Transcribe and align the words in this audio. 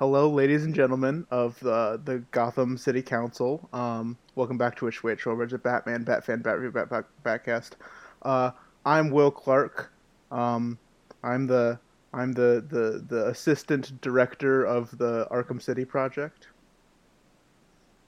hello, 0.00 0.30
ladies 0.30 0.64
and 0.64 0.74
gentlemen 0.74 1.26
of 1.30 1.60
the 1.60 2.00
the 2.06 2.20
Gotham 2.30 2.78
City 2.78 3.02
Council. 3.02 3.68
Um, 3.74 4.16
welcome 4.34 4.56
back 4.56 4.74
to 4.76 4.88
a 4.88 4.92
Switch 4.92 5.26
over 5.26 5.42
at 5.42 5.62
Batman, 5.62 6.06
Batfan, 6.06 6.42
Bat 6.42 6.58
Review, 6.58 6.70
Bat, 6.70 6.88
Bat 6.88 7.04
Batcast. 7.22 7.72
Uh, 8.22 8.50
I'm 8.86 9.10
Will 9.10 9.30
Clark. 9.30 9.92
Um, 10.30 10.78
I'm 11.22 11.46
the 11.46 11.78
I'm 12.14 12.32
the, 12.32 12.64
the 12.66 13.04
the 13.06 13.28
assistant 13.28 14.00
director 14.00 14.64
of 14.64 14.96
the 14.96 15.28
Arkham 15.30 15.60
City 15.60 15.84
project. 15.84 16.48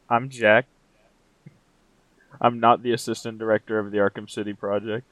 I'm 0.09 0.31
Jack. 0.31 0.65
I'm 2.41 2.59
not 2.59 2.83
the 2.83 2.93
assistant 2.93 3.39
director 3.39 3.79
of 3.79 3.91
the 3.91 3.99
Arkham 3.99 4.31
City 4.31 4.55
project. 4.55 5.07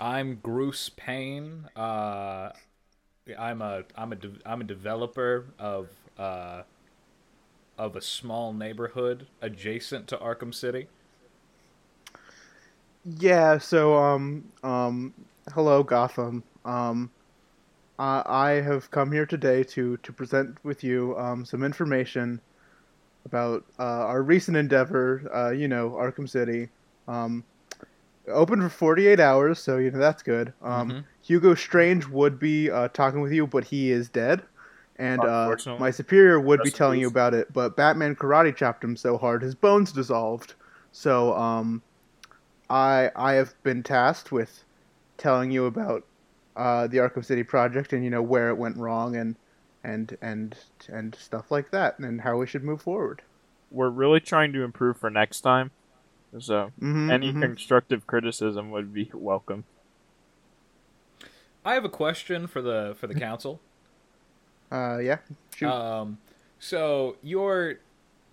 I'm 0.00 0.34
Bruce 0.34 0.88
Payne. 0.88 1.68
Uh, 1.76 2.50
I'm 3.38 3.62
a 3.62 3.84
I'm 3.96 4.12
a 4.12 4.16
de- 4.16 4.40
I'm 4.44 4.60
a 4.60 4.64
developer 4.64 5.46
of 5.58 5.90
uh, 6.18 6.62
of 7.78 7.94
a 7.96 8.00
small 8.00 8.52
neighborhood 8.52 9.28
adjacent 9.40 10.08
to 10.08 10.16
Arkham 10.16 10.52
City. 10.52 10.88
Yeah. 13.04 13.58
So 13.58 13.96
um 13.96 14.52
um 14.62 15.14
hello 15.54 15.82
Gotham. 15.82 16.44
Um, 16.64 17.10
I 17.98 18.22
I 18.26 18.50
have 18.62 18.90
come 18.90 19.12
here 19.12 19.26
today 19.26 19.64
to 19.64 19.96
to 19.98 20.12
present 20.12 20.58
with 20.64 20.84
you 20.84 21.16
um 21.18 21.44
some 21.44 21.62
information 21.64 22.40
about 23.26 23.64
uh, 23.78 23.82
our 23.82 24.22
recent 24.22 24.56
endeavor. 24.56 25.30
Uh, 25.34 25.50
you 25.50 25.68
know, 25.68 25.90
Arkham 25.90 26.28
City. 26.28 26.68
Um, 27.08 27.44
open 28.28 28.60
for 28.62 28.68
48 28.68 29.20
hours, 29.20 29.58
so 29.58 29.78
you 29.78 29.90
know 29.90 29.98
that's 29.98 30.22
good. 30.22 30.52
Um, 30.62 30.90
Mhm. 30.90 31.04
Hugo 31.22 31.54
Strange 31.54 32.06
would 32.08 32.38
be 32.38 32.70
uh, 32.70 32.88
talking 32.88 33.20
with 33.20 33.32
you, 33.32 33.46
but 33.46 33.64
he 33.64 33.90
is 33.90 34.08
dead. 34.08 34.42
And 34.96 35.24
uh, 35.24 35.56
my 35.78 35.90
superior 35.90 36.38
would 36.40 36.62
be 36.62 36.68
Rest 36.68 36.74
in 36.74 36.78
telling 36.78 37.00
you 37.00 37.08
about 37.08 37.34
it, 37.34 37.52
but 37.52 37.76
Batman 37.76 38.14
karate 38.14 38.54
chopped 38.54 38.84
him 38.84 38.96
so 38.96 39.16
hard 39.16 39.42
his 39.42 39.54
bones 39.54 39.92
dissolved. 39.92 40.54
So 40.92 41.34
um, 41.34 41.82
I 42.68 43.10
I 43.16 43.32
have 43.34 43.54
been 43.62 43.82
tasked 43.82 44.32
with 44.32 44.64
telling 45.16 45.50
you 45.50 45.66
about 45.66 46.02
uh, 46.56 46.86
the 46.86 46.98
Arkham 46.98 47.24
City 47.24 47.42
project 47.42 47.92
and 47.92 48.04
you 48.04 48.10
know 48.10 48.22
where 48.22 48.48
it 48.50 48.58
went 48.58 48.76
wrong 48.76 49.16
and 49.16 49.36
and 49.84 50.16
and 50.20 50.56
and 50.88 51.14
stuff 51.14 51.50
like 51.50 51.70
that 51.70 51.98
and 51.98 52.20
how 52.20 52.36
we 52.36 52.46
should 52.46 52.64
move 52.64 52.82
forward. 52.82 53.22
We're 53.70 53.90
really 53.90 54.20
trying 54.20 54.52
to 54.52 54.62
improve 54.62 54.98
for 54.98 55.10
next 55.10 55.40
time, 55.40 55.70
so 56.38 56.70
hmm 56.78 57.10
any 57.10 57.32
constructive 57.32 58.06
criticism 58.06 58.70
would 58.70 58.92
be 58.92 59.10
welcome. 59.14 59.64
I 61.64 61.74
have 61.74 61.84
a 61.84 61.88
question 61.88 62.46
for 62.46 62.60
the 62.60 62.96
for 62.98 63.06
the 63.06 63.14
council. 63.14 63.60
uh, 64.70 64.98
yeah. 64.98 65.18
Shoot. 65.54 65.68
Um, 65.68 66.18
so 66.58 67.16
you're 67.22 67.76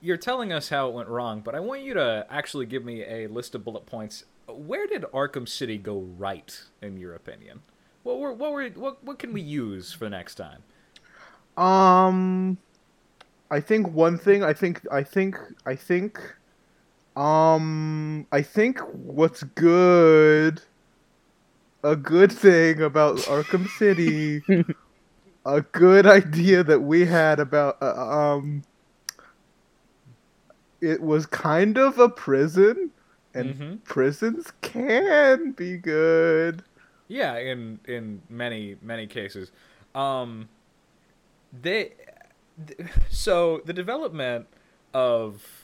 you're 0.01 0.17
telling 0.17 0.51
us 0.51 0.69
how 0.69 0.87
it 0.87 0.93
went 0.93 1.09
wrong, 1.09 1.41
but 1.41 1.55
I 1.55 1.59
want 1.59 1.81
you 1.81 1.93
to 1.93 2.25
actually 2.29 2.65
give 2.65 2.85
me 2.85 3.03
a 3.03 3.27
list 3.27 3.55
of 3.55 3.63
bullet 3.63 3.85
points. 3.85 4.23
Where 4.47 4.87
did 4.87 5.03
Arkham 5.13 5.47
City 5.47 5.77
go 5.77 5.99
right, 5.99 6.59
in 6.81 6.97
your 6.97 7.13
opinion? 7.13 7.61
What 8.03 8.19
were 8.19 8.33
what 8.33 8.51
were 8.51 8.67
what 8.69 9.03
what 9.03 9.19
can 9.19 9.33
we 9.33 9.41
use 9.41 9.93
for 9.93 10.09
next 10.09 10.35
time? 10.35 10.63
Um, 11.57 12.57
I 13.51 13.59
think 13.59 13.91
one 13.93 14.17
thing. 14.17 14.43
I 14.43 14.53
think. 14.53 14.81
I 14.91 15.03
think. 15.03 15.37
I 15.65 15.75
think. 15.75 16.19
Um, 17.15 18.25
I 18.31 18.41
think 18.41 18.79
what's 18.79 19.43
good. 19.43 20.61
A 21.83 21.95
good 21.95 22.31
thing 22.31 22.81
about 22.81 23.17
Arkham 23.19 23.67
City. 23.77 24.43
a 25.45 25.61
good 25.61 26.05
idea 26.05 26.63
that 26.63 26.81
we 26.81 27.05
had 27.05 27.39
about 27.39 27.77
uh, 27.81 27.95
um. 27.95 28.63
It 30.81 31.01
was 31.01 31.25
kind 31.25 31.77
of 31.77 31.99
a 31.99 32.07
prison, 32.09 32.91
and 33.33 33.53
Mhm. 33.55 33.83
prisons 33.83 34.51
can 34.61 35.51
be 35.51 35.77
good. 35.77 36.63
Yeah, 37.07 37.37
in 37.37 37.79
in 37.85 38.21
many 38.29 38.75
many 38.81 39.07
cases, 39.07 39.51
um, 39.95 40.47
they 41.61 41.93
th- 42.67 42.89
so 43.09 43.61
the 43.65 43.73
development 43.73 44.47
of 44.93 45.58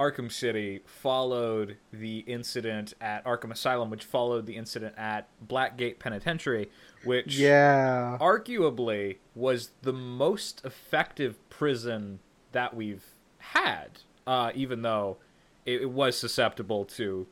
Arkham 0.00 0.32
City 0.32 0.80
followed 0.86 1.76
the 1.92 2.20
incident 2.20 2.94
at 3.02 3.22
Arkham 3.26 3.52
Asylum, 3.52 3.90
which 3.90 4.02
followed 4.04 4.46
the 4.46 4.56
incident 4.56 4.94
at 4.96 5.28
Blackgate 5.46 5.98
Penitentiary, 5.98 6.70
which 7.04 7.36
Yeah. 7.36 8.16
arguably 8.20 9.18
was 9.34 9.72
the 9.82 9.92
most 9.92 10.64
effective 10.64 11.38
prison 11.50 12.20
that 12.52 12.74
we've 12.74 13.04
had, 13.38 14.00
uh, 14.26 14.52
even 14.54 14.80
though 14.82 15.18
it, 15.66 15.82
it 15.82 15.90
was 15.90 16.16
susceptible 16.16 16.84
to 16.86 17.26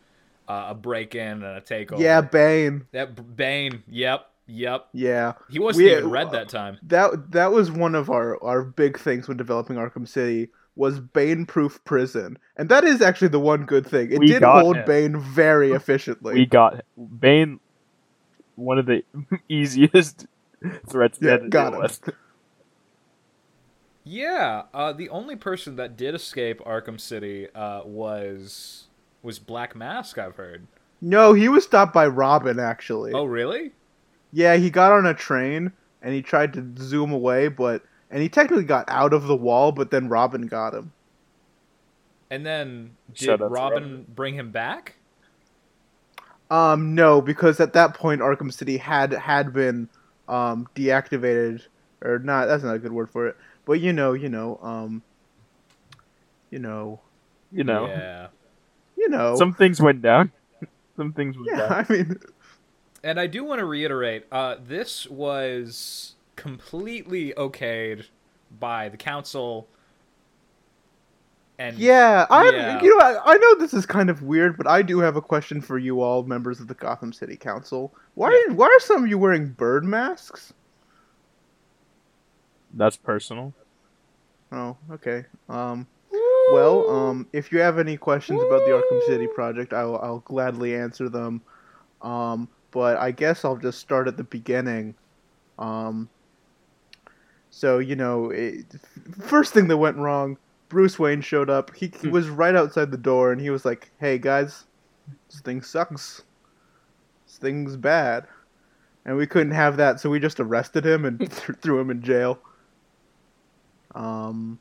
uh, 0.46 0.68
a 0.70 0.74
break-in 0.74 1.42
and 1.42 1.44
a 1.44 1.60
takeover. 1.60 1.98
Yeah, 2.00 2.20
Bane. 2.22 2.86
That 2.92 3.36
Bane. 3.36 3.82
Yep. 3.88 4.30
Yep. 4.46 4.88
Yeah. 4.94 5.32
He 5.50 5.58
wasn't 5.58 5.84
We- 5.86 5.92
even 5.92 6.08
red 6.10 6.30
that 6.32 6.48
time. 6.48 6.78
that 6.84 7.32
that 7.32 7.52
was 7.52 7.70
one 7.70 7.94
of 7.94 8.08
our 8.10 8.42
our 8.42 8.62
big 8.62 8.98
things 8.98 9.28
when 9.28 9.36
developing 9.36 9.76
Arkham 9.76 10.08
City 10.08 10.48
was 10.78 11.00
Bane 11.00 11.44
proof 11.44 11.82
prison. 11.84 12.38
And 12.56 12.68
that 12.68 12.84
is 12.84 13.02
actually 13.02 13.28
the 13.28 13.40
one 13.40 13.64
good 13.66 13.86
thing. 13.86 14.12
It 14.12 14.18
We 14.20 14.28
did 14.28 14.42
hold 14.44 14.76
him. 14.76 14.84
Bane 14.86 15.18
very 15.20 15.72
efficiently. 15.72 16.34
We 16.34 16.46
got 16.46 16.82
Bane, 17.18 17.58
one 18.54 18.78
of 18.78 18.86
the 18.86 19.02
easiest 19.48 20.26
threats 20.88 21.18
Yeah, 21.20 21.32
yeah, 21.32 21.36
to 21.38 21.48
got 21.48 21.70
deal 21.70 21.74
him. 21.80 21.82
with. 21.82 22.10
Yeah. 24.04 24.62
Uh, 24.72 24.92
the 24.92 25.08
only 25.10 25.36
person 25.36 25.76
that 25.76 25.96
did 25.96 26.14
escape 26.14 26.60
Arkham 26.60 26.98
City 27.00 27.48
uh, 27.54 27.82
was 27.84 28.86
was 29.22 29.38
Black 29.38 29.76
Mask. 29.76 30.16
I've 30.18 30.36
heard. 30.36 30.66
no, 31.00 31.32
he 31.34 31.48
was 31.48 31.64
stopped 31.64 31.92
by 31.92 32.06
Robin 32.06 32.58
actually. 32.58 33.12
Oh, 33.12 33.24
really? 33.24 33.72
Yeah, 34.32 34.56
he 34.56 34.70
got 34.70 34.92
on 34.92 35.04
a 35.06 35.14
train 35.14 35.72
and 36.00 36.14
he 36.14 36.22
tried 36.22 36.52
to 36.54 36.72
zoom 36.78 37.12
away, 37.12 37.48
but 37.48 37.82
and 38.10 38.22
he 38.22 38.28
technically 38.28 38.64
got 38.64 38.84
out 38.88 39.12
of 39.12 39.26
the 39.26 39.36
wall, 39.36 39.72
but 39.72 39.90
then 39.90 40.08
Robin 40.08 40.46
got 40.46 40.74
him. 40.74 40.92
And 42.30 42.44
then 42.44 42.96
did 43.16 43.18
Shout 43.24 43.42
out 43.42 43.54
to 43.54 43.54
Robin, 43.54 43.82
Robin. 43.84 44.06
bring 44.08 44.34
him 44.34 44.50
back? 44.50 44.94
Um, 46.50 46.94
no, 46.94 47.20
because 47.20 47.60
at 47.60 47.72
that 47.74 47.94
point 47.94 48.20
Arkham 48.20 48.52
City 48.52 48.78
had 48.78 49.12
had 49.12 49.52
been 49.52 49.88
um 50.28 50.68
deactivated 50.74 51.66
or 52.02 52.18
not. 52.18 52.46
That's 52.46 52.62
not 52.64 52.74
a 52.74 52.78
good 52.78 52.92
word 52.92 53.10
for 53.10 53.26
it. 53.28 53.36
But 53.66 53.80
you 53.80 53.92
know, 53.92 54.12
you 54.14 54.28
know, 54.28 54.58
um, 54.62 55.02
you 56.50 56.58
know, 56.58 57.00
You 57.52 57.64
know, 57.64 57.86
Yeah. 57.86 58.28
you 58.96 59.08
know. 59.08 59.36
some 59.36 59.54
things 59.54 59.80
went 59.80 60.02
down. 60.02 60.32
Some 60.96 61.12
things 61.12 61.36
went 61.36 61.48
yeah, 61.48 61.56
down. 61.56 61.72
I 61.88 61.92
mean, 61.92 62.16
And 63.02 63.20
I 63.20 63.26
do 63.26 63.44
want 63.44 63.60
to 63.60 63.64
reiterate, 63.64 64.26
uh, 64.32 64.56
this 64.64 65.06
was 65.08 66.14
completely 66.38 67.34
okayed 67.36 68.06
by 68.60 68.88
the 68.88 68.96
council. 68.96 69.68
And 71.58 71.76
yeah, 71.76 72.26
I 72.30 72.48
Yeah. 72.50 72.80
you 72.80 72.96
know 72.96 73.04
I, 73.04 73.32
I 73.32 73.36
know 73.36 73.56
this 73.56 73.74
is 73.74 73.84
kind 73.84 74.08
of 74.08 74.22
weird, 74.22 74.56
but 74.56 74.68
I 74.68 74.80
do 74.82 75.00
have 75.00 75.16
a 75.16 75.20
question 75.20 75.60
for 75.60 75.76
you 75.76 76.00
all, 76.00 76.22
members 76.22 76.60
of 76.60 76.68
the 76.68 76.74
Gotham 76.74 77.12
City 77.12 77.36
Council. 77.36 77.92
Why 78.14 78.28
are, 78.48 78.54
why 78.54 78.66
are 78.66 78.80
some 78.80 79.02
of 79.02 79.10
you 79.10 79.18
wearing 79.18 79.48
bird 79.48 79.84
masks? 79.84 80.54
That's 82.74 82.96
personal. 82.96 83.52
Oh, 84.52 84.76
okay. 84.92 85.24
Um, 85.48 85.88
well, 86.52 86.88
um, 86.88 87.26
if 87.32 87.50
you 87.50 87.58
have 87.58 87.80
any 87.80 87.96
questions 87.96 88.40
about 88.40 88.64
the 88.64 88.70
Arkham 88.70 89.06
City 89.06 89.26
project, 89.34 89.72
I'll 89.72 89.96
I'll 89.96 90.20
gladly 90.20 90.76
answer 90.76 91.08
them. 91.08 91.42
Um, 92.00 92.48
but 92.70 92.96
I 92.98 93.10
guess 93.10 93.44
I'll 93.44 93.56
just 93.56 93.80
start 93.80 94.06
at 94.06 94.16
the 94.16 94.24
beginning. 94.24 94.94
Um, 95.58 96.08
so 97.58 97.80
you 97.80 97.96
know, 97.96 98.30
it, 98.30 98.66
first 99.20 99.52
thing 99.52 99.66
that 99.66 99.78
went 99.78 99.96
wrong, 99.96 100.38
Bruce 100.68 100.96
Wayne 100.96 101.22
showed 101.22 101.50
up. 101.50 101.74
He, 101.74 101.90
he 102.00 102.06
was 102.06 102.28
right 102.28 102.54
outside 102.54 102.92
the 102.92 102.96
door, 102.96 103.32
and 103.32 103.40
he 103.40 103.50
was 103.50 103.64
like, 103.64 103.90
"Hey 103.98 104.16
guys, 104.18 104.64
this 105.28 105.40
thing 105.40 105.60
sucks. 105.62 106.22
This 107.26 107.38
thing's 107.38 107.76
bad." 107.76 108.28
And 109.04 109.16
we 109.16 109.26
couldn't 109.26 109.52
have 109.54 109.76
that, 109.78 109.98
so 109.98 110.08
we 110.08 110.20
just 110.20 110.38
arrested 110.38 110.86
him 110.86 111.04
and 111.04 111.18
th- 111.30 111.58
threw 111.60 111.80
him 111.80 111.90
in 111.90 112.00
jail. 112.00 112.38
Um, 113.92 114.60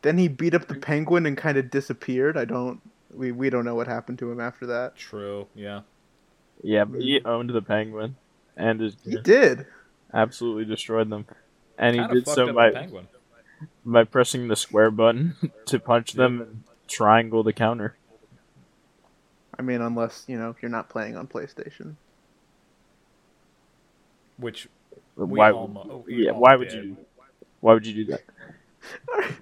then 0.00 0.16
he 0.16 0.28
beat 0.28 0.54
up 0.54 0.68
the 0.68 0.76
penguin 0.76 1.26
and 1.26 1.36
kind 1.36 1.58
of 1.58 1.70
disappeared. 1.70 2.38
I 2.38 2.46
don't. 2.46 2.80
We 3.12 3.30
we 3.30 3.50
don't 3.50 3.66
know 3.66 3.74
what 3.74 3.88
happened 3.88 4.18
to 4.20 4.32
him 4.32 4.40
after 4.40 4.64
that. 4.66 4.96
True, 4.96 5.48
yeah. 5.54 5.80
Yeah, 6.62 6.84
but 6.86 7.02
he 7.02 7.20
owned 7.26 7.50
the 7.50 7.60
penguin, 7.60 8.16
and 8.56 8.80
his, 8.80 8.96
He 9.04 9.16
did. 9.16 9.66
absolutely 10.14 10.64
destroyed 10.64 11.10
them. 11.10 11.26
And 11.78 11.96
he 11.96 12.06
did 12.08 12.26
so 12.26 12.52
by 12.52 12.88
by 13.84 14.04
pressing 14.04 14.48
the 14.48 14.56
square 14.56 14.90
button 14.90 15.36
to 15.66 15.78
punch 15.78 16.12
them 16.12 16.40
and 16.40 16.64
triangle 16.88 17.42
the 17.42 17.52
counter. 17.52 17.96
I 19.58 19.62
mean, 19.62 19.80
unless 19.80 20.24
you 20.26 20.38
know 20.38 20.54
you're 20.60 20.70
not 20.70 20.88
playing 20.88 21.16
on 21.16 21.26
PlayStation. 21.26 21.96
Which 24.38 24.68
We 25.16 25.38
why? 25.38 25.52
almo- 25.52 26.04
we 26.06 26.24
yeah, 26.26 26.32
all 26.32 26.40
why 26.40 26.56
would 26.56 26.72
you? 26.72 26.96
Why 27.60 27.74
would 27.74 27.86
you 27.86 28.04
do 28.04 28.16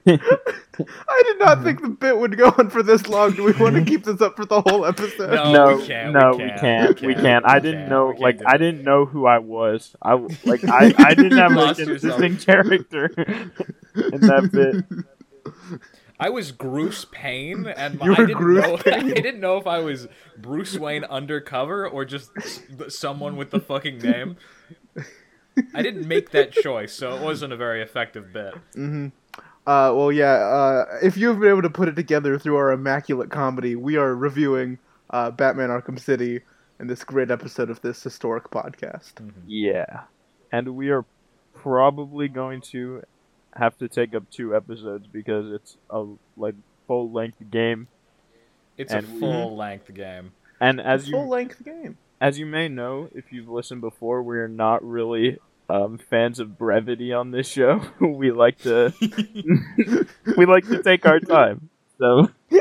that? 0.06 0.20
I 1.08 1.23
did 1.26 1.38
not 1.38 1.62
think 1.62 1.82
the 1.82 1.88
bit 1.88 2.17
would 2.19 2.37
go 2.37 2.55
on 2.58 2.70
for 2.70 2.82
this 2.82 3.06
long. 3.08 3.32
Do 3.32 3.44
we 3.44 3.52
want 3.52 3.75
to 3.76 3.84
keep 3.90 4.05
this 4.05 4.20
up 4.20 4.37
for 4.37 4.44
the 4.44 4.61
whole 4.62 4.84
episode? 4.87 5.31
No. 5.32 5.52
no, 5.52 5.76
we 5.76 5.87
can't, 5.87 6.12
no, 6.12 6.31
we 6.37 6.44
we 6.44 6.49
can't, 6.50 6.61
can't, 6.61 7.00
we 7.00 7.06
we 7.08 7.14
can't, 7.14 7.25
can't. 7.25 7.49
I 7.49 7.58
didn't 7.58 7.88
know, 7.88 8.14
like, 8.19 8.40
I 8.46 8.56
didn't 8.56 8.82
know 8.84 9.05
who 9.06 9.26
I 9.26 9.38
was. 9.38 9.94
I 10.02 10.11
w- 10.12 10.29
like, 10.44 10.64
I, 10.64 10.94
I 10.99 11.14
didn't 11.14 11.38
have 11.38 11.52
Lost 11.52 11.79
like 11.81 11.87
an 11.88 11.94
yourself. 11.94 12.23
interesting 12.23 12.55
character 12.55 13.06
in 13.94 14.20
that 14.23 14.50
bit. 14.52 15.52
I 16.20 16.29
was 16.31 16.52
Bruce 16.52 17.05
Payne, 17.11 17.67
and 17.67 18.00
You 18.00 18.12
I 18.12 18.17
didn't 18.17 18.37
Bruce 18.38 18.64
know. 18.64 18.76
Payne. 18.76 19.11
I 19.11 19.14
didn't 19.14 19.40
know 19.40 19.56
if 19.56 19.67
I 19.67 19.79
was 19.81 20.06
Bruce 20.38 20.79
Wayne 20.79 21.02
undercover 21.05 21.88
or 21.88 22.05
just 22.05 22.31
someone 22.88 23.37
with 23.37 23.50
the 23.50 23.58
fucking 23.61 23.99
name. 23.99 24.37
I 25.75 25.82
didn't 25.82 26.06
make 26.08 26.31
that 26.31 26.52
choice, 26.52 26.93
so 26.93 27.14
it 27.17 27.20
wasn't 27.23 27.52
a 27.52 27.56
very 27.56 27.82
effective 27.82 28.32
bit. 28.32 28.55
hmm 28.75 29.08
Uh, 29.67 29.93
well, 29.94 30.11
yeah. 30.11 30.32
Uh, 30.32 30.85
if 31.03 31.17
you've 31.17 31.38
been 31.38 31.50
able 31.50 31.62
to 31.62 31.70
put 31.70 31.88
it 31.88 31.94
together 31.97 32.38
through 32.38 32.56
our 32.56 32.73
immaculate 32.73 33.31
comedy, 33.31 33.76
we 33.76 33.97
are 33.97 34.14
reviewing 34.14 34.79
uh, 35.11 35.31
Batman: 35.31 35.69
Arkham 35.69 35.99
City 36.00 36.41
in 36.81 36.88
this 36.88 37.05
great 37.05 37.31
episode 37.31 37.70
of 37.70 37.81
this 37.81 38.03
historic 38.03 38.50
podcast. 38.50 39.12
Yeah, 39.47 40.03
and 40.50 40.75
we 40.75 40.91
are 40.91 41.05
probably 41.55 42.26
going 42.29 42.61
to 42.73 43.03
have 43.55 43.76
to 43.79 43.87
take 43.88 44.14
up 44.14 44.29
two 44.31 44.56
episodes 44.56 45.06
because 45.06 45.53
it's 45.53 45.76
a 45.91 46.06
like 46.37 46.55
full 46.88 47.11
length 47.12 47.38
game. 47.50 47.87
It's 48.76 48.93
And 48.93 49.06
a 49.06 49.11
we- 49.12 49.20
full 49.20 49.56
length 49.56 49.93
game. 49.94 50.32
And 50.61 50.81
as 50.81 51.08
Full 51.08 51.29
length 51.29 51.65
game. 51.65 51.99
as 52.20 52.38
you 52.38 52.47
may 52.47 52.69
know, 52.69 53.08
if 53.15 53.32
you've 53.32 53.49
listened 53.49 53.81
before, 53.81 54.23
we're 54.23 54.47
not 54.49 54.82
really 54.85 55.38
um, 55.73 55.99
fans 55.99 56.39
of 56.39 56.59
brevity 56.59 57.13
on 57.13 57.31
this 57.31 57.49
show. 57.49 57.83
we 58.01 58.31
like 58.31 58.59
to 58.59 58.93
we 60.37 60.47
like 60.47 60.67
to 60.69 60.83
take 60.83 61.07
our 61.07 61.21
time. 61.21 61.71
So 61.99 62.31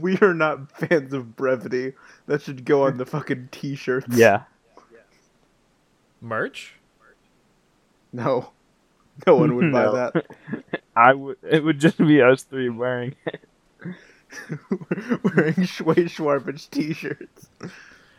we 0.00 0.18
are 0.18 0.34
not 0.34 0.70
fans 0.76 1.12
of 1.12 1.36
brevity. 1.36 1.92
That 2.26 2.42
should 2.42 2.64
go 2.64 2.86
on 2.86 2.98
the 2.98 3.06
fucking 3.06 3.48
t-shirts. 3.52 4.06
yeah, 4.10 4.42
Merch? 6.20 6.74
No. 8.12 8.50
No 9.26 9.36
one 9.36 9.56
would 9.56 9.72
buy 9.72 9.84
No. 9.84 9.92
that. 9.94 10.26
I 10.96 11.12
would. 11.12 11.36
It 11.42 11.64
would 11.64 11.80
just 11.80 11.98
be 11.98 12.22
us 12.22 12.44
three 12.44 12.68
wearing. 12.68 13.14
Wearing 14.70 15.54
Schway 15.64 16.04
Schwarbage 16.08 16.70
t-shirts. 16.70 17.48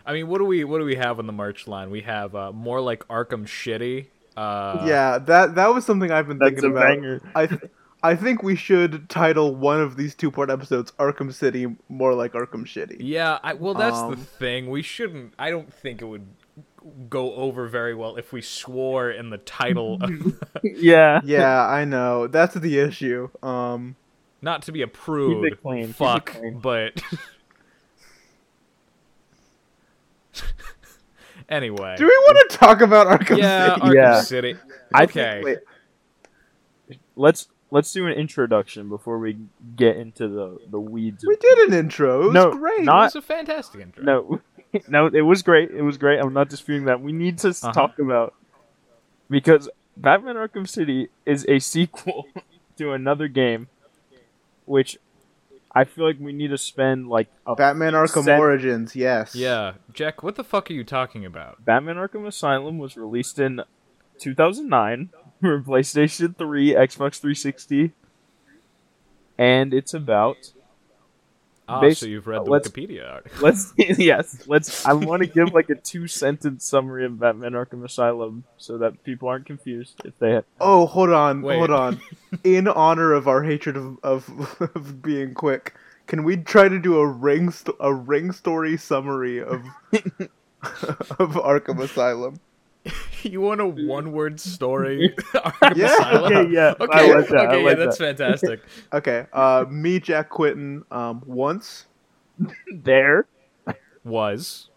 I 0.10 0.14
mean, 0.14 0.28
what 0.28 0.40
do 0.40 0.46
we 0.46 0.64
what 0.64 0.80
do 0.80 0.86
we 0.86 0.96
have 0.96 1.20
on 1.20 1.28
the 1.28 1.34
March 1.34 1.68
line? 1.68 1.92
We 1.92 2.02
have 2.02 2.34
uh, 2.34 2.52
more 2.52 2.82
like 2.82 3.08
Arkham 3.10 3.46
Shitty. 3.46 4.08
Uh, 4.36 4.84
yeah, 4.88 5.20
that 5.20 5.54
that 5.54 5.68
was 5.68 5.86
something 5.86 6.10
I've 6.12 6.28
been 6.28 6.40
That's 6.40 6.54
thinking 6.56 6.72
a 6.72 6.74
about. 6.74 6.88
banger. 6.88 7.22
I 7.36 7.46
th- 7.46 7.62
I 8.02 8.16
think 8.16 8.42
we 8.42 8.56
should 8.56 9.08
title 9.08 9.54
one 9.56 9.80
of 9.80 9.98
these 9.98 10.16
two-part 10.16 10.50
episodes 10.50 10.92
"Arkham 10.94 11.32
City" 11.32 11.68
more 11.90 12.16
like 12.16 12.34
Arkham 12.34 12.66
Shitty. 12.66 12.98
Yeah, 13.02 13.38
I, 13.44 13.54
well, 13.54 13.76
that's 13.76 14.00
the 14.00 14.08
Um, 14.08 14.16
thing. 14.16 14.72
We 14.72 14.82
shouldn't. 14.82 15.36
I 15.38 15.52
don't 15.52 15.72
think 15.72 16.02
it 16.02 16.06
would 16.06 16.26
go 17.08 17.36
over 17.36 17.68
very 17.68 17.94
well 17.94 18.16
if 18.16 18.34
we 18.34 18.42
swore 18.42 19.12
in 19.12 19.30
the 19.30 19.38
title. 19.38 20.00
Yeah. 20.64 21.22
Yeah, 21.24 21.62
I 21.68 21.86
know. 21.86 22.26
That's 22.26 22.56
the 22.56 22.80
issue. 22.80 23.30
Um, 23.44 23.96
not 24.42 24.64
to 24.64 24.72
be 24.72 24.82
a 24.82 24.88
prude. 24.88 25.44
Keep 25.44 25.54
it 25.54 25.62
clean, 25.62 25.82
keep 25.82 25.90
it 25.90 25.96
Fuck, 25.96 26.36
but 26.62 27.02
anyway. 31.50 31.96
do 31.98 32.06
we 32.06 32.10
want 32.10 32.50
to 32.52 32.58
talk 32.58 32.82
about 32.82 33.08
Arkham 33.08 33.38
yeah, 33.38 33.74
City? 33.76 33.82
Arkham 33.82 33.94
Yeah. 33.96 34.22
City. 34.22 34.56
I 34.94 35.04
Okay. 35.04 35.42
think, 35.44 35.46
wait, 35.46 36.98
let's 37.16 37.48
let's 37.72 37.92
do 37.92 38.08
an 38.08 38.14
introduction 38.14 38.90
before 38.90 39.20
we 39.20 39.38
get 39.76 39.98
into 39.98 40.28
the 40.28 40.58
the 40.70 40.80
weeds. 40.80 41.24
We 41.28 41.36
did 41.36 41.58
an 41.70 41.74
intro. 41.74 42.22
It 42.24 42.26
was 42.28 42.34
No, 42.34 42.52
great. 42.52 42.82
It 42.82 42.86
was 42.88 43.16
a 43.16 43.22
fantastic 43.22 43.82
intro. 43.82 44.04
No, 44.04 44.42
no, 44.88 45.08
it 45.08 45.22
was 45.22 45.42
great. 45.44 45.72
It 45.72 45.82
was 45.82 45.98
great. 45.98 46.20
I'm 46.20 46.34
not 46.34 46.50
disputing 46.50 46.86
that. 46.86 47.02
We 47.02 47.12
need 47.12 47.38
to 47.40 47.50
Uh-huh. 47.50 47.72
talk 47.72 48.00
about 48.00 48.34
because 49.30 49.70
Batman: 49.98 50.36
Arkham 50.36 50.68
City 50.68 51.10
is 51.26 51.46
a 51.48 51.60
sequel 51.60 52.28
to 52.78 52.94
another 52.94 53.28
game, 53.28 53.68
which 54.66 54.98
I 55.72 55.84
feel 55.84 56.06
like 56.06 56.20
we 56.20 56.34
need 56.34 56.50
to 56.50 56.58
spend 56.58 57.08
like 57.08 57.28
a 57.46 57.56
Batman: 57.56 57.94
Arkham 57.94 58.24
Sen- 58.24 58.40
Origins. 58.40 58.96
Yes. 58.96 59.36
Yeah, 59.36 59.74
Jack, 59.94 60.24
what 60.24 60.36
the 60.36 60.44
fuck 60.44 60.70
are 60.70 60.74
you 60.74 60.84
talking 60.84 61.26
about? 61.26 61.64
Batman 61.64 61.98
Arkham 61.98 62.26
Asylum 62.26 62.78
was 62.80 62.98
released 62.98 63.40
in 63.40 63.62
2009 64.20 65.10
for 65.42 65.62
PlayStation 65.62 66.38
3, 66.38 66.74
Xbox 66.74 67.20
360, 67.20 67.92
and 69.38 69.74
it's 69.74 69.94
about 69.94 70.52
Ah, 71.70 71.82
Basi- 71.82 71.98
so 71.98 72.06
you've 72.08 72.26
read 72.28 72.46
the 72.46 72.50
let's- 72.50 72.68
Wikipedia 72.68 73.10
article. 73.12 73.38
let's 73.42 73.74
yes 73.78 74.44
let's 74.48 74.86
I 74.86 74.94
want 74.94 75.22
to 75.24 75.28
give 75.30 75.54
like 75.54 75.70
a 75.70 75.76
two 75.76 76.08
sentence 76.08 76.66
summary 76.66 77.06
of 77.06 77.20
Batman 77.20 77.52
Arkham 77.54 77.86
Asylum 77.86 78.44
so 78.58 78.78
that 78.80 79.04
people 79.04 79.30
aren't 79.30 79.46
confused 79.46 80.02
if 80.04 80.18
they 80.20 80.42
Oh, 80.60 80.86
hold 80.88 81.12
on, 81.12 81.42
Wait. 81.42 81.58
hold 81.58 81.70
on. 81.72 82.02
In 82.44 82.68
honor 82.68 83.14
of 83.14 83.28
our 83.28 83.44
hatred 83.44 83.78
of, 83.78 83.98
of, 84.04 84.58
of 84.76 85.02
being 85.02 85.34
quick, 85.34 85.76
can 86.08 86.24
we 86.24 86.38
try 86.38 86.68
to 86.68 86.80
do 86.80 86.98
a 87.00 87.08
ring 87.08 87.52
st- 87.52 87.76
a 87.80 87.94
ring 87.94 88.32
story 88.32 88.76
summary 88.78 89.40
of 89.42 89.62
of 91.20 91.36
Arkham 91.36 91.80
Asylum? 91.82 92.40
you 93.24 93.42
want 93.42 93.62
a 93.62 93.66
one-word 93.66 94.40
story? 94.40 95.16
Yeah. 95.76 95.94
Okay 96.14 96.50
yeah 96.50 96.74
Okay, 96.80 97.12
I 97.12 97.16
like 97.16 97.28
that. 97.30 97.38
I 97.38 97.56
okay, 97.56 97.64
yeah, 97.64 97.74
that's 97.76 97.98
that. 97.98 98.18
fantastic. 98.18 98.62
Okay, 98.94 99.28
uh, 99.34 99.66
me, 99.70 100.00
Jack 100.00 100.30
Quentin, 100.30 100.84
um, 100.92 101.22
once. 101.26 101.86
There. 102.74 103.28
Was. 104.04 104.70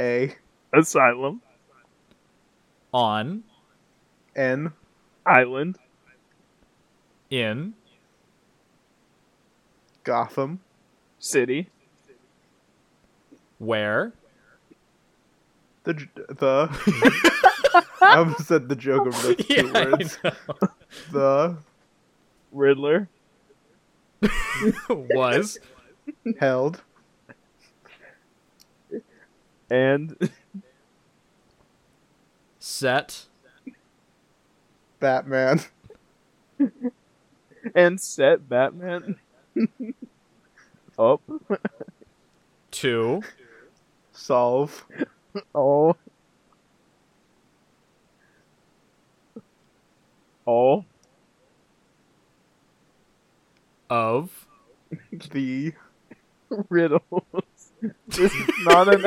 A. 0.00 0.34
Asylum. 0.72 1.42
On. 2.92 3.44
N. 4.34 4.72
Island. 5.26 5.78
In. 7.30 7.74
Gotham. 10.02 10.60
City. 11.18 11.68
Where 13.58 14.12
the 15.84 16.08
the. 16.28 17.82
I 18.02 18.18
almost 18.18 18.46
said 18.46 18.68
the 18.68 18.76
joke 18.76 19.06
of 19.06 19.22
those 19.22 19.36
two 19.36 19.54
yeah, 19.54 19.70
I 19.74 19.90
words. 19.90 20.18
The 21.12 21.56
Riddler. 22.52 23.08
Was. 24.88 25.58
Held. 26.38 26.82
And 29.70 30.30
set. 32.58 33.26
Batman. 35.00 35.60
And 37.74 38.00
set 38.00 38.48
Batman. 38.48 39.16
Up. 40.98 41.22
To. 42.70 43.22
Solve 44.12 44.84
all 45.52 45.96
oh. 50.46 50.46
all 50.46 50.84
of 53.90 54.46
the 55.30 55.72
riddles. 56.68 57.02
This 58.08 58.32
is 58.32 58.48
not 58.62 58.94
an 58.94 59.04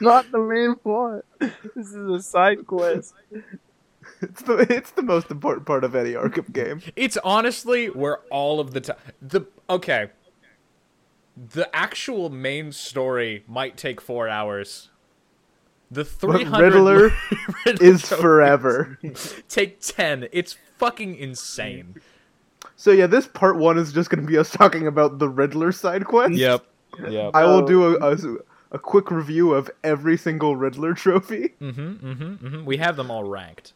not 0.00 0.30
the 0.32 0.38
main 0.38 0.76
plot. 0.76 1.26
This 1.38 1.88
is 1.88 1.94
a 1.94 2.22
side 2.22 2.66
quest. 2.66 3.12
it's 4.22 4.42
the 4.42 4.66
it's 4.70 4.92
the 4.92 5.02
most 5.02 5.30
important 5.30 5.66
part 5.66 5.84
of 5.84 5.94
any 5.94 6.12
Arkham 6.12 6.50
game. 6.50 6.80
It's 6.96 7.18
honestly 7.22 7.90
where 7.90 8.20
all 8.30 8.60
of 8.60 8.72
the 8.72 8.80
time 8.80 8.96
the 9.20 9.42
okay. 9.68 10.10
The 11.36 11.74
actual 11.76 12.30
main 12.30 12.72
story 12.72 13.44
might 13.46 13.76
take 13.76 14.00
four 14.00 14.26
hours. 14.26 14.88
The 15.92 16.04
three 16.04 16.44
hundred 16.44 16.72
Riddler 16.74 17.12
is 17.66 18.02
forever. 18.08 18.98
take 19.48 19.80
ten. 19.80 20.26
It's 20.32 20.56
fucking 20.78 21.16
insane. 21.16 21.96
So 22.76 22.90
yeah, 22.92 23.06
this 23.06 23.26
part 23.26 23.56
one 23.58 23.76
is 23.78 23.92
just 23.92 24.08
going 24.08 24.22
to 24.22 24.26
be 24.26 24.38
us 24.38 24.50
talking 24.50 24.86
about 24.86 25.18
the 25.18 25.28
Riddler 25.28 25.70
side 25.72 26.04
quest. 26.06 26.34
Yep. 26.34 26.64
Yep. 27.08 27.30
I 27.32 27.44
will 27.46 27.64
do 27.64 27.96
a, 27.96 28.12
a, 28.12 28.16
a 28.72 28.78
quick 28.78 29.10
review 29.10 29.54
of 29.54 29.70
every 29.82 30.18
single 30.18 30.56
Riddler 30.56 30.92
trophy. 30.92 31.54
Mm-hmm, 31.58 31.80
mm-hmm, 31.80 32.46
mm-hmm. 32.46 32.64
We 32.66 32.76
have 32.76 32.96
them 32.96 33.10
all 33.10 33.24
ranked. 33.24 33.72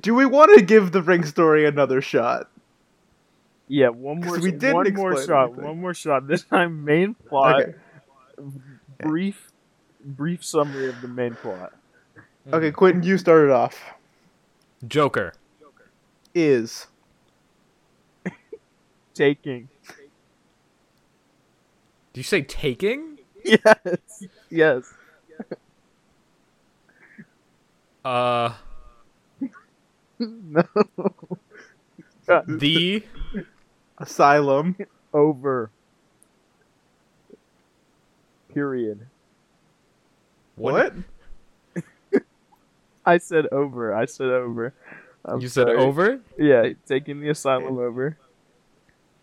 Do 0.00 0.12
we 0.12 0.26
want 0.26 0.58
to 0.58 0.64
give 0.64 0.90
the 0.90 1.00
ring 1.02 1.24
story 1.24 1.64
another 1.64 2.00
shot? 2.00 2.50
Yeah, 3.68 3.90
one 3.90 4.18
more. 4.22 4.34
'Cause 4.34 4.42
we 4.42 4.50
didn't 4.50 4.74
one 4.74 4.94
more 4.94 5.24
shot. 5.24 5.50
anything. 5.50 5.64
One 5.64 5.80
more 5.80 5.94
shot. 5.94 6.26
This 6.26 6.42
time, 6.42 6.84
main 6.84 7.14
plot. 7.14 7.62
Okay. 7.62 7.74
Brief, 8.98 9.51
brief 10.04 10.44
summary 10.44 10.88
of 10.88 11.00
the 11.00 11.08
main 11.08 11.34
plot. 11.34 11.72
Okay, 12.52 12.70
Quentin, 12.72 13.02
you 13.02 13.18
started 13.18 13.52
off. 13.52 13.80
Joker. 14.86 15.32
Is 16.34 16.86
Taking. 19.14 19.68
Do 22.12 22.20
you 22.20 22.24
say 22.24 22.42
taking? 22.42 23.18
Yes. 23.44 24.24
Yes. 24.50 24.94
Uh, 28.04 28.52
No. 30.18 30.64
the 32.48 33.04
asylum. 33.98 34.76
Over. 35.14 35.70
Period. 38.52 39.06
What? 40.56 40.94
I 43.06 43.18
said 43.18 43.46
over. 43.52 43.94
I 43.94 44.04
said 44.04 44.28
over. 44.28 44.74
I'm 45.24 45.40
you 45.40 45.48
said 45.48 45.66
sorry. 45.66 45.78
over? 45.78 46.20
Yeah, 46.38 46.70
taking 46.86 47.20
the 47.20 47.30
asylum 47.30 47.78
over. 47.78 48.18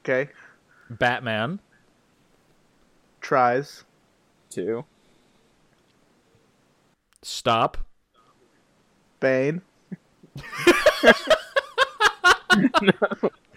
Okay. 0.04 0.32
Batman. 0.90 1.60
Tries. 3.22 3.84
Two. 4.50 4.86
Stop. 7.22 7.78
Bane. 9.20 9.62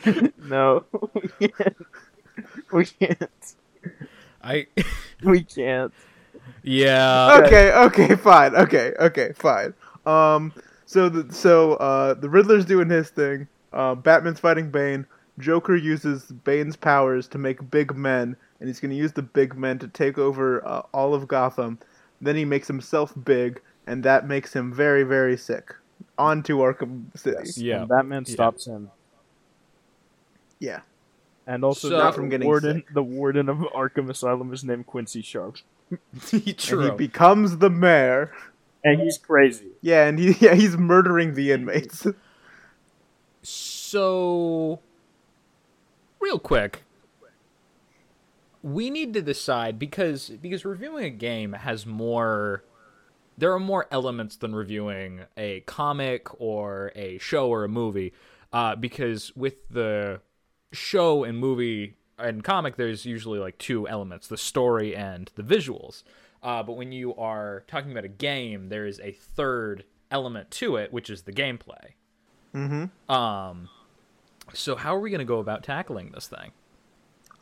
No, 0.45 0.85
we 1.15 1.49
can't. 1.49 1.77
We 2.73 2.85
can't. 2.85 3.55
I. 4.43 4.67
We 5.23 5.45
can't. 5.45 5.93
Yeah. 6.63 7.41
Okay, 7.45 7.73
okay, 7.73 8.17
fine. 8.17 8.55
Okay, 8.55 8.93
okay, 9.01 9.33
fine. 9.37 9.75
Um, 10.07 10.53
so 10.87 11.09
the 11.09 11.33
so 11.33 11.75
uh 11.75 12.15
the 12.15 12.29
Riddler's 12.29 12.65
doing 12.65 12.89
his 12.91 13.11
thing. 13.11 13.49
Uh, 13.73 13.95
Batman's 13.95 14.41
fighting 14.41 14.71
Bane. 14.71 15.07
Joker 15.39 15.75
uses 15.77 16.25
Bane's 16.45 16.77
powers 16.77 17.27
to 17.29 17.39
make 17.39 17.71
big 17.71 17.97
men, 17.97 18.37
and 18.61 18.69
he's 18.69 18.81
gonna 18.81 18.95
use 18.95 19.13
the 19.13 19.23
big 19.23 19.57
men 19.57 19.79
to 19.79 19.89
take 19.89 20.19
over 20.19 20.67
uh, 20.67 20.83
all 20.93 21.15
of 21.15 21.27
Gotham. 21.27 21.79
Then 22.21 22.37
he 22.37 22.45
makes 22.45 22.69
himself 22.69 23.13
big, 23.25 23.61
and 23.87 24.03
that 24.05 24.29
makes 24.29 24.53
him 24.55 24.73
very, 24.73 25.03
very 25.05 25.37
sick. 25.37 25.75
On 26.19 26.43
to 26.43 26.59
Arkham 26.59 27.17
City. 27.17 27.37
Yes. 27.39 27.59
Yeah. 27.59 27.81
And 27.81 27.89
Batman 27.89 28.25
Yeah. 28.27 28.33
stops 28.35 28.67
him, 28.67 28.91
Yeah. 30.59 30.81
and 31.47 31.65
also 31.65 31.89
So- 31.89 31.97
the 31.97 32.03
Not 32.05 32.15
from 32.15 32.29
getting 32.29 32.47
warden. 32.47 32.77
sick. 32.79 32.95
The 32.95 33.03
warden 33.03 33.49
of 33.49 33.59
Arkham 33.75 34.11
Asylum 34.11 34.53
is 34.53 34.63
named 34.63 34.87
Quincy 34.87 35.23
Sharp, 35.23 35.57
And 36.71 36.83
he 36.85 36.91
becomes 36.91 37.59
the 37.59 37.71
mayor. 37.71 38.33
and 38.85 39.01
he's 39.01 39.19
crazy. 39.19 39.69
Yeah, 39.81 40.07
and 40.07 40.19
he 40.19 40.33
yeah 40.41 40.55
he's 40.55 40.77
murdering 40.77 41.35
the 41.35 41.53
inmates. 41.53 42.07
So, 43.45 44.81
real 46.21 46.39
quick, 46.39 46.85
we 48.63 48.89
need 48.89 49.13
to 49.15 49.21
decide 49.23 49.79
because 49.79 50.31
because 50.31 50.65
reviewing 50.65 51.05
a 51.05 51.11
game 51.11 51.53
has 51.53 51.85
more. 51.87 52.65
There 53.37 53.53
are 53.53 53.59
more 53.61 53.87
elements 53.91 54.37
than 54.37 54.55
reviewing 54.55 55.23
a 55.37 55.61
comic 55.61 56.29
or 56.41 56.93
a 56.95 57.19
show 57.19 57.49
or 57.49 57.65
a 57.65 57.69
movie, 57.69 58.13
uh, 58.53 58.77
because 58.77 59.35
with 59.35 59.69
the 59.69 60.21
show 60.73 61.25
and 61.25 61.39
movie 61.39 61.97
and 62.19 62.45
comic, 62.45 62.77
there's 62.77 63.05
usually 63.07 63.39
like 63.39 63.59
two 63.59 63.89
elements: 63.89 64.29
the 64.29 64.37
story 64.37 64.95
and 64.95 65.31
the 65.35 65.43
visuals. 65.43 66.03
Uh, 66.43 66.63
but 66.63 66.73
when 66.73 66.91
you 66.93 67.15
are 67.17 67.63
talking 67.69 67.93
about 67.93 68.05
a 68.05 68.09
game, 68.09 68.69
there 68.69 68.85
is 68.87 68.99
a 69.01 69.13
third 69.13 69.85
element 70.11 70.51
to 70.51 70.77
it, 70.77 70.93
which 70.93 71.09
is 71.09 71.23
the 71.23 71.33
gameplay. 71.33 71.93
mm-hmm. 72.55 73.13
Um, 73.13 73.69
so 74.53 74.75
how 74.77 74.95
are 74.97 75.01
we 75.01 75.11
going 75.11 75.21
to 75.21 75.25
go 75.25 75.39
about 75.39 75.63
tackling 75.63 76.11
this 76.13 76.27
thing? 76.27 76.51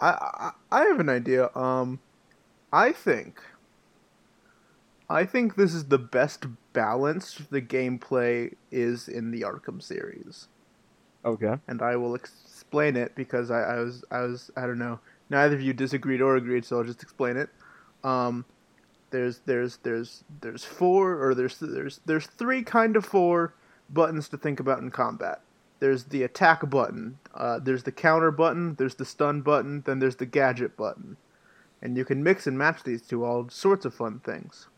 I, 0.00 0.11
I 0.11 0.81
I 0.81 0.85
have 0.85 1.00
an 1.00 1.09
idea. 1.09 1.49
Um, 1.57 1.99
I 2.73 2.93
think. 2.93 3.41
I 5.09 5.25
think 5.25 5.57
this 5.57 5.75
is 5.75 5.87
the 5.87 5.99
best 5.99 6.47
balanced 6.73 7.50
the 7.50 7.61
gameplay 7.61 8.55
is 8.71 9.09
in 9.09 9.33
the 9.33 9.41
Arkham 9.41 9.83
series, 9.83 10.47
Okay. 11.25 11.57
and 11.67 11.83
I 11.83 11.97
will 11.97 12.15
explain 12.71 12.97
it 12.97 13.12
because 13.17 13.50
I, 13.50 13.62
I 13.62 13.79
was 13.81 14.05
I 14.12 14.21
was 14.21 14.50
I 14.57 14.62
don't 14.62 14.79
know. 14.79 15.00
Neither 15.29 15.57
of 15.57 15.61
you 15.61 15.73
disagreed 15.73 16.21
or 16.21 16.37
agreed, 16.37 16.65
so 16.65 16.79
I'll 16.79 16.85
just 16.85 17.03
explain 17.03 17.37
it. 17.37 17.49
Um, 18.05 18.45
there's 19.11 19.41
there's 19.45 19.79
there's 19.79 20.23
there's 20.41 20.65
four 20.65 21.21
or 21.21 21.35
there's 21.35 21.59
there's 21.59 22.00
there's 22.07 22.27
three 22.27 22.62
kind 22.62 22.95
of 22.95 23.05
four 23.05 23.55
buttons 23.89 24.29
to 24.29 24.39
think 24.39 24.61
about 24.61 24.79
in 24.79 24.91
combat. 24.93 25.41
There's 25.81 26.05
the 26.05 26.23
attack 26.23 26.69
button, 26.71 27.19
uh, 27.35 27.59
there's 27.59 27.83
the 27.83 27.93
counter 27.93 28.31
button, 28.31 28.77
there's 28.77 28.95
the 28.95 29.05
stun 29.05 29.41
button, 29.41 29.83
then 29.85 29.99
there's 29.99 30.17
the 30.17 30.27
gadget 30.27 30.77
button, 30.77 31.17
and 31.83 31.97
you 31.97 32.05
can 32.05 32.23
mix 32.23 32.47
and 32.47 32.57
match 32.57 32.85
these 32.85 33.03
two 33.03 33.25
all 33.25 33.49
sorts 33.49 33.85
of 33.85 33.95
fun 33.95 34.21
things. 34.21 34.69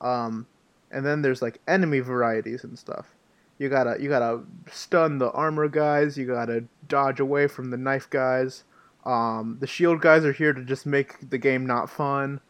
Um, 0.00 0.46
and 0.90 1.06
then 1.06 1.22
there's 1.22 1.42
like 1.42 1.60
enemy 1.68 2.00
varieties 2.00 2.64
and 2.64 2.76
stuff. 2.76 3.14
You 3.58 3.68
gotta 3.68 4.02
you 4.02 4.08
gotta 4.08 4.40
stun 4.72 5.18
the 5.18 5.30
armor 5.30 5.68
guys. 5.68 6.18
You 6.18 6.26
gotta 6.26 6.64
dodge 6.88 7.20
away 7.20 7.46
from 7.46 7.70
the 7.70 7.76
knife 7.76 8.08
guys. 8.10 8.64
Um, 9.04 9.58
the 9.60 9.66
shield 9.66 10.00
guys 10.00 10.24
are 10.24 10.32
here 10.32 10.52
to 10.52 10.64
just 10.64 10.86
make 10.86 11.28
the 11.30 11.38
game 11.38 11.66
not 11.66 11.90
fun. 11.90 12.40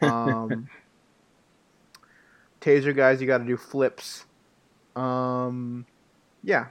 Um, 0.00 0.68
taser 2.60 2.94
guys, 2.94 3.20
you 3.20 3.26
gotta 3.26 3.44
do 3.44 3.56
flips. 3.56 4.24
Um, 4.96 5.86
yeah. 6.42 6.66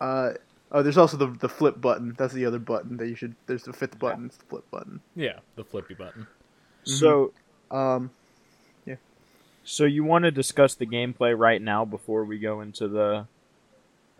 Uh, 0.00 0.30
oh, 0.72 0.82
there's 0.82 0.98
also 0.98 1.16
the 1.16 1.26
the 1.26 1.48
flip 1.48 1.80
button. 1.80 2.14
That's 2.18 2.32
the 2.34 2.46
other 2.46 2.58
button 2.58 2.96
that 2.98 3.08
you 3.08 3.14
should. 3.14 3.34
There's 3.46 3.64
the 3.64 3.72
fifth 3.72 3.98
button. 3.98 4.26
It's 4.26 4.36
the 4.36 4.44
flip 4.46 4.64
button. 4.70 5.00
Yeah, 5.14 5.38
the 5.56 5.64
flippy 5.64 5.94
button. 5.94 6.26
So, 6.84 7.32
Um, 7.70 8.10
yeah. 8.86 8.94
so 9.62 9.84
you 9.84 10.04
want 10.04 10.24
to 10.24 10.30
discuss 10.30 10.74
the 10.74 10.86
gameplay 10.86 11.36
right 11.38 11.60
now 11.60 11.84
before 11.84 12.24
we 12.24 12.38
go 12.38 12.60
into 12.62 12.88
the 12.88 13.26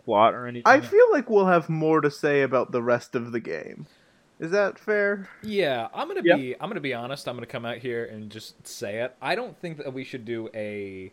plot 0.05 0.33
or 0.33 0.47
anything? 0.47 0.63
I 0.65 0.81
feel 0.81 1.11
like 1.11 1.29
we'll 1.29 1.47
have 1.47 1.69
more 1.69 2.01
to 2.01 2.09
say 2.11 2.41
about 2.41 2.71
the 2.71 2.81
rest 2.83 3.15
of 3.15 3.31
the 3.31 3.39
game. 3.39 3.87
Is 4.39 4.51
that 4.51 4.79
fair? 4.79 5.27
Yeah, 5.43 5.89
I'm 5.93 6.07
gonna 6.07 6.21
Yeah. 6.23 6.37
be. 6.37 6.55
I'm 6.59 6.69
gonna 6.69 6.79
be 6.79 6.93
honest. 6.93 7.27
I'm 7.27 7.35
gonna 7.35 7.45
come 7.45 7.65
out 7.65 7.77
here 7.79 8.05
and 8.05 8.29
just 8.31 8.65
say 8.65 9.01
it. 9.01 9.15
I 9.21 9.35
don't 9.35 9.57
think 9.59 9.77
that 9.77 9.93
we 9.93 10.03
should 10.05 10.23
do 10.25 10.49
a 10.53 11.11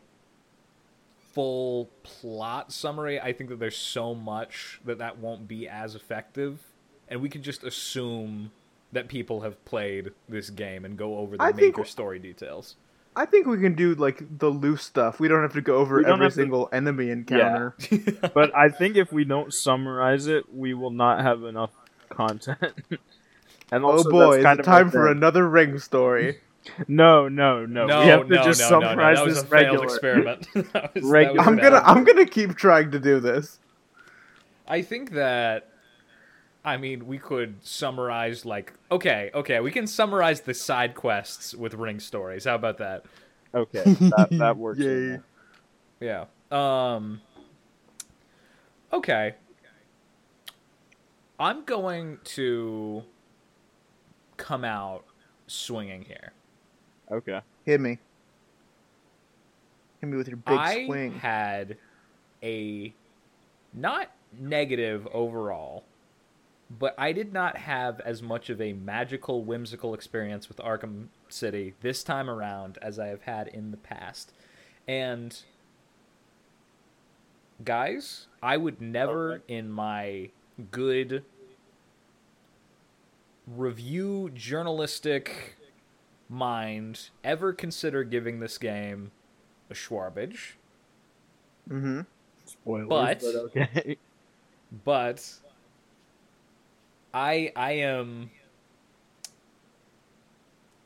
full 1.33 1.91
plot 2.03 2.73
summary. 2.73 3.21
I 3.21 3.33
think 3.33 3.51
that 3.51 3.59
there's 3.59 3.77
so 3.77 4.15
much 4.15 4.81
that 4.85 4.99
that 4.99 5.19
won't 5.19 5.47
be 5.49 5.69
as 5.69 5.95
effective, 5.95 6.61
and 7.09 7.21
we 7.21 7.29
can 7.29 7.43
just 7.43 7.65
assume 7.65 8.53
that 8.93 9.09
people 9.09 9.41
have 9.43 9.63
played 9.65 10.13
this 10.29 10.49
game 10.51 10.85
and 10.85 10.97
go 10.97 11.19
over 11.19 11.37
the 11.37 11.43
I 11.43 11.53
think- 11.53 11.77
major 11.77 11.87
story 11.87 12.19
details. 12.19 12.77
I 13.19 13.25
think 13.25 13.47
we 13.47 13.59
can 13.59 13.75
do 13.75 13.95
like 13.95 14.23
the 14.39 14.49
loose 14.51 14.83
stuff. 14.83 15.19
We 15.19 15.27
don't 15.29 15.41
have 15.43 15.55
to 15.55 15.63
go 15.63 15.77
over 15.77 15.99
every 16.01 16.11
have 16.13 16.21
to- 16.21 16.31
single 16.31 16.69
enemy 16.73 17.09
encounter. 17.11 17.75
but 18.35 18.55
I 18.55 18.69
think 18.69 18.97
if 18.97 19.11
we 19.11 19.25
don't 19.25 19.53
summarize 19.55 20.27
it, 20.27 20.55
we 20.55 20.75
will 20.75 20.91
not 20.91 21.23
have 21.23 21.43
enough 21.45 21.71
content. 22.11 22.61
and 23.73 23.85
Oh 23.85 24.05
boy, 24.05 24.27
that's 24.27 24.37
is 24.39 24.45
kind 24.45 24.61
it 24.61 24.63
time 24.65 24.91
for 24.91 25.09
another 25.11 25.49
ring 25.49 25.79
story? 25.79 26.41
No, 26.89 27.27
no, 27.43 27.65
no. 27.65 27.87
no, 27.87 28.01
we 28.01 28.07
have 28.09 28.29
to 28.29 28.35
no, 28.35 28.45
just 28.45 28.61
no, 28.61 28.69
no, 28.71 28.81
no. 28.81 28.87
summarize 28.89 29.17
That 29.19 29.25
was 29.27 29.35
this 29.37 29.45
a 29.45 29.47
failed 29.47 29.65
regular. 29.81 29.85
experiment. 29.85 30.49
That 30.53 30.55
was- 30.55 30.73
that 30.73 30.95
was 30.95 31.05
Regular- 31.05 31.41
I'm 31.41 31.57
bad. 31.57 31.63
gonna 31.63 31.83
I'm 31.87 32.05
gonna 32.05 32.27
keep 32.27 32.55
trying 32.57 32.91
to 32.91 32.99
do 33.01 33.19
this. 33.21 33.59
I 34.69 34.83
think 34.83 35.13
that 35.13 35.71
I 36.67 36.77
mean 36.77 37.07
we 37.07 37.17
could 37.19 37.65
summarize 37.65 38.45
like 38.45 38.75
okay, 38.91 39.31
okay, 39.33 39.61
we 39.61 39.71
can 39.71 39.87
summarize 39.87 40.43
the 40.43 40.53
side 40.53 40.95
quests 40.95 41.55
with 41.55 41.73
ring 41.75 42.01
stories. 42.01 42.45
How 42.45 42.57
about 42.57 42.79
that? 42.79 43.05
Okay, 43.55 43.85
that, 43.85 44.29
that 44.33 44.57
works. 44.59 44.81
in 44.81 45.23
Yay. 46.01 46.07
Yeah. 46.07 46.25
Um 46.51 47.21
Okay. 48.93 49.35
I'm 51.39 51.65
going 51.65 52.19
to 52.25 53.03
come 54.37 54.65
out 54.65 55.05
swinging 55.47 56.03
here. 56.03 56.33
Okay. 57.11 57.41
Hit 57.65 57.81
me. 57.81 57.99
Hit 60.01 60.09
me 60.09 60.17
with 60.17 60.29
your 60.29 60.39
big 60.39 60.59
I 60.59 60.87
swing. 60.87 61.13
had 61.13 61.77
a 62.43 62.95
not 63.75 64.11
negative 64.39 65.07
overall, 65.13 65.85
but 66.71 66.95
I 66.99 67.13
did 67.13 67.33
not 67.33 67.59
have 67.59 68.01
as 68.01 68.23
much 68.23 68.51
of 68.51 68.61
a 68.61 68.73
magical, 68.73 69.45
whimsical 69.45 69.95
experience 69.95 70.49
with 70.49 70.57
Arkham 70.59 71.07
City 71.29 71.75
this 71.81 72.03
time 72.03 72.29
around 72.29 72.79
as 72.83 72.99
I 72.99 73.07
have 73.07 73.23
had 73.23 73.49
in 73.49 73.71
the 73.71 73.77
past. 73.77 74.33
And 74.89 75.39
guys, 77.65 78.27
I 78.43 78.57
would 78.57 78.81
never 78.81 79.43
in 79.49 79.71
my 79.71 80.31
good 80.71 81.25
review 83.47 84.31
journalistic 84.35 85.57
mind 86.29 87.11
ever 87.23 87.53
consider 87.53 88.03
giving 88.03 88.41
this 88.41 88.59
game 88.59 89.13
a 89.71 89.75
Schwarbage, 89.75 90.53
Mm-hmm. 91.69 92.01
Spoilers, 92.45 92.89
But- 92.89 93.21
but 93.21 93.35
okay. 93.37 93.97
but 94.85 95.33
I 97.17 97.51
I 97.57 97.73
am 97.73 98.31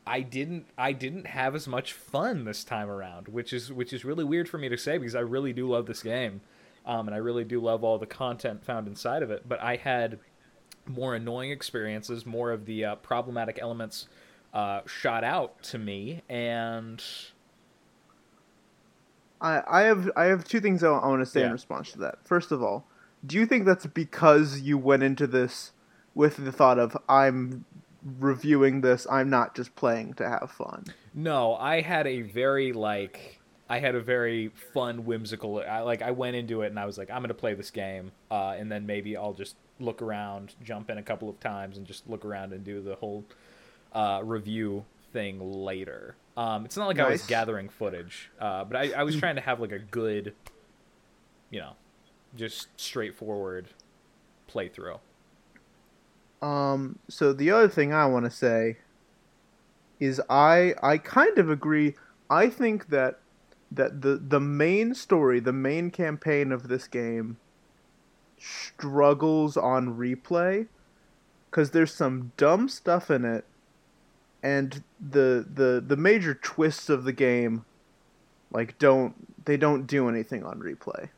I 0.07 0.21
didn't 0.21 0.67
I 0.79 0.93
didn't 0.93 1.27
have 1.27 1.57
as 1.57 1.67
much 1.67 1.93
fun 1.93 2.45
this 2.45 2.63
time 2.63 2.89
around, 2.89 3.27
which 3.27 3.53
is 3.53 3.73
which 3.73 3.93
is 3.93 4.05
really 4.05 4.23
weird 4.23 4.49
for 4.49 4.57
me 4.57 4.69
to 4.69 4.79
say 4.79 4.97
because 4.97 5.17
I 5.17 5.21
really 5.21 5.53
do 5.53 5.69
love 5.69 5.87
this 5.87 6.05
game, 6.05 6.41
um, 6.87 7.09
and 7.09 7.17
I 7.17 7.19
really 7.19 7.43
do 7.43 7.61
love 7.61 7.83
all 7.83 7.99
the 7.99 8.07
content 8.07 8.65
found 8.65 8.87
inside 8.87 9.25
of 9.25 9.33
it. 9.33 9.49
But 9.49 9.61
I 9.61 9.75
had 9.75 10.21
more 10.87 11.17
annoying 11.17 11.51
experiences, 11.51 12.25
more 12.25 12.53
of 12.53 12.65
the 12.65 12.85
uh, 12.85 12.95
problematic 12.97 13.59
elements 13.61 14.07
uh, 14.55 14.83
shot 14.87 15.25
out 15.25 15.61
to 15.65 15.79
me, 15.79 16.23
and 16.29 17.03
I, 19.41 19.63
I 19.67 19.81
have 19.83 20.09
I 20.15 20.27
have 20.27 20.45
two 20.45 20.61
things 20.61 20.85
I, 20.85 20.91
want 20.91 21.23
to 21.23 21.27
say 21.27 21.43
in 21.43 21.51
response 21.51 21.91
to 21.91 21.99
that. 21.99 22.19
First 22.23 22.53
of 22.53 22.63
all, 22.63 22.87
do 23.27 23.37
you 23.37 23.47
think 23.47 23.67
that's 23.67 23.87
because 23.87 24.61
you 24.61 24.79
went 24.79 25.03
into 25.03 25.27
this 25.27 25.73
with 26.15 26.37
the 26.37 26.53
thought 26.53 26.79
of 26.79 26.97
I'm 27.09 27.65
reviewing 28.19 28.81
this, 28.81 29.07
I'm 29.11 29.31
not 29.31 29.55
just 29.55 29.75
playing 29.77 30.15
to 30.15 30.29
have 30.29 30.51
fun? 30.51 30.85
No, 31.15 31.57
I 31.57 31.81
had 31.81 32.07
a 32.07 32.23
very 32.23 32.73
like 32.73 33.41
I 33.69 33.79
had 33.79 33.95
a 33.95 34.01
very 34.01 34.49
fun, 34.75 35.05
whimsical. 35.05 35.63
I 35.69 35.81
like 35.81 36.03
I 36.03 36.11
went 36.11 36.37
into 36.37 36.63
it 36.63 36.69
and 36.69 36.79
I 36.79 36.87
was 36.87 36.99
like, 36.99 37.11
I'm 37.11 37.23
gonna 37.23 37.35
play 37.35 37.55
this 37.55 37.71
game, 37.71 38.13
uh, 38.31 38.57
and 38.59 38.71
then 38.71 38.87
maybe 38.87 39.17
I'll 39.17 39.33
just 39.33 39.57
look 39.79 40.03
around, 40.03 40.55
jump 40.63 40.91
in 40.91 40.99
a 40.99 41.03
couple 41.03 41.29
of 41.29 41.39
times, 41.41 41.79
and 41.79 41.87
just 41.87 42.09
look 42.09 42.25
around 42.25 42.53
and 42.53 42.65
do 42.65 42.83
the 42.83 42.97
whole 42.97 43.25
uh, 43.93 44.21
review 44.25 44.85
thing 45.13 45.41
later. 45.41 46.17
Um, 46.37 46.65
it's 46.65 46.77
not 46.77 46.87
like 46.87 46.99
I 46.99 47.11
was 47.11 47.27
gathering 47.27 47.69
footage, 47.69 48.31
uh, 48.41 48.65
but 48.65 48.77
I, 48.77 48.93
I 48.93 49.03
was 49.03 49.17
trying 49.17 49.35
to 49.35 49.41
have 49.41 49.61
like 49.61 49.73
a 49.73 49.79
good, 49.79 50.35
you 51.51 51.61
know, 51.61 51.73
just 52.37 52.69
straightforward 52.77 53.67
playthrough. 54.53 54.99
Um, 56.43 56.99
so 57.09 57.33
the 57.33 57.51
other 57.51 57.69
thing 57.69 57.93
I 57.93 58.07
want 58.07 58.25
to 58.25 58.31
say 58.31 58.79
is 59.99 60.21
I 60.31 60.75
I 60.83 60.99
kind 60.99 61.39
of 61.39 61.51
agree. 61.51 61.95
I 62.31 62.49
think 62.49 62.89
that 62.89 63.19
that 63.71 64.03
the 64.03 64.17
the 64.17 64.41
main 64.41 64.95
story, 64.95 65.41
the 65.41 65.53
main 65.53 65.91
campaign 65.91 66.53
of 66.53 66.69
this 66.69 66.89
game 66.89 67.37
struggles 68.39 69.57
on 69.57 69.99
replay 69.99 70.67
cuz 71.51 71.73
there's 71.73 71.93
some 71.93 72.33
dumb 72.39 72.71
stuff 72.71 73.11
in 73.11 73.23
it 73.23 73.45
and 74.43 74.83
the 74.99 75.47
the 75.53 75.83
the 75.87 75.97
major 75.97 76.35
twists 76.35 76.89
of 76.89 77.05
the 77.05 77.13
game 77.13 77.67
like 78.51 78.79
don't 78.79 79.45
they 79.45 79.57
don't 79.57 79.87
do 79.87 80.09
anything 80.09 80.45
on 80.45 80.61
replay. 80.61 81.09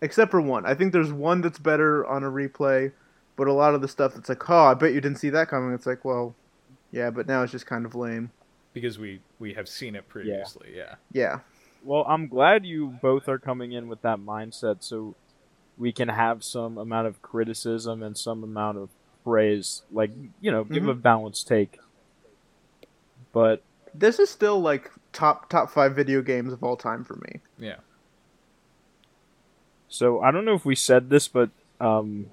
Except 0.00 0.30
for 0.30 0.40
one. 0.40 0.66
I 0.66 0.74
think 0.74 0.92
there's 0.92 1.12
one 1.12 1.42
that's 1.42 1.58
better 1.58 2.04
on 2.06 2.24
a 2.24 2.30
replay, 2.30 2.92
but 3.36 3.46
a 3.48 3.52
lot 3.52 3.74
of 3.74 3.80
the 3.80 3.88
stuff 3.88 4.14
that's 4.14 4.28
like, 4.28 4.48
oh, 4.50 4.64
I 4.66 4.74
bet 4.74 4.92
you 4.92 5.00
didn't 5.00 5.18
see 5.18 5.30
that 5.30 5.48
coming. 5.48 5.74
It's 5.74 5.86
like, 5.86 6.04
well, 6.04 6.34
yeah, 6.90 7.10
but 7.10 7.26
now 7.26 7.42
it's 7.42 7.52
just 7.52 7.66
kind 7.66 7.84
of 7.86 7.94
lame. 7.94 8.30
Because 8.74 8.98
we 8.98 9.20
we 9.38 9.54
have 9.54 9.68
seen 9.68 9.94
it 9.94 10.08
previously, 10.08 10.70
yeah. 10.74 10.94
Yeah. 11.12 11.40
Well, 11.84 12.04
I'm 12.08 12.28
glad 12.28 12.64
you 12.64 12.86
both 13.02 13.28
are 13.28 13.38
coming 13.38 13.72
in 13.72 13.88
with 13.88 14.02
that 14.02 14.18
mindset 14.18 14.76
so 14.84 15.14
we 15.76 15.92
can 15.92 16.08
have 16.08 16.44
some 16.44 16.78
amount 16.78 17.06
of 17.08 17.20
criticism 17.22 18.02
and 18.02 18.16
some 18.16 18.44
amount 18.44 18.78
of 18.78 18.88
praise. 19.24 19.82
Like, 19.90 20.10
you 20.40 20.50
know, 20.50 20.64
give 20.64 20.86
a 20.88 20.94
balanced 20.94 21.48
take. 21.48 21.78
But 23.32 23.62
This 23.94 24.18
is 24.18 24.30
still 24.30 24.60
like 24.60 24.90
top 25.12 25.48
top 25.48 25.70
five 25.70 25.94
video 25.96 26.22
games 26.22 26.52
of 26.52 26.62
all 26.62 26.76
time 26.76 27.04
for 27.04 27.16
me. 27.16 27.40
Yeah. 27.58 27.76
so 29.88 30.20
I 30.22 30.30
don't 30.30 30.44
know 30.44 30.54
if 30.54 30.64
we 30.64 30.74
said 30.74 31.10
this, 31.10 31.28
but 31.28 31.50
um 31.80 32.26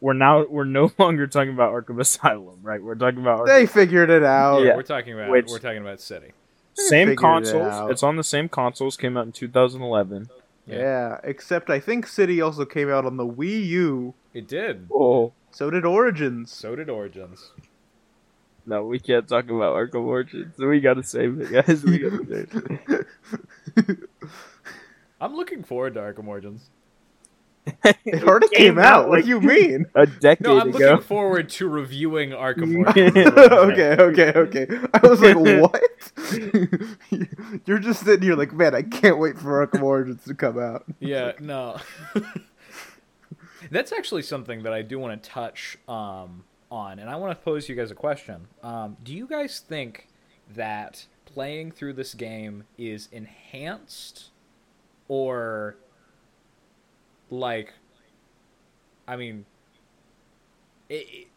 we're 0.00 0.12
now 0.12 0.44
we're 0.46 0.64
no 0.64 0.92
longer 0.98 1.26
talking 1.26 1.52
about 1.52 1.72
Arkham 1.72 2.00
Asylum, 2.00 2.58
right? 2.62 2.82
We're 2.82 2.94
talking 2.94 3.20
about 3.20 3.40
Arkham 3.40 3.46
They 3.46 3.66
figured 3.66 4.10
it 4.10 4.22
out. 4.22 4.60
Yeah. 4.62 4.76
We're 4.76 4.82
talking 4.82 5.14
about 5.14 5.30
Which- 5.30 5.46
we're 5.48 5.58
talking 5.58 5.78
about 5.82 6.00
City. 6.00 6.32
same 6.74 7.08
figured 7.08 7.12
it 7.12 7.16
consoles. 7.18 7.90
it's 7.90 8.02
on 8.02 8.16
the 8.16 8.24
same 8.24 8.48
consoles. 8.48 8.96
Came 8.96 9.16
out 9.16 9.26
in 9.26 9.32
2011. 9.32 10.28
Yeah. 10.66 10.76
Yeah, 10.78 11.20
except 11.22 11.70
I 11.70 11.78
think 11.80 12.06
City 12.06 12.40
also 12.40 12.64
came 12.64 12.90
out 12.90 13.04
on 13.06 13.16
the 13.16 13.26
Wii 13.26 13.64
U. 13.68 14.14
It 14.34 14.48
did. 14.48 14.88
Oh 14.92 15.32
So 15.52 15.70
did 15.70 15.84
Origins. 15.84 16.50
So 16.52 16.74
did 16.76 16.90
Origins. 16.90 17.52
no, 18.66 18.84
we 18.84 18.98
can't 18.98 19.26
talk 19.28 19.44
about 19.44 19.74
Arkham 19.76 20.04
Origins. 20.04 20.58
We 20.58 20.80
gotta 20.80 21.02
save 21.04 21.40
it, 21.40 21.52
guys. 21.52 21.84
We 21.84 21.98
gotta 21.98 22.26
save 22.26 23.06
it. 23.78 23.98
I'm 25.20 25.34
looking 25.34 25.62
forward 25.64 25.94
to 25.94 26.00
Arkham 26.00 26.26
Origins. 26.26 26.68
it 28.04 28.22
already 28.22 28.48
came, 28.48 28.78
out. 28.78 29.08
What 29.08 29.22
do 29.22 29.28
you 29.28 29.40
mean? 29.40 29.86
a 29.94 30.06
decade 30.06 30.46
ago. 30.46 30.54
No, 30.54 30.60
I'm 30.60 30.68
ago. 30.68 30.78
looking 30.78 31.04
forward 31.04 31.48
to 31.50 31.68
reviewing 31.68 32.30
Arkham 32.30 32.76
Origins. 32.96 33.26
okay, 33.26 33.96
okay, 34.02 34.38
okay. 34.38 34.66
I 34.94 35.06
was 35.06 35.20
like, 35.20 35.36
what? 35.36 35.82
You're 37.66 37.78
just 37.78 38.04
sitting 38.04 38.22
here 38.22 38.36
like, 38.36 38.52
man, 38.52 38.74
I 38.74 38.82
can't 38.82 39.18
wait 39.18 39.38
for 39.38 39.66
Arkham 39.66 39.82
Origins 39.82 40.24
to 40.24 40.34
come 40.34 40.58
out. 40.58 40.84
Yeah, 41.00 41.32
no. 41.40 41.78
That's 43.70 43.92
actually 43.92 44.22
something 44.22 44.62
that 44.62 44.72
I 44.72 44.82
do 44.82 44.98
want 44.98 45.20
to 45.20 45.28
touch 45.28 45.76
um, 45.88 46.44
on, 46.70 46.98
and 47.00 47.10
I 47.10 47.16
want 47.16 47.36
to 47.36 47.44
pose 47.44 47.68
you 47.68 47.74
guys 47.74 47.90
a 47.90 47.96
question. 47.96 48.46
Um, 48.62 48.96
do 49.02 49.12
you 49.12 49.26
guys 49.26 49.60
think 49.60 50.08
that 50.54 51.06
playing 51.24 51.72
through 51.72 51.94
this 51.94 52.14
game 52.14 52.64
is 52.78 53.08
enhanced, 53.10 54.30
or 55.08 55.76
like, 57.30 57.72
I 59.08 59.16
mean, 59.16 59.44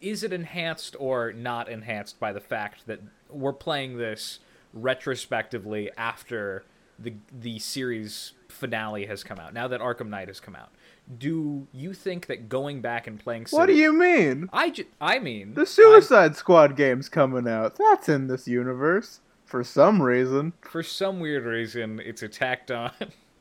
is 0.01 0.23
it 0.23 0.31
enhanced 0.33 0.95
or 0.99 1.33
not 1.33 1.69
enhanced 1.69 2.19
by 2.19 2.31
the 2.33 2.39
fact 2.39 2.85
that 2.87 3.01
we're 3.29 3.53
playing 3.53 3.97
this 3.97 4.39
retrospectively 4.73 5.89
after 5.97 6.63
the 6.97 7.13
the 7.31 7.57
series 7.59 8.33
finale 8.47 9.05
has 9.05 9.23
come 9.23 9.39
out? 9.39 9.53
Now 9.53 9.67
that 9.67 9.81
Arkham 9.81 10.09
Knight 10.09 10.27
has 10.27 10.39
come 10.39 10.55
out, 10.55 10.69
do 11.17 11.67
you 11.73 11.93
think 11.93 12.27
that 12.27 12.49
going 12.49 12.81
back 12.81 13.07
and 13.07 13.19
playing? 13.19 13.47
What 13.49 13.65
do 13.67 13.73
you 13.73 13.91
mean? 13.93 14.49
I 14.53 14.69
ju- 14.69 14.85
I 15.01 15.17
mean 15.19 15.53
The 15.55 15.65
Suicide 15.65 16.35
Squad 16.35 16.75
game's 16.75 17.09
coming 17.09 17.47
out. 17.47 17.75
That's 17.77 18.09
in 18.09 18.27
this 18.27 18.47
universe 18.47 19.21
for 19.45 19.63
some 19.63 20.01
reason. 20.01 20.53
For 20.61 20.83
some 20.83 21.19
weird 21.19 21.45
reason, 21.45 21.99
it's 22.05 22.21
a 22.21 22.27
tacked 22.27 22.69
on 22.69 22.91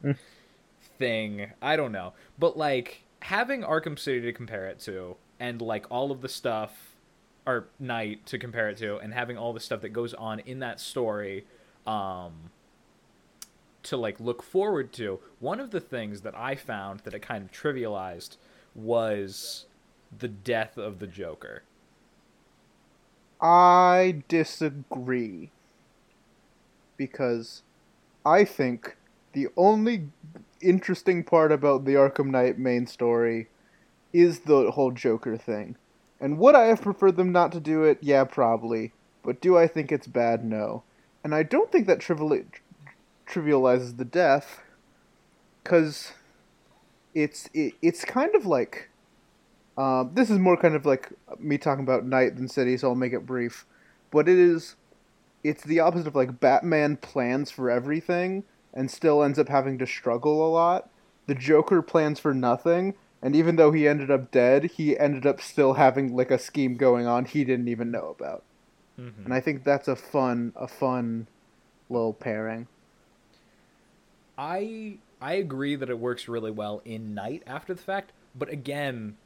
thing. 0.98 1.52
I 1.62 1.76
don't 1.76 1.92
know, 1.92 2.12
but 2.38 2.56
like 2.56 3.04
having 3.20 3.62
Arkham 3.62 3.98
City 3.98 4.20
to 4.22 4.32
compare 4.32 4.66
it 4.66 4.80
to, 4.80 5.16
and 5.40 5.60
like 5.60 5.86
all 5.90 6.10
of 6.10 6.20
the 6.20 6.28
stuff, 6.28 6.96
or 7.46 7.68
Knight 7.78 8.26
to 8.26 8.38
compare 8.38 8.68
it 8.68 8.76
to, 8.78 8.98
and 8.98 9.14
having 9.14 9.38
all 9.38 9.52
the 9.52 9.60
stuff 9.60 9.80
that 9.82 9.90
goes 9.90 10.14
on 10.14 10.40
in 10.40 10.58
that 10.60 10.80
story, 10.80 11.46
um, 11.86 12.50
to 13.84 13.96
like 13.96 14.20
look 14.20 14.42
forward 14.42 14.92
to. 14.94 15.20
One 15.40 15.60
of 15.60 15.70
the 15.70 15.80
things 15.80 16.20
that 16.22 16.36
I 16.36 16.54
found 16.54 17.00
that 17.00 17.14
it 17.14 17.20
kind 17.20 17.44
of 17.44 17.52
trivialized 17.52 18.36
was 18.74 19.66
the 20.16 20.28
death 20.28 20.76
of 20.76 20.98
the 20.98 21.06
Joker. 21.06 21.62
I 23.40 24.22
disagree. 24.28 25.50
Because 26.96 27.62
I 28.26 28.44
think 28.44 28.96
the 29.32 29.48
only 29.56 30.08
interesting 30.60 31.24
part 31.24 31.52
about 31.52 31.84
the 31.84 31.94
Arkham 31.94 32.26
Knight 32.26 32.58
main 32.58 32.86
story 32.86 33.48
is 34.12 34.40
the 34.40 34.70
whole 34.70 34.90
Joker 34.90 35.36
thing. 35.36 35.76
And 36.20 36.38
would 36.38 36.54
I 36.54 36.64
have 36.64 36.82
preferred 36.82 37.16
them 37.16 37.32
not 37.32 37.52
to 37.52 37.60
do 37.60 37.84
it? 37.84 37.98
Yeah, 38.00 38.24
probably. 38.24 38.92
But 39.22 39.40
do 39.40 39.56
I 39.56 39.66
think 39.66 39.92
it's 39.92 40.06
bad? 40.06 40.44
No. 40.44 40.82
And 41.22 41.34
I 41.34 41.42
don't 41.42 41.70
think 41.70 41.86
that 41.86 41.98
triviali- 41.98 42.46
trivializes 43.26 43.96
the 43.96 44.04
death, 44.04 44.62
because 45.62 46.12
it's 47.14 47.48
it, 47.52 47.74
it's 47.82 48.04
kind 48.04 48.34
of 48.34 48.46
like 48.46 48.88
um, 49.76 50.10
this 50.14 50.30
is 50.30 50.38
more 50.38 50.56
kind 50.56 50.74
of 50.74 50.86
like 50.86 51.12
me 51.38 51.56
talking 51.56 51.84
about 51.84 52.04
Knight 52.04 52.36
than 52.36 52.48
city, 52.48 52.76
so 52.76 52.88
I'll 52.88 52.94
make 52.94 53.12
it 53.12 53.26
brief. 53.26 53.64
But 54.10 54.28
it 54.28 54.38
is, 54.38 54.74
it's 55.44 55.62
the 55.62 55.80
opposite 55.80 56.08
of 56.08 56.16
like 56.16 56.40
Batman 56.40 56.96
plans 56.96 57.50
for 57.50 57.70
everything 57.70 58.44
and 58.74 58.90
still 58.90 59.22
ends 59.22 59.38
up 59.38 59.48
having 59.48 59.78
to 59.78 59.86
struggle 59.86 60.46
a 60.46 60.50
lot. 60.50 60.88
The 61.26 61.34
Joker 61.34 61.82
plans 61.82 62.20
for 62.20 62.32
nothing, 62.32 62.94
and 63.22 63.34
even 63.36 63.56
though 63.56 63.72
he 63.72 63.88
ended 63.88 64.10
up 64.10 64.30
dead, 64.30 64.64
he 64.76 64.98
ended 64.98 65.26
up 65.26 65.40
still 65.40 65.74
having 65.74 66.14
like 66.14 66.30
a 66.30 66.38
scheme 66.38 66.76
going 66.76 67.06
on 67.06 67.24
he 67.24 67.44
didn't 67.44 67.68
even 67.68 67.90
know 67.90 68.14
about. 68.18 68.44
Mm-hmm. 68.98 69.24
And 69.24 69.34
I 69.34 69.40
think 69.40 69.64
that's 69.64 69.88
a 69.88 69.96
fun, 69.96 70.52
a 70.56 70.68
fun 70.68 71.28
little 71.88 72.12
pairing. 72.12 72.66
I 74.36 74.98
I 75.20 75.34
agree 75.34 75.74
that 75.74 75.90
it 75.90 75.98
works 75.98 76.28
really 76.28 76.50
well 76.50 76.80
in 76.84 77.14
Knight 77.14 77.42
after 77.46 77.74
the 77.74 77.82
fact, 77.82 78.12
but 78.34 78.48
again, 78.48 79.16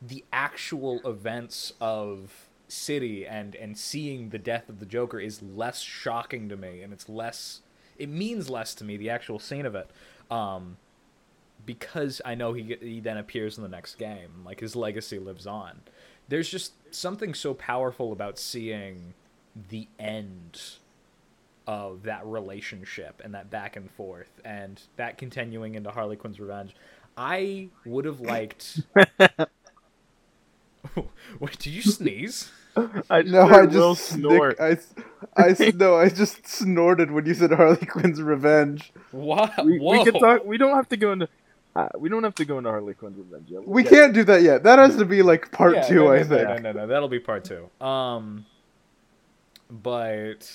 the 0.00 0.24
actual 0.32 1.00
events 1.04 1.72
of 1.80 2.48
City 2.68 3.26
and 3.26 3.54
and 3.56 3.76
seeing 3.76 4.30
the 4.30 4.38
death 4.38 4.68
of 4.68 4.78
the 4.80 4.86
Joker 4.86 5.18
is 5.18 5.42
less 5.42 5.80
shocking 5.80 6.48
to 6.48 6.56
me, 6.56 6.82
and 6.82 6.92
it's 6.92 7.08
less. 7.08 7.60
It 7.98 8.08
means 8.08 8.50
less 8.50 8.74
to 8.76 8.84
me 8.84 8.96
the 8.96 9.10
actual 9.10 9.38
scene 9.38 9.66
of 9.66 9.74
it, 9.74 9.90
um, 10.30 10.76
because 11.64 12.20
I 12.24 12.34
know 12.34 12.52
he 12.52 12.76
he 12.80 13.00
then 13.00 13.16
appears 13.16 13.56
in 13.56 13.62
the 13.62 13.68
next 13.68 13.96
game. 13.96 14.30
Like 14.44 14.60
his 14.60 14.76
legacy 14.76 15.18
lives 15.18 15.46
on. 15.46 15.80
There's 16.28 16.48
just 16.48 16.72
something 16.94 17.34
so 17.34 17.54
powerful 17.54 18.12
about 18.12 18.38
seeing 18.38 19.14
the 19.68 19.88
end 19.98 20.60
of 21.66 22.02
that 22.02 22.24
relationship 22.26 23.20
and 23.24 23.34
that 23.34 23.50
back 23.50 23.76
and 23.76 23.90
forth 23.90 24.40
and 24.44 24.80
that 24.96 25.16
continuing 25.18 25.74
into 25.74 25.90
Harley 25.90 26.16
Quinn's 26.16 26.40
Revenge. 26.40 26.74
I 27.16 27.68
would 27.84 28.04
have 28.04 28.20
liked. 28.20 28.80
Wait, 31.40 31.58
did 31.58 31.66
you 31.72 31.82
sneeze? 31.82 32.50
I 33.10 33.22
No, 33.22 33.46
heard 33.46 33.72
I 33.74 33.78
Will 33.78 33.94
just 33.94 34.06
snort. 34.08 34.56
snick, 34.56 35.06
I, 35.36 35.42
I 35.48 35.72
no, 35.76 35.96
I 35.96 36.08
just 36.08 36.46
snorted 36.46 37.10
when 37.10 37.26
you 37.26 37.34
said 37.34 37.52
Harley 37.52 37.86
Quinn's 37.86 38.20
revenge. 38.20 38.92
What? 39.12 39.64
we, 39.64 39.78
we 39.78 40.04
can 40.04 40.14
talk. 40.14 40.44
We 40.44 40.58
don't 40.58 40.74
have 40.74 40.88
to 40.90 40.96
go 40.96 41.12
into. 41.12 41.28
Uh, 41.76 41.88
we 41.98 42.08
don't 42.08 42.22
have 42.22 42.34
to 42.36 42.44
go 42.44 42.58
into 42.58 42.70
Harley 42.70 42.94
Quinn's 42.94 43.18
Revenge 43.18 43.48
yet. 43.50 43.62
We'll 43.64 43.74
We 43.74 43.82
get- 43.82 43.90
can't 43.92 44.12
do 44.14 44.22
that 44.24 44.42
yet. 44.42 44.62
That 44.62 44.78
has 44.78 44.96
to 44.96 45.04
be 45.04 45.22
like 45.22 45.50
part 45.50 45.74
Yeah, 45.74 45.82
two, 45.82 45.94
no, 45.96 46.04
no, 46.04 46.12
I 46.12 46.18
no, 46.18 46.24
think. 46.24 46.48
No, 46.48 46.56
no, 46.56 46.72
no, 46.72 46.86
that'll 46.86 47.08
be 47.08 47.18
part 47.18 47.44
two. 47.44 47.68
Um, 47.84 48.46
but 49.70 50.48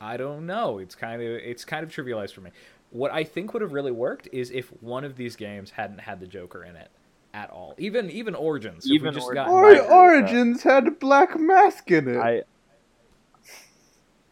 I 0.00 0.16
don't 0.16 0.46
know. 0.46 0.78
It's 0.78 0.94
kind 0.94 1.20
of 1.22 1.28
it's 1.28 1.64
kind 1.64 1.84
of 1.84 1.90
trivialized 1.90 2.32
for 2.34 2.40
me. 2.40 2.50
What 2.90 3.10
I 3.12 3.24
think 3.24 3.52
would 3.52 3.62
have 3.62 3.72
really 3.72 3.90
worked 3.92 4.28
is 4.32 4.50
if 4.50 4.68
one 4.82 5.04
of 5.04 5.16
these 5.16 5.34
games 5.36 5.70
hadn't 5.72 6.00
had 6.00 6.20
the 6.20 6.26
Joker 6.26 6.62
in 6.64 6.76
it 6.76 6.90
at 7.34 7.50
all. 7.50 7.74
Even 7.78 8.10
even 8.10 8.34
Origins. 8.34 8.90
Even 8.90 9.14
just 9.14 9.26
Origins. 9.26 9.46
got 9.46 9.50
Or, 9.52 9.62
Right. 9.62 9.80
Origins 9.80 10.62
had 10.62 10.98
black 10.98 11.38
mask 11.38 11.90
in 11.90 12.08
it. 12.08 12.18
I 12.18 12.42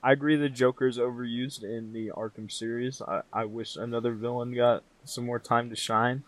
I 0.03 0.13
agree 0.13 0.37
the 0.37 0.49
Joker's 0.49 0.99
overused 0.99 1.63
in 1.63 1.93
the 1.93 2.11
Arkham 2.17 2.51
series. 2.51 3.03
I, 3.03 3.23
I 3.33 3.45
wish 3.45 3.77
another 3.77 4.13
villain 4.13 4.55
got 4.55 4.83
some 5.05 5.27
more 5.27 5.39
time 5.39 5.69
to 5.71 5.77
shine. 5.77 6.23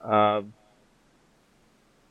Um, 0.00 0.54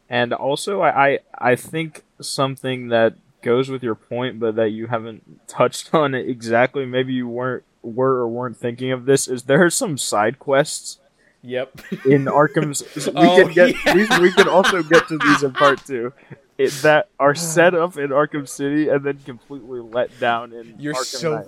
and 0.10 0.34
also, 0.34 0.82
I, 0.82 1.08
I 1.08 1.20
I 1.40 1.56
think 1.56 2.04
something 2.22 2.90
that 2.90 3.16
goes 3.42 3.70
with 3.70 3.84
your 3.84 3.96
point, 3.96 4.40
but 4.40 4.56
that 4.56 4.70
you 4.70 4.88
haven't 4.88 5.48
touched 5.48 5.94
on 5.94 6.14
it 6.14 6.30
exactly. 6.30 6.86
Maybe 6.86 7.14
you 7.14 7.28
weren't 7.28 7.64
were 7.82 8.18
or 8.18 8.28
weren't 8.28 8.58
thinking 8.58 8.92
of 8.92 9.06
this. 9.06 9.28
Is 9.28 9.44
there 9.44 9.64
are 9.64 9.70
some 9.70 9.98
side 9.98 10.40
quests 10.40 11.00
Yep. 11.44 11.82
in 12.06 12.26
Arkham's. 12.26 12.82
We 13.08 13.12
Oh, 13.16 13.36
can 13.44 13.54
get 13.54 13.76
yeah. 13.86 13.94
these. 13.94 14.20
We 14.20 14.32
can 14.32 14.48
also 14.48 14.82
get 14.82 15.08
to 15.10 15.18
these 15.18 15.44
in 15.44 15.52
part 15.54 15.86
two. 15.86 16.14
It, 16.58 16.72
that 16.84 17.10
are 17.20 17.36
set 17.56 17.74
up 17.76 17.98
in 17.98 18.10
Arkham 18.12 18.48
City 18.48 18.88
and 18.90 19.04
then 19.04 19.18
completely 19.26 19.82
let 19.82 20.18
down 20.20 20.54
in 20.54 20.76
You're 20.80 20.94
Arkham 20.94 21.04
so 21.06 21.36
Knight. 21.38 21.48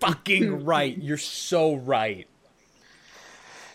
fucking 0.00 0.64
right. 0.64 0.96
You're 0.98 1.16
so 1.18 1.74
right. 1.76 2.26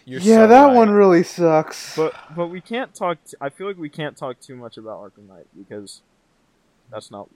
You're 0.07 0.19
yeah, 0.19 0.35
so 0.43 0.47
that 0.47 0.63
right. 0.65 0.75
one 0.75 0.91
really 0.91 1.23
sucks. 1.23 1.95
But 1.95 2.13
but 2.35 2.47
we 2.47 2.61
can't 2.61 2.93
talk. 2.93 3.17
T- 3.25 3.37
I 3.41 3.49
feel 3.49 3.65
like 3.67 3.77
we 3.77 3.89
can't 3.89 4.15
talk 4.15 4.39
too 4.39 4.55
much 4.55 4.77
about 4.77 4.99
Arkham 4.99 5.27
Knight 5.27 5.47
because 5.57 6.01
that's 6.91 7.09
not. 7.11 7.29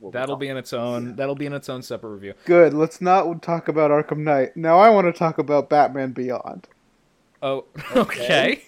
What 0.00 0.12
we're 0.14 0.20
That'll 0.20 0.36
be 0.36 0.48
in 0.48 0.56
its 0.56 0.72
own. 0.72 1.16
That'll 1.16 1.34
be 1.34 1.46
in 1.46 1.52
its 1.52 1.68
own 1.68 1.82
separate 1.82 2.10
review. 2.10 2.34
Good. 2.44 2.72
Let's 2.72 3.00
not 3.00 3.42
talk 3.42 3.68
about 3.68 3.90
Arkham 3.90 4.18
Knight. 4.18 4.56
Now 4.56 4.78
I 4.78 4.90
want 4.90 5.06
to 5.06 5.12
talk 5.12 5.38
about 5.38 5.68
Batman 5.68 6.12
Beyond 6.12 6.66
Oh, 7.42 7.66
okay. 7.96 8.62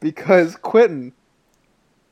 because 0.00 0.56
Quentin, 0.56 1.12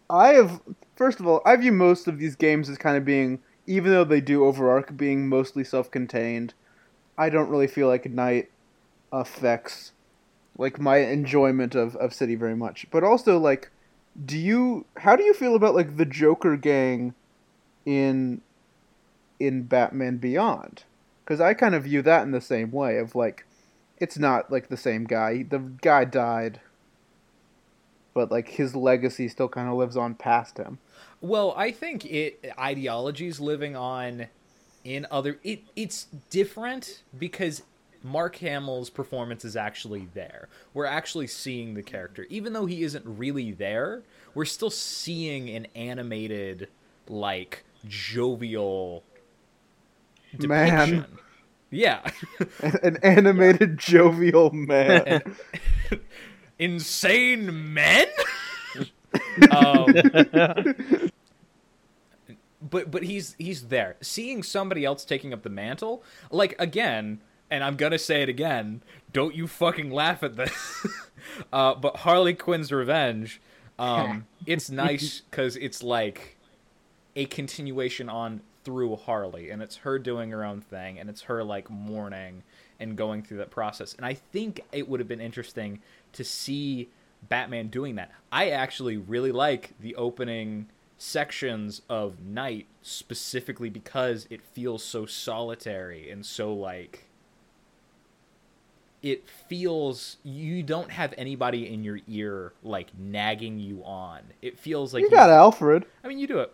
I 0.08 0.34
have 0.34 0.60
first 0.96 1.20
of 1.20 1.26
all, 1.26 1.42
I 1.44 1.56
view 1.56 1.72
most 1.72 2.06
of 2.06 2.18
these 2.18 2.36
games 2.36 2.68
as 2.68 2.78
kind 2.78 2.96
of 2.96 3.04
being, 3.04 3.40
even 3.66 3.90
though 3.90 4.04
they 4.04 4.20
do 4.20 4.44
overarch, 4.44 4.96
being 4.96 5.28
mostly 5.28 5.64
self-contained. 5.64 6.54
I 7.18 7.28
don't 7.28 7.50
really 7.50 7.66
feel 7.66 7.88
like 7.88 8.10
Knight 8.10 8.50
affects 9.12 9.92
like 10.56 10.78
my 10.78 10.98
enjoyment 10.98 11.74
of, 11.74 11.96
of 11.96 12.14
City 12.14 12.34
very 12.34 12.56
much. 12.56 12.86
But 12.90 13.04
also 13.04 13.38
like 13.38 13.70
do 14.26 14.36
you 14.38 14.86
how 14.98 15.16
do 15.16 15.22
you 15.22 15.34
feel 15.34 15.54
about 15.54 15.74
like 15.74 15.96
the 15.96 16.04
Joker 16.04 16.56
gang 16.56 17.14
in 17.86 18.40
in 19.38 19.64
Batman 19.64 20.18
Beyond? 20.18 20.84
Cuz 21.26 21.40
I 21.40 21.54
kind 21.54 21.74
of 21.74 21.84
view 21.84 22.02
that 22.02 22.22
in 22.22 22.32
the 22.32 22.40
same 22.40 22.70
way 22.70 22.98
of 22.98 23.14
like 23.14 23.46
it's 24.00 24.18
not 24.18 24.50
like 24.50 24.68
the 24.68 24.76
same 24.76 25.04
guy. 25.04 25.44
The 25.44 25.58
guy 25.58 26.04
died. 26.04 26.60
But 28.12 28.30
like 28.30 28.48
his 28.48 28.74
legacy 28.74 29.28
still 29.28 29.48
kind 29.48 29.68
of 29.68 29.76
lives 29.76 29.96
on 29.96 30.14
past 30.14 30.58
him. 30.58 30.78
Well, 31.20 31.54
I 31.56 31.70
think 31.70 32.04
it 32.06 32.52
ideologies 32.58 33.38
living 33.38 33.76
on 33.76 34.26
in 34.82 35.06
other. 35.10 35.38
It 35.44 35.60
it's 35.76 36.08
different 36.28 37.02
because 37.16 37.62
Mark 38.02 38.36
Hamill's 38.36 38.90
performance 38.90 39.44
is 39.44 39.54
actually 39.54 40.08
there. 40.14 40.48
We're 40.74 40.86
actually 40.86 41.28
seeing 41.28 41.74
the 41.74 41.82
character, 41.82 42.26
even 42.30 42.52
though 42.52 42.66
he 42.66 42.82
isn't 42.82 43.04
really 43.06 43.52
there. 43.52 44.02
We're 44.34 44.44
still 44.44 44.70
seeing 44.70 45.50
an 45.50 45.66
animated, 45.76 46.68
like 47.06 47.64
jovial 47.86 49.04
Man. 50.38 51.06
Depiction. 51.70 52.08
Yeah. 52.62 52.78
An 52.82 52.96
animated 53.02 53.78
jovial 53.78 54.50
man. 54.50 55.22
insane 56.58 57.72
men. 57.74 58.06
um, 59.50 59.86
but 62.62 62.90
but 62.90 63.02
he's 63.02 63.34
he's 63.38 63.68
there, 63.68 63.96
seeing 64.00 64.42
somebody 64.42 64.84
else 64.84 65.04
taking 65.04 65.32
up 65.32 65.42
the 65.42 65.50
mantle. 65.50 66.04
Like 66.30 66.54
again, 66.58 67.20
and 67.50 67.64
I'm 67.64 67.76
gonna 67.76 67.98
say 67.98 68.22
it 68.22 68.28
again. 68.28 68.82
Don't 69.12 69.34
you 69.34 69.46
fucking 69.46 69.90
laugh 69.90 70.22
at 70.22 70.36
this. 70.36 70.86
uh, 71.52 71.74
but 71.74 71.96
Harley 71.98 72.34
Quinn's 72.34 72.70
Revenge, 72.70 73.40
um, 73.78 74.26
it's 74.46 74.70
nice 74.70 75.22
because 75.22 75.56
it's 75.56 75.82
like 75.82 76.36
a 77.16 77.24
continuation 77.26 78.08
on 78.08 78.40
through 78.64 78.96
Harley, 78.96 79.50
and 79.50 79.62
it's 79.62 79.76
her 79.76 79.98
doing 79.98 80.30
her 80.30 80.44
own 80.44 80.60
thing, 80.60 80.98
and 80.98 81.08
it's 81.08 81.22
her 81.22 81.42
like 81.42 81.70
mourning 81.70 82.42
and 82.78 82.96
going 82.96 83.22
through 83.22 83.38
that 83.38 83.50
process. 83.50 83.94
And 83.94 84.04
I 84.06 84.14
think 84.14 84.60
it 84.72 84.88
would 84.88 85.00
have 85.00 85.08
been 85.08 85.20
interesting 85.20 85.80
to 86.12 86.24
see 86.24 86.88
Batman 87.28 87.68
doing 87.68 87.96
that. 87.96 88.10
I 88.32 88.50
actually 88.50 88.96
really 88.96 89.32
like 89.32 89.72
the 89.80 89.94
opening 89.96 90.68
sections 90.98 91.82
of 91.88 92.20
Knight 92.20 92.66
specifically 92.82 93.70
because 93.70 94.26
it 94.30 94.42
feels 94.42 94.82
so 94.84 95.06
solitary 95.06 96.10
and 96.10 96.24
so 96.26 96.52
like 96.52 97.06
it 99.02 99.26
feels 99.48 100.18
you 100.22 100.62
don't 100.62 100.90
have 100.90 101.14
anybody 101.16 101.72
in 101.72 101.82
your 101.82 102.00
ear 102.06 102.52
like 102.62 102.88
nagging 102.98 103.58
you 103.58 103.82
on. 103.84 104.20
It 104.42 104.58
feels 104.58 104.92
like 104.92 105.00
you 105.00 105.08
he's- 105.08 105.18
got 105.18 105.30
Alfred. 105.30 105.86
I 106.04 106.08
mean, 106.08 106.18
you 106.18 106.26
do 106.26 106.40
it. 106.40 106.52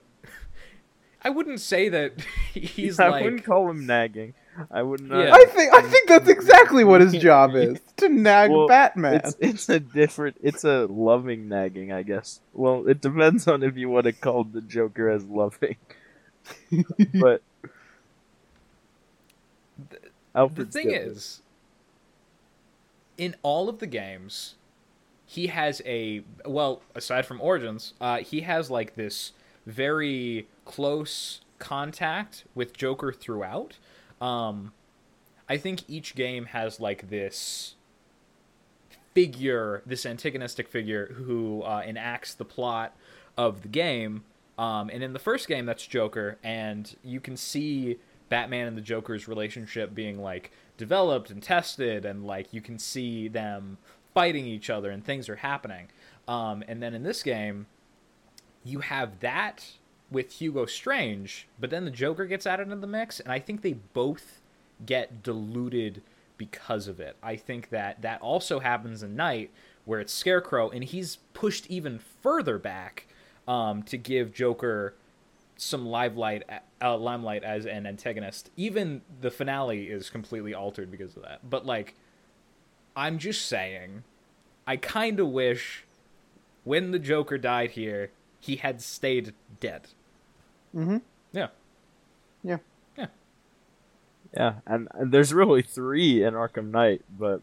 I 1.27 1.31
wouldn't 1.31 1.61
say 1.61 1.89
that 1.89 2.13
he's 2.55 3.01
I 3.01 3.09
like. 3.09 3.25
wouldn't 3.25 3.45
call 3.45 3.69
him 3.69 3.85
nagging. 3.87 4.35
I 4.71 4.83
wouldn't. 4.83 5.13
Uh, 5.13 5.19
Yeah. 5.19 5.35
I 5.35 5.45
think 5.47 5.75
I 5.75 5.83
think 5.83 6.09
that's 6.09 6.29
exactly 6.29 6.85
what 6.85 7.01
his 7.01 7.13
job 7.15 7.55
is 7.57 7.79
to 7.99 8.09
nag 8.09 8.51
Well, 8.51 8.69
Batman. 8.69 9.15
It's 9.17 9.37
it's 9.41 9.69
a 9.69 9.81
different. 9.81 10.37
It's 10.43 10.65
a 10.65 10.87
loving 10.87 11.49
nagging, 11.49 11.93
I 11.93 12.03
guess. 12.05 12.41
Well, 12.55 12.87
it 12.89 13.01
depends 13.01 13.47
on 13.49 13.63
if 13.63 13.77
you 13.77 13.89
want 13.89 14.05
to 14.05 14.13
call 14.13 14.45
the 14.45 14.61
Joker 14.63 15.11
as 15.11 15.25
loving. 15.25 15.77
but 17.15 17.43
the 19.91 19.99
Alfred's 20.35 20.75
thing 20.75 20.89
different. 20.89 21.17
is, 21.17 21.43
in 23.19 23.35
all 23.43 23.69
of 23.69 23.79
the 23.79 23.87
games, 23.87 24.55
he 25.27 25.49
has 25.49 25.83
a 25.85 26.23
well, 26.45 26.83
aside 26.95 27.27
from 27.27 27.41
Origins, 27.41 27.95
uh, 28.01 28.19
he 28.19 28.41
has 28.43 28.71
like 28.71 28.95
this 28.95 29.33
very 29.67 30.49
close 30.65 31.41
contact 31.59 32.45
with 32.55 32.77
Joker 32.77 33.13
throughout. 33.13 33.79
Um, 34.21 34.73
I 35.49 35.57
think 35.57 35.83
each 35.89 36.15
game 36.15 36.47
has 36.47 36.81
like 36.81 37.11
this 37.11 37.75
figure, 39.15 39.83
this 39.87 40.05
antagonistic 40.05 40.69
figure 40.69 41.07
who 41.15 41.63
uh, 41.63 41.83
enacts 41.87 42.35
the 42.35 42.45
plot 42.45 42.95
of 43.37 43.63
the 43.63 43.69
game. 43.69 44.25
Um, 44.59 44.91
and 44.93 45.03
in 45.03 45.13
the 45.13 45.19
first 45.19 45.49
game, 45.49 45.67
that's 45.67 45.87
Joker, 45.87 46.39
and 46.43 46.95
you 47.05 47.21
can 47.21 47.37
see 47.37 47.99
Batman 48.29 48.67
and 48.67 48.77
the 48.77 48.83
Joker's 48.83 49.29
relationship 49.29 49.95
being 49.95 50.21
like 50.21 50.51
developed 50.77 51.31
and 51.31 51.43
tested, 51.43 52.05
and 52.05 52.27
like 52.27 52.53
you 52.53 52.61
can 52.61 52.79
see 52.79 53.29
them 53.29 53.79
fighting 54.15 54.47
each 54.47 54.71
other, 54.71 54.91
and 54.91 55.05
things 55.05 55.29
are 55.29 55.37
happening. 55.37 55.89
Um, 56.27 56.65
and 56.67 56.83
then 56.83 56.95
in 56.95 57.03
this 57.03 57.23
game, 57.23 57.67
you 58.67 58.81
have 58.81 59.21
that 59.21 59.65
with 60.11 60.33
Hugo 60.33 60.67
Strange, 60.67 61.49
but 61.59 61.71
then 61.71 61.85
the 61.85 61.91
Joker 61.91 62.27
gets 62.27 62.47
added 62.47 62.65
into 62.65 62.77
the 62.77 62.87
mix, 62.87 63.21
and 63.21 63.33
I 63.33 63.39
think 63.39 63.63
they 63.63 63.75
both 63.75 64.41
get 64.85 65.23
diluted 65.23 66.03
because 66.37 66.87
of 66.87 67.01
it. 67.01 67.17
I 67.23 67.37
think 67.37 67.71
that 67.71 68.03
that 68.03 68.21
also 68.21 68.61
happens 68.61 69.03
in 69.03 69.17
Knight, 69.17 69.51
where 69.85 70.01
it's 70.01 70.13
Scarecrow, 70.13 70.71
and 70.71 70.85
he's 70.85 71.17
pushed 71.33 71.67
even 71.69 71.99
further 72.23 72.59
back 72.59 73.07
um, 73.49 73.83
to 73.85 73.97
give 73.97 74.33
Joker 74.33 74.95
some 75.57 75.87
limelight, 75.87 76.43
uh, 76.83 76.97
limelight 76.97 77.43
as 77.43 77.67
an 77.67 77.87
antagonist. 77.87 78.51
Even 78.57 79.03
the 79.21 79.31
finale 79.31 79.85
is 79.85 80.11
completely 80.11 80.55
altered 80.55 80.91
because 80.91 81.17
of 81.17 81.23
that. 81.23 81.49
But 81.49 81.65
like, 81.65 81.95
I'm 82.95 83.19
just 83.19 83.47
saying, 83.47 84.05
I 84.67 84.77
kind 84.77 85.19
of 85.21 85.29
wish 85.29 85.85
when 86.65 86.91
the 86.91 86.99
Joker 86.99 87.39
died 87.39 87.71
here, 87.73 88.11
he 88.47 88.57
had 88.57 88.81
stayed 88.81 89.35
dead. 89.61 89.89
Mm-hmm. 90.75 90.99
Yeah. 91.33 91.49
Yeah. 92.45 92.59
Yeah. 92.97 93.07
Yeah, 94.37 94.55
and, 94.67 94.89
and 94.95 95.11
there's 95.13 95.35
really 95.35 95.63
three 95.63 96.23
in 96.23 96.35
Arkham 96.35 96.71
Knight, 96.71 97.03
but 97.19 97.41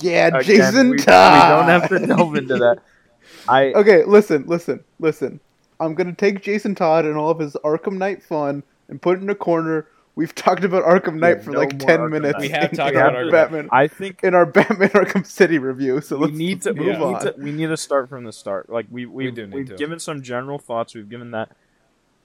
Yeah, 0.00 0.28
again, 0.28 0.42
Jason 0.44 0.90
we, 0.90 0.96
Todd. 0.98 1.50
we 1.50 1.56
don't 1.56 1.80
have 1.80 1.88
to 1.90 2.06
delve 2.06 2.36
into 2.36 2.56
that. 2.58 2.78
I 3.48 3.72
Okay, 3.72 4.04
listen, 4.04 4.44
listen, 4.46 4.84
listen. 5.00 5.40
I'm 5.80 5.94
gonna 5.94 6.14
take 6.14 6.42
Jason 6.42 6.74
Todd 6.74 7.04
and 7.04 7.16
all 7.16 7.30
of 7.30 7.38
his 7.40 7.54
Arkham 7.64 7.98
Knight 7.98 8.22
fun 8.22 8.62
and 8.88 9.02
put 9.02 9.18
it 9.18 9.22
in 9.22 9.30
a 9.30 9.34
corner. 9.34 9.88
We've 10.14 10.34
talked 10.34 10.62
about 10.62 10.84
Arkham 10.84 11.18
Knight 11.18 11.38
Yeah, 11.38 11.42
for 11.44 11.50
no 11.52 11.58
like 11.60 11.78
ten 11.78 12.00
Arkham 12.00 12.10
minutes. 12.10 12.32
Knight. 12.38 12.42
We 12.42 12.48
have 12.50 12.72
talked 12.72 12.94
about 12.96 13.14
Arkham 13.14 13.30
Batman 13.30 13.68
I 13.72 13.88
think 13.88 14.22
in 14.22 14.34
our 14.34 14.44
Batman 14.44 14.90
Arkham 14.90 15.24
City 15.26 15.58
review. 15.58 16.00
So 16.02 16.16
we 16.18 16.26
let's 16.26 16.36
need 16.36 16.62
to 16.62 16.74
move 16.74 16.86
we 16.98 17.04
on. 17.04 17.12
need 17.14 17.20
to 17.20 17.34
we 17.38 17.50
need 17.52 17.68
to 17.68 17.76
start 17.78 18.08
from 18.10 18.24
the 18.24 18.32
start. 18.32 18.68
Like 18.68 18.86
we 18.90 19.06
we 19.06 19.30
do 19.30 19.46
need 19.46 19.54
we've 19.54 19.68
to. 19.68 19.76
given 19.76 19.98
some 19.98 20.22
general 20.22 20.58
thoughts. 20.58 20.94
We've 20.94 21.08
given 21.08 21.30
that. 21.30 21.56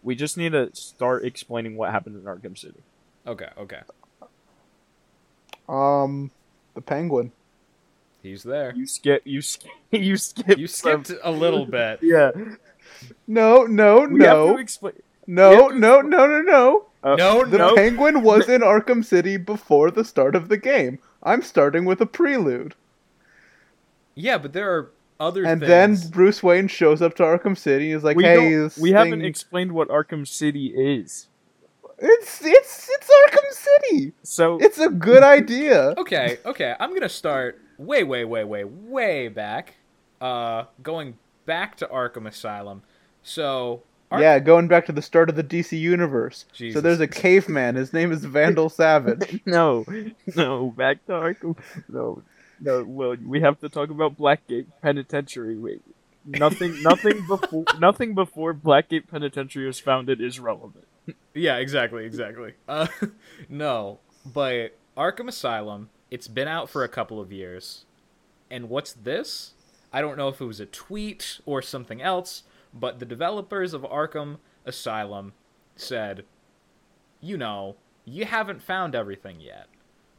We 0.04 0.16
just 0.16 0.38
need 0.38 0.52
to 0.52 0.70
start 0.76 1.24
explaining 1.26 1.76
what 1.78 1.92
happened 1.92 2.16
in 2.18 2.24
Arkham 2.24 2.58
City. 2.58 2.82
Okay. 3.26 3.50
Okay. 3.58 3.80
Um, 5.70 6.32
the 6.76 6.82
Penguin. 6.82 7.32
He's 8.24 8.44
there. 8.44 8.74
You 8.76 8.86
skip 8.86 9.22
you 9.26 9.42
skip 9.42 9.72
you 9.92 10.18
skip 10.18 10.58
You 10.58 10.68
some- 10.68 11.04
skipped 11.06 11.22
a 11.24 11.32
little 11.32 11.66
bit. 11.66 12.00
yeah. 12.02 12.32
No, 13.28 13.64
no, 13.66 14.00
We 14.10 14.24
have 14.24 14.38
no, 14.38 14.54
to 14.56 14.60
explain. 14.60 14.94
no, 15.28 15.68
no, 15.70 16.02
no, 16.02 16.26
no, 16.28 16.42
no. 16.42 16.87
Uh, 17.04 17.16
No, 17.16 17.46
The 17.46 17.58
no. 17.60 17.76
Penguin 17.76 18.24
was 18.24 18.50
in 18.50 18.62
Arkham 18.62 19.04
City 19.06 19.38
before 19.38 19.92
the 19.92 20.04
start 20.04 20.36
of 20.36 20.50
the 20.50 20.58
game. 20.58 21.00
I'm 21.24 21.42
starting 21.42 21.86
with 21.86 22.02
a 22.02 22.06
prelude. 22.06 22.76
Yeah, 24.16 24.38
but 24.38 24.54
there 24.54 24.72
are 24.76 24.92
other 25.20 25.44
And 25.46 25.62
things. 25.62 26.04
then 26.04 26.12
Bruce 26.12 26.42
Wayne 26.44 26.68
shows 26.68 27.02
up 27.02 27.16
to 27.18 27.24
Arkham 27.24 27.58
City. 27.58 27.92
He's 27.92 28.04
like, 28.04 28.18
we 28.18 28.24
"Hey, 28.24 28.36
don't- 28.36 28.64
this 28.64 28.78
we 28.78 28.92
haven't 28.92 29.24
explained 29.24 29.72
what 29.72 29.88
Arkham 29.90 30.28
City 30.28 30.68
is. 30.76 31.28
it's 32.00 32.42
it's 32.46 32.90
it's 32.90 33.10
Arkham 33.28 33.52
City. 33.52 34.14
So 34.24 34.58
It's 34.60 34.78
a 34.80 34.90
good 34.90 35.24
idea." 35.24 35.94
okay, 35.98 36.38
okay. 36.46 36.76
I'm 36.80 36.94
gonna 36.94 37.10
start 37.10 37.60
way, 37.78 38.04
way, 38.04 38.26
way, 38.26 38.44
way, 38.44 38.64
way 38.64 39.28
back. 39.28 39.76
Uh, 40.22 40.66
going 40.82 41.18
back 41.46 41.76
to 41.78 41.86
Arkham 41.88 42.28
Asylum. 42.28 42.82
So, 43.24 43.82
Ark- 44.12 44.22
Yeah, 44.22 44.40
going 44.40 44.68
back 44.68 44.86
to 44.86 44.92
the 44.92 45.02
start 45.02 45.30
of 45.30 45.36
the 45.36 45.44
DC 45.44 45.78
universe. 45.80 46.46
So 46.54 46.80
there's 46.82 47.00
a 47.00 47.08
caveman. 47.08 47.76
His 47.76 47.92
name 47.94 48.12
is 48.12 48.24
Vandal 48.24 48.70
Savage. 48.70 49.42
no, 49.46 49.86
no, 50.36 50.72
back 50.72 51.06
to 51.08 51.12
Arkham. 51.14 51.58
No, 51.90 52.22
no. 52.62 52.84
Well, 52.84 53.16
we 53.26 53.42
have 53.42 53.60
to 53.60 53.70
talk 53.70 53.90
about 53.90 54.18
Blackgate 54.18 54.68
Penitentiary. 54.82 55.58
Wait, 55.58 55.82
nothing, 56.26 56.82
nothing 56.84 57.26
before, 57.28 57.66
nothing 57.80 58.16
before 58.16 58.54
Blackgate 58.54 59.08
Penitentiary 59.10 59.66
was 59.68 59.80
founded 59.80 60.22
is 60.22 60.40
relevant. 60.40 60.88
yeah, 61.34 61.58
exactly, 61.58 62.06
exactly. 62.06 62.54
Uh, 62.68 62.88
no, 63.50 64.00
but 64.26 64.78
Arkham 64.98 65.28
Asylum. 65.28 65.90
It's 66.10 66.30
been 66.30 66.48
out 66.48 66.70
for 66.70 66.86
a 66.86 66.88
couple 66.88 67.20
of 67.20 67.34
years, 67.34 67.84
and 68.50 68.70
what's 68.70 68.94
this? 68.94 69.52
I 69.92 70.00
don't 70.00 70.18
know 70.18 70.30
if 70.30 70.40
it 70.40 70.46
was 70.46 70.62
a 70.62 70.66
tweet 70.66 71.42
or 71.46 71.62
something 71.62 72.02
else, 72.02 72.44
but 72.80 73.00
the 73.00 73.06
developers 73.06 73.74
of 73.74 73.82
Arkham 73.84 74.38
Asylum 74.66 75.34
said, 75.76 76.26
you 77.22 77.38
know, 77.38 77.76
you 78.06 78.26
haven't 78.26 78.62
found 78.62 78.96
everything 78.96 79.40
yet. 79.40 79.68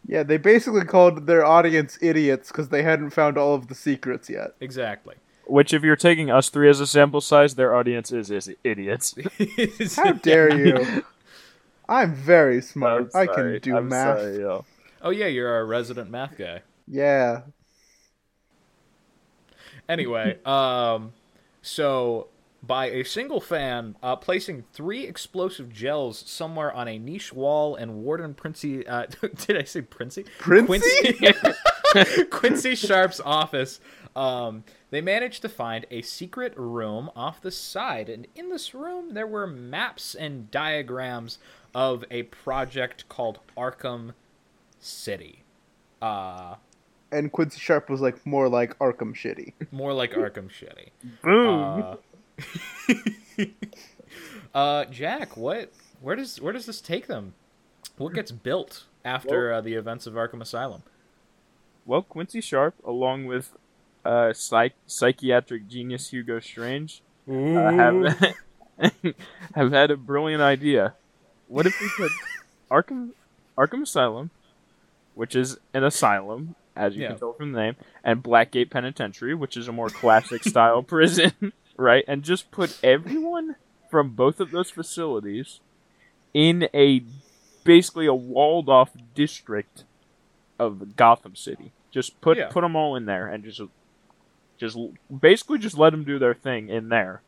yeah, 0.06 0.22
they 0.22 0.36
basically 0.36 0.84
called 0.84 1.26
their 1.26 1.44
audience 1.44 1.98
idiots 2.02 2.48
because 2.48 2.68
they 2.70 2.82
hadn't 2.82 3.10
found 3.10 3.36
all 3.38 3.54
of 3.54 3.68
the 3.68 3.74
secrets 3.74 4.28
yet. 4.30 4.52
Exactly. 4.60 5.16
Which, 5.46 5.72
if 5.72 5.82
you're 5.82 5.96
taking 5.96 6.30
us 6.30 6.50
three 6.50 6.68
as 6.68 6.78
a 6.80 6.86
sample 6.86 7.20
size, 7.22 7.54
their 7.54 7.74
audience 7.74 8.12
is, 8.12 8.30
is 8.30 8.50
idiots. 8.64 9.14
How 9.96 10.12
dare 10.12 10.54
you? 10.54 11.04
I'm 11.88 12.14
very 12.14 12.60
smart. 12.60 13.08
I'm 13.14 13.22
I 13.22 13.26
can 13.26 13.58
do 13.62 13.76
I'm 13.76 13.88
math. 13.88 14.18
sorry, 14.18 14.38
yo. 14.40 14.66
Oh 15.00 15.08
yeah, 15.10 15.26
you're 15.26 15.48
our 15.50 15.64
resident 15.64 16.10
math 16.10 16.36
guy. 16.36 16.60
Yeah. 16.86 17.42
Anyway, 19.88 20.38
um, 20.44 21.12
so 21.62 22.28
by 22.62 22.86
a 22.90 23.04
single 23.04 23.40
fan 23.40 23.96
uh, 24.02 24.16
placing 24.16 24.64
three 24.72 25.04
explosive 25.06 25.72
gels 25.72 26.18
somewhere 26.26 26.72
on 26.72 26.88
a 26.88 26.98
niche 26.98 27.32
wall 27.32 27.76
in 27.76 28.02
Warden 28.02 28.34
Princey, 28.34 28.86
uh, 28.86 29.06
did 29.46 29.56
I 29.56 29.62
say 29.62 29.82
Princey? 29.82 30.24
Princey? 30.38 31.12
Quincy, 31.12 32.24
Quincy 32.30 32.74
Sharp's 32.74 33.20
office. 33.24 33.80
Um, 34.16 34.64
they 34.90 35.00
managed 35.00 35.42
to 35.42 35.48
find 35.48 35.86
a 35.90 36.02
secret 36.02 36.52
room 36.56 37.10
off 37.14 37.40
the 37.40 37.50
side, 37.52 38.08
and 38.08 38.26
in 38.34 38.48
this 38.50 38.74
room 38.74 39.14
there 39.14 39.26
were 39.26 39.46
maps 39.46 40.14
and 40.14 40.50
diagrams 40.50 41.38
of 41.74 42.04
a 42.10 42.24
project 42.24 43.08
called 43.08 43.38
Arkham 43.56 44.14
City. 44.80 45.44
Uh, 46.02 46.56
And 47.12 47.30
Quincy 47.30 47.60
Sharp 47.60 47.88
was 47.88 48.00
like 48.00 48.24
more 48.26 48.48
like 48.48 48.76
Arkham 48.78 49.14
shitty. 49.14 49.52
more 49.70 49.92
like 49.92 50.12
Arkham 50.12 50.50
City. 50.52 50.90
Boom. 51.22 51.82
Uh, 51.82 51.96
uh, 54.54 54.84
Jack, 54.86 55.36
what? 55.36 55.72
Where 56.00 56.16
does 56.16 56.40
where 56.40 56.52
does 56.52 56.66
this 56.66 56.80
take 56.80 57.06
them? 57.06 57.34
What 57.96 58.14
gets 58.14 58.30
built 58.30 58.84
after 59.04 59.52
uh, 59.52 59.60
the 59.60 59.74
events 59.74 60.06
of 60.06 60.14
Arkham 60.14 60.40
Asylum? 60.40 60.82
well, 61.84 62.02
Quincy 62.02 62.40
Sharp, 62.42 62.74
along 62.84 63.24
with 63.24 63.56
uh, 64.04 64.32
psych- 64.34 64.74
psychiatric 64.86 65.66
genius 65.68 66.10
Hugo 66.10 66.38
Strange, 66.38 67.02
uh, 67.28 67.32
have 67.72 68.34
have 69.54 69.72
had 69.72 69.90
a 69.90 69.96
brilliant 69.96 70.42
idea. 70.42 70.94
What 71.48 71.66
if 71.66 71.80
we 71.80 71.88
put 71.96 72.12
Arkham 72.70 73.10
Arkham 73.56 73.82
Asylum, 73.82 74.30
which 75.14 75.34
is 75.34 75.58
an 75.74 75.82
asylum, 75.82 76.54
as 76.76 76.94
you 76.94 77.02
Yeah. 77.02 77.08
can 77.08 77.18
tell 77.18 77.32
from 77.32 77.52
the 77.52 77.60
name, 77.60 77.76
and 78.04 78.22
Blackgate 78.22 78.70
Penitentiary, 78.70 79.34
which 79.34 79.56
is 79.56 79.66
a 79.66 79.72
more 79.72 79.88
classic 79.88 80.44
style 80.44 80.82
prison, 80.82 81.32
right? 81.78 82.04
And 82.08 82.22
just 82.22 82.50
put 82.50 82.78
everyone 82.82 83.56
from 83.90 84.10
both 84.10 84.40
of 84.40 84.50
those 84.50 84.70
facilities 84.70 85.60
in 86.34 86.68
a 86.74 87.02
basically 87.64 88.06
a 88.06 88.14
walled 88.14 88.68
off 88.68 88.90
district 89.14 89.84
of 90.58 90.96
Gotham 90.96 91.36
City. 91.36 91.72
Just 91.92 92.20
put 92.20 92.36
Yeah. 92.38 92.48
put 92.48 92.62
them 92.62 92.76
all 92.76 92.96
in 92.96 93.06
there 93.06 93.28
and 93.28 93.44
just 93.44 93.60
just 94.58 94.76
basically 95.20 95.58
just 95.58 95.78
let 95.78 95.90
them 95.90 96.04
do 96.04 96.18
their 96.18 96.34
thing 96.34 96.68
in 96.68 96.88
there. 96.90 97.22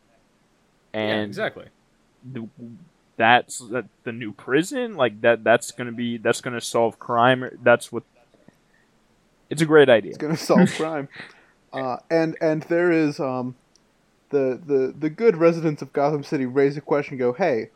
yeah, 0.94 1.00
And 1.00 1.24
exactly. 1.24 1.66
the, 2.24 2.48
that's 3.16 3.58
that, 3.70 3.86
the 4.04 4.12
new 4.12 4.32
prison 4.32 4.96
like 4.96 5.20
that 5.22 5.44
that's 5.44 5.70
gonna 5.72 5.92
be 5.92 6.16
that's 6.18 6.40
gonna 6.40 6.60
solve 6.60 6.98
crime 6.98 7.44
that's 7.62 7.92
what 7.92 8.02
it's 9.50 9.62
a 9.62 9.66
great 9.66 9.88
idea 9.90 10.10
It's 10.10 10.18
gonna 10.18 10.36
solve 10.36 10.70
crime. 10.76 11.08
Uh, 11.72 11.98
and 12.10 12.36
and 12.40 12.62
there 12.64 12.90
is 12.90 13.20
um, 13.20 13.54
the 14.30 14.60
the 14.64 14.94
the 14.96 15.10
good 15.10 15.36
residents 15.36 15.82
of 15.82 15.92
Gotham 15.92 16.24
City 16.24 16.46
raise 16.46 16.76
a 16.76 16.80
question. 16.80 17.16
Go, 17.18 17.32
hey, 17.32 17.70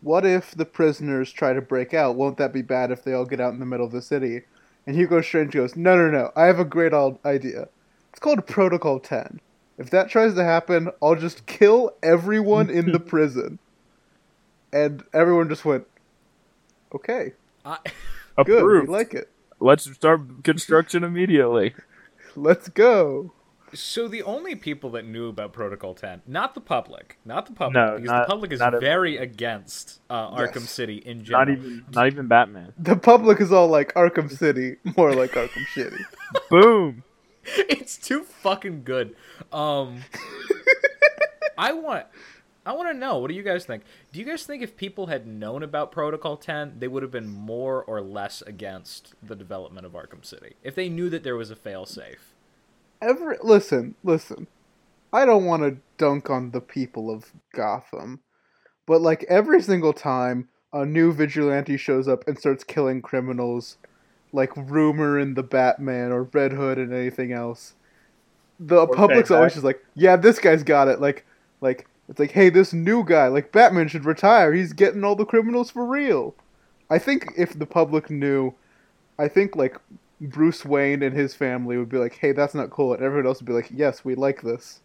what 0.00 0.24
if 0.24 0.52
the 0.52 0.64
prisoners 0.64 1.32
try 1.32 1.52
to 1.52 1.60
break 1.60 1.94
out? 1.94 2.16
Won't 2.16 2.36
that 2.38 2.52
be 2.52 2.62
bad 2.62 2.90
if 2.90 3.02
they 3.02 3.12
all 3.12 3.24
get 3.24 3.40
out 3.40 3.52
in 3.52 3.60
the 3.60 3.66
middle 3.66 3.86
of 3.86 3.92
the 3.92 4.02
city? 4.02 4.42
And 4.86 4.96
Hugo 4.96 5.20
Strange 5.20 5.52
goes, 5.52 5.76
no, 5.76 5.96
no, 5.96 6.10
no. 6.10 6.32
I 6.34 6.46
have 6.46 6.58
a 6.58 6.64
great 6.64 6.92
old 6.92 7.18
idea. 7.24 7.68
It's 8.10 8.18
called 8.18 8.46
Protocol 8.46 8.98
Ten. 8.98 9.40
If 9.78 9.90
that 9.90 10.08
tries 10.08 10.34
to 10.34 10.44
happen, 10.44 10.90
I'll 11.02 11.16
just 11.16 11.46
kill 11.46 11.94
everyone 12.02 12.70
in 12.70 12.92
the 12.92 13.00
prison. 13.14 13.58
And 14.72 15.04
everyone 15.12 15.48
just 15.48 15.64
went, 15.64 15.86
okay, 16.94 17.32
I, 17.64 17.78
good, 18.44 18.58
approved 18.58 18.88
we 18.88 18.94
like 18.94 19.14
it. 19.14 19.28
let's 19.58 19.90
start 19.92 20.44
construction 20.44 21.04
immediately 21.04 21.74
Let's 22.36 22.68
go. 22.68 23.32
So 23.74 24.08
the 24.08 24.22
only 24.22 24.54
people 24.54 24.90
that 24.90 25.04
knew 25.06 25.28
about 25.28 25.52
Protocol 25.52 25.94
Ten, 25.94 26.22
not 26.26 26.54
the 26.54 26.60
public, 26.60 27.18
not 27.24 27.46
the 27.46 27.52
public, 27.52 27.74
No, 27.74 27.94
because 27.96 28.06
not- 28.10 28.26
the 28.26 28.30
public 28.32 28.52
is 28.52 28.60
not 28.60 28.74
everyone. 28.74 28.84
very 28.84 29.16
against 29.18 30.00
uh, 30.10 30.30
Arkham 30.30 30.56
Yes. 30.62 30.70
City 30.70 30.96
in 30.96 31.24
general. 31.24 31.46
not 31.46 31.50
even 31.52 31.84
not 31.92 32.06
even 32.06 32.26
batman 32.28 32.72
The 32.78 32.96
public 32.96 33.40
is 33.40 33.52
all 33.52 33.68
like 33.68 33.92
Arkham 33.94 34.30
City, 34.30 34.76
more 34.96 35.14
like 35.14 35.32
Arkham 35.32 35.64
Shitty. 35.74 36.00
boom 36.50 37.02
it's 37.44 37.96
too 37.96 38.22
fucking 38.22 38.82
good. 38.84 39.16
Um, 39.52 40.00
I 41.58 41.72
want, 41.72 42.06
I 42.66 42.72
want 42.74 42.88
to 42.92 42.94
know. 42.94 43.18
What 43.18 43.28
do 43.28 43.34
you 43.34 43.42
guys 43.42 43.64
think? 43.64 43.82
Do 44.12 44.18
you 44.20 44.24
guys 44.26 44.44
think 44.44 44.62
if 44.62 44.76
people 44.76 45.06
had 45.06 45.26
known 45.26 45.62
about 45.62 45.90
Protocol 45.90 46.36
Ten, 46.36 46.74
they 46.78 46.86
would 46.88 47.02
have 47.02 47.10
been 47.10 47.28
more 47.28 47.82
or 47.84 48.00
less 48.02 48.42
against 48.42 49.14
the 49.22 49.34
development 49.34 49.86
of 49.86 49.92
Arkham 49.92 50.24
City? 50.24 50.54
If 50.62 50.74
they 50.74 50.88
knew 50.88 51.08
that 51.10 51.22
there 51.24 51.36
was 51.36 51.50
a 51.50 51.56
failsafe. 51.56 52.29
Every 53.00 53.36
listen, 53.42 53.94
listen. 54.04 54.46
I 55.12 55.24
don't 55.24 55.44
want 55.44 55.62
to 55.62 55.78
dunk 55.98 56.30
on 56.30 56.50
the 56.50 56.60
people 56.60 57.10
of 57.10 57.32
Gotham, 57.52 58.20
but 58.86 59.00
like 59.00 59.24
every 59.28 59.62
single 59.62 59.92
time 59.92 60.48
a 60.72 60.86
new 60.86 61.12
vigilante 61.12 61.76
shows 61.76 62.06
up 62.06 62.26
and 62.28 62.38
starts 62.38 62.62
killing 62.62 63.02
criminals, 63.02 63.78
like 64.32 64.52
Rumor 64.56 65.18
and 65.18 65.34
the 65.36 65.42
Batman 65.42 66.12
or 66.12 66.24
Red 66.24 66.52
Hood 66.52 66.78
and 66.78 66.92
anything 66.92 67.32
else, 67.32 67.74
the 68.60 68.86
public's 68.86 69.30
always 69.30 69.54
just 69.54 69.64
like, 69.64 69.84
yeah, 69.94 70.16
this 70.16 70.38
guy's 70.38 70.62
got 70.62 70.88
it. 70.88 71.00
Like, 71.00 71.24
like 71.60 71.88
it's 72.08 72.20
like, 72.20 72.32
hey, 72.32 72.50
this 72.50 72.72
new 72.72 73.04
guy, 73.04 73.28
like 73.28 73.52
Batman 73.52 73.88
should 73.88 74.04
retire. 74.04 74.52
He's 74.52 74.72
getting 74.72 75.04
all 75.04 75.16
the 75.16 75.24
criminals 75.24 75.70
for 75.70 75.84
real. 75.84 76.34
I 76.90 76.98
think 76.98 77.32
if 77.36 77.58
the 77.58 77.66
public 77.66 78.10
knew, 78.10 78.54
I 79.18 79.28
think 79.28 79.56
like 79.56 79.76
Bruce 80.20 80.64
Wayne 80.64 81.02
and 81.02 81.16
his 81.16 81.34
family 81.34 81.76
would 81.78 81.88
be 81.88 81.96
like, 81.98 82.16
hey, 82.16 82.32
that's 82.32 82.54
not 82.54 82.70
cool, 82.70 82.92
and 82.94 83.02
everyone 83.02 83.26
else 83.26 83.40
would 83.40 83.46
be 83.46 83.52
like, 83.52 83.70
yes, 83.72 84.04
we 84.04 84.14
like 84.14 84.42
this. 84.42 84.80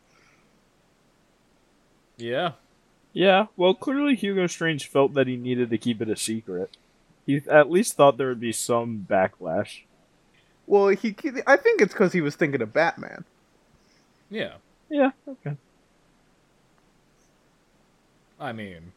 Yeah. 2.17 2.52
Yeah, 3.13 3.48
well, 3.56 3.74
clearly 3.74 4.15
Hugo 4.15 4.48
Strange 4.48 4.88
felt 4.89 5.13
that 5.13 5.28
he 5.28 5.38
needed 5.38 5.69
to 5.69 5.78
keep 5.78 6.02
it 6.02 6.10
a 6.10 6.17
secret. 6.17 6.76
He 7.26 7.41
at 7.50 7.71
least 7.71 7.93
thought 7.93 8.17
there 8.17 8.28
would 8.28 8.39
be 8.41 8.52
some 8.52 9.06
backlash. 9.10 9.82
Well, 10.67 10.89
he, 10.89 11.15
I 11.48 11.56
think 11.56 11.82
it's 11.82 11.93
because 11.93 12.12
he 12.13 12.21
was 12.21 12.36
thinking 12.36 12.62
of 12.62 12.74
Batman. 12.74 13.24
Yeah. 14.30 14.56
Yeah, 14.89 15.12
okay. 15.28 15.56
I 18.39 18.52
mean, 18.52 18.91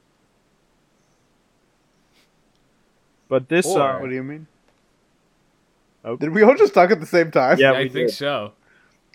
but 3.29 3.49
this. 3.49 3.67
Or- 3.67 3.81
uh, 3.81 4.01
What 4.01 4.09
do 4.11 4.15
you 4.15 4.23
mean? 4.25 4.47
Okay. 6.09 6.27
Did 6.27 6.35
we 6.35 6.43
all 6.43 6.57
just 6.57 6.75
talk 6.75 6.91
at 6.91 7.01
the 7.01 7.07
same 7.07 7.31
time? 7.31 7.59
Yeah, 7.59 7.73
I 7.73 7.83
we 7.83 7.89
think 7.89 8.09
did. 8.09 8.17
so. 8.17 8.53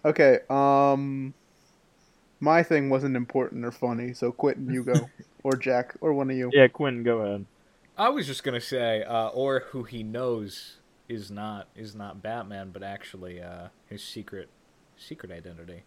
Okay. 0.06 0.40
Um, 0.50 1.34
my 2.40 2.62
thing 2.62 2.90
wasn't 2.90 3.16
important 3.16 3.66
or 3.66 3.72
funny, 3.72 4.14
so 4.14 4.32
Quentin, 4.32 4.70
you 4.72 4.84
go, 4.84 5.10
or 5.44 5.56
Jack, 5.56 5.96
or 6.02 6.14
one 6.14 6.30
of 6.30 6.38
you. 6.38 6.50
Yeah, 6.54 6.68
Quinn, 6.68 7.04
go 7.04 7.20
ahead. 7.20 7.46
I 7.98 8.10
was 8.10 8.28
just 8.28 8.44
gonna 8.44 8.62
say, 8.62 9.04
uh, 9.04 9.28
or 9.30 9.66
who 9.72 9.84
he 9.84 10.04
knows 10.04 10.78
is 11.10 11.30
not 11.32 11.68
is 11.76 11.96
not 11.96 12.22
Batman, 12.22 12.72
but 12.72 12.84
actually 12.84 13.42
uh, 13.42 13.68
his 13.88 14.04
secret 14.04 14.50
secret 14.98 15.32
identity, 15.32 15.84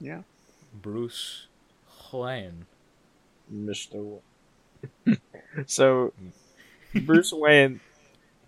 Yeah. 0.00 0.22
Bruce 0.72 1.46
Wayne. 2.12 2.66
Mr. 3.52 4.20
So, 5.66 6.12
Bruce 6.94 7.32
Wayne 7.32 7.80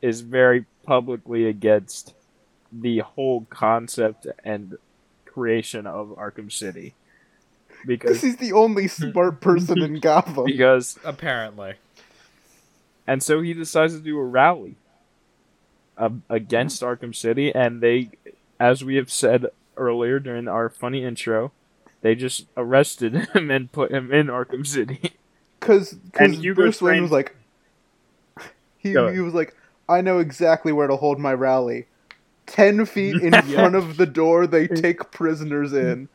is 0.02 0.20
very 0.20 0.66
publicly 0.88 1.44
against 1.44 2.14
the 2.72 3.00
whole 3.00 3.46
concept 3.50 4.26
and 4.42 4.78
creation 5.26 5.86
of 5.86 6.08
Arkham 6.16 6.50
City. 6.50 6.94
Because 7.84 8.12
Because, 8.12 8.22
he's 8.22 8.36
the 8.38 8.54
only 8.54 8.88
smart 8.88 9.38
person 9.42 9.82
in 9.82 10.00
Gotham. 10.00 10.46
because, 10.46 10.98
Apparently, 11.04 11.74
and 13.06 13.22
so 13.22 13.42
he 13.42 13.52
decides 13.52 13.92
to 13.92 14.00
do 14.00 14.18
a 14.18 14.24
rally 14.24 14.76
uh, 15.98 16.08
against 16.30 16.80
Arkham 16.80 17.14
City, 17.14 17.54
and 17.54 17.82
they, 17.82 18.08
as 18.58 18.82
we 18.82 18.96
have 18.96 19.12
said 19.12 19.44
earlier 19.76 20.18
during 20.18 20.48
our 20.48 20.70
funny 20.70 21.04
intro, 21.04 21.52
they 22.00 22.14
just 22.14 22.46
arrested 22.56 23.14
him 23.34 23.50
and 23.50 23.70
put 23.70 23.92
him 23.92 24.10
in 24.10 24.28
Arkham 24.28 24.66
City. 24.66 25.12
Because 25.60 25.96
And 26.18 26.42
Bruce 26.54 26.80
Wayne 26.80 27.02
was 27.02 27.12
like, 27.12 27.36
he, 28.78 28.92
he 28.92 29.20
was 29.20 29.34
like, 29.34 29.54
I 29.88 30.00
know 30.00 30.18
exactly 30.18 30.72
where 30.72 30.86
to 30.88 30.96
hold 30.96 31.18
my 31.18 31.32
rally. 31.34 31.86
Ten 32.46 32.86
feet 32.86 33.20
in 33.20 33.40
front 33.42 33.74
of 33.76 33.96
the 33.96 34.06
door, 34.06 34.46
they 34.46 34.68
take 34.68 35.10
prisoners 35.12 35.72
in. 35.72 36.08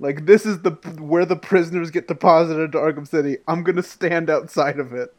Like 0.00 0.26
this 0.26 0.46
is 0.46 0.62
the 0.62 0.72
where 1.00 1.26
the 1.26 1.36
prisoners 1.36 1.90
get 1.90 2.08
deposited 2.08 2.72
to 2.72 2.78
Arkham 2.78 3.08
City. 3.08 3.38
I'm 3.48 3.62
gonna 3.64 3.82
stand 3.84 4.30
outside 4.30 4.78
of 4.80 4.92
it. 4.92 5.14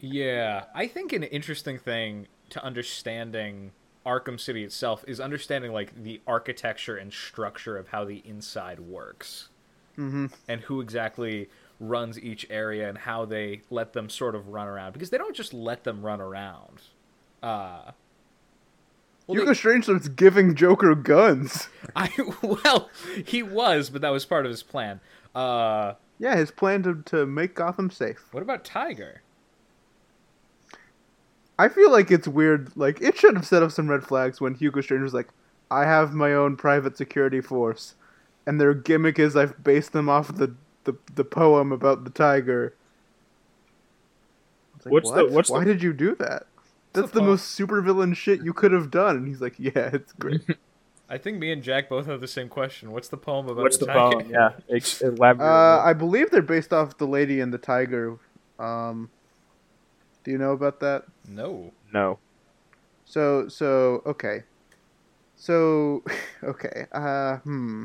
yeah. 0.00 0.64
I 0.74 0.86
think 0.86 1.12
an 1.12 1.22
interesting 1.22 1.78
thing 1.78 2.28
to 2.50 2.62
understanding 2.64 3.72
Arkham 4.06 4.40
City 4.40 4.64
itself 4.64 5.04
is 5.06 5.20
understanding 5.20 5.72
like 5.72 6.02
the 6.02 6.20
architecture 6.26 6.96
and 6.96 7.12
structure 7.12 7.76
of 7.76 7.88
how 7.88 8.04
the 8.04 8.22
inside 8.26 8.80
works. 8.80 9.48
hmm 9.96 10.26
and 10.48 10.62
who 10.62 10.80
exactly 10.80 11.48
runs 11.80 12.18
each 12.20 12.46
area 12.50 12.88
and 12.88 12.98
how 12.98 13.24
they 13.24 13.62
let 13.70 13.92
them 13.94 14.08
sort 14.08 14.34
of 14.34 14.48
run 14.48 14.68
around 14.68 14.92
because 14.92 15.10
they 15.10 15.18
don't 15.18 15.34
just 15.34 15.52
let 15.54 15.82
them 15.84 16.02
run 16.02 16.20
around. 16.20 16.82
Uh, 17.42 17.90
well, 19.26 19.36
Hugo 19.38 19.46
they- 19.46 19.54
Strange 19.54 19.84
starts 19.84 20.08
giving 20.08 20.54
Joker 20.54 20.94
guns. 20.94 21.68
I 21.96 22.10
well, 22.42 22.90
he 23.26 23.42
was, 23.42 23.90
but 23.90 24.02
that 24.02 24.10
was 24.10 24.24
part 24.26 24.44
of 24.46 24.50
his 24.50 24.62
plan. 24.62 25.00
Uh, 25.34 25.94
Yeah, 26.18 26.36
his 26.36 26.50
plan 26.50 26.82
to, 26.82 27.02
to 27.06 27.24
make 27.26 27.54
Gotham 27.54 27.90
safe. 27.90 28.26
what 28.32 28.42
about 28.42 28.62
Tiger? 28.64 29.22
I 31.58 31.68
feel 31.68 31.90
like 31.90 32.10
it's 32.10 32.26
weird. 32.28 32.70
Like 32.76 33.00
it 33.00 33.16
should 33.18 33.36
have 33.36 33.46
set 33.46 33.62
up 33.62 33.70
some 33.70 33.88
red 33.88 34.02
flags 34.04 34.40
when 34.40 34.54
Hugo 34.54 34.80
Strange 34.80 35.02
was 35.02 35.12
like, 35.14 35.28
"I 35.70 35.84
have 35.84 36.14
my 36.14 36.32
own 36.32 36.56
private 36.56 36.96
security 36.96 37.40
force," 37.42 37.94
and 38.46 38.58
their 38.60 38.72
gimmick 38.74 39.18
is 39.18 39.36
I've 39.36 39.62
based 39.62 39.92
them 39.92 40.08
off 40.08 40.34
the 40.34 40.54
the, 40.92 40.98
the 41.14 41.24
poem 41.24 41.72
about 41.72 42.04
the 42.04 42.10
tiger. 42.10 42.74
Like, 44.84 44.92
What's 44.92 45.10
the- 45.10 45.24
what? 45.24 45.30
what's 45.32 45.48
the- 45.48 45.54
Why 45.54 45.64
did 45.64 45.82
you 45.82 45.92
do 45.92 46.14
that? 46.16 46.46
That's 46.92 47.12
the 47.12 47.20
the 47.20 47.26
most 47.26 47.56
supervillain 47.58 48.16
shit 48.16 48.42
you 48.42 48.52
could 48.52 48.72
have 48.72 48.90
done. 48.90 49.16
And 49.16 49.28
he's 49.28 49.40
like, 49.40 49.54
"Yeah, 49.58 49.90
it's 49.92 50.12
great." 50.14 50.42
I 51.08 51.18
think 51.18 51.38
me 51.38 51.50
and 51.52 51.62
Jack 51.62 51.88
both 51.88 52.06
have 52.06 52.20
the 52.20 52.28
same 52.28 52.48
question. 52.48 52.92
What's 52.92 53.08
the 53.08 53.16
poem 53.16 53.46
about 53.46 53.62
What's 53.62 53.78
the, 53.78 53.86
the 53.86 53.92
tiger? 53.92 54.16
poem? 54.20 54.30
Yeah, 54.30 54.50
ex- 54.68 55.00
elaborate. 55.02 55.44
uh, 55.44 55.82
I 55.84 55.92
believe 55.92 56.30
they're 56.30 56.40
based 56.42 56.72
off 56.72 56.98
the 56.98 57.06
Lady 57.06 57.40
and 57.40 57.52
the 57.52 57.58
Tiger. 57.58 58.16
Um, 58.60 59.10
do 60.24 60.30
you 60.30 60.38
know 60.38 60.52
about 60.52 60.78
that? 60.80 61.04
No. 61.28 61.72
no. 61.92 62.18
So 63.04 63.48
so 63.48 64.02
okay. 64.06 64.44
So 65.36 66.02
okay. 66.44 66.86
Uh 66.92 67.36
hmm. 67.38 67.84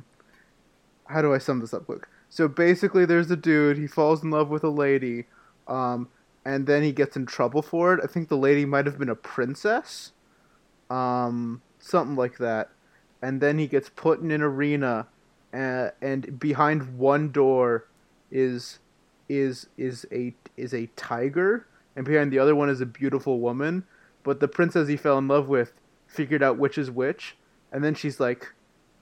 How 1.06 1.22
do 1.22 1.34
I 1.34 1.38
sum 1.40 1.60
this 1.60 1.74
up 1.74 1.86
quick? 1.86 2.08
So 2.36 2.50
basically 2.50 3.06
there's 3.06 3.32
a 3.32 3.38
dude, 3.38 3.78
he 3.78 3.88
falls 3.88 4.22
in 4.22 4.30
love 4.30 4.50
with 4.50 4.66
a 4.66 4.70
lady, 4.70 5.24
um, 5.70 6.10
and 6.44 6.68
then 6.68 6.84
he 6.84 6.92
gets 6.92 7.16
in 7.16 7.26
trouble 7.26 7.62
for 7.62 7.94
it. 7.94 8.02
I 8.04 8.08
think 8.08 8.28
the 8.28 8.36
lady 8.36 8.66
might 8.66 8.86
have 8.88 9.00
been 9.00 9.08
a 9.08 9.16
princess. 9.16 10.12
Um, 10.90 11.62
something 11.80 12.18
like 12.18 12.38
that. 12.40 12.72
And 13.22 13.40
then 13.40 13.58
he 13.58 13.68
gets 13.68 13.88
put 13.88 14.20
in 14.20 14.32
an 14.32 14.42
arena 14.42 15.08
uh, 15.54 15.92
and 16.02 16.38
behind 16.38 16.98
one 16.98 17.32
door 17.32 17.86
is 18.30 18.80
is 19.30 19.68
is 19.78 20.06
a 20.12 20.36
is 20.58 20.74
a 20.74 20.88
tiger 20.98 21.66
and 21.96 22.06
behind 22.06 22.34
the 22.34 22.40
other 22.40 22.54
one 22.54 22.70
is 22.70 22.82
a 22.82 22.86
beautiful 22.86 23.40
woman 23.40 23.86
but 24.24 24.42
the 24.42 24.48
princess 24.48 24.90
he 24.90 24.98
fell 24.98 25.18
in 25.18 25.30
love 25.30 25.48
with 25.48 25.80
figured 26.06 26.44
out 26.44 26.58
which 26.58 26.78
is 26.78 26.92
which 26.92 27.38
and 27.72 27.84
then 27.84 27.96
she's 27.96 28.20
like 28.20 28.54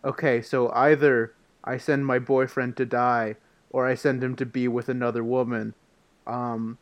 okay 0.05 0.41
so 0.41 0.69
either 0.73 1.33
i 1.63 1.77
send 1.77 2.05
my 2.05 2.19
boyfriend 2.19 2.77
to 2.77 2.85
die 2.85 3.35
or 3.69 3.87
i 3.87 3.95
send 3.95 4.23
him 4.23 4.35
to 4.35 4.45
be 4.45 4.67
with 4.67 4.89
another 4.89 5.23
woman. 5.23 5.73
Um 6.27 6.77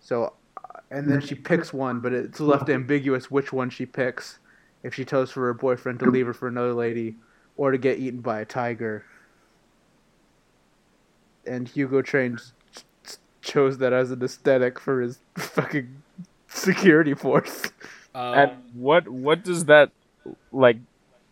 so 0.00 0.34
and 0.90 1.10
then 1.10 1.20
she 1.20 1.34
picks 1.34 1.72
one 1.72 2.00
but 2.00 2.12
it's 2.12 2.40
left 2.40 2.68
ambiguous 2.68 3.30
which 3.30 3.52
one 3.52 3.70
she 3.70 3.86
picks. 3.86 4.38
If 4.82 4.94
she 4.94 5.04
tells 5.04 5.30
for 5.30 5.42
her 5.46 5.54
boyfriend 5.54 5.98
to 6.00 6.06
leave 6.06 6.26
her 6.26 6.34
for 6.34 6.48
another 6.48 6.74
lady 6.74 7.16
or 7.56 7.72
to 7.72 7.78
get 7.78 7.98
eaten 7.98 8.20
by 8.20 8.40
a 8.40 8.44
tiger. 8.44 9.04
And 11.46 11.68
hugo 11.68 12.02
Strange 12.02 12.40
ch- 12.74 13.16
chose 13.42 13.78
that 13.78 13.92
as 13.92 14.10
an 14.10 14.22
aesthetic 14.22 14.78
for 14.78 15.00
his 15.00 15.20
fucking 15.36 16.02
security 16.48 17.14
force. 17.14 17.64
Um, 18.14 18.34
And 18.34 18.52
what 18.74 19.08
what 19.08 19.44
does 19.44 19.66
that 19.66 19.90
like? 20.52 20.78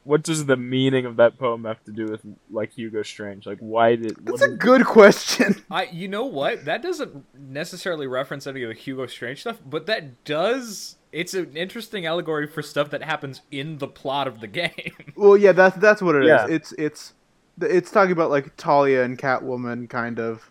What 0.07 0.23
does 0.23 0.47
the 0.47 0.57
meaning 0.57 1.05
of 1.05 1.17
that 1.17 1.37
poem 1.37 1.65
have 1.65 1.83
to 1.85 1.91
do 1.91 2.07
with 2.07 2.21
like 2.49 2.73
Hugo 2.73 3.03
Strange? 3.03 3.45
Like, 3.45 3.59
why 3.59 3.97
did? 3.97 4.17
That's 4.25 4.41
what 4.41 4.51
a 4.51 4.55
good 4.55 4.87
question. 4.87 5.63
I 5.71 5.85
you 5.85 6.07
know 6.07 6.25
what? 6.25 6.65
That 6.65 6.81
doesn't 6.81 7.25
necessarily 7.37 8.07
reference 8.07 8.47
any 8.47 8.63
of 8.63 8.69
the 8.69 8.75
Hugo 8.75 9.07
Strange 9.07 9.41
stuff, 9.41 9.59
but 9.67 9.87
that 9.87 10.25
does 10.25 10.97
it's 11.17 11.33
an 11.35 11.57
interesting 11.57 12.05
allegory 12.05 12.47
for 12.47 12.61
stuff 12.61 12.91
that 12.91 13.03
happens 13.03 13.41
in 13.51 13.79
the 13.79 13.89
plot 13.89 14.29
of 14.29 14.41
the 14.41 14.47
game. 14.47 14.93
Well, 15.17 15.37
yeah, 15.37 15.53
that's 15.53 15.77
that's 15.79 16.03
what 16.03 16.15
it 16.15 16.23
is. 16.23 16.29
Yeah. 16.29 16.47
It's 16.49 16.73
it's 16.73 17.15
it's 17.61 17.91
talking 17.91 18.13
about 18.13 18.31
like 18.31 18.57
Talia 18.57 19.03
and 19.03 19.19
Catwoman, 19.19 19.89
kind 19.89 20.21
of, 20.21 20.51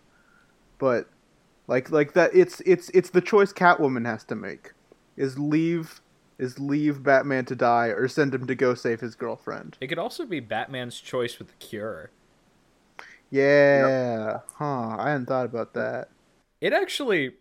but 0.78 1.08
like 1.66 1.90
like 1.90 2.14
that. 2.14 2.34
It's 2.34 2.60
it's 2.66 2.90
it's 2.90 3.10
the 3.10 3.20
choice 3.20 3.52
Catwoman 3.52 4.06
has 4.06 4.24
to 4.24 4.34
make: 4.34 4.72
is 5.16 5.38
leave 5.38 6.00
is 6.38 6.58
leave 6.58 7.02
Batman 7.02 7.44
to 7.46 7.54
die 7.56 7.86
or 7.86 8.08
send 8.08 8.34
him 8.34 8.46
to 8.46 8.54
go 8.54 8.74
save 8.74 9.00
his 9.00 9.14
girlfriend. 9.14 9.76
It 9.80 9.86
could 9.88 9.98
also 9.98 10.26
be 10.26 10.40
Batman's 10.40 11.00
choice 11.00 11.38
with 11.38 11.48
the 11.48 11.54
cure. 11.66 12.10
Yeah, 13.30 14.40
huh? 14.54 14.96
I 14.98 15.10
hadn't 15.10 15.26
thought 15.26 15.46
about 15.46 15.72
that. 15.74 16.08
It 16.60 16.72
actually 16.72 17.32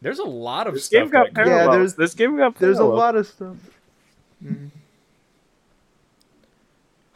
there's 0.00 0.18
a 0.18 0.24
lot 0.24 0.66
of 0.66 0.74
this 0.74 0.86
stuff 0.86 1.02
game 1.02 1.10
got 1.10 1.34
that- 1.34 1.46
Yeah, 1.46 1.66
there's- 1.70 1.94
this 1.94 2.14
game 2.14 2.36
got 2.36 2.56
There's 2.56 2.78
a 2.78 2.84
lot 2.84 3.14
of 3.16 3.26
stuff. 3.26 3.56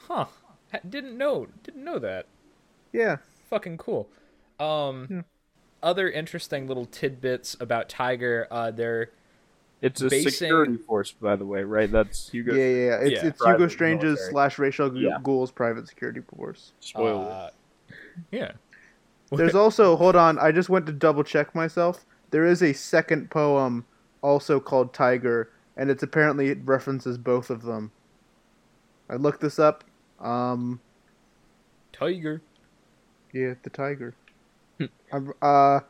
Huh. 0.08 0.26
Didn't 0.88 1.16
know 1.16 1.48
didn't 1.62 1.84
know 1.84 1.98
that. 1.98 2.26
Yeah. 2.92 3.16
Fucking 3.50 3.78
cool. 3.78 4.08
Um, 4.60 5.06
Yeah. 5.10 5.22
other 5.82 6.10
interesting 6.10 6.66
little 6.66 6.86
tidbits 6.86 7.56
about 7.60 7.88
Tiger. 7.88 8.46
Uh, 8.50 8.70
they're 8.70 9.10
It's 9.86 10.00
a 10.02 10.08
Basing- 10.08 10.30
security 10.32 10.76
force, 10.76 11.12
by 11.12 11.36
the 11.36 11.44
way, 11.44 11.62
right? 11.62 11.90
That's 11.90 12.28
Hugo. 12.30 12.54
Yeah, 12.54 12.64
yeah, 12.64 12.84
yeah. 12.86 12.96
It's 13.00 13.10
Yeah. 13.22 13.26
it's 13.28 13.44
Hugo 13.44 13.68
Strange's 13.68 14.04
military. 14.04 14.30
slash 14.30 14.58
Ra's 14.58 14.80
al 14.80 14.96
Yeah. 14.96 15.18
Ghul's 15.22 15.50
private 15.50 15.86
security 15.88 16.20
force. 16.20 16.72
Spoiler. 16.80 17.24
uh, 17.30 17.50
yeah. 18.30 18.52
There's 19.32 19.54
also 19.54 19.96
hold 19.96 20.16
on, 20.16 20.38
I 20.38 20.52
just 20.52 20.68
went 20.68 20.86
to 20.86 20.92
double 20.92 21.24
check 21.24 21.54
myself. 21.54 22.04
There 22.30 22.44
is 22.44 22.62
a 22.62 22.72
second 22.72 23.30
poem 23.30 23.84
also 24.22 24.60
called 24.60 24.92
Tiger, 24.92 25.50
and 25.76 25.90
it's 25.90 26.02
apparently 26.02 26.48
it 26.48 26.58
references 26.64 27.18
both 27.18 27.50
of 27.50 27.62
them. 27.62 27.90
I 29.10 29.14
looked 29.16 29.40
this 29.40 29.58
up. 29.58 29.84
Um, 30.20 30.80
Tiger. 31.92 32.40
yeah, 33.32 33.54
the 33.62 33.70
tiger. 33.70 34.14
I'm, 35.12 35.32
uh, 35.40 35.80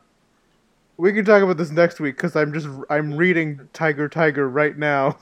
we 0.97 1.13
can 1.13 1.23
talk 1.25 1.41
about 1.43 1.57
this 1.57 1.71
next 1.71 1.99
week 1.99 2.15
because 2.17 2.35
I'm 2.35 2.53
just 2.53 2.67
I'm 2.89 3.15
reading 3.15 3.69
Tyger 3.73 4.09
Tyger 4.09 4.51
right 4.51 4.77
now. 4.77 5.17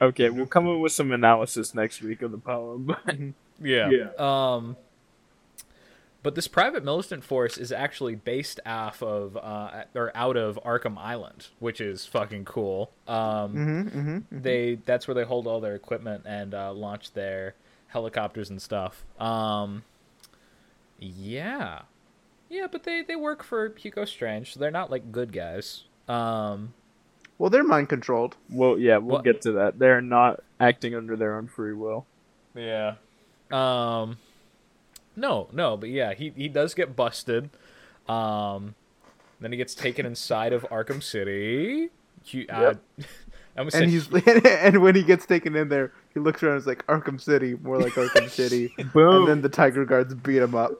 okay, 0.00 0.28
we'll 0.30 0.46
come 0.46 0.68
up 0.68 0.78
with 0.80 0.92
some 0.92 1.12
analysis 1.12 1.74
next 1.74 2.02
week 2.02 2.22
of 2.22 2.30
the 2.30 2.38
poem. 2.38 2.84
but- 2.84 3.16
Yeah. 3.60 3.88
Yeah. 3.90 4.08
Um, 4.18 4.76
but 6.24 6.34
this 6.34 6.48
private 6.48 6.82
militant 6.84 7.22
force 7.22 7.56
is 7.56 7.70
actually 7.70 8.14
based 8.16 8.58
off 8.66 9.00
of 9.02 9.36
uh, 9.36 9.84
or 9.94 10.10
out 10.16 10.36
of 10.36 10.58
Arkham 10.64 10.98
Island, 10.98 11.48
which 11.60 11.80
is 11.80 12.04
fucking 12.04 12.46
cool. 12.46 12.90
Um, 13.06 13.16
Mm-hmm, 13.54 13.88
mm-hmm. 13.98 14.40
they 14.42 14.74
that's 14.84 15.06
where 15.06 15.14
they 15.14 15.22
hold 15.24 15.46
all 15.46 15.60
their 15.60 15.74
equipment 15.76 16.24
and 16.26 16.52
uh, 16.54 16.72
launch 16.72 17.12
their 17.12 17.54
helicopters 17.88 18.50
and 18.50 18.60
stuff. 18.60 19.04
Um, 19.20 19.84
yeah, 20.98 21.82
yeah, 22.54 22.66
but 22.70 22.84
they 22.84 23.02
they 23.02 23.16
work 23.16 23.42
for 23.42 23.72
Hugo 23.76 24.04
Strange, 24.04 24.54
so 24.54 24.60
they're 24.60 24.70
not 24.70 24.90
like 24.90 25.10
good 25.12 25.32
guys. 25.32 25.84
Um, 26.08 26.74
Well, 27.38 27.50
they're 27.50 27.64
mind 27.64 27.88
controlled. 27.88 28.36
well, 28.50 28.78
yeah, 28.78 28.98
we'll 28.98 29.16
What- 29.16 29.24
get 29.24 29.40
to 29.42 29.52
that. 29.52 29.78
They're 29.78 30.00
not 30.00 30.42
acting 30.60 30.94
under 30.94 31.16
their 31.16 31.34
own 31.36 31.48
free 31.48 31.72
will. 31.74 32.06
Yeah. 32.54 32.94
Um 33.50 34.18
No, 35.16 35.48
no, 35.52 35.76
but 35.76 35.88
yeah, 35.90 36.14
he 36.14 36.30
he 36.36 36.48
does 36.48 36.74
get 36.74 36.94
busted. 36.96 37.50
Um 38.08 38.74
then 39.40 39.50
he 39.52 39.58
gets 39.58 39.74
taken 39.74 40.06
inside 40.06 40.52
of 40.52 40.62
Arkham 40.70 41.02
City. 41.02 41.90
He, 42.22 42.48
uh, 42.48 42.74
I 43.56 43.60
And 43.62 43.72
said 43.72 43.88
he's 43.88 44.08
and 44.46 44.80
when 44.82 44.94
he 44.94 45.02
gets 45.02 45.26
taken 45.26 45.54
in 45.56 45.68
there, 45.68 45.92
he 46.14 46.20
looks 46.20 46.42
around 46.42 46.54
and 46.54 46.60
is 46.62 46.66
like 46.66 46.86
Arkham 46.86 47.20
City, 47.20 47.56
more 47.62 47.78
like 47.78 47.92
Arkham 47.94 48.30
City. 48.30 48.72
Boom. 48.94 49.16
And 49.22 49.28
then 49.28 49.42
the 49.42 49.50
Tyger 49.50 49.86
Guards 49.86 50.14
beat 50.14 50.38
him 50.38 50.54
up. 50.54 50.72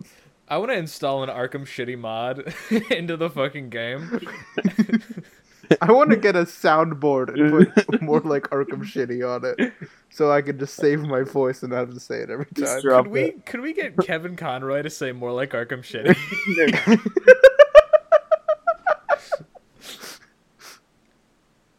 I 0.48 0.58
want 0.58 0.70
to 0.70 0.76
install 0.76 1.22
an 1.22 1.30
Arkham 1.30 1.62
Shitty 1.64 1.98
mod 1.98 2.52
into 2.90 3.16
the 3.16 3.30
fucking 3.30 3.70
game. 3.70 4.20
I 5.80 5.90
want 5.90 6.10
to 6.10 6.16
get 6.16 6.36
a 6.36 6.44
soundboard 6.44 7.32
and 7.32 7.74
put 7.86 8.02
more 8.02 8.20
like 8.20 8.42
Arkham 8.50 8.82
Shitty 8.84 9.26
on 9.26 9.44
it, 9.58 9.72
so 10.10 10.30
I 10.30 10.42
can 10.42 10.58
just 10.58 10.74
save 10.74 11.00
my 11.00 11.22
voice 11.22 11.62
and 11.62 11.72
not 11.72 11.86
have 11.86 11.94
to 11.94 12.00
say 12.00 12.18
it 12.20 12.30
every 12.30 12.44
time. 12.54 12.82
drop 12.82 13.04
Could 13.04 13.12
we 13.12 13.20
it. 13.22 13.46
could 13.46 13.60
we 13.60 13.72
get 13.72 13.96
Kevin 13.96 14.36
Conroy 14.36 14.82
to 14.82 14.90
say 14.90 15.12
more 15.12 15.32
like 15.32 15.50
Arkham 15.52 15.80
Shitty? 15.80 16.14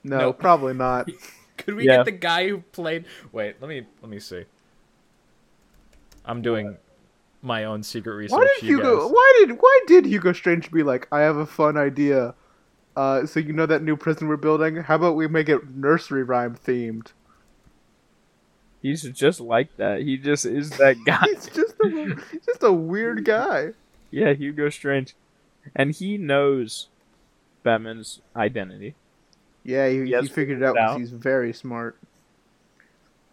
no, 0.04 0.18
Nope. 0.20 0.40
probably 0.40 0.74
not. 0.74 1.10
Could 1.58 1.76
we 1.76 1.86
Yeah. 1.86 1.98
get 1.98 2.06
the 2.06 2.12
guy 2.12 2.48
who 2.50 2.60
played 2.60 3.06
Wait, 3.32 3.56
let 3.62 3.70
me 3.70 3.86
let 4.02 4.10
me 4.10 4.20
see. 4.20 4.46
I'm 6.26 6.42
doing 6.42 6.78
my 7.46 7.64
own 7.64 7.84
secret 7.84 8.14
research. 8.16 8.38
Why 8.38 8.48
did 8.60 8.68
you 8.68 8.78
Hugo? 8.78 9.02
guys. 9.04 9.12
Why 9.12 9.34
did 9.40 9.58
why 9.62 9.80
did 9.88 10.06
Hugo 10.06 10.34
Strange 10.34 10.72
be 10.72 10.84
like? 10.84 11.08
I 11.12 11.22
have 11.22 11.38
a 11.38 11.46
fun 11.46 11.78
idea. 11.78 12.34
Uh, 12.96 13.26
so 13.26 13.40
you 13.40 13.54
know 13.54 13.66
that 13.66 13.84
new 13.84 13.96
prison 13.98 14.28
we're 14.28 14.38
building? 14.38 14.78
How 14.78 14.96
about 14.96 15.16
we 15.16 15.28
make 15.28 15.50
it 15.50 15.70
nursery 15.70 16.24
rhyme 16.24 16.56
themed? 16.56 17.12
He's 18.82 19.02
just 19.04 19.40
like 19.42 19.76
that. 19.78 20.02
He 20.02 20.18
just 20.18 20.46
is 20.46 20.70
that 20.72 20.98
guy. 21.06 21.24
He's 21.26 21.48
just 21.48 21.76
a 21.84 21.90
he's 22.32 22.46
just 22.46 22.64
a 22.64 22.72
weird 22.72 23.26
guy. 23.26 23.70
yeah, 24.12 24.34
Hugo 24.34 24.70
Strange, 24.70 25.16
and 25.76 25.92
he 25.92 26.18
knows 26.18 26.88
Batman's 27.64 28.22
identity, 28.36 28.94
Yeah, 29.64 29.90
he, 29.90 30.04
Yes, 30.04 30.24
he 30.24 30.30
figured 30.30 30.62
it 30.62 30.66
out 30.66 30.78
out. 30.78 31.00
he's 31.00 31.10
very 31.12 31.52
smart. 31.52 31.98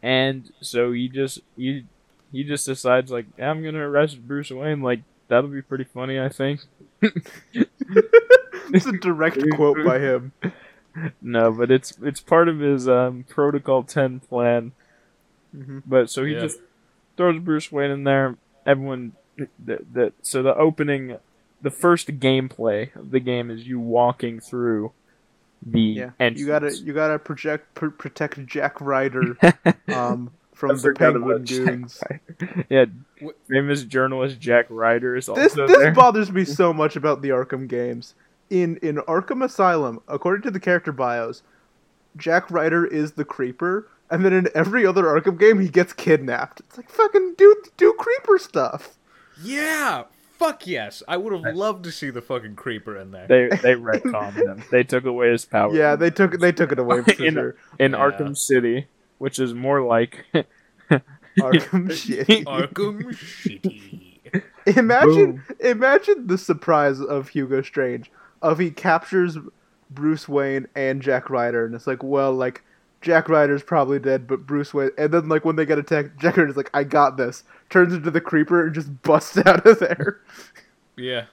and 0.03 0.51
so 0.61 0.91
he 0.93 1.09
just 1.09 1.41
he 1.57 1.85
he 2.33 2.45
just 2.45 2.67
decides 2.67 3.11
like 3.11 3.27
I'm 3.41 3.63
gonna 3.63 3.79
arrest 3.89 4.27
Bruce 4.27 4.51
Wayne. 4.51 4.83
Like 4.83 5.03
that'll 5.29 5.51
be 5.51 5.63
pretty 5.63 5.85
funny, 5.85 6.19
I 6.21 6.29
think. 6.29 6.61
It's 8.73 8.87
a 8.87 8.93
direct 8.93 9.49
quote 9.51 9.85
by 9.85 9.99
him. 9.99 10.33
No, 11.21 11.53
but 11.53 11.71
it's 11.71 11.93
it's 12.03 12.21
part 12.21 12.49
of 12.49 12.59
his 12.59 12.89
um, 12.89 13.25
Protocol 13.29 13.83
Ten 13.83 14.21
plan. 14.21 14.73
hmm 15.53 15.81
But 15.87 16.11
so 16.11 16.25
he 16.25 16.33
Yeah. 16.35 16.41
just 16.43 16.59
throws 17.17 17.41
Bruce 17.41 17.71
Wayne 17.73 17.91
in 17.91 18.05
there. 18.05 18.37
Everyone 18.67 19.13
that 19.65 19.93
that 19.95 20.13
so 20.23 20.43
the 20.43 20.55
opening, 20.55 21.19
the 21.61 21.71
first 21.71 22.09
gameplay 22.19 22.95
of 22.97 23.11
the 23.11 23.21
game 23.21 23.51
is 23.51 23.67
you 23.67 23.81
walking 23.81 24.41
through 24.41 24.93
the 25.67 25.79
Yeah, 25.99 26.11
entrance. 26.21 26.41
you 26.41 26.47
gotta 26.47 26.77
you 26.77 26.93
gotta 26.93 27.19
project 27.19 27.75
pr- 27.75 27.89
protect 27.89 28.47
Jack 28.47 28.81
Ryder 28.81 29.37
um, 29.93 30.31
from 30.55 30.77
the 30.77 30.83
forgot 30.83 31.13
Penguin 31.15 31.31
about 31.33 31.45
Jack 31.45 31.65
goons. 31.67 32.03
yeah, 32.71 32.85
Wh- 33.23 33.49
famous 33.49 33.85
journalist 33.85 34.39
Jack 34.41 34.67
Ryder 34.69 35.17
is 35.17 35.29
also 35.29 35.41
This 35.43 35.55
there. 35.55 35.67
this 35.67 35.95
bothers 35.97 36.31
me 36.33 36.45
so 36.47 36.73
much 36.73 36.97
about 36.97 37.23
the 37.23 37.31
Arkham 37.31 37.69
games. 37.69 38.15
In 38.51 38.77
in 38.79 38.97
Arkham 38.97 39.43
Asylum, 39.45 40.01
according 40.09 40.43
to 40.43 40.51
the 40.51 40.61
character 40.61 40.93
bios, 40.93 41.43
Jack 42.17 42.51
Ryder 42.51 42.85
is 42.87 43.13
the 43.13 43.25
creeper, 43.25 43.89
and 44.11 44.25
then 44.25 44.33
in 44.35 44.49
every 44.55 44.85
other 44.87 45.05
Arkham 45.05 45.39
game 45.39 45.59
he 45.59 45.69
gets 45.69 45.93
kidnapped. 45.95 46.61
It's 46.61 46.77
like 46.77 46.91
fucking 46.91 47.35
do 47.39 47.55
do 47.79 47.95
creeper 47.99 48.39
stuff. 48.39 48.99
Yeah, 49.43 50.05
fuck 50.39 50.67
yes. 50.67 51.03
I 51.09 51.17
would 51.17 51.33
have 51.33 51.55
loved 51.57 51.85
to 51.85 51.91
see 51.93 52.11
the 52.11 52.21
fucking 52.21 52.57
creeper 52.57 52.99
in 52.99 53.11
there. 53.11 53.27
they 53.27 53.49
they 53.57 53.75
retconned 53.75 54.35
him. 54.35 54.63
They 54.71 54.85
took 54.85 55.07
away 55.07 55.31
his 55.31 55.47
power. 55.47 55.75
Yeah, 55.75 55.97
they 55.97 56.11
took 56.11 56.39
they 56.39 56.53
took 56.53 56.73
it 56.73 56.79
away 56.79 57.01
for 57.03 57.13
In- 57.25 57.33
sure. 57.35 57.57
in 57.79 57.93
Yeah. 57.93 57.99
Arkham 57.99 58.37
City, 58.37 58.87
which 59.23 59.39
is 59.39 59.55
more 59.55 59.81
like 59.81 60.27
Arkham 61.39 61.93
shit. 61.97 62.27
Arkham 62.45 63.05
Shitty. 63.15 64.43
Imagine 64.77 65.45
imagine 65.61 66.27
the 66.27 66.37
surprise 66.37 67.01
of 67.01 67.29
Hugo 67.29 67.63
Strange 67.63 68.11
of 68.43 68.59
he 68.59 68.73
captures 68.73 69.39
Bruce 69.91 70.29
Wayne 70.29 70.67
and 70.75 71.01
Jack 71.01 71.31
Ryder 71.31 71.65
and 71.65 71.73
it's 71.73 71.87
like, 71.87 72.03
well, 72.03 72.35
like 72.35 72.65
Jack 73.01 73.29
Ryder's 73.29 73.63
probably 73.63 74.01
dead, 74.01 74.27
but 74.27 74.45
Bruce 74.45 74.75
Wayne 74.75 74.91
and 74.99 75.15
then 75.15 75.29
like 75.29 75.45
when 75.45 75.55
they 75.55 75.67
get 75.67 75.79
attacked, 75.79 76.19
Jack 76.21 76.37
Ryder's 76.37 76.57
like, 76.57 76.71
I 76.75 76.83
got 76.83 77.17
this. 77.17 77.45
Turns 77.71 77.95
into 77.95 78.11
the 78.11 78.21
creeper 78.21 78.67
and 78.67 78.75
just 78.75 79.03
busts 79.05 79.37
out 79.47 79.65
of 79.65 79.79
there. 79.79 80.21
Yeah. 80.97 81.27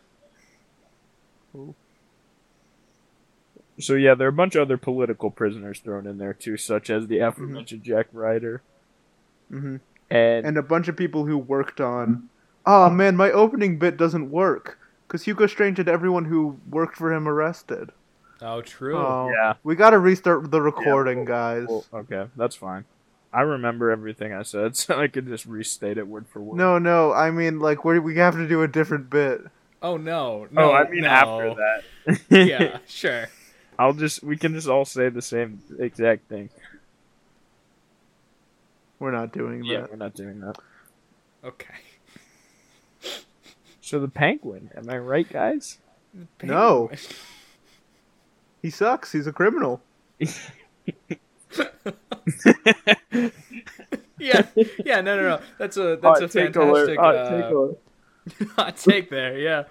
Oh. 1.57 1.73
So 3.79 3.93
yeah, 3.93 4.15
there 4.15 4.27
are 4.27 4.29
a 4.29 4.33
bunch 4.33 4.55
of 4.55 4.61
other 4.63 4.77
political 4.77 5.31
prisoners 5.31 5.79
thrown 5.79 6.05
in 6.05 6.17
there 6.17 6.33
too, 6.33 6.57
such 6.57 6.89
as 6.89 7.07
the 7.07 7.19
aforementioned 7.19 7.83
Jack 7.83 8.07
Ryder 8.11 8.61
hmm 9.49 9.77
and, 10.11 10.45
And 10.45 10.57
a 10.57 10.63
bunch 10.63 10.87
of 10.87 10.95
people 10.95 11.25
who 11.25 11.37
worked 11.37 11.81
on 11.81 12.29
Oh 12.65 12.89
man, 12.89 13.15
my 13.15 13.31
opening 13.31 13.79
bit 13.79 13.97
doesn't 13.97 14.29
work. 14.31 14.77
Because 15.07 15.23
Hugo 15.23 15.47
Strange 15.47 15.77
had 15.79 15.89
everyone 15.89 16.25
who 16.25 16.59
worked 16.69 16.95
for 16.95 17.11
him 17.11 17.27
arrested. 17.27 17.91
Oh, 18.41 18.61
true. 18.61 18.95
Oh, 18.95 19.31
yeah. 19.33 19.55
we 19.63 19.75
gotta 19.75 19.97
restart 19.97 20.51
the 20.51 20.61
recording, 20.61 21.19
well- 21.19 21.25
guys. 21.25 21.65
well, 21.67 21.85
okay, 21.93 22.27
that's 22.35 22.55
fine. 22.55 22.85
I 23.31 23.41
remember 23.41 23.91
everything 23.91 24.33
I 24.33 24.43
said, 24.43 24.75
so 24.75 24.99
I 24.99 25.07
could 25.07 25.27
just 25.27 25.45
restate 25.45 25.97
it 25.97 26.07
word 26.07 26.27
for 26.27 26.41
word. 26.41 26.57
no, 26.57 26.79
no, 26.79 27.11
I 27.11 27.31
mean, 27.31 27.59
like, 27.59 27.85
we 27.85 27.99
we 27.99 28.15
have 28.17 28.35
to 28.35 28.47
do 28.47 28.61
a 28.61 28.67
different 28.67 29.09
bit. 29.09 29.41
Oh 29.81 29.97
no. 29.97 30.47
No. 30.51 30.71
oh, 30.71 30.73
I 30.73 30.89
mean 30.89 31.01
no. 31.01 31.09
after 31.09 31.55
that. 31.55 32.19
yeah, 32.29 32.79
sure. 32.87 33.29
I'll 33.79 33.93
just 33.93 34.21
we 34.21 34.35
can 34.35 34.53
just 34.53 34.67
all 34.67 34.83
say 34.83 35.07
the 35.07 35.21
same 35.21 35.61
exact 35.79 36.27
thing. 36.27 36.49
We're 38.99 39.11
not 39.11 39.31
doing 39.31 39.63
Yeah, 39.63 39.81
that. 39.81 39.91
we're 39.91 39.95
not 39.95 40.13
doing 40.13 40.41
that. 40.41 40.57
Okay. 41.45 41.73
So 43.79 43.99
the 44.01 44.09
penguin, 44.09 44.69
am 44.75 44.89
I 44.89 44.97
right, 44.97 45.27
guys? 45.27 45.77
No. 46.43 46.91
He 48.61 48.69
sucks. 48.69 49.13
He's 49.13 49.25
a 49.25 49.31
criminal. 49.31 49.81
Yeah. 54.19 54.45
Yeah. 54.83 54.99
No. 54.99 55.15
No. 55.15 55.21
No. 55.21 55.39
That's 55.57 55.77
a 55.77 55.95
that's 56.01 56.19
a 56.19 56.23
Hot 56.23 56.31
take 56.31 56.55
alert, 56.57 56.87
fantastic 56.87 56.99
hot 56.99 57.15
uh, 57.15 57.29
take 57.29 57.51
alert. 57.51 57.77
hot 58.57 58.77
take 58.77 59.09
there. 59.09 59.37
Yeah. 59.39 59.63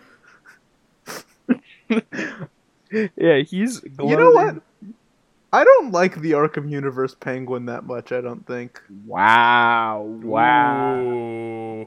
yeah, 2.93 3.39
he's. 3.39 3.82
You 3.84 4.16
know 4.16 4.30
what? 4.32 4.62
I 5.53 5.64
don't 5.64 5.93
like 5.93 6.20
the 6.20 6.32
Arkham 6.32 6.70
Universe 6.70 7.14
Penguin 7.14 7.66
that 7.66 7.84
much. 7.84 8.12
I 8.12 8.20
don't 8.20 8.47
think. 8.47 8.82
Wow! 9.07 10.03
Wow! 10.22 11.01
Ooh. 11.01 11.86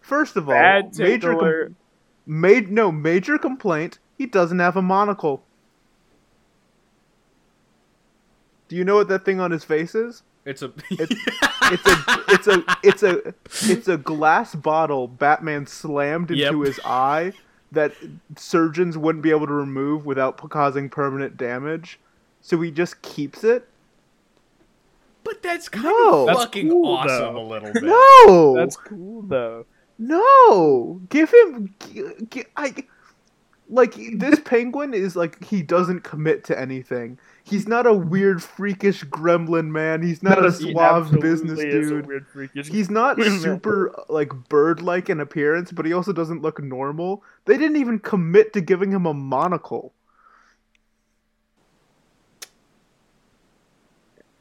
First 0.00 0.36
of 0.36 0.48
all, 0.48 0.54
Bad 0.54 0.98
major 0.98 1.30
com- 1.30 1.38
titular. 1.38 1.72
made 2.26 2.70
no 2.70 2.90
major 2.90 3.38
complaint. 3.38 3.98
He 4.18 4.26
doesn't 4.26 4.58
have 4.58 4.76
a 4.76 4.82
monocle. 4.82 5.42
Do 8.68 8.76
you 8.76 8.84
know 8.84 8.96
what 8.96 9.08
that 9.08 9.24
thing 9.24 9.40
on 9.40 9.50
his 9.50 9.64
face 9.64 9.94
is? 9.94 10.22
It's 10.44 10.62
a. 10.62 10.72
It's 11.72 11.86
a 11.86 11.94
it's 12.32 12.46
a 12.48 12.64
it's 12.82 13.02
a 13.04 13.34
it's 13.72 13.86
a 13.86 13.96
glass 13.96 14.56
bottle 14.56 15.06
Batman 15.06 15.66
slammed 15.68 16.32
into 16.32 16.42
Yep. 16.42 16.54
his 16.66 16.80
eye 16.84 17.32
that 17.72 17.92
surgeons 18.36 18.98
wouldn't 18.98 19.22
be 19.22 19.30
able 19.30 19.46
to 19.46 19.52
remove 19.52 20.04
without 20.06 20.40
p- 20.40 20.48
causing 20.48 20.88
permanent 20.88 21.36
damage. 21.36 21.98
So 22.40 22.60
he 22.60 22.70
just 22.70 23.00
keeps 23.02 23.44
it. 23.44 23.68
but 25.22 25.42
that's 25.42 25.68
kind 25.68 25.84
No. 25.84 26.20
of 26.22 26.26
That's 26.28 26.38
fucking 26.40 26.68
cool, 26.70 26.94
awesome 26.96 27.34
though. 27.34 27.40
a 27.40 27.46
little 27.46 27.72
bit. 27.72 27.82
No, 27.82 28.54
That's 28.56 28.76
cool 28.76 29.22
though. 29.22 29.66
no. 29.98 31.00
Give 31.10 31.30
him. 31.32 31.74
g- 31.80 32.02
g- 32.30 32.44
I 32.56 32.74
like 33.68 33.94
this 34.14 34.40
penguin 34.40 34.94
is 34.94 35.14
like 35.14 35.44
he 35.44 35.62
doesn't 35.62 36.00
commit 36.00 36.42
to 36.44 36.58
anything. 36.58 37.18
He's 37.50 37.66
not 37.66 37.84
a 37.86 37.92
weird 37.92 38.42
freakish 38.42 39.02
gremlin 39.04 39.70
man. 39.70 40.02
He's 40.02 40.22
not 40.22 40.44
a 40.44 40.52
suave 40.52 41.06
absolutely 41.06 41.30
business 41.30 41.58
dude. 41.58 42.06
weird 42.06 42.50
He's 42.66 42.88
not 42.88 43.20
super 43.20 44.04
like 44.08 44.32
bird-like 44.48 45.10
in 45.10 45.18
appearance, 45.18 45.72
but 45.72 45.84
he 45.84 45.92
also 45.92 46.12
doesn't 46.12 46.42
look 46.42 46.62
normal. 46.62 47.24
They 47.46 47.58
didn't 47.58 47.76
even 47.78 47.98
commit 47.98 48.52
to 48.52 48.60
giving 48.60 48.92
him 48.92 49.04
a 49.04 49.12
monocle. 49.14 49.92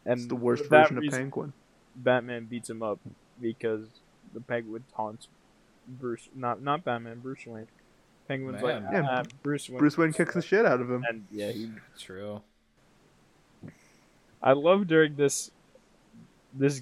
and 0.06 0.20
It's 0.20 0.28
the 0.28 0.36
worst 0.36 0.64
for 0.66 0.70
that 0.70 0.82
version 0.84 0.98
of 0.98 1.02
reason, 1.02 1.20
Penguin. 1.20 1.54
Batman 1.96 2.46
beats 2.46 2.70
him 2.70 2.82
up 2.84 3.00
because 3.42 3.88
the 4.34 4.42
Penguin 4.42 4.84
taunts 4.96 5.28
Bruce. 5.88 6.30
Not 6.36 6.62
not 6.62 6.84
Batman. 6.84 7.20
Bruce 7.20 7.46
Wayne. 7.46 7.68
Penguin's 8.28 8.62
Man. 8.62 8.84
like, 8.84 8.94
Yeah, 8.94 9.08
"Ah, 9.10 9.24
Bruce 9.42 9.68
Wayne. 9.70 9.80
Bruce 9.80 9.98
Wayne 9.98 10.14
kicks 10.14 10.36
the 10.36 10.42
shit 10.42 10.66
out 10.66 10.80
of 10.82 10.90
him. 10.90 11.04
And 11.10 11.26
yeah, 11.32 11.52
he. 11.52 11.72
True. 11.98 12.42
I 14.42 14.54
love 14.54 14.88
during 14.88 15.16
this. 15.16 15.52
This, 16.54 16.82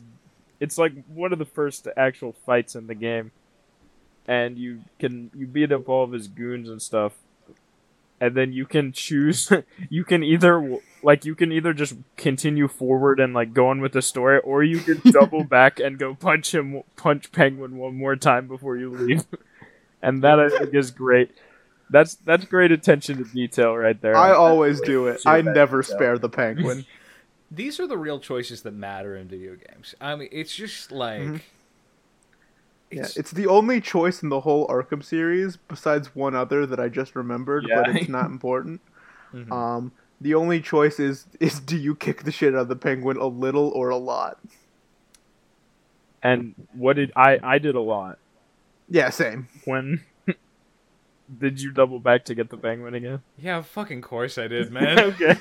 it's 0.60 0.78
like 0.78 0.94
one 1.08 1.34
of 1.34 1.40
the 1.40 1.46
first 1.46 1.88
actual 1.98 2.34
fights 2.46 2.76
in 2.76 2.88
the 2.88 2.96
game, 2.96 3.32
and 4.28 4.58
you 4.58 4.82
can 5.00 5.32
you 5.36 5.48
beat 5.48 5.72
up 5.72 5.90
all 5.90 6.04
of 6.04 6.12
his 6.12 6.28
goons 6.28 6.70
and 6.70 6.82
stuff, 6.82 7.14
and 8.22 8.36
then 8.36 8.54
you 8.54 8.66
can 8.66 8.92
choose. 8.92 9.52
you 9.90 10.04
can 10.04 10.24
either 10.24 10.80
like 11.04 11.26
you 11.26 11.36
can 11.36 11.52
either 11.52 11.74
just 11.74 11.96
continue 12.16 12.68
forward 12.68 13.20
and 13.20 13.34
like 13.34 13.54
go 13.54 13.70
on 13.70 13.82
with 13.82 13.94
the 13.94 14.02
story, 14.02 14.40
or 14.40 14.64
you 14.64 14.80
can 14.80 15.02
double 15.12 15.44
back 15.44 15.80
and 15.80 15.98
go 15.98 16.16
punch 16.16 16.54
him, 16.54 16.84
punch 16.96 17.32
Penguin 17.32 17.78
one 17.78 17.96
more 17.96 18.16
time 18.16 18.48
before 18.48 18.78
you 18.78 18.92
leave, 18.92 19.26
and 20.02 20.24
that 20.24 20.40
I 20.40 20.50
think 20.50 20.74
is 20.74 20.92
great. 20.92 21.32
That's 21.90 22.16
that's 22.16 22.46
great 22.46 22.72
attention 22.72 23.18
to 23.18 23.24
detail 23.24 23.76
right 23.76 24.00
there. 24.02 24.16
I 24.16 24.34
always 24.34 24.82
do 24.82 25.08
it. 25.08 25.22
I 25.26 25.42
never 25.42 25.82
detail. 25.82 25.96
spare 25.96 26.18
the 26.18 26.30
penguin. 26.30 26.86
These 27.50 27.80
are 27.80 27.88
the 27.88 27.98
real 27.98 28.20
choices 28.20 28.62
that 28.64 28.74
matter 28.74 29.16
in 29.16 29.28
video 29.28 29.56
games. 29.56 29.96
I 30.02 30.16
mean, 30.16 30.30
it's 30.32 30.56
just 30.56 30.92
like. 30.92 31.22
Mhm. 31.22 31.42
Yeah, 32.92 33.02
It's, 33.02 33.18
it's 33.18 33.32
the 33.32 33.48
only 33.48 33.82
choice 33.82 34.24
in 34.24 34.30
the 34.30 34.40
whole 34.42 34.66
Arkham 34.68 35.04
series, 35.04 35.58
besides 35.58 36.16
one 36.16 36.36
other 36.36 36.66
that 36.66 36.80
I 36.80 36.88
just 36.88 37.16
remembered, 37.16 37.66
but 37.74 37.96
it's 37.96 38.10
not 38.10 38.26
important. 38.28 38.82
Mhm. 39.34 39.52
Um, 39.52 39.92
the 40.22 40.34
only 40.36 40.62
choice 40.62 41.02
is 41.02 41.26
is 41.42 41.60
do 41.60 41.76
you 41.78 41.96
kick 41.96 42.24
the 42.24 42.32
shit 42.32 42.56
out 42.56 42.62
of 42.62 42.68
the 42.70 42.78
penguin 42.78 43.18
a 43.18 43.28
little 43.28 43.70
or 43.76 43.90
a 43.90 43.98
lot? 43.98 44.40
And 46.24 46.56
what 46.74 46.96
did 46.96 47.12
I? 47.14 47.40
I 47.44 47.60
did 47.60 47.76
a 47.76 47.82
lot. 47.82 48.20
Yeah, 48.88 49.10
same. 49.10 49.50
When 49.66 50.02
did 51.40 51.62
you 51.62 51.72
double 51.74 52.00
back 52.00 52.24
to 52.26 52.36
get 52.36 52.50
the 52.50 52.58
penguin 52.58 52.94
again? 52.94 53.22
yeah, 53.38 53.62
fucking 53.62 54.02
course 54.02 54.38
I 54.38 54.48
did, 54.48 54.72
man. 54.78 54.98
okay. 54.98 55.36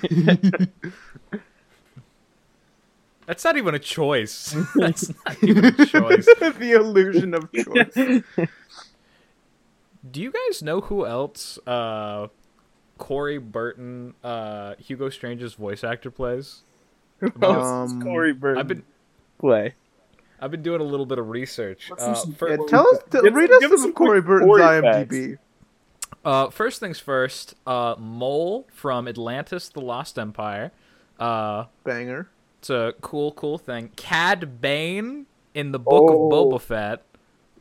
That's 3.27 3.45
not 3.45 3.57
even 3.57 3.74
a 3.74 3.79
choice. 3.79 4.55
That's 4.77 5.09
not 5.24 5.43
even 5.43 5.64
a 5.64 5.72
choice. 5.87 6.24
the 6.39 6.72
illusion 6.77 7.35
of 7.35 7.51
choice. 7.53 8.49
Do 10.09 10.22
you 10.22 10.31
guys 10.33 10.62
know 10.62 10.81
who 10.83 11.05
else 11.05 11.59
uh, 11.66 12.29
Corey 12.99 13.39
Burton, 13.39 14.14
uh, 14.22 14.74
Hugo 14.79 15.09
Strange's 15.11 15.55
voice 15.55 15.83
actor 15.83 16.11
plays? 16.11 16.62
Who 17.18 17.27
else 17.43 17.66
does 17.66 17.93
Um, 17.93 18.03
Corey 18.03 18.33
Burton 18.33 18.59
I've 18.61 18.68
been 18.68 18.85
play? 19.39 19.74
I've 20.41 20.51
been 20.51 20.62
doing 20.62 20.81
a 20.81 20.85
little 20.85 21.07
bit 21.07 21.18
of 21.18 21.29
research. 21.29 21.91
Uh, 21.99 22.09
do 22.11 22.14
some- 22.20 22.33
fir- 22.35 22.51
Yeah, 22.51 22.57
tell 22.68 22.87
us, 22.89 22.99
t- 23.11 23.20
Give- 23.22 23.35
read 23.35 23.51
us 23.51 23.62
some 23.62 23.79
some 23.79 23.93
Corey 23.95 24.20
Burton's 24.20 24.49
Corey 24.49 24.62
IMDb. 24.62 25.39
Uh, 26.24 26.51
first 26.51 26.79
things 26.79 26.99
first, 27.01 27.55
uh, 27.66 27.95
Mole 27.99 28.66
from 28.72 29.09
Atlantis: 29.09 29.68
The 29.70 29.81
Lost 29.81 30.18
Empire. 30.18 30.72
Uh, 31.18 31.64
Banger. 31.85 32.29
It's 32.59 32.71
a 32.71 32.95
cool, 33.01 33.33
cool 33.33 33.59
thing. 33.59 33.91
Cad 33.97 34.61
Bane 34.61 35.27
in 35.55 35.73
the 35.73 35.79
Book 35.79 36.05
Oh. 36.11 36.27
of 36.27 36.33
Boba 36.33 36.61
Fett. 36.61 37.03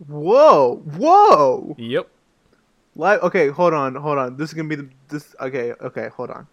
Whoa, 0.08 0.78
whoa. 0.98 1.76
Yep. 1.78 2.08
Live. 2.96 3.22
Okay, 3.24 3.48
hold 3.50 3.74
on, 3.74 3.96
hold 3.96 4.18
on. 4.18 4.38
This 4.38 4.50
is 4.50 4.54
gonna 4.54 4.68
be 4.70 4.76
the 4.76 4.89
this. 5.10 5.36
Okay, 5.39 5.74
okay, 5.82 6.10
hold 6.10 6.30
on. 6.30 6.48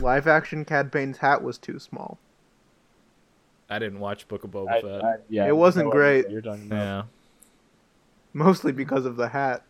Live 0.00 0.26
action 0.26 0.64
Cad 0.64 0.90
Bane's 0.90 1.18
hat 1.18 1.42
was 1.42 1.58
too 1.58 1.78
small. 1.78 2.18
I 3.68 3.78
didn't 3.78 3.98
watch 4.00 4.28
Book 4.28 4.44
of 4.44 4.50
Boba 4.50 4.68
I- 4.70 4.80
Fett. 4.80 5.04
I- 5.04 5.14
yeah, 5.28 5.46
It 5.48 5.56
wasn't 5.56 5.86
no 5.86 5.92
great. 5.92 6.30
You're 6.30 6.40
talking 6.42 6.66
about. 6.66 6.76
yeah. 6.76 7.02
Mostly 8.32 8.72
because 8.72 9.04
of 9.06 9.16
the 9.16 9.28
hat. 9.28 9.62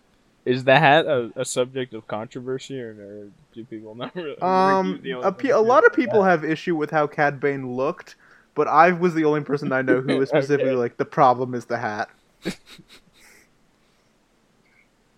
Is 0.46 0.62
the 0.64 0.78
hat 0.78 1.06
a, 1.06 1.32
a 1.34 1.44
subject 1.44 1.92
of 1.92 2.06
controversy, 2.06 2.80
or, 2.80 2.90
or 2.90 3.28
do 3.52 3.64
people 3.64 3.96
not 3.96 4.14
really? 4.14 4.36
Um, 4.40 5.02
a, 5.22 5.32
pe- 5.32 5.48
a 5.50 5.58
lot 5.60 5.84
of 5.84 5.92
people 5.92 6.22
that? 6.22 6.30
have 6.30 6.44
issue 6.44 6.76
with 6.76 6.92
how 6.92 7.08
Cad 7.08 7.40
Bane 7.40 7.74
looked, 7.74 8.14
but 8.54 8.68
I 8.68 8.92
was 8.92 9.12
the 9.14 9.24
only 9.24 9.40
person 9.40 9.72
I 9.72 9.82
know 9.82 10.00
who 10.00 10.16
was 10.18 10.28
specifically 10.28 10.70
Okay. 10.70 10.76
like 10.76 10.98
the 10.98 11.04
problem 11.04 11.52
is 11.52 11.64
the 11.64 11.78
hat. 11.78 12.08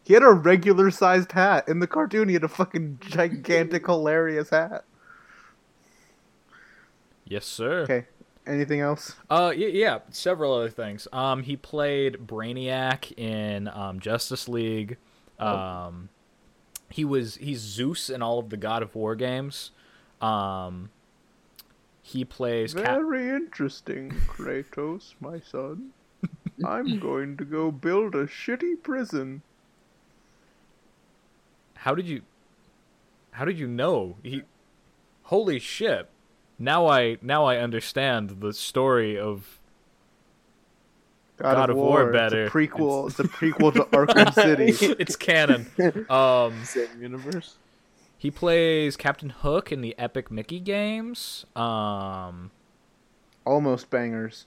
he 0.05 0.15
had 0.15 0.23
a 0.23 0.31
regular 0.33 0.91
sized 0.91 1.33
hat 1.33 1.69
in 1.69 1.81
the 1.81 1.87
cartoon. 1.87 2.29
He 2.29 2.35
had 2.35 2.45
a 2.45 2.49
fucking 2.49 2.99
gigantic, 3.03 3.85
hilarious 3.87 4.49
hat. 4.49 4.85
Yes, 7.27 7.45
sir. 7.45 7.83
Okay, 7.83 8.07
anything 8.47 8.81
else? 8.81 9.15
Uh, 9.29 9.53
yeah, 9.55 9.69
yeah, 9.69 9.99
several 10.11 10.55
other 10.55 10.71
things. 10.71 11.07
Um, 11.13 11.43
he 11.43 11.57
played 11.57 12.15
Brainiac 12.27 13.13
in 13.19 13.69
um, 13.69 14.01
Justice 14.01 14.49
League. 14.49 14.97
Um, 15.39 16.09
he 16.91 17.05
was 17.05 17.37
he's 17.37 17.61
Zeus 17.61 18.11
in 18.11 18.23
all 18.23 18.39
of 18.39 18.51
the 18.51 18.57
God 18.57 18.83
of 18.83 18.95
War 18.95 19.15
games. 19.15 19.71
Um, 20.21 20.91
he 22.03 22.25
plays 22.25 22.75
Cap- 22.75 22.85
Very 22.85 23.29
interesting, 23.29 24.11
Kratos, 24.27 25.15
my 25.21 25.41
son. 25.41 25.91
I'm 26.67 26.99
going 27.01 27.37
to 27.37 27.45
go 27.45 27.71
build 27.71 28.15
a 28.15 28.27
shitty 28.27 28.83
prison. 28.83 29.43
How 31.75 31.95
did 31.95 32.09
you? 32.09 32.23
How 33.33 33.45
did 33.45 33.59
you 33.59 33.69
know? 33.69 34.17
He, 34.23 34.43
holy 35.25 35.59
shit! 35.59 36.09
Now 36.59 36.89
I 36.89 37.19
now 37.23 37.45
I 37.45 37.59
understand 37.59 38.41
the 38.41 38.53
story 38.53 39.17
of 39.17 39.58
God, 41.39 41.55
God 41.55 41.71
of, 41.71 41.77
of 41.77 41.83
War 41.83 41.89
War, 42.05 42.13
better. 42.13 42.47
It's 42.47 42.55
a 42.55 42.59
prequel. 42.59 43.07
It's 43.11 43.19
a 43.21 43.25
prequel 43.25 43.73
to 43.75 43.85
Arkham 43.85 44.33
City. 44.35 44.73
it's 44.99 45.17
canon. 45.17 45.67
Um, 46.11 46.65
same 46.65 46.89
universe. 47.01 47.57
he 48.17 48.31
plays 48.31 48.97
Captain 48.97 49.31
Hook 49.31 49.71
in 49.71 49.81
the 49.81 49.95
Epic 49.99 50.31
Mickey 50.31 50.61
games. 50.61 51.47
Um, 51.57 52.51
Almost 53.45 53.89
bangers. 53.89 54.47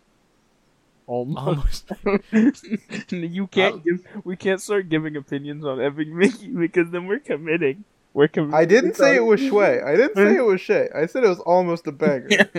almost. 1.08 1.92
you 3.10 3.48
can't 3.48 3.84
give. 3.84 4.06
We 4.24 4.36
can't 4.36 4.62
start 4.62 4.90
giving 4.90 5.16
opinions 5.16 5.66
on 5.66 5.82
Epic 5.82 6.08
Mickey 6.10 6.48
because 6.50 6.92
then 6.92 7.08
we're 7.08 7.20
committing. 7.20 7.84
We're 8.14 8.28
committing. 8.28 8.54
I 8.54 8.66
didn't 8.66 8.96
say 8.96 9.16
it 9.16 9.24
was 9.26 9.40
Schway. 9.42 9.84
I 9.84 9.96
didn't 9.96 10.16
say 10.16 10.36
it 10.36 10.46
was 10.46 10.60
Shay. 10.62 10.90
I 10.94 11.06
said 11.06 11.24
it 11.24 11.30
was 11.30 11.40
almost 11.40 11.88
a 11.88 11.92
banger. 11.92 12.50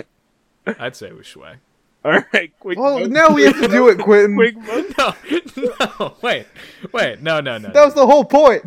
I'd 0.65 0.95
say 0.95 1.07
it 1.07 1.15
was 1.15 1.27
Schway. 1.27 1.57
All 2.05 2.21
right, 2.33 2.51
quick. 2.59 2.77
Well, 2.77 2.99
vote. 2.99 3.11
now 3.11 3.29
we 3.33 3.43
have 3.43 3.59
to 3.61 3.67
do 3.69 3.87
it, 3.87 3.97
Quentin. 3.99 4.35
quick 4.35 4.57
vote. 4.57 4.93
No, 5.55 5.73
no, 5.99 6.15
wait, 6.21 6.45
wait, 6.91 7.21
no, 7.21 7.39
no, 7.39 7.57
no. 7.57 7.69
That 7.69 7.85
was 7.85 7.93
the 7.93 8.05
whole 8.05 8.25
point. 8.25 8.63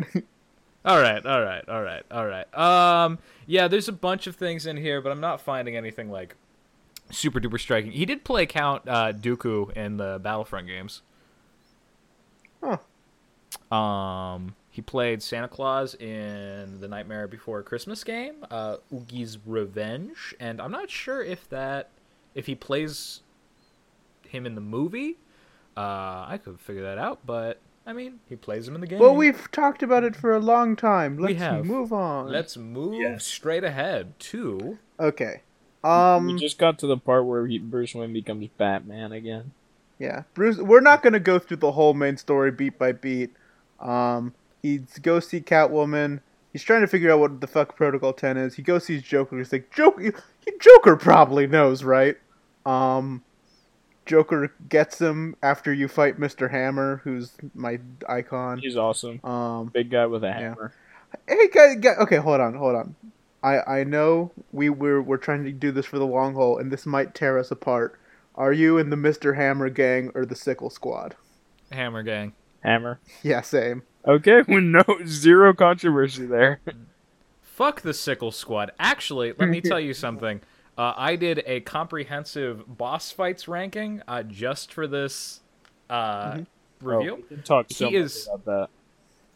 All 0.83 0.99
right, 0.99 1.23
all 1.23 1.41
right, 1.41 1.63
all 1.69 1.83
right, 1.83 2.03
all 2.09 2.25
right. 2.25 2.57
Um, 2.57 3.19
yeah, 3.45 3.67
there's 3.67 3.87
a 3.87 3.93
bunch 3.93 4.25
of 4.25 4.35
things 4.35 4.65
in 4.65 4.77
here, 4.77 5.01
but 5.01 5.11
I'm 5.11 5.19
not 5.19 5.41
finding 5.41 5.75
anything 5.75 6.09
like 6.09 6.35
super 7.11 7.39
duper 7.39 7.59
striking. 7.59 7.91
He 7.91 8.05
did 8.05 8.23
play 8.23 8.45
Count 8.47 8.83
uh, 8.87 9.13
Dooku 9.13 9.75
in 9.77 9.97
the 9.97 10.19
Battlefront 10.21 10.65
games. 10.67 11.01
Huh. 12.63 13.75
Um, 13.75 14.55
he 14.71 14.81
played 14.81 15.21
Santa 15.21 15.47
Claus 15.47 15.93
in 15.95 16.79
the 16.79 16.87
Nightmare 16.87 17.27
Before 17.27 17.61
Christmas 17.63 18.03
game, 18.03 18.45
uh, 18.49 18.77
Oogie's 18.91 19.37
Revenge, 19.45 20.33
and 20.39 20.59
I'm 20.59 20.71
not 20.71 20.89
sure 20.89 21.23
if 21.23 21.47
that 21.49 21.89
if 22.33 22.45
he 22.45 22.55
plays 22.55 23.21
him 24.29 24.45
in 24.45 24.55
the 24.55 24.61
movie. 24.61 25.17
Uh, 25.75 26.25
I 26.27 26.39
could 26.43 26.59
figure 26.59 26.83
that 26.83 26.97
out, 26.97 27.19
but 27.25 27.59
I 27.85 27.93
mean, 27.93 28.19
he 28.27 28.35
plays 28.35 28.67
him 28.67 28.75
in 28.75 28.81
the 28.81 28.87
game. 28.87 28.99
Well, 28.99 29.15
we've 29.15 29.49
talked 29.51 29.83
about 29.83 30.03
it 30.03 30.15
for 30.15 30.31
a 30.33 30.39
long 30.39 30.75
time. 30.75 31.17
Let's 31.17 31.33
We 31.33 31.39
have. 31.39 31.65
move 31.65 31.93
on. 31.93 32.29
Let's 32.31 32.57
move 32.57 32.95
Yes. 32.95 33.25
straight 33.25 33.63
ahead 33.63 34.19
to. 34.19 34.77
Okay. 34.99 35.41
we 35.83 35.89
Um. 35.89 36.37
just 36.39 36.57
got 36.57 36.79
to 36.79 36.87
the 36.87 36.97
part 36.97 37.25
where 37.25 37.45
he, 37.47 37.59
Bruce 37.59 37.93
Wayne 37.95 38.11
becomes 38.11 38.47
Batman 38.57 39.11
again. 39.11 39.51
Yeah, 39.99 40.23
Bruce. 40.33 40.57
We're 40.57 40.81
not 40.81 41.01
gonna 41.03 41.19
go 41.19 41.39
through 41.39 41.57
the 41.57 41.71
whole 41.73 41.93
main 41.93 42.17
story 42.17 42.51
beat 42.51 42.77
by 42.79 42.91
beat. 42.91 43.31
Um. 43.79 44.33
He 44.63 44.79
goes 45.01 45.27
see 45.27 45.39
Catwoman. 45.39 46.21
He's 46.51 46.63
trying 46.63 46.81
to 46.81 46.87
figure 46.87 47.11
out 47.11 47.19
what 47.19 47.39
the 47.39 47.47
fuck 47.47 47.75
Protocol 47.75 48.13
Ten 48.13 48.35
is. 48.37 48.55
He 48.55 48.63
goes 48.63 48.85
sees 48.85 49.03
Joker. 49.03 49.37
He's 49.37 49.51
like, 49.53 49.71
Joker. 49.73 50.01
He, 50.01 50.51
Joker 50.59 50.95
probably 50.95 51.45
knows, 51.45 51.83
right? 51.83 52.17
Um. 52.65 53.23
Joker 54.07 54.53
gets 54.69 54.99
him 54.99 55.35
after 55.43 55.71
you 55.73 55.87
fight 55.87 56.17
Mister 56.17 56.47
Hammer, 56.47 57.01
who's 57.03 57.33
my 57.53 57.79
icon. 58.07 58.59
He's 58.59 58.77
awesome. 58.77 59.23
Um. 59.23 59.67
Big 59.67 59.91
guy 59.91 60.05
with 60.05 60.23
a 60.23 60.33
hammer. 60.33 60.73
Hey, 61.27 61.47
guy, 61.53 61.75
guy, 61.75 61.95
okay, 62.01 62.17
hold 62.17 62.41
on, 62.41 62.55
hold 62.55 62.75
on. 62.75 62.95
I 63.43 63.59
I 63.79 63.83
know 63.83 64.31
we 64.51 64.69
we're 64.69 65.01
we're 65.01 65.17
trying 65.17 65.43
to 65.45 65.51
do 65.51 65.71
this 65.71 65.85
for 65.85 65.99
the 65.99 66.05
long 66.07 66.33
haul, 66.33 66.57
and 66.57 66.71
this 66.71 66.85
might 66.85 67.13
tear 67.13 67.37
us 67.37 67.51
apart. 67.51 67.99
Are 68.35 68.53
you 68.53 68.77
in 68.77 68.89
the 68.89 68.97
Mister 68.97 69.33
Hammer 69.33 69.69
gang 69.69 70.11
or 70.15 70.25
the 70.25 70.35
Sickle 70.35 70.69
Squad? 70.69 71.15
Hammer 71.71 72.03
Gang. 72.03 72.33
Hammer. 72.61 72.99
Yeah, 73.23 73.41
same. 73.41 73.83
Okay, 74.05 74.41
with 74.47 74.63
no 74.63 74.83
zero 75.05 75.53
controversy 75.53 76.25
there. 76.25 76.59
Fuck 77.41 77.81
the 77.81 77.93
Sickle 77.93 78.31
Squad. 78.31 78.71
Actually, 78.79 79.33
let 79.37 79.49
me 79.49 79.61
tell 79.61 79.79
you 79.79 79.93
something. 79.93 80.41
Uh, 80.77 80.93
I 80.95 81.15
did 81.15 81.43
a 81.47 81.61
comprehensive 81.61 82.77
boss 82.77 83.11
fights 83.11 83.47
ranking 83.47 84.01
uh, 84.07 84.23
just 84.23 84.71
for 84.73 84.85
this 84.87 85.39
uh, 85.89 86.41
review. 86.81 87.25
Oh, 87.31 87.35
talk 87.43 87.65
so 87.71 87.87
He 87.89 87.95
much 87.95 88.05
is- 88.05 88.27
about 88.27 88.45
that. 88.45 88.69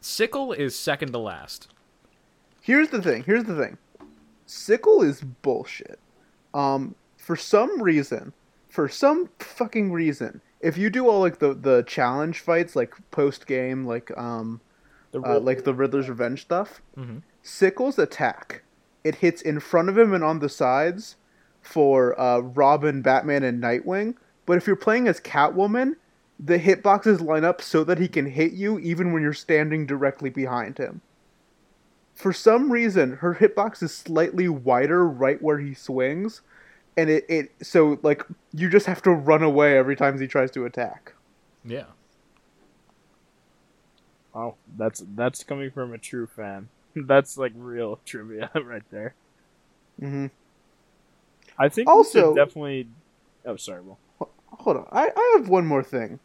Sickle 0.02 0.52
is 0.54 0.76
second 0.76 1.12
to 1.12 1.20
last. 1.20 1.68
Here's 2.62 2.90
the 2.90 3.02
thing. 3.02 3.24
Here's 3.24 3.44
the 3.44 3.56
thing. 3.56 3.78
Sickle 4.46 5.02
is 5.04 5.22
bullshit. 5.22 6.00
Um, 6.54 6.96
for 7.18 7.36
some 7.36 7.82
reason, 7.82 8.34
for 8.70 8.90
some 8.90 9.30
fucking 9.40 9.92
reason, 9.92 10.42
if 10.60 10.78
you 10.78 10.90
do 10.90 11.08
all 11.08 11.20
like 11.20 11.40
the 11.40 11.54
the 11.54 11.84
challenge 11.88 12.40
fights, 12.40 12.76
like 12.76 12.94
post 13.12 13.46
game, 13.48 13.86
like 13.86 14.16
um, 14.18 14.60
The 15.12 15.22
uh, 15.22 15.40
like 15.40 15.64
the 15.64 15.74
Riddler's 15.74 16.10
Revenge 16.10 16.42
stuff, 16.42 16.82
Mhm. 16.98 17.22
Sickle's 17.44 17.98
attack, 18.00 18.64
it 19.04 19.16
hits 19.16 19.42
in 19.42 19.60
front 19.60 19.90
of 19.90 19.98
him 19.98 20.14
and 20.14 20.24
on 20.24 20.40
the 20.40 20.50
sides 20.50 21.16
for 21.62 22.20
uh, 22.20 22.40
Robin, 22.40 23.02
Batman, 23.02 23.44
and 23.44 23.62
Nightwing. 23.62 24.16
But 24.46 24.58
if 24.58 24.68
you're 24.68 24.76
playing 24.76 25.08
as 25.08 25.20
Catwoman, 25.20 25.96
the 26.40 26.60
hitboxes 26.60 27.22
line 27.22 27.46
up 27.46 27.62
so 27.62 27.84
that 27.84 28.00
he 28.00 28.08
can 28.08 28.26
hit 28.26 28.54
you 28.54 28.80
even 28.80 29.14
when 29.14 29.22
you're 29.22 29.34
standing 29.34 29.86
directly 29.86 30.30
behind 30.30 30.78
him. 30.78 31.02
For 32.14 32.34
some 32.34 32.72
reason, 32.72 33.18
her 33.18 33.36
hitbox 33.36 33.82
is 33.84 33.94
slightly 33.94 34.48
wider 34.50 35.08
right 35.08 35.42
where 35.42 35.60
he 35.60 35.74
swings, 35.74 36.42
and 36.98 37.10
it, 37.10 37.26
it 37.30 37.52
so 37.62 38.00
like 38.04 38.24
you 38.54 38.70
just 38.70 38.86
have 38.86 39.02
to 39.04 39.12
run 39.12 39.44
away 39.44 39.78
every 39.78 39.96
time 39.96 40.20
he 40.20 40.28
tries 40.28 40.52
to 40.52 40.66
attack. 40.66 41.14
Yeah. 41.64 41.86
Oh, 44.34 44.56
that's 44.78 45.04
that's 45.16 45.44
coming 45.44 45.72
from 45.72 45.94
a 45.94 45.98
true 45.98 46.28
fan. 46.28 46.70
That's 46.96 47.38
like 47.38 47.54
real 47.56 48.00
trivia 48.06 48.52
right 48.56 48.84
there. 48.92 49.14
hmm 50.00 50.28
I 51.58 51.70
think 51.70 51.88
Also- 51.90 52.36
definitely. 52.36 52.88
Oh, 53.46 53.56
sorry. 53.56 53.82
Well, 53.82 54.30
hold 54.52 54.78
on. 54.78 54.88
I, 54.92 55.10
I 55.16 55.36
have 55.38 55.50
one 55.50 55.66
more 55.66 55.84
thing 55.84 56.20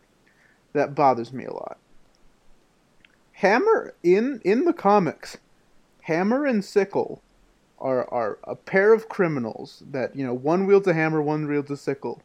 that 0.72 0.94
bothers 0.94 1.32
me 1.32 1.44
a 1.44 1.52
lot. 1.52 1.78
Hammer 3.32 3.94
in 4.02 4.40
in 4.44 4.64
the 4.64 4.72
comics, 4.72 5.38
Hammer 6.02 6.46
and 6.46 6.64
Sickle 6.64 7.22
are 7.78 8.08
are 8.12 8.38
a 8.44 8.54
pair 8.56 8.92
of 8.94 9.08
criminals 9.08 9.82
that, 9.90 10.16
you 10.16 10.24
know, 10.24 10.32
one 10.34 10.66
wields 10.66 10.86
a 10.86 10.94
hammer, 10.94 11.20
one 11.20 11.46
wields 11.46 11.70
a 11.70 11.76
sickle. 11.76 12.22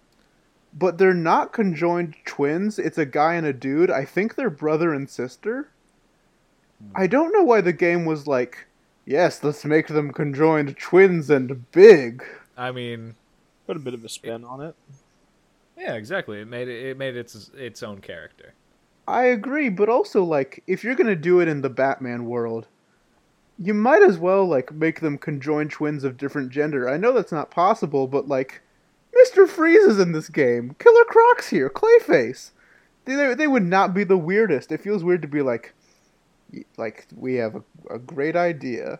But 0.73 0.97
they're 0.97 1.13
not 1.13 1.51
conjoined 1.51 2.15
twins. 2.25 2.79
It's 2.79 2.97
a 2.97 3.05
guy 3.05 3.33
and 3.33 3.45
a 3.45 3.51
dude. 3.51 3.91
I 3.91 4.05
think 4.05 4.35
they're 4.35 4.49
brother 4.49 4.93
and 4.93 5.09
sister. 5.09 5.67
Hmm. 6.81 6.91
I 6.95 7.07
don't 7.07 7.33
know 7.33 7.43
why 7.43 7.59
the 7.59 7.73
game 7.73 8.05
was 8.05 8.25
like, 8.25 8.67
yes, 9.05 9.43
let's 9.43 9.65
make 9.65 9.87
them 9.87 10.13
conjoined 10.13 10.77
twins 10.77 11.29
and 11.29 11.69
big. 11.73 12.23
I 12.57 12.71
mean, 12.71 13.15
put 13.67 13.77
a 13.77 13.79
bit 13.79 13.93
of 13.93 14.03
a 14.03 14.09
spin 14.09 14.43
on 14.43 14.61
it. 14.61 14.75
yeah, 15.77 15.93
exactly. 15.93 16.41
It 16.41 16.47
made 16.47 16.67
it, 16.67 16.87
it 16.87 16.97
made 16.97 17.15
its 17.15 17.51
its 17.55 17.83
own 17.83 18.01
character. 18.01 18.53
I 19.07 19.25
agree, 19.25 19.69
but 19.69 19.89
also 19.89 20.23
like 20.23 20.63
if 20.67 20.83
you're 20.83 20.95
gonna 20.95 21.15
do 21.15 21.39
it 21.39 21.47
in 21.47 21.61
the 21.61 21.69
Batman 21.69 22.25
world, 22.25 22.67
you 23.57 23.73
might 23.73 24.01
as 24.01 24.17
well 24.17 24.45
like 24.45 24.71
make 24.73 24.99
them 24.99 25.17
conjoined 25.17 25.71
twins 25.71 26.03
of 26.03 26.17
different 26.17 26.51
gender. 26.51 26.89
I 26.89 26.97
know 26.97 27.13
that's 27.13 27.31
not 27.31 27.51
possible, 27.51 28.07
but 28.07 28.27
like 28.27 28.61
Mister 29.13 29.47
Freeze 29.47 29.83
is 29.85 29.99
in 29.99 30.11
this 30.11 30.29
game. 30.29 30.75
Killer 30.79 31.05
Croc's 31.05 31.49
here. 31.49 31.69
Clayface. 31.69 32.51
They, 33.05 33.15
they 33.15 33.33
they 33.33 33.47
would 33.47 33.63
not 33.63 33.93
be 33.93 34.03
the 34.03 34.17
weirdest. 34.17 34.71
It 34.71 34.81
feels 34.81 35.03
weird 35.03 35.21
to 35.23 35.27
be 35.27 35.41
like, 35.41 35.73
like 36.77 37.07
we 37.15 37.35
have 37.35 37.55
a, 37.55 37.63
a 37.95 37.99
great 37.99 38.35
idea. 38.35 38.99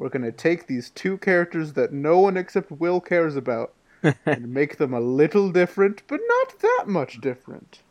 We're 0.00 0.08
gonna 0.08 0.32
take 0.32 0.66
these 0.66 0.88
two 0.88 1.18
characters 1.18 1.74
that 1.74 1.92
no 1.92 2.20
one 2.20 2.38
except 2.38 2.70
Will 2.70 3.02
cares 3.02 3.36
about 3.36 3.74
and 4.24 4.48
make 4.48 4.78
them 4.78 4.94
a 4.94 5.00
little 5.00 5.52
different, 5.52 6.02
but 6.06 6.20
not 6.26 6.58
that 6.60 6.84
much 6.86 7.20
different. 7.20 7.82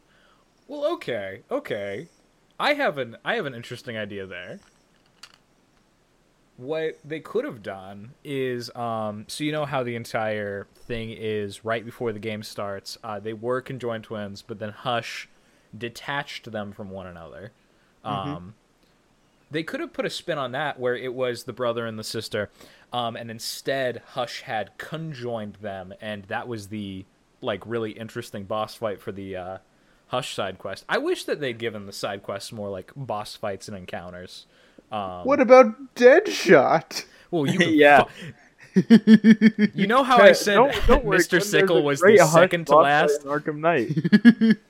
Well, 0.67 0.91
okay, 0.93 1.43
okay. 1.51 2.07
I 2.59 2.73
have 2.73 2.97
an 2.97 3.17
I 3.23 3.35
have 3.35 3.45
an 3.45 3.53
interesting 3.53 3.95
idea 3.95 4.25
there. 4.25 4.59
What 6.57 6.97
they 7.05 7.19
could 7.19 7.45
have 7.45 7.61
done 7.61 8.15
is, 8.23 8.75
um, 8.75 9.25
so 9.27 9.43
you 9.43 9.51
know 9.51 9.65
how 9.65 9.83
the 9.83 9.95
entire 9.95 10.65
thing 10.87 11.11
is 11.11 11.63
right 11.63 11.85
before 11.85 12.11
the 12.11 12.17
game 12.17 12.41
starts. 12.41 12.97
Uh, 13.03 13.19
they 13.19 13.33
were 13.33 13.61
conjoined 13.61 14.05
twins, 14.05 14.41
but 14.41 14.57
then 14.57 14.71
Hush 14.71 15.29
detached 15.77 16.51
them 16.51 16.71
from 16.71 16.89
one 16.89 17.05
another. 17.05 17.51
Um, 18.03 18.55
They 19.51 19.63
could 19.63 19.79
have 19.79 19.93
put 19.93 20.05
a 20.05 20.09
spin 20.09 20.37
on 20.37 20.51
that 20.51 20.79
where 20.79 20.95
it 20.95 21.13
was 21.13 21.43
the 21.45 21.53
brother 21.53 21.85
and 21.87 21.97
the 21.97 22.03
sister, 22.03 22.49
um, 22.93 23.15
and 23.15 23.31
instead 23.31 24.01
Hush 24.13 24.41
had 24.41 24.77
conjoined 24.77 25.55
them, 25.55 25.93
and 26.01 26.23
that 26.25 26.47
was 26.47 26.67
the 26.67 27.05
like 27.41 27.63
really 27.65 27.91
interesting 27.91 28.43
boss 28.43 28.75
fight 28.75 29.01
for 29.01 29.11
the 29.11 29.35
uh, 29.35 29.57
Hush 30.07 30.33
side 30.35 30.57
quest. 30.59 30.85
I 30.89 30.97
wish 30.97 31.23
that 31.25 31.39
they'd 31.39 31.57
given 31.57 31.85
the 31.85 31.93
side 31.93 32.21
quests 32.23 32.51
more 32.51 32.69
like 32.69 32.91
boss 32.95 33.35
fights 33.35 33.67
and 33.67 33.77
encounters. 33.77 34.45
Um, 34.91 35.23
What 35.23 35.39
about 35.39 35.95
Deadshot? 35.95 37.05
Well, 37.31 37.45
you 37.47 37.57
could 37.59 37.69
Yeah. 37.69 38.03
fu- 38.73 38.91
you 39.73 39.87
know 39.87 40.03
how 40.03 40.17
I 40.19 40.31
said 40.33 40.55
don't- 40.55 40.87
don't 40.87 41.05
worry, 41.05 41.17
Mr. 41.19 41.31
Ken, 41.31 41.41
Sickle 41.41 41.83
was 41.83 41.99
the 42.01 42.17
Hush 42.19 42.31
second 42.31 42.67
to 42.67 42.75
last? 42.75 43.23
in 43.23 43.29
Arkham 43.29 43.57
Knight. 43.57 44.57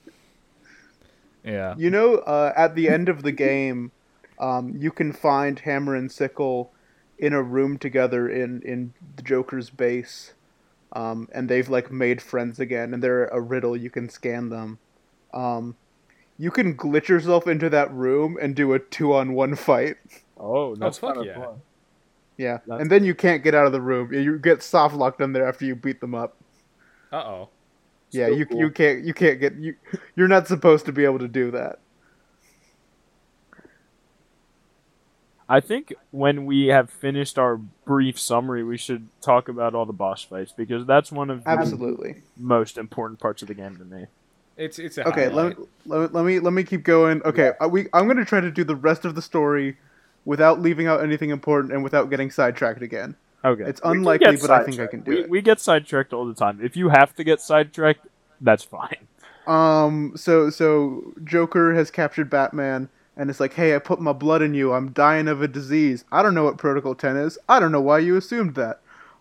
Yeah. 1.44 1.74
You 1.78 1.90
know, 1.90 2.16
uh, 2.16 2.52
at 2.56 2.74
the 2.74 2.88
end 2.88 3.08
of 3.08 3.22
the 3.22 3.32
game, 3.32 3.92
um, 4.40 4.74
you 4.76 4.90
can 4.90 5.12
find 5.12 5.58
Hammer 5.60 5.94
and 5.94 6.10
Sickle 6.10 6.72
in 7.18 7.32
a 7.32 7.42
room 7.42 7.78
together 7.78 8.28
in 8.28 8.62
in 8.62 8.94
the 9.16 9.22
Joker's 9.22 9.70
base, 9.70 10.32
um, 10.92 11.28
and 11.32 11.48
they've 11.48 11.68
like 11.68 11.92
made 11.92 12.20
friends 12.20 12.58
again, 12.58 12.92
and 12.94 13.02
they're 13.02 13.26
a 13.26 13.40
riddle. 13.40 13.76
You 13.76 13.90
can 13.90 14.08
scan 14.08 14.48
them. 14.48 14.78
Um, 15.32 15.76
you 16.38 16.50
can 16.50 16.74
glitch 16.74 17.08
yourself 17.08 17.46
into 17.46 17.68
that 17.70 17.92
room 17.92 18.38
and 18.40 18.56
do 18.56 18.72
a 18.72 18.78
two-on-one 18.78 19.54
fight. 19.56 19.98
Oh, 20.38 20.74
that's 20.74 20.96
fuck 20.98 21.14
kinda 21.16 21.28
yeah. 21.28 21.44
fun. 21.44 21.60
Yeah, 22.38 22.58
That's- 22.66 22.80
and 22.80 22.90
then 22.90 23.04
you 23.04 23.14
can't 23.14 23.44
get 23.44 23.54
out 23.54 23.66
of 23.66 23.72
the 23.72 23.82
room. 23.82 24.12
You 24.14 24.38
get 24.38 24.62
soft 24.62 24.94
locked 24.96 25.20
in 25.20 25.34
there 25.34 25.46
after 25.46 25.66
you 25.66 25.76
beat 25.76 26.00
them 26.00 26.14
up. 26.14 26.36
Uh 27.12 27.16
oh. 27.16 27.48
Yeah, 28.10 28.28
you 28.28 28.46
cool. 28.46 28.58
you 28.58 28.70
can't 28.70 29.04
you 29.04 29.12
can't 29.12 29.38
get 29.38 29.54
you. 29.56 29.74
You're 30.16 30.28
not 30.28 30.48
supposed 30.48 30.86
to 30.86 30.92
be 30.92 31.04
able 31.04 31.18
to 31.18 31.28
do 31.28 31.50
that. 31.50 31.78
I 35.50 35.58
think 35.58 35.92
when 36.12 36.46
we 36.46 36.68
have 36.68 36.88
finished 36.90 37.36
our 37.36 37.56
brief 37.56 38.20
summary, 38.20 38.62
we 38.62 38.78
should 38.78 39.08
talk 39.20 39.48
about 39.48 39.74
all 39.74 39.84
the 39.84 39.92
boss 39.92 40.22
fights 40.22 40.52
because 40.56 40.86
that's 40.86 41.10
one 41.10 41.28
of 41.28 41.42
the 41.42 41.50
Absolutely. 41.50 42.22
most 42.36 42.78
important 42.78 43.18
parts 43.18 43.42
of 43.42 43.48
the 43.48 43.54
game 43.54 43.76
to 43.76 43.84
me. 43.84 44.06
It's 44.56 44.78
it's 44.78 44.96
a 44.96 45.08
Okay, 45.08 45.28
let 45.28 45.58
me, 45.58 45.64
let, 45.86 46.00
me- 46.00 46.08
let 46.12 46.24
me 46.24 46.38
let 46.38 46.52
me 46.52 46.62
keep 46.62 46.84
going. 46.84 47.20
Okay, 47.24 47.50
uh, 47.60 47.66
we 47.66 47.88
I'm 47.92 48.06
gonna 48.06 48.24
try 48.24 48.40
to 48.40 48.50
do 48.50 48.62
the 48.62 48.76
rest 48.76 49.04
of 49.04 49.16
the 49.16 49.22
story 49.22 49.76
without 50.24 50.60
leaving 50.60 50.86
out 50.86 51.02
anything 51.02 51.30
important 51.30 51.72
and 51.72 51.82
without 51.82 52.10
getting 52.10 52.30
sidetracked 52.30 52.82
again. 52.82 53.16
Okay, 53.44 53.64
It's 53.64 53.80
unlikely, 53.82 54.36
but 54.36 54.50
I 54.50 54.62
think 54.62 54.78
I 54.78 54.86
can 54.86 55.00
do 55.00 55.10
we, 55.10 55.20
it. 55.22 55.30
We 55.30 55.42
get 55.42 55.58
sidetracked 55.58 56.12
all 56.12 56.26
the 56.26 56.34
time. 56.34 56.60
If 56.62 56.76
you 56.76 56.90
have 56.90 57.12
to 57.16 57.24
get 57.24 57.40
sidetracked, 57.40 58.06
that's 58.40 58.62
fine. 58.62 58.98
Um, 59.48 60.12
so 60.14 60.48
so 60.50 61.12
Joker 61.24 61.74
has 61.74 61.90
captured 61.90 62.30
Batman 62.30 62.88
and 63.20 63.28
it's 63.28 63.38
like, 63.38 63.52
hey, 63.52 63.74
I 63.76 63.78
put 63.78 64.00
my 64.00 64.14
blood 64.14 64.40
in 64.40 64.54
you. 64.54 64.72
I'm 64.72 64.92
dying 64.92 65.28
of 65.28 65.42
a 65.42 65.46
disease. 65.48 66.04
I 66.10 66.22
don't 66.22 66.34
know 66.34 66.42
what 66.44 66.56
Protocol 66.56 66.94
Ten 66.94 67.16
is. 67.18 67.38
I 67.50 67.60
don't 67.60 67.70
know 67.70 67.80
why 67.82 67.98
you 67.98 68.16
assumed 68.16 68.54
that. 68.54 68.80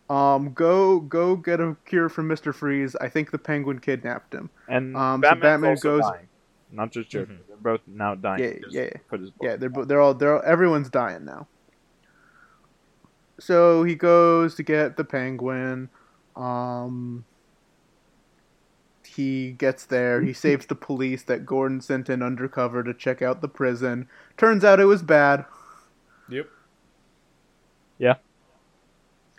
Um, 0.09 0.53
go 0.53 1.01
go 1.01 1.35
get 1.35 1.59
a 1.59 1.75
cure 1.85 2.07
from 2.09 2.27
Mister 2.29 2.53
Freeze. 2.53 2.95
I 2.95 3.09
think 3.09 3.29
the 3.31 3.37
Penguin 3.37 3.79
kidnapped 3.79 4.33
him. 4.33 4.49
And 4.69 4.95
Um, 4.95 5.21
so 5.21 5.29
Batman 5.35 5.65
also 5.65 5.97
goes- 5.99 6.09
dying. 6.09 6.27
not 6.71 6.91
just 6.91 7.09
Joker. 7.09 7.33
Mhm. 7.33 7.37
They're 7.47 7.57
both 7.57 7.81
now 7.87 8.15
dying. 8.15 8.41
Yeah, 8.43 8.49
yeah, 8.69 8.81
yeah, 8.83 8.89
he 8.93 8.99
Put 9.09 9.19
his 9.19 9.31
Yeah, 9.41 9.55
they're 9.57 9.69
bo- 9.69 9.83
they're 9.85 9.99
all 10.01 10.13
they're 10.13 10.35
all, 10.37 10.41
everyone's 10.45 10.89
dying 10.89 11.25
now. 11.25 11.47
So 13.39 13.83
he 13.83 13.95
goes 13.95 14.55
to 14.55 14.63
get 14.63 14.97
the 14.97 15.03
penguin. 15.03 15.89
Um, 16.35 17.25
he 19.15 19.51
gets 19.51 19.85
there. 19.85 20.21
He 20.21 20.33
saves 20.45 20.65
the 20.65 20.75
police 20.75 21.23
that 21.23 21.45
Gordon 21.45 21.81
sent 21.81 22.09
in 22.09 22.21
undercover 22.21 22.83
to 22.83 22.93
check 22.93 23.21
out 23.21 23.41
the 23.41 23.47
prison. 23.47 24.07
Turns 24.37 24.63
out 24.63 24.79
it 24.79 24.85
was 24.85 25.01
bad. 25.01 25.45
Yep. 26.29 26.47
Yeah. 27.97 28.15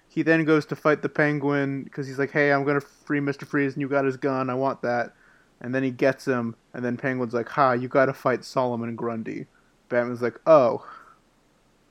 He 0.08 0.22
then 0.22 0.44
goes 0.44 0.66
to 0.66 0.76
fight 0.76 1.02
the 1.02 1.08
penguin 1.08 1.84
because 1.84 2.06
he's 2.06 2.18
like, 2.18 2.32
"Hey, 2.32 2.52
I'm 2.52 2.64
gonna 2.64 2.80
free 2.80 3.20
Mister 3.20 3.46
Freeze, 3.46 3.74
and 3.74 3.80
you 3.80 3.88
got 3.88 4.04
his 4.04 4.16
gun. 4.16 4.50
I 4.50 4.54
want 4.54 4.82
that." 4.82 5.14
And 5.60 5.74
then 5.74 5.82
he 5.82 5.90
gets 5.90 6.24
him, 6.26 6.56
and 6.74 6.84
then 6.84 6.96
Penguin's 6.96 7.34
like, 7.34 7.48
"Ha, 7.50 7.72
you 7.72 7.86
got 7.86 8.06
to 8.06 8.12
fight 8.12 8.44
Solomon 8.44 8.96
Grundy." 8.96 9.46
Batman's 9.88 10.22
like, 10.22 10.40
"Oh, 10.46 10.84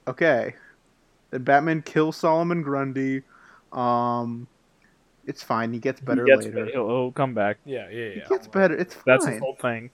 okay." 0.07 0.55
Then 1.31 1.43
Batman 1.43 1.81
kills 1.81 2.17
Solomon 2.17 2.61
Grundy. 2.61 3.23
Um, 3.71 4.47
it's 5.29 5.43
fine. 5.43 5.71
He 5.71 5.79
gets 5.79 6.01
better 6.01 6.25
he 6.25 6.31
gets, 6.31 6.45
later. 6.45 6.65
He'll, 6.65 6.87
he'll 6.87 7.11
come 7.11 7.33
back. 7.35 7.57
Yeah, 7.63 7.87
yeah, 7.89 8.05
yeah. 8.05 8.23
He 8.23 8.29
gets 8.29 8.47
better. 8.47 8.75
It's 8.75 8.95
fine. 8.95 9.03
That's 9.05 9.25
his 9.27 9.39
whole 9.39 9.55
thing. 9.55 9.91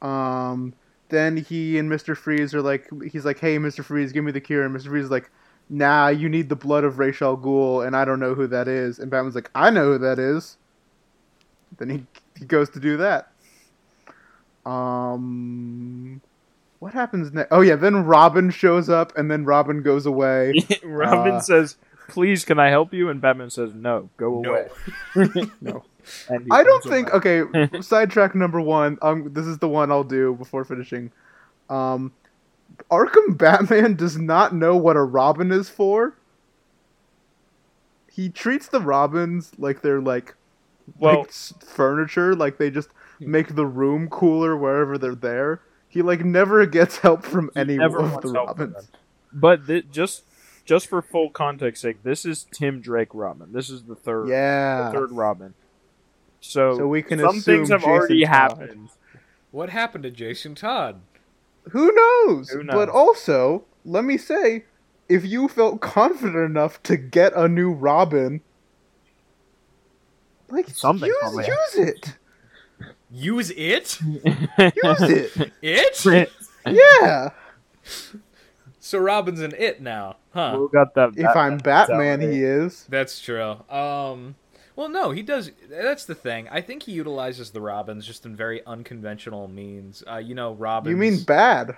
Um, 0.00 0.72
then 1.10 1.36
he 1.36 1.78
and 1.78 1.90
Mr. 1.90 2.16
Freeze 2.16 2.54
are 2.54 2.62
like, 2.62 2.88
he's 3.12 3.24
like, 3.24 3.38
hey, 3.38 3.58
Mr. 3.58 3.84
Freeze, 3.84 4.12
give 4.12 4.24
me 4.24 4.32
the 4.32 4.40
cure. 4.40 4.64
And 4.64 4.74
Mr. 4.74 4.86
Freeze 4.88 5.04
is 5.04 5.10
like, 5.10 5.30
nah, 5.68 6.08
you 6.08 6.28
need 6.28 6.48
the 6.48 6.56
blood 6.56 6.84
of 6.84 6.98
Ra's 6.98 7.20
al 7.20 7.36
Ghul, 7.36 7.86
and 7.86 7.94
I 7.94 8.04
don't 8.06 8.18
know 8.18 8.34
who 8.34 8.46
that 8.46 8.66
is. 8.66 8.98
And 8.98 9.10
Batman's 9.10 9.34
like, 9.34 9.50
I 9.54 9.70
know 9.70 9.92
who 9.92 9.98
that 9.98 10.18
is. 10.18 10.56
Then 11.76 11.90
he, 11.90 12.06
he 12.38 12.46
goes 12.46 12.70
to 12.70 12.80
do 12.80 12.96
that. 12.96 13.30
Um, 14.64 16.20
what 16.78 16.94
happens 16.94 17.32
next? 17.32 17.48
Oh, 17.50 17.60
yeah, 17.60 17.76
then 17.76 18.04
Robin 18.04 18.50
shows 18.50 18.88
up, 18.88 19.16
and 19.18 19.30
then 19.30 19.44
Robin 19.44 19.82
goes 19.82 20.06
away. 20.06 20.54
Robin 20.82 21.34
Uh, 21.34 21.40
says, 21.40 21.76
"Please, 22.08 22.44
can 22.44 22.58
I 22.58 22.70
help 22.70 22.92
you?" 22.92 23.08
And 23.08 23.20
Batman 23.20 23.50
says, 23.50 23.74
"No, 23.74 24.10
go 24.16 24.40
No. 24.40 24.50
away." 24.50 24.68
No. 25.60 25.84
I 26.50 26.64
don't 26.64 26.82
think. 26.84 27.12
away. 27.12 27.42
Okay, 27.42 27.80
sidetrack 27.82 28.34
number 28.34 28.60
one. 28.60 28.98
Um, 29.02 29.32
this 29.32 29.46
is 29.46 29.58
the 29.58 29.68
one 29.68 29.92
I'll 29.92 30.04
do 30.04 30.34
before 30.34 30.64
finishing. 30.64 31.12
Um, 31.68 32.12
Arkham 32.90 33.36
Batman 33.36 33.94
does 33.96 34.16
not 34.18 34.54
know 34.54 34.76
what 34.76 34.96
a 34.96 35.02
Robin 35.02 35.52
is 35.52 35.68
for. 35.68 36.14
He 38.10 38.28
treats 38.30 38.68
the 38.68 38.80
Robins 38.80 39.52
like 39.58 39.82
they're 39.82 40.00
like, 40.00 40.34
Well- 40.98 41.20
like 41.20 41.32
furniture. 41.32 42.34
Like 42.34 42.58
they 42.58 42.70
just 42.70 42.88
make 43.20 43.54
the 43.54 43.66
room 43.66 44.08
cooler 44.08 44.56
wherever 44.56 44.96
they're 44.98 45.14
there. 45.14 45.60
He 45.88 46.02
like 46.02 46.24
never 46.24 46.64
gets 46.66 46.98
help 46.98 47.24
from 47.24 47.50
any 47.56 47.76
of 47.76 47.92
the 47.92 48.32
Robins. 48.34 48.88
But 49.32 49.64
thi- 49.66 49.84
just 49.90 50.24
just 50.68 50.86
for 50.86 51.00
full 51.00 51.30
context 51.30 51.80
sake, 51.80 52.02
this 52.02 52.26
is 52.26 52.46
Tim 52.52 52.80
Drake 52.82 53.08
Robin. 53.14 53.50
This 53.52 53.70
is 53.70 53.84
the 53.84 53.94
third 53.94 54.28
Yeah. 54.28 54.76
the 54.76 54.84
Yeah. 54.84 54.92
third 54.92 55.12
Robin. 55.12 55.54
So, 56.42 56.76
So 56.76 56.86
we 56.86 57.00
can 57.02 57.18
some 57.20 57.40
things 57.40 57.70
assume 57.70 57.80
have 57.80 57.84
already 57.84 58.24
Todd. 58.24 58.28
happened. 58.34 58.88
What 59.50 59.70
happened 59.70 60.04
to 60.04 60.10
Jason 60.10 60.54
Todd? 60.54 61.00
Who 61.70 61.90
knows? 61.92 62.50
Who 62.50 62.64
But 62.64 62.90
also, 62.90 63.64
let 63.86 64.04
me 64.04 64.18
say, 64.18 64.66
if 65.08 65.24
you 65.24 65.48
felt 65.48 65.80
confident 65.80 66.36
enough 66.44 66.82
to 66.82 66.98
get 66.98 67.32
a 67.34 67.48
new 67.48 67.72
Robin, 67.72 68.42
like 70.50 70.68
Something 70.68 71.08
use, 71.08 71.16
probably 71.20 71.46
use 71.46 71.74
it, 71.88 72.16
Use 73.10 73.50
it? 73.50 74.00
use 74.02 75.02
it. 75.02 75.52
It? 75.62 76.30
Yeah. 76.66 77.30
So 78.88 78.98
Robin's 78.98 79.40
an 79.40 79.54
it 79.58 79.82
now, 79.82 80.16
huh? 80.32 80.56
Who 80.56 80.70
got 80.70 80.94
that? 80.94 81.10
If 81.14 81.36
I'm 81.36 81.58
Batman, 81.58 82.22
he 82.22 82.42
is. 82.42 82.86
That's 82.88 83.20
true. 83.20 83.56
Um, 83.68 84.34
well, 84.76 84.88
no, 84.88 85.10
he 85.10 85.20
does. 85.20 85.50
That's 85.68 86.06
the 86.06 86.14
thing. 86.14 86.48
I 86.50 86.62
think 86.62 86.84
he 86.84 86.92
utilizes 86.92 87.50
the 87.50 87.60
Robins 87.60 88.06
just 88.06 88.24
in 88.24 88.34
very 88.34 88.64
unconventional 88.64 89.46
means. 89.46 90.02
Uh, 90.10 90.16
you 90.16 90.34
know, 90.34 90.54
Robins. 90.54 90.90
You 90.90 90.96
mean 90.96 91.22
bad? 91.24 91.76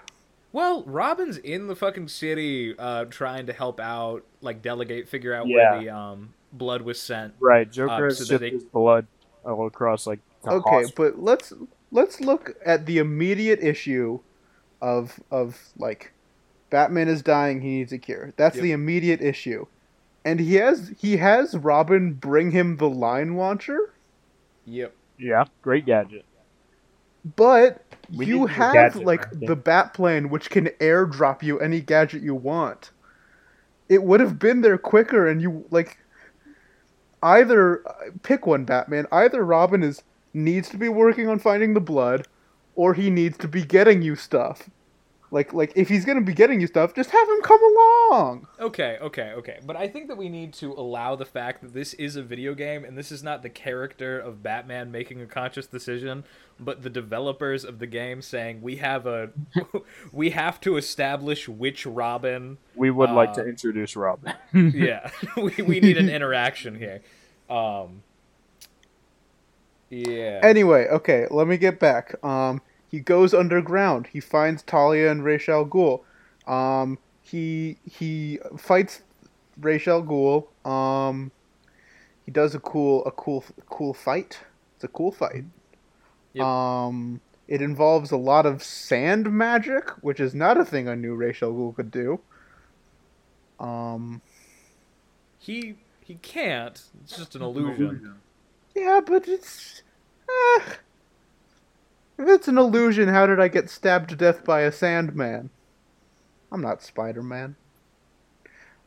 Well, 0.53 0.85
Robin's 0.85 1.37
in 1.39 1.67
the 1.67 1.75
fucking 1.75 2.07
city, 2.07 2.77
uh, 2.79 3.07
trying 3.07 3.47
to 3.47 3.53
help 3.53 3.81
out, 3.81 4.25
like 4.41 4.63
delegate, 4.63 5.09
figure 5.09 5.35
out 5.35 5.49
Yeah. 5.49 5.73
where 5.73 5.81
the 5.83 5.91
um 5.91 6.35
blood 6.53 6.83
was 6.83 7.01
sent. 7.01 7.35
right? 7.41 7.69
Joker 7.69 8.07
Uh, 8.07 8.11
so 8.11 8.25
shipped 8.25 8.41
they- 8.41 8.51
his 8.51 8.63
blood 8.65 9.09
all 9.45 9.67
across 9.67 10.07
like. 10.07 10.21
the 10.45 10.51
Okay, 10.53 10.71
hospital. 10.83 11.11
but 11.17 11.19
let's 11.21 11.53
let's 11.91 12.21
look 12.21 12.55
at 12.65 12.87
the 12.87 12.99
immediate 12.99 13.59
issue 13.65 14.21
of 14.81 15.19
of 15.33 15.59
like 15.77 16.13
Batman 16.71 17.09
is 17.09 17.23
dying, 17.23 17.61
he 17.61 17.69
needs 17.79 17.93
a 17.93 17.99
cure. 17.99 18.33
That's 18.37 18.57
Yep. 18.57 18.63
the 18.63 18.73
immediate 18.73 19.21
issue. 19.21 19.67
And 20.25 20.39
he 20.41 20.55
has 20.57 20.93
he 20.99 21.17
has 21.19 21.57
Robin 21.57 22.13
bring 22.15 22.51
him 22.53 22.77
the 22.77 22.89
line 22.89 23.37
launcher. 23.37 23.93
Yep. 24.67 24.95
yeah, 25.19 25.45
great 25.63 25.87
gadget. 25.87 26.25
But 27.37 27.85
We 28.17 28.27
you 28.27 28.47
have 28.47 28.73
gadget, 28.73 29.05
like 29.05 29.31
Randy. 29.31 29.47
the 29.47 29.57
bat 29.57 29.95
plane 29.95 30.29
which 30.31 30.51
can 30.51 30.67
airdrop 30.81 31.43
you 31.43 31.59
any 31.61 31.81
gadget 31.81 32.23
you 32.23 32.35
want. 32.35 32.93
It 33.89 34.03
would 34.03 34.21
have 34.21 34.39
been 34.39 34.61
there 34.61 34.79
quicker 34.79 35.27
and 35.29 35.43
you 35.43 35.65
like 35.71 35.99
either 37.23 37.87
uh, 37.89 37.93
pick 38.23 38.47
one 38.47 38.65
Batman, 38.65 39.07
either 39.13 39.45
Robin 39.45 39.83
is 39.83 40.03
needs 40.33 40.69
to 40.71 40.77
be 40.79 40.89
working 40.89 41.29
on 41.29 41.39
finding 41.39 41.75
the 41.75 41.81
blood 41.81 42.27
or 42.77 42.95
he 42.95 43.11
needs 43.11 43.37
to 43.39 43.49
be 43.49 43.65
getting 43.65 44.01
you 44.03 44.15
stuff. 44.17 44.71
Like 45.33 45.53
like 45.53 45.73
if 45.77 45.89
he's 45.89 46.05
going 46.05 46.19
to 46.19 46.25
be 46.25 46.35
getting 46.35 46.61
you 46.61 46.67
stuff, 46.67 46.93
just 46.95 47.11
have 47.11 47.29
him 47.29 47.41
come 47.43 47.61
along. 47.63 48.49
Okay, 48.59 48.99
okay, 49.01 49.33
okay. 49.35 49.61
But 49.65 49.77
I 49.77 49.87
think 49.87 50.09
that 50.09 50.17
we 50.17 50.29
need 50.29 50.53
to 50.55 50.73
allow 50.73 51.15
the 51.15 51.25
fact 51.25 51.63
that 51.63 51.73
this 51.73 51.95
is 51.95 52.17
a 52.17 52.23
video 52.23 52.53
game 52.55 52.85
and 52.85 52.99
this 52.99 53.13
is 53.13 53.23
not 53.23 53.43
the 53.43 53.49
character 53.49 54.19
of 54.19 54.43
Batman 54.43 54.91
making 54.91 55.21
a 55.23 55.27
conscious 55.27 55.69
decision, 55.69 56.25
but 56.59 56.83
the 56.83 56.91
developers 56.91 57.65
of 57.65 57.79
the 57.79 57.87
game 57.87 58.23
saying 58.23 58.61
we 58.61 58.77
have 58.77 59.07
a 59.07 59.31
we 60.13 60.31
have 60.31 60.61
to 60.63 60.77
establish 60.77 61.49
which 61.49 61.87
Robin. 61.87 62.59
We 62.75 62.91
would 62.91 63.11
like 63.11 63.31
Uh, 63.31 63.35
to 63.35 63.49
introduce 63.49 63.95
Robin. 63.95 64.35
Yeah, 64.53 65.11
we 65.37 65.53
we 65.63 65.79
need 65.79 65.97
an 65.97 66.09
interaction 66.09 66.77
here. 66.77 67.03
Um 67.49 68.03
Yeah. 69.91 70.41
Anyway, 70.43 70.87
okay, 70.89 71.27
let 71.31 71.47
me 71.47 71.57
get 71.57 71.79
back. 71.79 72.15
Um, 72.25 72.63
he 72.91 73.01
goes 73.01 73.33
underground. 73.33 74.09
He 74.13 74.21
finds 74.21 74.63
Talia 74.63 75.11
and 75.11 75.25
Ra's 75.25 75.49
al 75.49 75.65
Ghul. 75.65 76.03
Um, 76.47 76.99
he 77.23 77.77
he 77.89 78.41
fights 78.59 79.03
Ra's 79.59 79.87
al 79.87 80.03
Ghul. 80.03 80.47
Um, 80.69 81.31
he 82.27 82.33
does 82.33 82.55
a 82.55 82.61
cool 82.61 83.05
a 83.05 83.13
cool 83.13 83.45
cool 83.69 83.95
fight. 83.95 84.41
It's 84.75 84.85
a 84.85 84.89
cool 84.89 85.13
fight. 85.13 85.45
Yep. 86.33 86.45
Um, 86.45 87.21
it 87.47 87.63
involves 87.63 88.11
a 88.11 88.17
lot 88.17 88.47
of 88.47 88.63
sand 88.63 89.31
magic, 89.33 89.91
which 90.03 90.21
is 90.21 90.35
not 90.35 90.59
a 90.59 90.65
thing 90.65 90.89
I 90.89 90.95
knew 90.95 91.15
Ra's 91.15 91.43
al 91.43 91.53
Ghul 91.53 91.75
could 91.77 91.91
do. 91.93 92.21
Um, 93.61 94.21
he 95.39 95.77
he 96.05 96.17
can't. 96.17 96.83
It's 97.03 97.17
just 97.17 97.37
an 97.37 97.43
illusion. 97.43 98.17
yeah, 98.75 99.01
but 99.05 99.29
it's. 99.29 99.83
Eh. 100.29 100.61
If 102.21 102.29
it's 102.29 102.49
an 102.49 102.59
illusion, 102.59 103.09
how 103.09 103.27
did 103.27 103.41
I 103.41 103.49
get 103.49 103.71
stabbed 103.71 104.11
to 104.11 104.15
death 104.15 104.45
by 104.45 104.61
a 104.61 104.71
Sandman? 104.71 105.49
I'm 106.53 106.61
not 106.61 106.83
Spider 106.83 107.23
Man. 107.23 107.57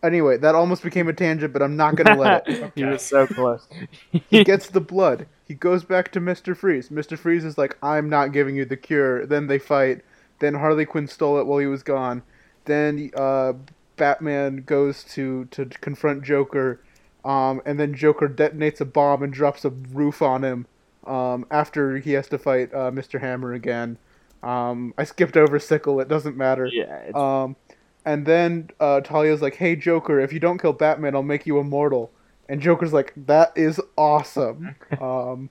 Anyway, 0.03 0.37
that 0.37 0.53
almost 0.53 0.83
became 0.83 1.07
a 1.07 1.13
tangent, 1.13 1.51
but 1.51 1.63
I'm 1.63 1.75
not 1.75 1.95
gonna 1.95 2.19
let 2.19 2.47
it. 2.47 2.71
he 2.75 2.85
was 2.85 3.01
so 3.01 3.25
close. 3.25 3.67
He 4.11 4.43
gets 4.43 4.67
the 4.69 4.79
blood. 4.79 5.25
He 5.47 5.55
goes 5.55 5.83
back 5.83 6.11
to 6.11 6.21
Mr. 6.21 6.55
Freeze. 6.55 6.89
Mr. 6.89 7.17
Freeze 7.17 7.43
is 7.43 7.57
like, 7.57 7.75
I'm 7.81 8.07
not 8.07 8.33
giving 8.33 8.55
you 8.55 8.65
the 8.65 8.77
cure. 8.77 9.25
Then 9.25 9.47
they 9.47 9.57
fight. 9.57 10.01
Then 10.37 10.53
Harley 10.53 10.85
Quinn 10.85 11.07
stole 11.07 11.39
it 11.39 11.47
while 11.47 11.57
he 11.57 11.65
was 11.65 11.81
gone. 11.81 12.21
Then 12.65 13.09
uh, 13.15 13.53
Batman 13.97 14.57
goes 14.57 15.03
to, 15.05 15.45
to 15.45 15.65
confront 15.65 16.23
Joker. 16.23 16.81
Um, 17.25 17.63
and 17.65 17.79
then 17.79 17.95
Joker 17.95 18.29
detonates 18.29 18.79
a 18.79 18.85
bomb 18.85 19.23
and 19.23 19.33
drops 19.33 19.65
a 19.65 19.71
roof 19.71 20.21
on 20.21 20.43
him 20.43 20.67
um, 21.05 21.45
after 21.51 21.97
he 21.97 22.13
has 22.13 22.27
to 22.29 22.37
fight 22.37 22.73
uh, 22.73 22.91
Mr. 22.91 23.19
Hammer 23.19 23.53
again. 23.53 23.97
Um, 24.41 24.93
I 24.97 25.05
skipped 25.05 25.37
over 25.37 25.57
Sickle. 25.59 25.99
It 26.01 26.07
doesn't 26.09 26.35
matter. 26.35 26.65
yeah, 26.65 27.09
Um, 27.13 27.55
and 28.05 28.25
then 28.25 28.69
uh, 28.79 28.99
Talia's 29.01 29.41
like, 29.41 29.55
"Hey 29.55 29.75
Joker, 29.75 30.19
if 30.19 30.33
you 30.33 30.39
don't 30.39 30.61
kill 30.61 30.73
Batman, 30.73 31.15
I'll 31.15 31.23
make 31.23 31.45
you 31.45 31.59
immortal." 31.59 32.11
And 32.49 32.61
Joker's 32.61 32.91
like, 32.91 33.13
"That 33.15 33.53
is 33.55 33.79
awesome." 33.97 34.75
um, 35.01 35.49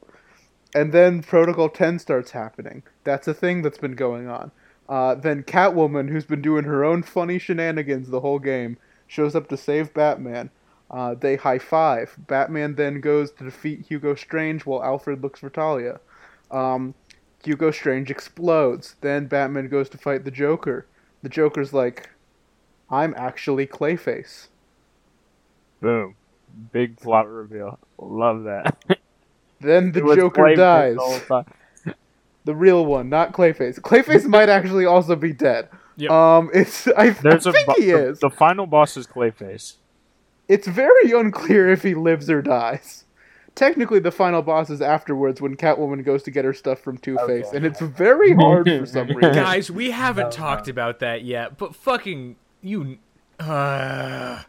and 0.75 0.93
then 0.93 1.23
Protocol 1.23 1.69
Ten 1.71 1.99
starts 1.99 2.33
happening. 2.33 2.83
That's 3.05 3.27
a 3.29 3.35
thing 3.35 3.63
that's 3.63 3.79
been 3.79 3.95
going 3.95 4.29
on. 4.29 4.51
Uh, 4.89 5.15
then 5.15 5.43
Catwoman, 5.43 6.11
who's 6.11 6.27
been 6.27 6.43
doing 6.43 6.65
her 6.65 6.85
own 6.85 7.03
funny 7.03 7.39
shenanigans 7.39 8.11
the 8.11 8.21
whole 8.21 8.39
game, 8.39 8.77
shows 9.07 9.35
up 9.35 9.49
to 9.49 9.57
save 9.57 9.95
Batman. 9.95 10.51
Uh, 10.93 11.15
they 11.15 11.37
high 11.37 11.59
five. 11.59 12.15
Batman 12.27 12.75
then 12.75 13.01
goes 13.01 13.31
to 13.33 13.45
defeat 13.45 13.87
Hugo 13.89 14.15
Strange 14.15 14.67
while 14.67 14.85
Alfred 14.85 15.23
looks 15.23 15.41
for 15.41 15.49
Talia. 15.51 16.01
Um, 16.51 16.95
Hugo 17.43 17.71
Strange 17.71 18.11
explodes. 18.11 18.97
Then 19.01 19.27
Batman 19.27 19.69
goes 19.69 19.89
to 19.91 19.99
fight 19.99 20.25
the 20.25 20.31
Joker. 20.31 20.87
The 21.23 21.29
Joker's 21.31 21.73
like, 21.73 22.11
I'm 22.91 23.15
actually 23.17 23.67
Clayface. 23.67 24.49
Boom. 25.81 26.15
Big 26.73 26.99
plot 26.99 27.29
reveal. 27.29 27.79
Love 27.99 28.45
that. 28.45 28.77
Then 29.61 29.93
the 29.93 30.01
Joker 30.01 30.43
Clayface 30.43 30.57
dies. 30.57 30.97
the. 31.29 31.45
The 32.45 32.55
real 32.57 32.85
one, 32.85 33.09
not 33.09 33.33
Clayface. 33.33 33.79
Clayface 33.81 34.27
might 34.27 34.49
actually 34.49 34.85
also 34.85 35.15
be 35.15 35.33
dead. 35.33 35.69
Yep. 35.97 36.11
Um, 36.11 36.51
it's 36.53 36.89
I, 36.89 37.11
There's 37.11 37.47
I 37.47 37.51
a 37.51 37.53
think 37.53 37.67
bo- 37.69 37.75
he 37.75 37.93
the, 37.93 38.09
is. 38.11 38.19
the 38.19 38.31
final 38.31 38.67
boss 38.67 38.97
is 38.97 39.07
Clayface. 39.07 39.77
It's 40.53 40.67
very 40.69 41.13
unclear 41.13 41.69
if 41.71 41.83
he 41.83 41.95
lives 41.95 42.29
or 42.31 42.43
dies. 42.43 43.05
Technically, 43.55 43.99
the 43.99 44.11
final 44.11 44.41
boss 44.43 44.71
is 44.71 44.81
afterwards 44.81 45.41
when 45.41 45.57
Catwoman 45.57 46.05
goes 46.05 46.23
to 46.25 46.31
get 46.31 46.45
her 46.45 46.55
stuff 46.55 46.81
from 46.81 46.97
Two 46.99 47.17
Face, 47.27 47.47
Okay. 47.47 47.57
and 47.57 47.67
it's 47.67 47.81
very 47.81 48.35
hard 48.35 48.67
for 48.67 48.87
some 48.87 49.09
reason. 49.17 49.35
Guys, 49.35 49.71
we 49.71 49.91
haven't 49.91 50.25
No, 50.25 50.31
talked 50.31 50.69
about 50.69 51.01
that 51.01 51.23
yet, 51.23 51.59
but 51.59 51.75
fucking 51.77 52.37
you. 52.63 52.99
Uh, 53.41 54.43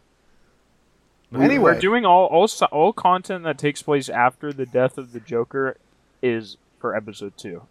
Anyway. 1.35 1.57
We're 1.73 1.79
doing 1.79 2.05
all 2.05 2.27
all 2.27 2.47
all 2.71 2.93
content 2.93 3.43
that 3.45 3.57
takes 3.57 3.81
place 3.81 4.07
after 4.07 4.53
the 4.53 4.67
death 4.67 4.99
of 4.99 5.13
the 5.13 5.19
Joker 5.19 5.77
is 6.21 6.57
for 6.79 6.95
episode 6.95 7.33
two, 7.37 7.63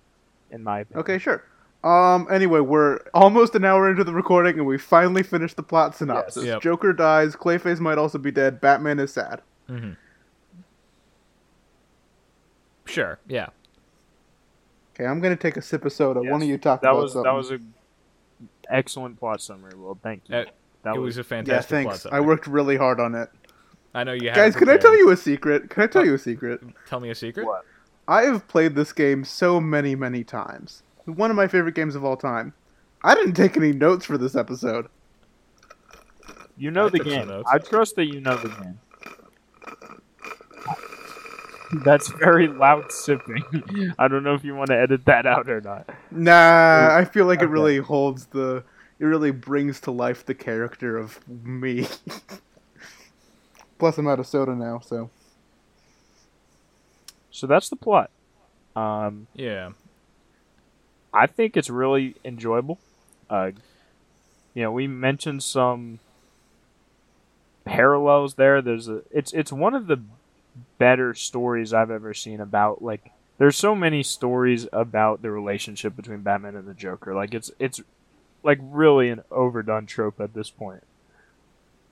in 0.51 0.64
my 0.64 0.80
opinion. 0.80 1.01
Okay, 1.01 1.18
sure. 1.18 1.45
Um. 1.85 2.28
Anyway, 2.30 2.61
we're 2.61 2.99
almost 3.12 3.55
an 3.57 3.64
hour 3.64 3.91
into 3.91 4.05
the 4.05 4.12
recording, 4.12 4.57
and 4.59 4.66
we 4.66 4.78
finally 4.78 5.22
finished 5.22 5.57
the 5.57 5.62
plot 5.64 5.97
synopsis. 5.97 6.45
Yep. 6.45 6.62
Joker 6.62 6.93
dies. 6.93 7.35
Clayface 7.35 7.80
might 7.80 7.99
also 7.99 8.18
be 8.18 8.30
dead. 8.30 8.61
Batman 8.61 8.99
is 9.01 9.12
sad. 9.12 9.43
Mm-hmm. 9.68 9.93
sure, 12.85 13.18
yeah. 13.28 13.49
Okay, 14.95 15.07
I'm 15.07 15.20
gonna 15.20 15.37
take 15.37 15.57
a 15.57 15.62
sip 15.62 15.85
of 15.85 15.93
soda. 15.93 16.20
One 16.20 16.43
of 16.43 16.49
you 16.49 16.59
talk 16.59 16.83
That 16.83 16.91
about 16.91 17.03
was 17.03 17.12
something. 17.14 17.24
that 17.30 17.37
was 17.37 17.51
a 17.51 17.59
excellent 18.70 19.18
plot 19.18 19.41
summary. 19.41 19.72
Well, 19.76 19.99
thank 20.03 20.22
you. 20.28 20.37
Uh, 20.37 20.45
that 20.83 20.97
it 20.97 20.99
was 20.99 21.16
a 21.16 21.20
yeah, 21.20 21.24
fantastic 21.24 21.68
plot 21.68 21.93
thanks. 21.93 22.03
summary. 22.03 22.18
I 22.18 22.20
worked 22.20 22.47
really 22.47 22.76
hard 22.76 23.01
on 23.01 23.14
it. 23.14 23.30
I 23.95 24.05
know 24.05 24.12
you 24.12 24.28
had 24.28 24.37
Guys, 24.37 24.57
can 24.57 24.68
I 24.68 24.76
tell 24.76 24.97
you 24.97 25.11
a 25.11 25.16
secret? 25.16 25.70
Can 25.70 25.83
I 25.83 25.87
tell 25.87 26.05
you 26.05 26.14
a 26.14 26.18
secret? 26.18 26.61
Tell 26.87 27.01
me 27.01 27.11
a 27.11 27.14
secret. 27.14 27.47
What? 27.47 27.64
I 28.09 28.22
have 28.22 28.49
played 28.49 28.74
this 28.74 28.93
game 28.93 29.24
so 29.24 29.61
many, 29.61 29.95
many 29.95 30.24
times. 30.24 30.83
One 31.05 31.30
of 31.30 31.36
my 31.36 31.48
favorite 31.48 31.74
games 31.74 31.94
of 31.94 32.05
all 32.05 32.16
time. 32.16 32.55
I 33.03 33.14
didn't 33.14 33.34
take 33.34 33.57
any 33.57 33.72
notes 33.72 34.05
for 34.07 34.16
this 34.16 34.36
episode. 34.36 34.88
You 36.57 36.70
know 36.70 36.86
I 36.86 36.90
the 36.90 36.98
took 36.98 37.07
game. 37.09 37.42
I 37.50 37.59
trust 37.59 37.96
that 37.96 38.07
you 38.07 38.20
know 38.20 38.36
the 38.36 38.48
game. 38.48 38.78
That's 41.84 42.09
very 42.12 42.48
loud 42.48 42.92
sipping. 42.92 43.42
I 43.98 44.07
don't 44.07 44.22
know 44.22 44.34
if 44.34 44.44
you 44.44 44.55
want 44.55 44.68
to 44.68 44.78
edit 44.78 45.07
that 45.07 45.26
out 45.26 45.48
or 45.48 45.61
not. 45.61 45.88
Nah, 46.11 46.94
I 46.94 47.05
feel 47.05 47.24
like 47.24 47.40
it 47.40 47.46
really 47.46 47.78
holds 47.78 48.26
the. 48.26 48.62
It 48.98 49.05
really 49.07 49.30
brings 49.30 49.80
to 49.80 49.90
life 49.90 50.24
the 50.26 50.34
character 50.34 50.96
of 50.96 51.18
me. 51.26 51.88
Plus, 53.78 53.98
I'm 53.98 54.07
out 54.07 54.20
of 54.20 54.26
soda 54.26 54.55
now, 54.55 54.78
so. 54.78 55.11
So 57.30 57.46
that's 57.46 57.68
the 57.70 57.76
plot. 57.76 58.11
Um, 58.76 59.26
Yeah. 59.34 59.70
I 61.12 61.26
think 61.26 61.56
it's 61.56 61.70
really 61.70 62.14
enjoyable. 62.24 62.78
Uh, 63.28 63.52
you 64.54 64.62
know, 64.62 64.72
we 64.72 64.86
mentioned 64.86 65.42
some 65.42 65.98
parallels 67.64 68.34
there. 68.34 68.60
There's 68.62 68.88
a 68.88 69.02
it's 69.10 69.32
it's 69.32 69.52
one 69.52 69.74
of 69.74 69.86
the 69.86 70.00
better 70.78 71.14
stories 71.14 71.72
I've 71.72 71.90
ever 71.90 72.12
seen 72.14 72.40
about 72.40 72.82
like 72.82 73.10
there's 73.38 73.56
so 73.56 73.74
many 73.74 74.02
stories 74.02 74.66
about 74.72 75.22
the 75.22 75.30
relationship 75.30 75.96
between 75.96 76.20
Batman 76.22 76.56
and 76.56 76.68
the 76.68 76.74
Joker. 76.74 77.14
Like 77.14 77.34
it's 77.34 77.50
it's 77.58 77.80
like 78.42 78.58
really 78.62 79.08
an 79.10 79.22
overdone 79.30 79.86
trope 79.86 80.20
at 80.20 80.34
this 80.34 80.50
point. 80.50 80.82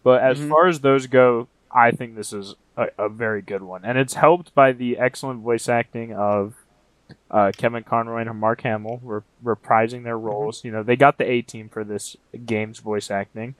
But 0.02 0.22
as 0.22 0.38
Mhm. 0.38 0.48
far 0.48 0.66
as 0.66 0.80
those 0.80 1.06
go, 1.06 1.48
I 1.70 1.90
think 1.90 2.14
this 2.16 2.32
is 2.32 2.54
a, 2.76 2.88
a 2.98 3.08
very 3.08 3.42
good 3.42 3.62
one, 3.62 3.84
and 3.84 3.98
it's 3.98 4.14
helped 4.14 4.54
by 4.54 4.72
the 4.72 4.98
excellent 4.98 5.40
voice 5.42 5.68
acting 5.68 6.12
of 6.12 6.54
uh, 7.30 7.52
Kevin 7.56 7.82
Conroy 7.82 8.22
and 8.22 8.38
Mark 8.38 8.62
Hamill 8.62 9.00
re- 9.02 9.20
reprising 9.44 10.04
their 10.04 10.18
roles. 10.18 10.64
You 10.64 10.72
know, 10.72 10.82
they 10.82 10.96
got 10.96 11.18
the 11.18 11.30
A 11.30 11.42
team 11.42 11.68
for 11.68 11.84
this 11.84 12.16
game's 12.46 12.78
voice 12.78 13.11
acting. 13.11 13.54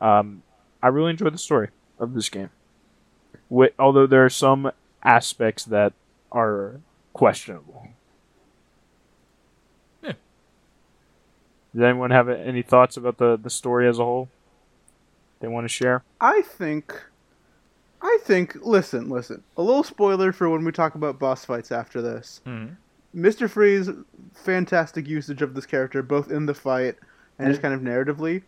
Um, 0.00 0.42
I 0.82 0.88
really 0.88 1.10
enjoyed 1.10 1.34
the 1.34 1.38
story 1.38 1.68
of 1.98 2.14
this 2.14 2.28
game. 2.28 2.50
Wi 3.48 3.70
although 3.78 4.06
there 4.06 4.24
are 4.24 4.30
some 4.30 4.70
aspects 5.02 5.64
that 5.64 5.92
are 6.32 6.80
questionable. 7.12 7.88
Yeah. 10.02 10.12
Does 11.74 11.82
anyone 11.82 12.10
have 12.10 12.28
any 12.28 12.62
thoughts 12.62 12.96
about 12.96 13.18
the, 13.18 13.36
the 13.36 13.50
story 13.50 13.88
as 13.88 13.98
a 13.98 14.04
whole? 14.04 14.28
They 15.40 15.48
want 15.48 15.64
to 15.64 15.68
share? 15.68 16.02
I 16.20 16.42
think. 16.42 17.04
I 18.02 18.18
think. 18.22 18.56
Listen, 18.62 19.08
listen. 19.08 19.42
A 19.56 19.62
little 19.62 19.82
spoiler 19.84 20.32
for 20.32 20.48
when 20.48 20.64
we 20.64 20.72
talk 20.72 20.94
about 20.94 21.18
boss 21.18 21.44
fights 21.44 21.72
after 21.72 22.00
this. 22.02 22.40
hmm 22.44 22.66
Mr. 23.14 23.48
Freeze, 23.48 23.88
fantastic 24.34 25.08
usage 25.08 25.40
of 25.40 25.54
this 25.54 25.64
character, 25.64 26.02
both 26.02 26.30
in 26.30 26.44
the 26.44 26.52
fight 26.52 26.96
and 27.38 27.48
just 27.48 27.62
kind 27.62 27.72
of 27.72 27.80
narratively. 27.80 28.42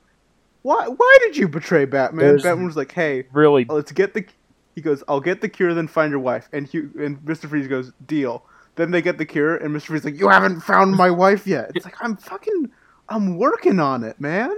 Why? 0.62 0.88
Why 0.88 1.18
did 1.22 1.36
you 1.38 1.48
betray 1.48 1.86
Batman? 1.86 2.26
There's- 2.26 2.42
Batman 2.42 2.66
was 2.66 2.76
like, 2.76 2.92
"Hey, 2.92 3.24
Really, 3.32 3.64
let's 3.64 3.92
get 3.92 4.12
the." 4.12 4.26
He 4.74 4.82
goes, 4.82 5.02
"I'll 5.08 5.20
get 5.20 5.40
the 5.40 5.48
cure, 5.48 5.72
then 5.72 5.88
find 5.88 6.10
your 6.10 6.20
wife." 6.20 6.48
And 6.52 6.66
Hugh, 6.66 6.90
and 7.00 7.18
Mr. 7.24 7.48
Freeze 7.48 7.66
goes, 7.66 7.92
"Deal." 8.06 8.44
Then 8.76 8.90
they 8.90 9.00
get 9.00 9.16
the 9.18 9.24
cure, 9.24 9.56
and 9.56 9.74
Mr. 9.74 9.86
Freeze 9.86 10.04
like, 10.04 10.18
"You 10.18 10.28
haven't 10.28 10.60
found 10.60 10.94
my 10.94 11.10
wife 11.10 11.46
yet." 11.46 11.72
It's 11.74 11.84
like 11.86 11.96
I'm 12.00 12.16
fucking, 12.16 12.70
I'm 13.08 13.38
working 13.38 13.80
on 13.80 14.04
it, 14.04 14.20
man. 14.20 14.54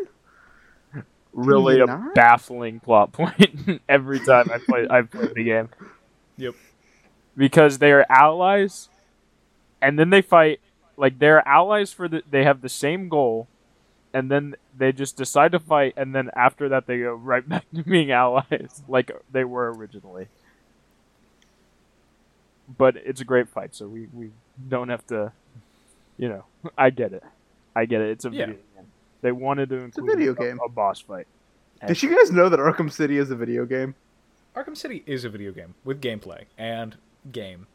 Really 1.33 1.81
a 1.81 1.87
not? 1.87 2.15
baffling 2.15 2.81
plot 2.81 3.13
point 3.15 3.81
every 3.89 4.21
time 4.21 4.51
I 4.51 4.59
play 4.59 4.87
I 4.89 5.03
play 5.03 5.29
the 5.35 5.45
game. 5.45 5.69
Yep. 6.39 6.55
Because 7.37 7.79
they 7.79 7.93
are 7.93 8.05
allies 8.11 8.89
and 9.81 9.99
then 9.99 10.11
they 10.11 10.23
fight 10.23 10.61
like 10.97 11.19
they're 11.19 11.47
allies 11.47 11.93
for 11.93 12.09
the 12.09 12.23
they 12.31 12.45
have 12.45 12.61
the 12.61 12.69
same 12.69 13.09
goal 13.09 13.49
and 14.13 14.31
then 14.31 14.55
they 14.77 14.93
just 14.93 15.17
decide 15.17 15.53
to 15.53 15.59
fight 15.61 15.95
and 15.97 16.15
then 16.15 16.31
after 16.35 16.69
that 16.69 16.87
they 16.87 16.99
go 16.99 17.13
right 17.13 17.49
back 17.49 17.65
to 17.75 17.83
being 17.83 18.11
allies 18.11 18.83
like 18.89 19.11
they 19.31 19.45
were 19.45 19.73
originally. 19.73 20.29
But 22.79 22.97
it's 22.97 23.21
a 23.21 23.25
great 23.25 23.49
fight, 23.49 23.75
so 23.75 23.89
we, 23.89 24.07
we 24.13 24.31
don't 24.69 24.89
have 24.91 25.07
to 25.09 25.33
you 26.19 26.29
know, 26.29 26.45
I 26.79 26.91
get 26.91 27.13
it. 27.13 27.23
I 27.75 27.87
get 27.87 28.01
it. 28.01 28.11
It's 28.11 28.25
a 28.25 28.31
Yeah. 28.31 28.47
video 28.47 28.55
game. 28.57 28.65
They 29.23 29.33
wanted 29.33 29.69
to 29.71 29.77
a 29.77 29.85
include 29.85 30.07
video 30.19 30.35
game. 30.35 30.59
a 30.65 30.69
boss 30.69 31.01
fight. 31.01 31.27
Did 31.87 32.03
you 32.03 32.15
guys 32.17 32.31
know 32.31 32.49
that 32.49 32.59
Arkham 32.61 32.93
City 32.93 33.17
is 33.19 33.31
a 33.31 33.37
video 33.37 33.65
game? 33.65 33.95
Arkham 34.57 34.77
City 34.77 35.03
is 35.07 35.25
a 35.25 35.29
video 35.31 35.53
game 35.53 35.75
with 35.85 36.01
gameplay 36.01 36.45
and 36.59 36.97
game 37.33 37.67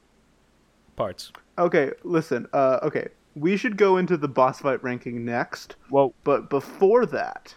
parts. 0.96 1.32
Okay, 1.58 1.92
listen. 2.04 2.48
Uh, 2.54 2.80
okay, 2.84 3.08
we 3.36 3.58
should 3.58 3.78
go 3.78 3.98
into 3.98 4.18
the 4.18 4.28
boss 4.28 4.60
fight 4.60 4.84
ranking 4.84 5.26
next, 5.26 5.76
Well, 5.90 6.14
but 6.24 6.50
before 6.50 7.06
that, 7.08 7.56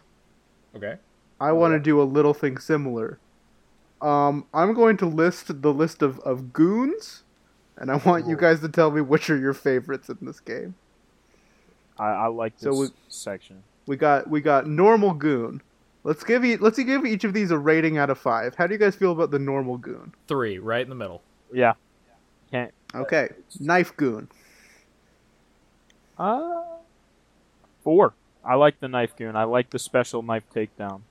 Okay. 0.77 0.97
I 1.41 1.53
want 1.53 1.73
to 1.75 1.79
do 1.81 2.01
a 2.01 2.05
little 2.05 2.35
thing 2.35 2.59
similar. 2.59 3.19
Um, 4.01 4.47
I'm 4.55 4.75
going 4.75 4.97
to 4.99 5.07
list 5.07 5.63
the 5.63 5.73
list 5.73 6.03
of, 6.03 6.19
of 6.21 6.53
goons, 6.53 7.25
and 7.77 7.91
I 7.91 7.97
want 7.97 8.27
you 8.27 8.37
guys 8.37 8.61
to 8.61 8.69
tell 8.69 8.91
me 8.91 9.01
which 9.01 9.29
are 9.31 9.37
your 9.37 9.55
favorites 9.55 10.09
in 10.09 10.19
this 10.23 10.41
game. 10.41 10.75
I, 11.99 12.07
I 12.11 12.27
like 12.29 12.55
this 12.59 12.63
So 12.75 12.81
we- 12.81 12.89
section. 13.09 13.63
We 13.89 13.97
got 13.97 14.29
we 14.29 14.41
got 14.43 14.67
normal 14.69 15.15
goon. 15.15 15.63
Let's 16.05 16.23
give 16.23 16.45
e- 16.45 16.59
let's 16.59 16.79
give 16.79 17.05
each 17.07 17.25
of 17.25 17.33
these 17.33 17.51
a 17.51 17.59
rating 17.59 17.97
out 17.99 18.11
of 18.11 18.19
five. 18.19 18.55
How 18.55 18.67
do 18.67 18.75
you 18.75 18.79
guys 18.79 18.95
feel 18.95 19.13
about 19.13 19.31
the 19.31 19.39
normal 19.39 19.79
goon? 19.79 20.15
Three, 20.29 20.59
right 20.59 20.83
in 20.83 20.89
the 20.91 20.95
middle. 20.95 21.23
Yeah. 21.53 21.73
Can't. 22.51 22.73
Okay, 22.95 23.29
knife 23.61 23.97
goon. 23.97 24.29
Uh, 26.19 26.63
four. 27.83 28.15
I 28.45 28.55
like 28.55 28.81
the 28.81 28.89
knife 28.89 29.17
goon. 29.17 29.37
I 29.37 29.45
like 29.45 29.71
the 29.71 29.79
special 29.79 30.23
knife 30.23 30.45
takedown. 30.55 31.03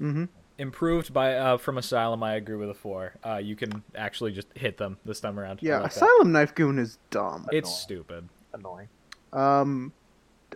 Mm-hmm. 0.00 0.24
Improved 0.58 1.12
by 1.12 1.34
uh, 1.36 1.56
from 1.56 1.78
Asylum. 1.78 2.22
I 2.22 2.34
agree 2.34 2.56
with 2.56 2.70
a 2.70 2.74
four. 2.74 3.14
Uh, 3.24 3.36
you 3.36 3.56
can 3.56 3.82
actually 3.94 4.32
just 4.32 4.48
hit 4.54 4.76
them 4.76 4.98
this 5.04 5.20
time 5.20 5.38
around. 5.38 5.60
Yeah, 5.62 5.80
like 5.80 5.92
that. 5.92 5.96
asylum 5.96 6.32
knife 6.32 6.54
goon 6.54 6.78
is 6.78 6.98
dumb. 7.10 7.46
It's 7.52 7.68
Annoying. 7.68 7.80
stupid. 7.80 8.28
Annoying. 8.52 8.88
Um, 9.32 9.92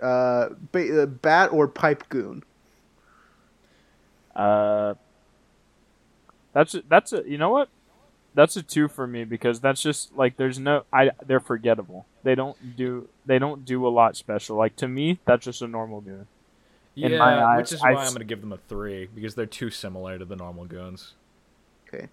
uh, 0.02 0.50
ba- 0.72 1.02
uh, 1.02 1.06
bat 1.06 1.52
or 1.52 1.68
pipe 1.68 2.08
goon. 2.08 2.42
Uh, 4.34 4.94
that's 6.52 6.74
a, 6.74 6.82
that's 6.88 7.12
a. 7.12 7.22
You 7.28 7.38
know 7.38 7.50
what? 7.50 7.68
That's 8.34 8.56
a 8.56 8.62
two 8.62 8.88
for 8.88 9.06
me 9.06 9.24
because 9.24 9.60
that's 9.60 9.80
just 9.82 10.16
like 10.16 10.36
there's 10.36 10.58
no. 10.58 10.84
I 10.92 11.10
they're 11.26 11.40
forgettable. 11.40 12.06
They 12.22 12.34
don't 12.34 12.76
do. 12.76 13.08
They 13.26 13.38
don't 13.38 13.64
do 13.64 13.86
a 13.86 13.90
lot 13.90 14.16
special. 14.16 14.56
Like 14.56 14.76
to 14.76 14.88
me, 14.88 15.20
that's 15.24 15.44
just 15.44 15.62
a 15.62 15.68
normal 15.68 16.00
goon. 16.00 16.26
In 16.96 17.12
Yeah, 17.12 17.18
my 17.18 17.44
eyes, 17.44 17.58
which 17.58 17.72
is 17.72 17.82
I 17.82 17.92
why 17.92 18.02
s- 18.02 18.08
I'm 18.08 18.14
going 18.14 18.20
to 18.20 18.24
give 18.32 18.40
them 18.40 18.52
a 18.52 18.58
three 18.68 19.08
because 19.14 19.34
they're 19.34 19.46
too 19.46 19.70
similar 19.70 20.18
to 20.18 20.24
the 20.24 20.36
normal 20.36 20.64
goons. 20.64 21.14
Okay. 21.88 22.08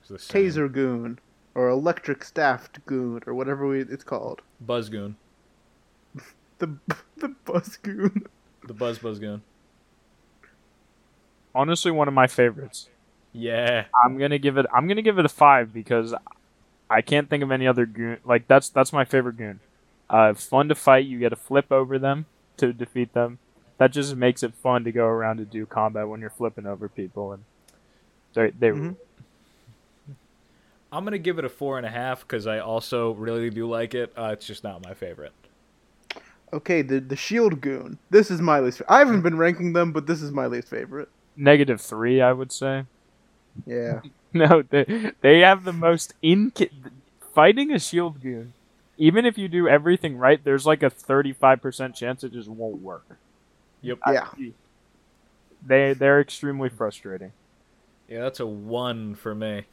It's 0.00 0.08
the 0.10 0.18
same. 0.18 0.44
Taser 0.46 0.70
goon. 0.72 1.18
or 1.54 1.68
electric 1.68 2.22
staffed 2.24 2.84
goon 2.86 3.20
or 3.26 3.34
whatever 3.34 3.66
we, 3.66 3.80
it's 3.80 4.04
called. 4.04 4.40
Buzzgoon. 4.64 5.14
The 6.60 6.76
the 7.16 7.28
buzz 7.44 7.76
goon. 7.78 8.26
The 8.66 8.74
Buzz 8.74 8.98
Buzzgoon. 9.00 9.40
Honestly, 11.54 11.90
one 11.90 12.06
of 12.08 12.14
my 12.14 12.26
favorites. 12.26 12.88
Yeah. 13.32 13.86
I'm 14.04 14.18
gonna 14.18 14.38
give 14.38 14.56
it. 14.56 14.66
I'm 14.72 14.86
gonna 14.86 15.02
give 15.02 15.18
it 15.18 15.24
a 15.24 15.28
five 15.30 15.72
because 15.72 16.14
I 16.88 17.00
can't 17.02 17.28
think 17.28 17.42
of 17.42 17.50
any 17.50 17.66
other 17.66 17.86
goon. 17.86 18.18
Like 18.24 18.46
that's 18.46 18.68
that's 18.68 18.92
my 18.92 19.04
favorite 19.04 19.36
goon. 19.36 19.60
Uh, 20.08 20.34
fun 20.34 20.68
to 20.68 20.74
fight. 20.74 21.06
You 21.06 21.18
get 21.18 21.30
to 21.30 21.36
flip 21.36 21.72
over 21.72 21.98
them 21.98 22.26
to 22.58 22.72
defeat 22.72 23.12
them. 23.14 23.38
That 23.78 23.92
just 23.92 24.14
makes 24.14 24.42
it 24.42 24.54
fun 24.54 24.84
to 24.84 24.92
go 24.92 25.06
around 25.06 25.38
and 25.40 25.50
do 25.50 25.64
combat 25.66 26.08
when 26.08 26.20
you're 26.20 26.30
flipping 26.30 26.66
over 26.66 26.88
people 26.88 27.32
and 27.32 27.44
they 28.34 28.50
they 28.50 28.68
Mhm. 28.68 28.96
I'm 30.92 31.04
gonna 31.04 31.18
give 31.18 31.38
it 31.38 31.44
a 31.44 31.48
four 31.48 31.78
and 31.78 31.86
a 31.86 31.90
half 31.90 32.20
because 32.20 32.46
I 32.46 32.58
also 32.58 33.12
really 33.12 33.48
do 33.50 33.68
like 33.68 33.94
it. 33.94 34.12
Uh, 34.16 34.30
it's 34.32 34.46
just 34.46 34.62
not 34.64 34.84
my 34.84 34.92
favorite. 34.92 35.32
Okay, 36.52 36.82
the 36.82 37.00
the 37.00 37.16
shield 37.16 37.60
goon. 37.60 37.98
This 38.10 38.30
is 38.30 38.40
my 38.40 38.60
least. 38.60 38.82
I 38.88 38.98
haven't 38.98 39.22
been 39.22 39.38
ranking 39.38 39.72
them, 39.72 39.92
but 39.92 40.06
this 40.06 40.22
is 40.22 40.32
my 40.32 40.46
least 40.46 40.68
favorite. 40.68 41.08
negative 41.36 41.80
three. 41.80 42.20
I 42.20 42.32
would 42.32 42.52
say. 42.52 42.84
Yeah. 43.66 44.00
No, 44.32 44.62
they 44.62 45.10
they 45.22 45.40
have 45.40 45.64
the 45.64 45.72
most 45.72 46.14
in 46.22 46.52
fighting 47.34 47.72
a 47.72 47.80
shield 47.80 48.20
goon. 48.20 48.54
Even 48.96 49.26
if 49.26 49.36
you 49.36 49.48
do 49.48 49.66
everything 49.66 50.16
right, 50.18 50.42
there's 50.44 50.66
like 50.66 50.84
a 50.84 50.90
35% 50.90 51.94
chance 51.96 52.22
it 52.22 52.32
just 52.32 52.48
won't 52.48 52.80
work. 52.80 53.18
Yep. 53.82 53.98
Yeah. 54.12 54.28
They 55.66 55.94
they're 55.94 56.20
extremely 56.20 56.68
frustrating. 56.68 57.32
Yeah, 58.08 58.20
that's 58.22 58.38
a 58.40 58.46
one 58.46 59.16
for 59.16 59.34
me. 59.34 59.64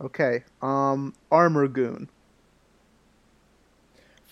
Okay. 0.00 0.44
Um, 0.62 1.14
armor 1.30 1.68
goon. 1.68 2.08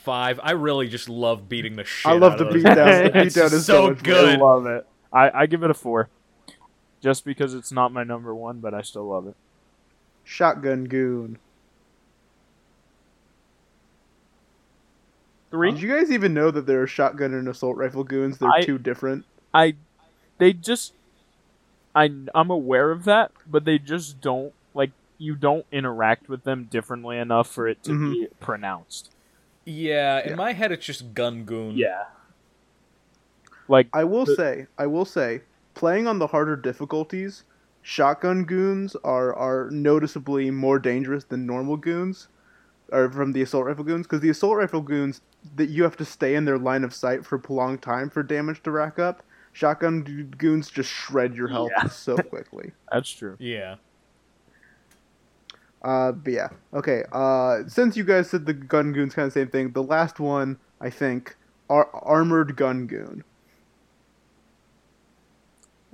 Five. 0.04 0.38
I 0.42 0.50
really 0.52 0.88
just 0.88 1.08
love 1.08 1.48
beating 1.48 1.76
the 1.76 1.84
shit. 1.84 2.10
I 2.12 2.14
love 2.14 2.32
out 2.32 2.38
the 2.38 2.46
of 2.46 2.52
those 2.52 2.62
beatdown. 2.62 3.12
The 3.12 3.18
beatdown 3.18 3.52
is 3.54 3.64
so 3.66 3.88
so 3.88 3.94
good. 3.94 4.38
I 4.38 4.42
love 4.42 4.66
it. 4.66 4.86
I, 5.10 5.30
I 5.42 5.46
give 5.46 5.62
it 5.62 5.70
a 5.70 5.74
four. 5.74 6.10
Just 7.00 7.24
because 7.24 7.54
it's 7.54 7.72
not 7.72 7.90
my 7.92 8.04
number 8.04 8.34
one, 8.34 8.60
but 8.60 8.74
I 8.74 8.82
still 8.82 9.08
love 9.08 9.26
it. 9.26 9.34
Shotgun 10.22 10.84
goon. 10.84 11.38
Three. 15.50 15.70
Did 15.72 15.80
you 15.82 15.88
guys 15.88 16.10
even 16.10 16.34
know 16.34 16.50
that 16.50 16.66
there 16.66 16.82
are 16.82 16.86
shotgun 16.86 17.32
and 17.32 17.48
assault 17.48 17.76
rifle 17.76 18.04
goons? 18.04 18.38
They're 18.38 18.50
I- 18.50 18.62
two 18.64 18.78
different. 18.78 19.24
I 19.52 19.74
they 20.38 20.52
just 20.52 20.92
I 21.94 22.10
I'm 22.34 22.50
aware 22.50 22.90
of 22.90 23.04
that, 23.04 23.30
but 23.46 23.64
they 23.64 23.78
just 23.78 24.20
don't 24.20 24.52
like 24.74 24.90
you 25.16 25.36
don't 25.36 25.64
interact 25.70 26.28
with 26.28 26.42
them 26.44 26.64
differently 26.70 27.18
enough 27.18 27.48
for 27.48 27.68
it 27.68 27.82
to 27.84 27.92
Mhm. 27.92 28.12
be 28.12 28.26
pronounced. 28.40 29.10
Yeah, 29.64 30.22
in 30.22 30.30
Yeah. 30.30 30.34
my 30.36 30.52
head 30.52 30.72
it's 30.72 30.84
just 30.84 31.14
gun 31.14 31.44
goon. 31.44 31.76
Yeah. 31.76 32.04
Like 33.68 33.88
I 33.92 34.04
will 34.04 34.24
The- 34.26 34.34
say, 34.36 34.66
I 34.78 34.86
will 34.86 35.04
say, 35.04 35.42
playing 35.74 36.06
on 36.06 36.18
the 36.18 36.28
harder 36.28 36.56
difficulties, 36.56 37.44
shotgun 37.82 38.44
goons 38.44 38.94
are 39.04 39.34
are 39.34 39.70
noticeably 39.70 40.50
more 40.50 40.78
dangerous 40.78 41.24
than 41.24 41.46
normal 41.46 41.76
goons, 41.76 42.28
or 42.92 43.10
from 43.10 43.32
the 43.32 43.42
assault 43.42 43.66
rifle 43.66 43.84
goons, 43.84 44.06
because 44.06 44.20
the 44.20 44.28
assault 44.30 44.56
rifle 44.58 44.82
goons 44.82 45.20
that 45.56 45.68
you 45.70 45.82
have 45.82 45.96
to 45.96 46.04
stay 46.04 46.34
in 46.34 46.44
their 46.44 46.58
line 46.58 46.84
of 46.84 46.92
sight 46.94 47.24
for 47.24 47.36
a 47.36 47.38
prolonged 47.38 47.82
time 47.82 48.10
for 48.10 48.22
damage 48.22 48.62
to 48.62 48.70
rack 48.70 48.98
up. 48.98 49.22
Shotgun 49.52 50.02
goons 50.36 50.68
just 50.70 50.90
shred 50.90 51.34
your 51.34 51.48
health 51.48 51.70
Yeah. 51.76 51.86
so 51.88 52.16
quickly. 52.32 52.72
that's 52.92 53.10
true. 53.10 53.36
Yeah. 53.38 53.76
Uh, 55.84 56.12
but 56.12 56.32
yeah, 56.32 56.48
okay. 56.72 57.04
Uh, 57.12 57.58
since 57.68 57.96
you 57.96 58.02
guys 58.04 58.28
said 58.30 58.46
the 58.46 58.54
gun 58.54 58.92
goons 58.92 59.14
kind 59.14 59.26
of 59.26 59.32
same 59.32 59.48
thing, 59.48 59.70
the 59.72 59.82
last 59.82 60.18
one 60.18 60.58
I 60.80 60.88
think 60.90 61.36
are 61.70 61.88
armored 61.92 62.56
gun 62.56 62.86
goon. 62.86 63.22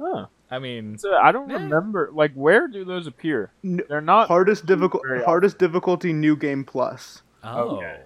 Huh. 0.01 0.26
I 0.51 0.59
mean, 0.59 0.99
So 0.99 1.14
I 1.16 1.30
don't 1.32 1.51
Eh. 1.51 1.55
remember 1.55 2.11
like 2.12 2.32
where 2.34 2.66
do 2.66 2.84
those 2.84 3.07
appear? 3.07 3.53
They're 3.62 4.01
not 4.01 4.28
hardest 4.28 4.66
difficult, 4.66 5.03
very 5.07 5.22
hardest 5.22 5.59
difficulty, 5.59 6.12
new 6.12 6.36
game 6.36 6.64
plus. 6.64 7.22
oh. 7.45 7.76
Okay. 7.76 8.01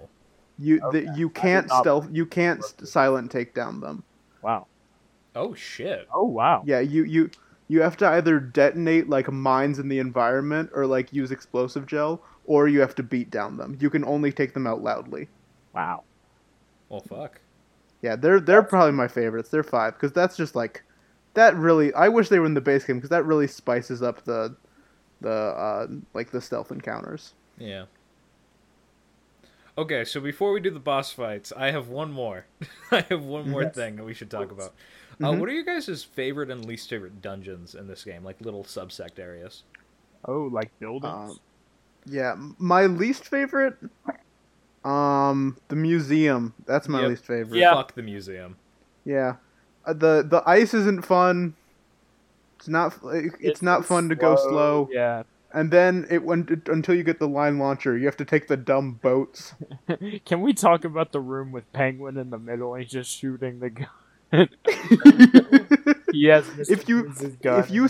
You 0.58 0.80
Okay. 0.84 1.04
the, 1.06 1.16
you 1.18 1.28
can't 1.30 1.66
not- 1.68 1.80
stealth, 1.80 2.08
you 2.12 2.26
can't 2.26 2.62
silent 2.86 3.30
take 3.30 3.54
down 3.54 3.80
them. 3.80 4.04
wow. 4.42 4.66
Oh 5.36 5.52
shit. 5.54 6.06
Oh 6.14 6.24
wow. 6.24 6.62
Yeah, 6.64 6.78
you 6.80 7.02
you 7.04 7.30
you 7.68 7.80
have 7.82 7.96
to 7.98 8.06
either 8.08 8.38
detonate 8.40 9.08
like 9.08 9.30
mines 9.30 9.78
in 9.78 9.88
the 9.88 9.98
environment 9.98 10.70
or 10.74 10.86
like 10.86 11.12
use 11.12 11.30
explosive 11.30 11.86
gel, 11.86 12.22
or 12.44 12.68
you 12.68 12.80
have 12.80 12.94
to 12.96 13.02
beat 13.02 13.30
down 13.30 13.56
them. 13.56 13.76
You 13.80 13.90
can 13.90 14.04
only 14.04 14.32
take 14.32 14.54
them 14.54 14.66
out 14.66 14.82
loudly. 14.82 15.28
Wow. 15.74 16.04
Well, 16.88 17.00
fuck. 17.00 17.40
Yeah, 18.02 18.16
they're 18.16 18.40
they're 18.40 18.62
probably 18.62 18.92
my 18.92 19.08
favorites. 19.08 19.48
They're 19.50 19.62
five 19.62 19.94
because 19.94 20.12
that's 20.12 20.36
just 20.36 20.54
like 20.54 20.82
that 21.34 21.56
really. 21.56 21.92
I 21.94 22.08
wish 22.08 22.28
they 22.28 22.38
were 22.38 22.46
in 22.46 22.54
the 22.54 22.60
base 22.60 22.84
game 22.84 22.96
because 22.96 23.10
that 23.10 23.24
really 23.24 23.46
spices 23.48 24.02
up 24.02 24.24
the 24.24 24.56
the 25.20 25.30
uh 25.30 25.86
like 26.12 26.30
the 26.30 26.40
stealth 26.40 26.70
encounters. 26.70 27.32
Yeah. 27.58 27.86
Okay, 29.76 30.04
so 30.04 30.20
before 30.20 30.52
we 30.52 30.60
do 30.60 30.70
the 30.70 30.78
boss 30.78 31.10
fights, 31.12 31.52
I 31.56 31.70
have 31.72 31.88
one 31.88 32.12
more. 32.12 32.46
I 32.92 33.00
have 33.08 33.24
one 33.24 33.50
more 33.50 33.64
Yes. 33.64 33.74
thing 33.74 33.96
that 33.96 34.04
we 34.04 34.14
should 34.14 34.30
talk 34.30 34.52
about. 34.52 34.72
Uh, 35.22 35.32
Mhm. 35.32 35.40
what 35.40 35.48
are 35.48 35.52
your 35.52 35.64
guys' 35.64 36.02
favorite 36.04 36.50
and 36.50 36.64
least 36.64 36.88
favorite 36.88 37.20
dungeons 37.22 37.74
in 37.74 37.86
this 37.86 38.04
game? 38.04 38.24
Like 38.24 38.40
little 38.40 38.64
subsect 38.64 39.18
areas. 39.18 39.62
Oh, 40.24 40.44
like 40.44 40.70
buildings. 40.78 41.32
Um, 41.32 41.38
Yeah, 42.06 42.34
my 42.58 42.84
least 42.86 43.26
favorite, 43.28 43.76
um, 44.84 45.56
the 45.68 45.76
museum. 45.76 46.52
That's 46.66 46.88
my 46.88 47.00
Yep. 47.00 47.08
least 47.10 47.24
favorite. 47.24 47.58
Yeah. 47.58 47.74
Fuck 47.74 47.94
the 47.94 48.02
museum. 48.02 48.56
Yeah. 49.04 49.36
Uh, 49.86 49.92
the 49.94 50.22
the 50.28 50.42
ice 50.46 50.74
isn't 50.74 51.04
fun. 51.04 51.54
It's 52.58 52.68
not 52.68 52.98
it's, 53.40 53.62
not 53.62 53.84
fun 53.84 54.08
to 54.10 54.14
go 54.14 54.36
slow. 54.36 54.88
Yeah. 54.92 55.22
And 55.52 55.70
then 55.70 56.06
it 56.10 56.24
went 56.24 56.50
until 56.68 56.94
you 56.94 57.04
get 57.04 57.18
the 57.20 57.28
line 57.28 57.58
launcher, 57.58 57.96
you 57.96 58.06
have 58.06 58.16
to 58.16 58.24
take 58.24 58.48
the 58.48 58.56
dumb 58.56 58.98
boats. 59.02 59.54
Can 60.24 60.40
we 60.40 60.52
talk 60.52 60.84
about 60.84 61.12
the 61.12 61.20
room 61.20 61.52
with 61.52 61.70
Penguin 61.72 62.16
in 62.16 62.30
the 62.30 62.38
middle 62.38 62.74
and 62.74 62.82
he's 62.82 62.92
just 62.92 63.10
shooting 63.16 63.60
the 63.60 63.70
gun? 63.70 63.86
yes. 66.12 66.46
if 66.68 66.88
you 66.88 67.12
if 67.44 67.70
you 67.70 67.88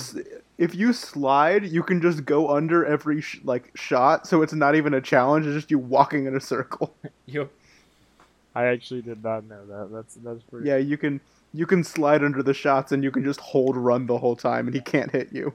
if 0.59 0.75
you 0.75 0.93
slide, 0.93 1.65
you 1.67 1.83
can 1.83 2.01
just 2.01 2.25
go 2.25 2.51
under 2.51 2.85
every 2.85 3.21
sh- 3.21 3.41
like 3.45 3.71
shot, 3.75 4.27
so 4.27 4.43
it's 4.43 4.53
not 4.53 4.75
even 4.75 4.95
a 4.95 5.01
challenge. 5.01 5.47
It's 5.47 5.55
just 5.55 5.71
you 5.71 5.79
walking 5.79 6.27
in 6.27 6.37
a 6.37 6.41
circle. 6.41 6.95
Yep. 7.27 7.51
I 8.55 8.67
actually 8.67 9.01
did 9.03 9.25
not 9.25 9.45
know 9.47 9.65
that. 9.67 9.91
That's 9.91 10.15
that's 10.17 10.43
pretty. 10.45 10.69
Yeah, 10.69 10.77
you 10.77 10.97
can 10.99 11.21
you 11.53 11.67
can 11.67 11.83
slide 11.83 12.23
under 12.23 12.43
the 12.43 12.55
shots, 12.55 12.93
and 12.93 13.03
you 13.03 13.11
can 13.11 13.25
just 13.25 13.41
hold 13.41 13.77
run 13.77 14.07
the 14.07 14.19
whole 14.19 14.37
time, 14.37 14.67
and 14.67 14.75
he 14.75 14.81
can't 14.81 15.11
hit 15.11 15.33
you. 15.33 15.55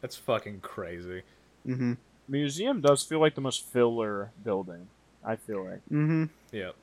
That's 0.00 0.16
fucking 0.16 0.60
crazy. 0.60 1.22
hmm 1.66 1.94
Museum 2.28 2.80
does 2.80 3.02
feel 3.02 3.18
like 3.20 3.34
the 3.34 3.40
most 3.40 3.66
filler 3.66 4.30
building. 4.44 4.88
I 5.24 5.36
feel 5.36 5.64
like. 5.68 5.80
hmm 5.88 6.26
Yep. 6.52 6.74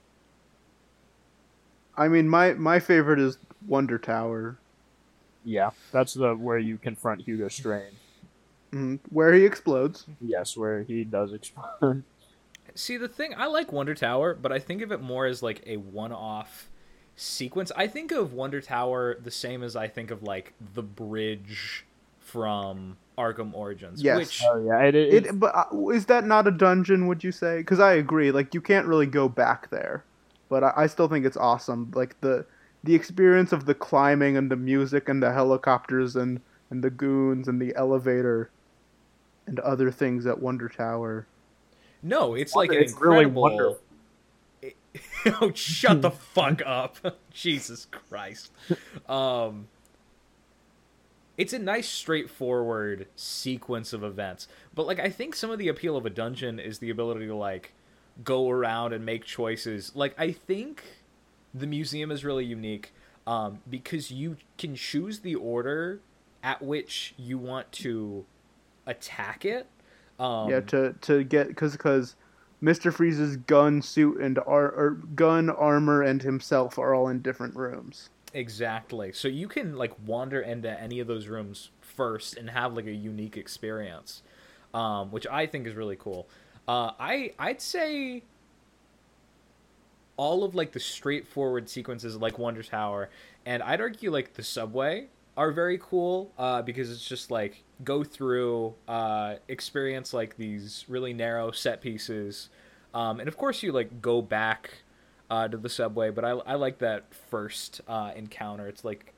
I 1.97 2.07
mean, 2.07 2.29
my 2.29 2.53
my 2.53 2.79
favorite 2.79 3.19
is 3.19 3.37
Wonder 3.67 3.97
Tower, 3.97 4.59
Yeah, 5.43 5.71
that's 5.91 6.13
the 6.13 6.35
where 6.35 6.59
you 6.59 6.77
confront 6.77 7.21
Hugo 7.21 7.47
Strange. 7.49 7.95
hmm 8.71 8.95
where 9.09 9.33
he 9.33 9.45
explodes. 9.45 10.05
Yes, 10.19 10.57
where 10.57 10.83
he 10.83 11.03
does 11.03 11.33
explode. 11.33 12.03
See, 12.75 12.97
the 12.97 13.07
thing, 13.07 13.33
I 13.35 13.47
like 13.47 13.71
Wonder 13.71 13.95
Tower, 13.95 14.35
but 14.35 14.51
I 14.51 14.59
think 14.59 14.81
of 14.81 14.91
it 14.91 15.01
more 15.01 15.25
as 15.25 15.41
like 15.41 15.63
a 15.65 15.77
one 15.77 16.11
off 16.11 16.69
sequence. 17.15 17.71
I 17.75 17.87
think 17.87 18.11
of 18.11 18.33
Wonder 18.33 18.61
Tower 18.61 19.15
the 19.19 19.31
same 19.31 19.63
as 19.63 19.75
I 19.75 19.87
think 19.87 20.11
of 20.11 20.21
like 20.23 20.53
the 20.75 20.83
bridge 20.83 21.85
from 22.19 22.97
Arkham 23.17 23.53
Origins. 23.53 24.03
Yes. 24.03 24.17
Which, 24.17 24.41
oh 24.43 24.63
yeah, 24.65 24.81
it, 24.83 24.95
it, 24.95 25.25
It, 25.27 25.39
but 25.39 25.55
uh, 25.55 25.89
is 25.89 26.05
that 26.07 26.25
not 26.25 26.47
a 26.47 26.51
dungeon? 26.51 27.07
Would 27.07 27.23
you 27.23 27.31
say? 27.31 27.59
Because 27.59 27.79
I 27.79 27.93
agree. 27.93 28.31
Like 28.31 28.53
you 28.53 28.61
can't 28.61 28.85
really 28.87 29.07
go 29.07 29.29
back 29.29 29.69
there, 29.69 30.03
but 30.49 30.63
I, 30.63 30.73
I 30.75 30.87
still 30.87 31.07
think 31.07 31.25
it's 31.25 31.37
awesome. 31.37 31.91
Like 31.95 32.19
the 32.21 32.45
the 32.83 32.95
experience 32.95 33.51
of 33.51 33.65
the 33.65 33.73
climbing 33.75 34.37
and 34.37 34.49
the 34.51 34.55
music 34.55 35.09
and 35.09 35.21
the 35.21 35.31
helicopters 35.33 36.15
and 36.15 36.39
and 36.69 36.83
the 36.83 36.89
goons 36.89 37.47
and 37.47 37.61
the 37.61 37.73
elevator 37.75 38.49
and 39.47 39.59
other 39.61 39.91
things 39.91 40.25
at 40.25 40.41
Wonder 40.41 40.69
Tower. 40.69 41.27
no, 42.03 42.35
it's 42.35 42.55
like 42.55 42.71
an 42.71 42.77
It's 42.77 42.93
really 42.99 43.23
incredible. 43.25 43.41
wonderful. 43.41 43.81
oh, 45.41 45.51
shut 45.53 46.01
the 46.01 46.11
fuck 46.11 46.61
up. 46.65 46.97
Jesus 47.31 47.85
Christ. 47.91 48.51
Um 49.07 49.67
it's 51.37 51.53
a 51.53 51.59
nice 51.59 51.87
straightforward 51.87 53.07
sequence 53.15 53.93
of 53.93 54.03
events. 54.03 54.47
But 54.73 54.87
like 54.87 54.99
I 54.99 55.09
think 55.09 55.35
some 55.35 55.51
of 55.51 55.59
the 55.59 55.67
appeal 55.67 55.95
of 55.95 56.05
a 56.05 56.09
dungeon 56.09 56.59
is 56.59 56.79
the 56.79 56.89
ability 56.89 57.27
to 57.27 57.35
like 57.35 57.73
go 58.23 58.49
around 58.49 58.93
and 58.93 59.05
make 59.05 59.25
choices. 59.25 59.91
Like 59.95 60.13
I 60.17 60.31
think 60.31 60.83
the 61.53 61.67
museum 61.67 62.11
is 62.11 62.23
really 62.23 62.45
unique 62.45 62.93
um, 63.25 63.59
because 63.69 64.11
you 64.11 64.37
can 64.57 64.75
choose 64.75 65.19
the 65.19 65.35
order 65.35 65.99
at 66.43 66.61
which 66.61 67.13
you 67.17 67.37
want 67.37 67.71
to 67.73 68.25
attack 68.85 69.45
it. 69.45 69.67
Um, 70.19 70.49
yeah, 70.49 70.61
to 70.61 70.93
to 71.01 71.23
get 71.23 71.47
because 71.47 71.73
because 71.73 72.15
Mister 72.59 72.91
Freeze's 72.91 73.37
gun, 73.37 73.81
suit, 73.81 74.19
and 74.19 74.39
ar- 74.39 74.71
or 74.71 74.91
gun, 75.15 75.49
armor, 75.49 76.01
and 76.01 76.23
himself 76.23 76.79
are 76.79 76.95
all 76.95 77.07
in 77.07 77.21
different 77.21 77.55
rooms. 77.55 78.09
Exactly. 78.33 79.11
So 79.13 79.27
you 79.27 79.47
can 79.47 79.75
like 79.75 79.93
wander 80.05 80.41
into 80.41 80.69
any 80.79 80.99
of 80.99 81.07
those 81.07 81.27
rooms 81.27 81.69
first 81.81 82.35
and 82.37 82.49
have 82.49 82.73
like 82.73 82.85
a 82.85 82.93
unique 82.93 83.37
experience, 83.37 84.21
um, 84.73 85.11
which 85.11 85.25
I 85.27 85.45
think 85.45 85.67
is 85.67 85.75
really 85.75 85.95
cool. 85.95 86.27
Uh, 86.67 86.91
I 86.99 87.33
I'd 87.39 87.61
say 87.61 88.23
all 90.17 90.43
of 90.43 90.55
like 90.55 90.71
the 90.71 90.79
straightforward 90.79 91.69
sequences 91.69 92.17
like 92.17 92.37
Wonder 92.37 92.63
Tower, 92.63 93.09
and 93.45 93.63
I'd 93.63 93.79
argue 93.79 94.11
like 94.11 94.33
the 94.33 94.43
subway 94.43 95.07
are 95.37 95.51
very 95.51 95.77
cool 95.77 96.31
uh, 96.37 96.61
because 96.63 96.91
it's 96.91 97.07
just 97.07 97.29
like 97.29 97.63
go 97.83 98.03
through, 98.03 98.73
uh, 98.87 99.35
experience 99.47 100.13
like 100.13 100.35
these 100.35 100.83
really 100.89 101.13
narrow 101.13 101.51
set 101.51 101.79
pieces, 101.81 102.49
um, 102.93 103.19
and 103.19 103.27
of 103.27 103.37
course 103.37 103.63
you 103.63 103.71
like 103.71 104.01
go 104.01 104.21
back 104.21 104.71
uh, 105.29 105.47
to 105.47 105.57
the 105.57 105.69
subway. 105.69 106.09
But 106.09 106.25
I 106.25 106.31
I 106.31 106.55
like 106.55 106.79
that 106.79 107.05
first 107.29 107.81
uh, 107.87 108.11
encounter. 108.15 108.67
It's 108.67 108.83
like 108.83 109.13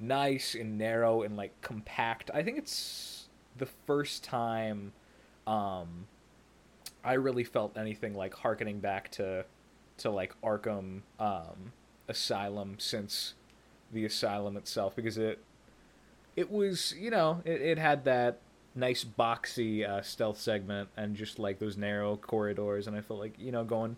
nice 0.00 0.54
and 0.54 0.76
narrow 0.78 1.22
and 1.22 1.36
like 1.36 1.52
compact. 1.60 2.30
I 2.34 2.42
think 2.42 2.58
it's 2.58 3.26
the 3.56 3.66
first 3.86 4.24
time 4.24 4.92
um, 5.46 6.06
I 7.04 7.14
really 7.14 7.44
felt 7.44 7.76
anything 7.76 8.14
like 8.14 8.34
harkening 8.34 8.80
back 8.80 9.10
to 9.12 9.44
to 9.98 10.10
like 10.10 10.34
Arkham 10.42 11.02
um, 11.20 11.72
Asylum 12.08 12.76
since 12.78 13.34
the 13.92 14.04
asylum 14.04 14.56
itself 14.56 14.96
because 14.96 15.18
it 15.18 15.38
it 16.36 16.50
was 16.50 16.94
you 16.98 17.10
know 17.10 17.42
it, 17.44 17.60
it 17.60 17.78
had 17.78 18.04
that 18.04 18.38
nice 18.74 19.04
boxy 19.04 19.88
uh, 19.88 20.02
stealth 20.02 20.40
segment 20.40 20.88
and 20.96 21.14
just 21.14 21.38
like 21.38 21.58
those 21.60 21.76
narrow 21.76 22.16
corridors 22.16 22.88
and 22.88 22.96
I 22.96 23.00
felt 23.00 23.20
like 23.20 23.34
you 23.38 23.52
know 23.52 23.64
going 23.64 23.96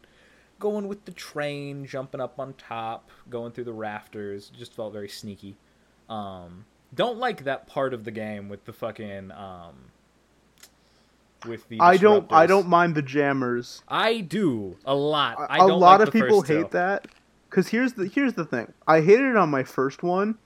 going 0.58 0.86
with 0.88 1.04
the 1.04 1.12
train 1.12 1.86
jumping 1.86 2.20
up 2.20 2.38
on 2.38 2.52
top 2.54 3.10
going 3.30 3.52
through 3.52 3.64
the 3.64 3.72
rafters 3.72 4.50
just 4.56 4.74
felt 4.74 4.92
very 4.92 5.08
sneaky. 5.08 5.56
Um 6.08 6.66
don't 6.94 7.18
like 7.18 7.44
that 7.44 7.66
part 7.66 7.94
of 7.94 8.04
the 8.04 8.10
game 8.10 8.48
with 8.48 8.64
the 8.64 8.72
fucking 8.72 9.30
um 9.32 9.74
with 11.46 11.68
the 11.68 11.80
I 11.80 11.96
don't 11.96 12.30
I 12.32 12.46
don't 12.46 12.68
mind 12.68 12.94
the 12.94 13.02
jammers. 13.02 13.82
I 13.88 14.20
do 14.20 14.76
a 14.84 14.94
lot. 14.94 15.36
I 15.48 15.56
a 15.56 15.68
don't 15.68 15.80
lot 15.80 16.00
like 16.00 16.08
of 16.08 16.12
people 16.12 16.42
two. 16.42 16.58
hate 16.58 16.70
that 16.72 17.06
because 17.48 17.68
here's 17.68 17.94
the 17.94 18.06
here's 18.06 18.34
the 18.34 18.44
thing. 18.44 18.72
I 18.86 19.00
hated 19.00 19.30
it 19.30 19.36
on 19.36 19.50
my 19.50 19.64
first 19.64 20.02
one, 20.02 20.36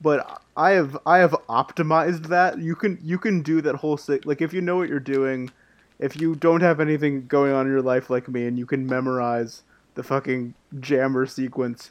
but 0.00 0.40
I 0.56 0.72
have 0.72 0.96
I 1.06 1.18
have 1.18 1.32
optimized 1.48 2.28
that. 2.28 2.58
You 2.58 2.74
can 2.74 2.98
you 3.02 3.18
can 3.18 3.42
do 3.42 3.60
that 3.62 3.76
whole 3.76 3.96
si- 3.96 4.20
like 4.24 4.40
if 4.40 4.52
you 4.52 4.60
know 4.60 4.76
what 4.76 4.88
you're 4.88 5.00
doing, 5.00 5.50
if 5.98 6.20
you 6.20 6.34
don't 6.34 6.60
have 6.60 6.80
anything 6.80 7.26
going 7.26 7.52
on 7.52 7.66
in 7.66 7.72
your 7.72 7.82
life 7.82 8.10
like 8.10 8.28
me, 8.28 8.46
and 8.46 8.58
you 8.58 8.66
can 8.66 8.86
memorize 8.86 9.62
the 9.94 10.02
fucking 10.02 10.54
jammer 10.80 11.26
sequence, 11.26 11.90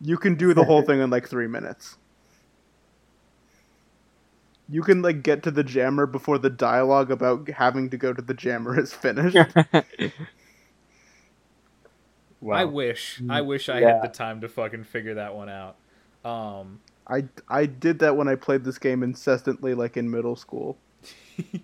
you 0.00 0.16
can 0.16 0.34
do 0.34 0.54
the 0.54 0.64
whole 0.64 0.82
thing 0.86 1.00
in 1.00 1.10
like 1.10 1.28
three 1.28 1.46
minutes. 1.46 1.96
You 4.72 4.82
can 4.82 5.02
like 5.02 5.22
get 5.22 5.42
to 5.44 5.50
the 5.52 5.62
jammer 5.62 6.06
before 6.06 6.38
the 6.38 6.50
dialogue 6.50 7.10
about 7.12 7.48
having 7.50 7.90
to 7.90 7.96
go 7.96 8.12
to 8.12 8.22
the 8.22 8.34
jammer 8.34 8.78
is 8.80 8.92
finished. 8.92 9.54
wow. 9.60 9.80
I 12.50 12.64
wish. 12.64 13.22
I 13.28 13.40
wish 13.40 13.68
I 13.68 13.80
Yeah. 13.80 13.82
had 13.82 14.02
the 14.02 14.08
time 14.08 14.40
to 14.42 14.48
fucking 14.48 14.84
figure 14.84 15.14
that 15.14 15.34
one 15.34 15.48
out. 15.48 15.76
Um, 16.24 16.80
I, 17.06 17.24
I 17.48 17.66
did 17.66 17.98
that 18.00 18.16
when 18.16 18.26
I 18.28 18.34
played 18.36 18.64
this 18.64 18.78
game 18.78 19.02
incessantly, 19.04 19.74
like 19.74 19.96
in 19.96 20.10
middle 20.10 20.34
school. 20.36 20.78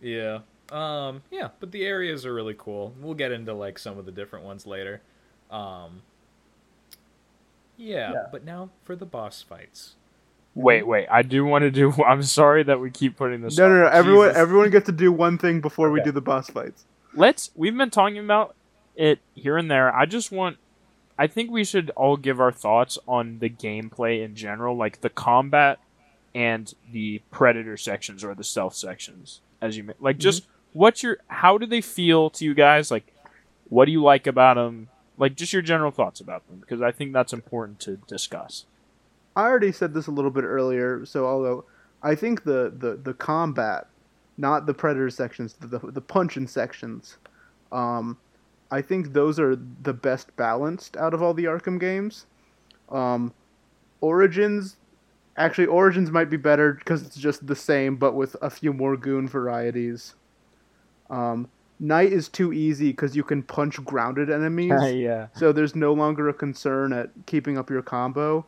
yeah. 0.00 0.40
Um, 0.70 1.22
yeah, 1.30 1.48
but 1.60 1.72
the 1.72 1.84
areas 1.84 2.26
are 2.26 2.34
really 2.34 2.54
cool. 2.56 2.94
We'll 3.00 3.14
get 3.14 3.32
into 3.32 3.54
like 3.54 3.78
some 3.78 3.98
of 3.98 4.06
the 4.06 4.12
different 4.12 4.44
ones 4.44 4.66
later. 4.66 5.00
Um, 5.50 6.02
yeah, 7.76 8.12
Yeah. 8.12 8.26
but 8.30 8.44
now 8.44 8.70
for 8.82 8.96
the 8.96 9.06
boss 9.06 9.42
fights. 9.42 9.94
Wait, 10.58 10.84
wait. 10.86 11.06
I 11.08 11.22
do 11.22 11.44
want 11.44 11.62
to 11.62 11.70
do. 11.70 11.92
I'm 12.06 12.22
sorry 12.22 12.64
that 12.64 12.80
we 12.80 12.90
keep 12.90 13.16
putting 13.16 13.42
this. 13.42 13.56
No, 13.56 13.64
off. 13.66 13.70
no, 13.70 13.80
no. 13.82 13.86
Everyone, 13.86 14.28
Jesus. 14.28 14.38
everyone 14.40 14.70
gets 14.70 14.86
to 14.86 14.92
do 14.92 15.12
one 15.12 15.38
thing 15.38 15.60
before 15.60 15.90
we 15.90 16.00
Okay. 16.00 16.06
do 16.08 16.12
the 16.12 16.20
boss 16.20 16.50
fights. 16.50 16.84
Let's. 17.14 17.50
We've 17.54 17.76
been 17.76 17.90
talking 17.90 18.18
about 18.18 18.54
it 18.96 19.20
here 19.34 19.56
and 19.56 19.70
there. 19.70 19.94
I 19.94 20.04
just 20.04 20.32
want. 20.32 20.56
I 21.16 21.26
think 21.26 21.50
we 21.50 21.64
should 21.64 21.90
all 21.90 22.16
give 22.16 22.40
our 22.40 22.52
thoughts 22.52 22.98
on 23.08 23.38
the 23.38 23.48
gameplay 23.50 24.24
in 24.24 24.34
general, 24.34 24.76
like 24.76 25.00
the 25.00 25.08
combat 25.10 25.78
and 26.34 26.72
the 26.92 27.22
predator 27.30 27.76
sections 27.76 28.22
or 28.24 28.34
the 28.34 28.44
stealth 28.44 28.74
sections, 28.74 29.40
as 29.62 29.76
you 29.76 29.84
ma- 29.84 29.92
like. 30.00 30.16
Mm-hmm. 30.16 30.22
Just 30.22 30.46
what's 30.72 31.02
your? 31.04 31.18
How 31.28 31.56
do 31.56 31.66
they 31.66 31.80
feel 31.80 32.30
to 32.30 32.44
you 32.44 32.54
guys? 32.54 32.90
Like, 32.90 33.12
what 33.68 33.84
do 33.84 33.92
you 33.92 34.02
like 34.02 34.26
about 34.26 34.54
them? 34.54 34.88
Like, 35.16 35.34
just 35.36 35.52
your 35.52 35.62
general 35.62 35.90
thoughts 35.90 36.20
about 36.20 36.46
them, 36.48 36.58
because 36.60 36.82
I 36.82 36.90
think 36.92 37.12
that's 37.12 37.32
important 37.32 37.80
to 37.80 37.96
discuss. 38.08 38.64
I 39.38 39.42
already 39.42 39.70
said 39.70 39.94
this 39.94 40.08
a 40.08 40.10
little 40.10 40.32
bit 40.32 40.42
earlier, 40.42 41.06
so 41.06 41.24
I'll. 41.24 41.64
I 42.02 42.16
think 42.16 42.42
the, 42.42 42.72
the, 42.76 42.96
the 42.96 43.14
combat, 43.14 43.86
not 44.36 44.66
the 44.66 44.74
predator 44.74 45.10
sections, 45.10 45.54
the 45.54 45.78
the 45.78 46.00
punching 46.00 46.48
sections, 46.48 47.18
um, 47.70 48.18
I 48.72 48.82
think 48.82 49.12
those 49.12 49.38
are 49.38 49.54
the 49.54 49.92
best 49.92 50.34
balanced 50.34 50.96
out 50.96 51.14
of 51.14 51.22
all 51.22 51.34
the 51.34 51.44
Arkham 51.44 51.78
games. 51.78 52.26
Um, 52.88 53.32
Origins, 54.00 54.76
actually, 55.36 55.66
Origins 55.68 56.10
might 56.10 56.30
be 56.30 56.36
better 56.36 56.72
because 56.72 57.02
it's 57.02 57.16
just 57.16 57.46
the 57.46 57.56
same, 57.56 57.94
but 57.94 58.14
with 58.14 58.34
a 58.42 58.50
few 58.50 58.72
more 58.72 58.96
goon 58.96 59.28
varieties. 59.28 60.16
Um, 61.10 61.48
Knight 61.78 62.12
is 62.12 62.28
too 62.28 62.52
easy 62.52 62.90
because 62.90 63.14
you 63.14 63.22
can 63.22 63.44
punch 63.44 63.82
grounded 63.84 64.30
enemies 64.30 64.72
yeah. 64.94 65.28
so 65.32 65.52
there's 65.52 65.76
no 65.76 65.92
longer 65.92 66.28
a 66.28 66.34
concern 66.34 66.92
at 66.92 67.10
keeping 67.26 67.56
up 67.56 67.70
your 67.70 67.82
combo 67.82 68.44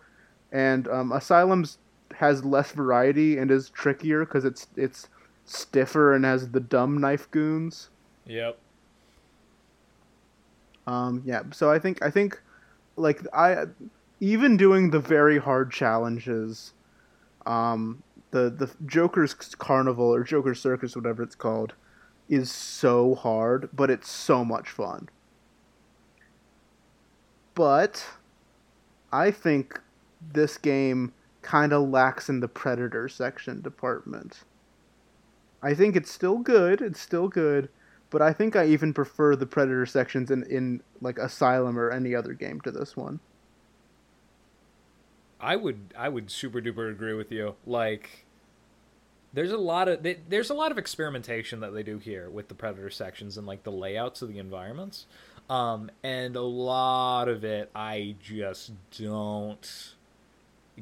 and 0.53 0.89
um, 0.89 1.13
asylums 1.13 1.79
has 2.17 2.45
less 2.45 2.73
variety 2.73 3.39
and 3.39 3.51
is 3.51 3.71
trickier 3.71 4.25
because 4.25 4.45
it's 4.45 4.67
it's 4.77 5.09
stiffer 5.47 6.15
and 6.15 6.25
has 6.25 6.51
the 6.51 6.61
dumb 6.61 6.99
knife 7.01 7.31
goons 7.31 7.89
Yep. 8.27 8.59
um, 10.87 11.23
yeah 11.25 11.43
so 11.53 11.71
i 11.71 11.79
think 11.79 12.03
i 12.03 12.11
think 12.11 12.41
like 12.97 13.23
i 13.35 13.65
even 14.21 14.57
doing 14.57 14.91
the 14.91 15.01
very 15.01 15.39
hard 15.39 15.71
challenges 15.73 16.73
um, 17.47 18.03
the 18.33 18.51
the 18.51 18.71
joker's 18.87 19.35
carnival 19.35 20.13
or 20.15 20.23
joker 20.23 20.55
circus 20.55 20.95
whatever 20.95 21.23
it's 21.23 21.35
called 21.35 21.73
is 22.29 22.51
so 22.53 23.15
hard 23.15 23.69
but 23.73 23.91
it's 23.91 24.11
so 24.11 24.45
much 24.45 24.69
fun 24.69 25.09
but 27.55 28.07
i 29.13 29.31
think 29.31 29.81
this 30.33 30.59
game 30.59 31.13
kind 31.43 31.73
of 31.73 31.89
lacks 31.89 32.29
in 32.29 32.41
the 32.41 32.49
predator 32.49 33.09
section 33.09 33.61
department 33.61 34.45
i 35.63 35.75
think 35.75 35.97
it's 35.97 36.11
still 36.11 36.39
good 36.39 36.83
it's 36.83 37.01
still 37.01 37.29
good 37.29 37.69
but 38.11 38.21
i 38.21 38.33
think 38.33 38.57
i 38.57 38.67
even 38.67 38.93
prefer 38.93 39.35
the 39.35 39.47
predator 39.47 39.87
sections 39.87 40.31
in, 40.31 40.43
in 40.45 40.83
like 41.01 41.19
asylum 41.19 41.79
or 41.79 41.91
any 41.91 42.15
other 42.15 42.35
game 42.35 42.61
to 42.61 42.71
this 42.71 42.97
one 42.97 43.21
I 45.41 45.57
would 45.57 45.95
I 45.97 46.09
would 46.09 46.31
super 46.31 46.61
duper 46.61 46.91
agree 46.91 47.15
with 47.15 47.33
you. 47.33 47.55
Like 47.67 48.27
there's 49.33 49.53
a 49.53 49.59
lot 49.59 49.89
of 49.89 50.03
they, 50.03 50.19
there's 50.29 50.51
a 50.51 50.55
lot 50.55 50.71
of 50.71 50.79
experimentation 50.79 51.61
that 51.61 51.73
they 51.73 51.83
do 51.83 51.99
here 51.99 52.29
with 52.29 52.49
the 52.49 52.55
predator 52.55 52.91
sections 52.91 53.39
and 53.39 53.47
like 53.47 53.63
the 53.63 53.73
layouts 53.73 54.23
of 54.23 54.29
the 54.29 54.39
environments. 54.39 55.07
Um 55.49 55.91
and 56.03 56.37
a 56.37 56.43
lot 56.43 57.29
of 57.29 57.45
it 57.45 57.71
I 57.75 58.17
just 58.21 58.73
don't 58.99 59.95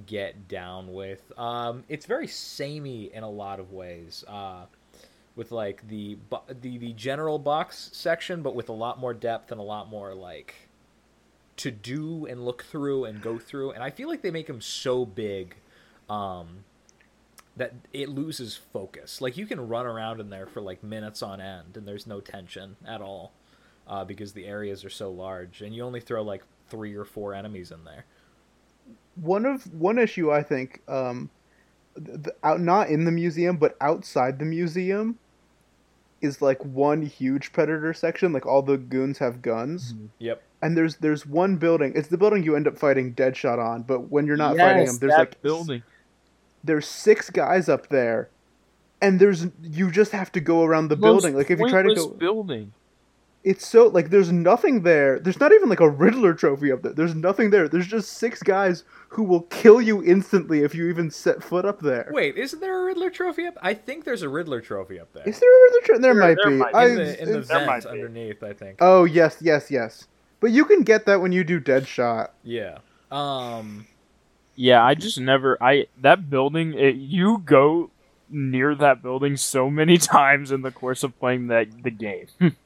get 0.06 0.48
down 0.48 0.92
with. 0.92 1.32
Um 1.38 1.84
it's 1.88 2.06
very 2.06 2.26
samey 2.26 3.10
in 3.12 3.22
a 3.22 3.30
lot 3.30 3.60
of 3.60 3.72
ways. 3.72 4.24
Uh 4.26 4.66
with 5.38 5.52
like 5.52 5.86
the 5.86 6.18
the 6.60 6.78
the 6.78 6.92
general 6.94 7.38
box 7.38 7.90
section 7.92 8.42
but 8.42 8.56
with 8.56 8.68
a 8.68 8.72
lot 8.72 8.98
more 8.98 9.14
depth 9.14 9.52
and 9.52 9.60
a 9.60 9.64
lot 9.64 9.88
more 9.88 10.12
like 10.12 10.68
to 11.56 11.70
do 11.70 12.26
and 12.26 12.44
look 12.44 12.64
through 12.64 13.04
and 13.04 13.22
go 13.22 13.38
through 13.38 13.70
and 13.70 13.82
i 13.82 13.88
feel 13.88 14.08
like 14.08 14.20
they 14.20 14.32
make 14.32 14.48
them 14.48 14.60
so 14.60 15.06
big 15.06 15.54
um 16.10 16.64
that 17.56 17.72
it 17.92 18.08
loses 18.08 18.56
focus 18.56 19.20
like 19.20 19.36
you 19.36 19.46
can 19.46 19.68
run 19.68 19.86
around 19.86 20.20
in 20.20 20.28
there 20.28 20.46
for 20.46 20.60
like 20.60 20.82
minutes 20.82 21.22
on 21.22 21.40
end 21.40 21.76
and 21.76 21.86
there's 21.86 22.06
no 22.06 22.20
tension 22.20 22.74
at 22.84 23.00
all 23.00 23.32
uh, 23.86 24.04
because 24.04 24.32
the 24.32 24.44
areas 24.44 24.84
are 24.84 24.90
so 24.90 25.08
large 25.10 25.62
and 25.62 25.74
you 25.74 25.82
only 25.82 26.00
throw 26.00 26.22
like 26.22 26.42
three 26.68 26.94
or 26.94 27.04
four 27.04 27.32
enemies 27.32 27.70
in 27.70 27.84
there 27.84 28.04
one 29.20 29.46
of 29.46 29.72
one 29.72 29.98
issue 29.98 30.30
I 30.32 30.42
think 30.42 30.82
um, 30.88 31.30
th- 31.96 32.22
th- 32.24 32.36
out 32.42 32.60
not 32.60 32.88
in 32.88 33.04
the 33.04 33.12
museum 33.12 33.56
but 33.56 33.76
outside 33.80 34.38
the 34.38 34.44
museum 34.44 35.18
is 36.20 36.42
like 36.42 36.64
one 36.64 37.02
huge 37.02 37.52
predator 37.52 37.94
section. 37.94 38.32
Like 38.32 38.46
all 38.46 38.62
the 38.62 38.76
goons 38.76 39.18
have 39.18 39.40
guns, 39.42 39.94
yep 40.18 40.42
and 40.62 40.76
there's 40.76 40.96
there's 40.96 41.26
one 41.26 41.56
building. 41.56 41.92
It's 41.94 42.08
the 42.08 42.18
building 42.18 42.42
you 42.42 42.56
end 42.56 42.66
up 42.66 42.78
fighting 42.78 43.14
Deadshot 43.14 43.58
on. 43.58 43.82
But 43.82 44.10
when 44.10 44.26
you're 44.26 44.36
not 44.36 44.56
fighting 44.56 44.86
him, 44.86 44.98
there's 44.98 45.12
like 45.12 45.40
building. 45.42 45.82
there's 46.64 46.86
six 46.86 47.30
guys 47.30 47.68
up 47.68 47.88
there, 47.88 48.28
and 49.00 49.20
there's 49.20 49.46
you 49.62 49.90
just 49.90 50.12
have 50.12 50.32
to 50.32 50.40
go 50.40 50.64
around 50.64 50.88
the 50.88 50.96
Most 50.96 51.22
building. 51.22 51.36
Like 51.36 51.50
if 51.50 51.58
you 51.58 51.68
try 51.68 51.82
to 51.82 51.94
go, 51.94 52.08
building. 52.08 52.72
It's 53.48 53.66
so 53.66 53.86
like 53.88 54.10
there's 54.10 54.30
nothing 54.30 54.82
there. 54.82 55.18
There's 55.18 55.40
not 55.40 55.52
even 55.52 55.68
like 55.68 55.80
a 55.80 55.88
Riddler 55.88 56.34
trophy 56.34 56.70
up 56.70 56.82
there. 56.82 56.92
There's 56.92 57.14
nothing 57.14 57.50
there. 57.50 57.68
There's 57.68 57.86
just 57.86 58.14
six 58.14 58.42
guys 58.42 58.84
who 59.08 59.22
will 59.22 59.42
kill 59.42 59.80
you 59.80 60.04
instantly 60.04 60.60
if 60.62 60.74
you 60.74 60.88
even 60.88 61.10
set 61.10 61.42
foot 61.42 61.64
up 61.64 61.80
there. 61.80 62.10
Wait, 62.12 62.36
isn't 62.36 62.60
there 62.60 62.82
a 62.82 62.84
Riddler 62.84 63.10
trophy 63.10 63.46
up? 63.46 63.54
I 63.62 63.74
think 63.74 64.04
there's 64.04 64.22
a 64.22 64.28
Riddler 64.28 64.60
trophy 64.60 65.00
up 65.00 65.12
there. 65.12 65.26
Is 65.28 65.40
there 65.40 65.48
a 65.48 65.62
Riddler 65.64 65.80
trophy? 65.86 66.02
There, 66.02 66.14
There- 66.14 66.22
might 66.22 66.36
there 66.42 66.50
be. 66.50 66.56
might. 66.56 66.74
I, 66.74 66.86
in 66.88 66.94
the, 66.96 67.22
in 67.22 67.28
the 67.28 67.32
it's- 67.38 67.48
There 67.48 67.66
might 67.66 67.82
vent 67.82 67.94
be. 67.94 68.00
underneath, 68.02 68.42
I 68.42 68.52
think. 68.52 68.76
oh 68.80 69.04
yes, 69.04 69.38
yes, 69.40 69.70
yes. 69.70 70.06
But 70.40 70.50
you 70.52 70.64
can 70.66 70.82
get 70.82 71.06
that 71.06 71.20
when 71.20 71.32
you 71.32 71.42
do 71.44 71.60
Deadshot. 71.60 72.28
yeah. 72.44 72.78
Um. 73.10 73.86
Yeah, 74.54 74.84
I 74.84 74.94
just 74.94 75.18
never. 75.20 75.56
I 75.62 75.86
that 76.02 76.28
building. 76.28 76.74
It, 76.74 76.96
you 76.96 77.38
go 77.44 77.90
near 78.28 78.74
that 78.74 79.02
building 79.02 79.36
so 79.36 79.70
many 79.70 79.96
times 80.16 80.50
in 80.50 80.60
the 80.62 80.70
course 80.70 81.02
of 81.02 81.18
playing 81.18 81.46
that 81.46 81.68
the 81.82 81.90
game. 81.90 82.26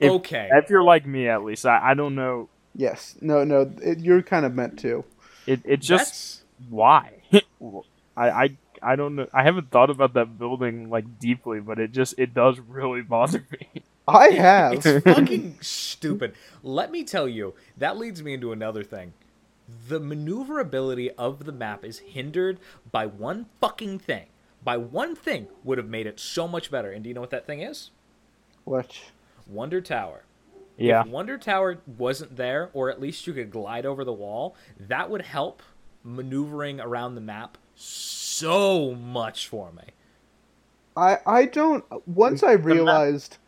If- 0.00 0.10
okay. 0.10 0.48
if 0.52 0.70
you're 0.70 0.82
like 0.82 1.06
me, 1.06 1.28
at 1.28 1.44
least, 1.44 1.66
I, 1.66 1.90
I 1.90 1.94
don't 1.94 2.14
know. 2.14 2.48
Yes. 2.74 3.16
No, 3.20 3.44
no. 3.44 3.70
It, 3.82 4.00
you're 4.00 4.22
kind 4.22 4.46
of 4.46 4.54
meant 4.54 4.78
to. 4.80 5.04
It 5.46 5.60
it 5.64 5.80
just 5.80 6.06
That's 6.06 6.42
why. 6.70 7.22
I 8.16 8.30
I 8.30 8.56
I 8.82 8.96
don't 8.96 9.14
know. 9.16 9.28
I 9.32 9.42
haven't 9.42 9.70
thought 9.70 9.90
about 9.90 10.14
that 10.14 10.38
building 10.38 10.90
like 10.90 11.18
deeply, 11.18 11.60
but 11.60 11.78
it 11.78 11.92
just 11.92 12.14
it 12.18 12.34
does 12.34 12.58
really 12.60 13.02
bother 13.16 13.44
me. 13.50 13.82
I 14.06 14.30
have. 14.30 14.72
It's 14.84 15.04
fucking 15.04 15.58
stupid. 15.60 16.34
Let 16.62 16.90
me 16.90 17.04
tell 17.04 17.28
you, 17.28 17.54
that 17.76 17.96
leads 17.96 18.22
me 18.22 18.34
into 18.34 18.52
another 18.52 18.82
thing. 18.82 19.12
The 19.88 20.00
maneuverability 20.00 21.10
of 21.12 21.44
the 21.44 21.52
map 21.52 21.84
is 21.84 22.00
hindered 22.00 22.58
by 22.90 23.06
one 23.06 23.46
fucking 23.60 24.00
thing. 24.00 24.26
By 24.64 24.76
one 24.76 25.14
thing 25.14 25.48
would 25.64 25.78
have 25.78 25.88
made 25.88 26.06
it 26.06 26.20
so 26.20 26.46
much 26.48 26.70
better. 26.70 26.90
And 26.90 27.02
do 27.02 27.08
you 27.08 27.14
know 27.14 27.20
what 27.20 27.30
that 27.30 27.46
thing 27.46 27.60
is? 27.60 27.90
Which 28.64 29.04
Wonder 29.52 29.80
Tower. 29.80 30.24
Yeah. 30.76 31.02
If 31.02 31.08
Wonder 31.08 31.38
Tower 31.38 31.78
wasn't 31.98 32.36
there, 32.36 32.70
or 32.72 32.90
at 32.90 33.00
least 33.00 33.26
you 33.26 33.32
could 33.32 33.50
glide 33.50 33.86
over 33.86 34.04
the 34.04 34.12
wall, 34.12 34.56
that 34.78 35.10
would 35.10 35.22
help 35.22 35.62
maneuvering 36.02 36.80
around 36.80 37.14
the 37.14 37.20
map 37.20 37.58
so 37.74 38.94
much 38.94 39.48
for 39.48 39.70
me. 39.72 39.84
I 40.96 41.18
I 41.26 41.44
don't. 41.46 41.84
Once 42.06 42.42
I 42.42 42.52
realized, 42.52 43.38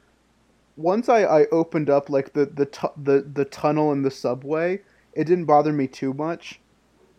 once 0.76 1.08
I 1.08 1.24
I 1.24 1.46
opened 1.46 1.90
up 1.90 2.08
like 2.08 2.32
the 2.32 2.46
the 2.46 2.66
tu- 2.66 2.92
the 3.02 3.20
the 3.22 3.44
tunnel 3.44 3.92
in 3.92 4.02
the 4.02 4.10
subway, 4.10 4.80
it 5.14 5.24
didn't 5.24 5.46
bother 5.46 5.72
me 5.72 5.86
too 5.86 6.14
much, 6.14 6.60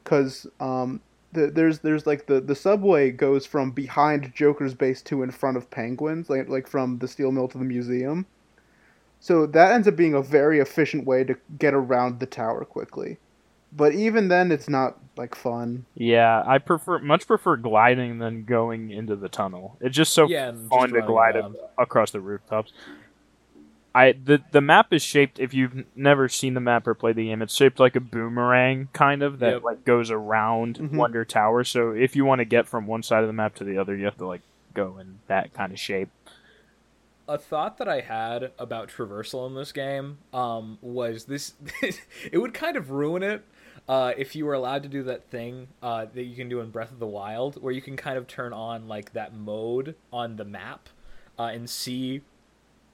cause 0.03 0.48
um. 0.60 1.02
The, 1.34 1.48
there's 1.48 1.80
there's 1.80 2.07
like 2.07 2.28
the, 2.28 2.40
the 2.40 2.56
subway 2.56 3.12
goes 3.12 3.45
from 3.45 3.72
behind 3.72 4.34
Joker's 4.34 4.74
base 4.74 5.02
to 5.02 5.22
in 5.22 5.32
front 5.32 5.57
of 5.57 5.70
Penguins 5.70 6.30
like 6.30 6.48
like 6.48 6.66
from 6.66 6.98
the 6.99 7.10
steel 7.10 7.30
mill 7.34 7.49
to 7.49 7.57
the 7.57 7.66
museum, 7.66 8.26
so 9.26 9.47
that 9.47 9.72
ends 9.72 9.88
up 9.88 9.95
being 9.95 10.14
a 10.14 10.22
very 10.22 10.60
efficient 10.60 11.07
way 11.07 11.23
to 11.23 11.35
get 11.57 11.73
around 11.73 12.19
the 12.19 12.27
tower 12.27 12.64
quickly, 12.64 13.18
but 13.76 13.91
even 13.93 14.27
then 14.27 14.52
it's 14.52 14.69
not 14.69 14.97
like 15.18 15.34
fun. 15.34 15.85
Yeah, 15.95 16.43
I 16.45 16.60
prefer 16.60 16.99
much 16.99 17.26
prefer 17.26 17.56
gliding 17.57 18.19
than 18.19 18.43
going 18.45 18.91
into 18.91 19.15
the 19.15 19.27
tunnel. 19.30 19.77
It's 19.81 19.95
just 19.95 20.14
so 20.14 20.27
Yeah, 20.27 20.52
fun 20.69 20.89
just 20.89 20.93
to 20.93 21.02
glide 21.02 21.35
around. 21.38 21.56
across 21.77 22.11
the 22.11 22.19
rooftops. 22.19 22.72
I 23.95 24.11
the 24.11 24.43
the 24.52 24.61
map 24.61 24.93
is 24.93 25.02
shaped. 25.02 25.39
If 25.39 25.53
you've 25.56 25.85
never 25.95 26.27
seen 26.30 26.53
the 26.53 26.60
map 26.60 26.85
or 26.85 26.93
played 26.93 27.15
the 27.15 27.26
game, 27.27 27.41
it's 27.41 27.56
shaped 27.56 27.80
like 27.80 27.95
a 27.95 28.02
boomerang, 28.02 28.89
kind 28.93 29.23
of 29.23 29.39
that 29.39 29.53
Yep. 29.53 29.64
like 29.64 29.85
goes 29.85 30.11
around 30.11 30.77
Mhm. 30.77 30.97
Wonder 30.97 31.23
Tower. 31.26 31.64
So 31.64 31.91
if 31.91 32.15
you 32.15 32.26
want 32.26 32.39
to 32.39 32.45
get 32.45 32.68
from 32.68 32.85
one 32.88 33.02
side 33.03 33.22
of 33.23 33.27
the 33.27 33.34
map 33.34 33.56
to 33.56 33.64
the 33.64 33.77
other, 33.80 33.95
you 33.95 34.06
have 34.06 34.18
to 34.18 34.27
like 34.27 34.41
go 34.73 34.97
in 34.99 35.19
that 35.27 35.53
kind 35.53 35.72
of 35.72 35.80
shape. 35.80 36.10
A 37.27 37.38
thought 37.38 37.77
that 37.80 37.88
I 37.88 38.02
had 38.02 38.52
about 38.60 38.89
traversal 38.89 39.47
in 39.47 39.56
this 39.56 39.72
game 39.72 40.19
um, 40.34 40.77
was 40.81 41.26
this: 41.26 41.53
it 42.31 42.38
would 42.38 42.53
kind 42.53 42.77
of 42.77 42.91
ruin 42.91 43.23
it 43.23 43.43
uh, 43.89 44.14
if 44.18 44.35
you 44.35 44.45
were 44.45 44.53
allowed 44.53 44.84
to 44.84 44.89
do 44.89 45.03
that 45.03 45.30
thing 45.30 45.68
uh, 45.81 46.06
that 46.14 46.23
you 46.23 46.35
can 46.35 46.49
do 46.49 46.60
in 46.60 46.69
Breath 46.69 46.91
of 46.91 46.99
the 46.99 47.07
Wild, 47.07 47.61
where 47.61 47.73
you 47.73 47.81
can 47.81 47.95
kind 47.97 48.18
of 48.18 48.27
turn 48.27 48.53
on 48.53 48.88
like 48.88 49.14
that 49.14 49.34
mode 49.34 49.95
on 50.14 50.35
the 50.35 50.45
map 50.45 50.89
uh, 51.39 51.43
and 51.43 51.69
see 51.69 52.22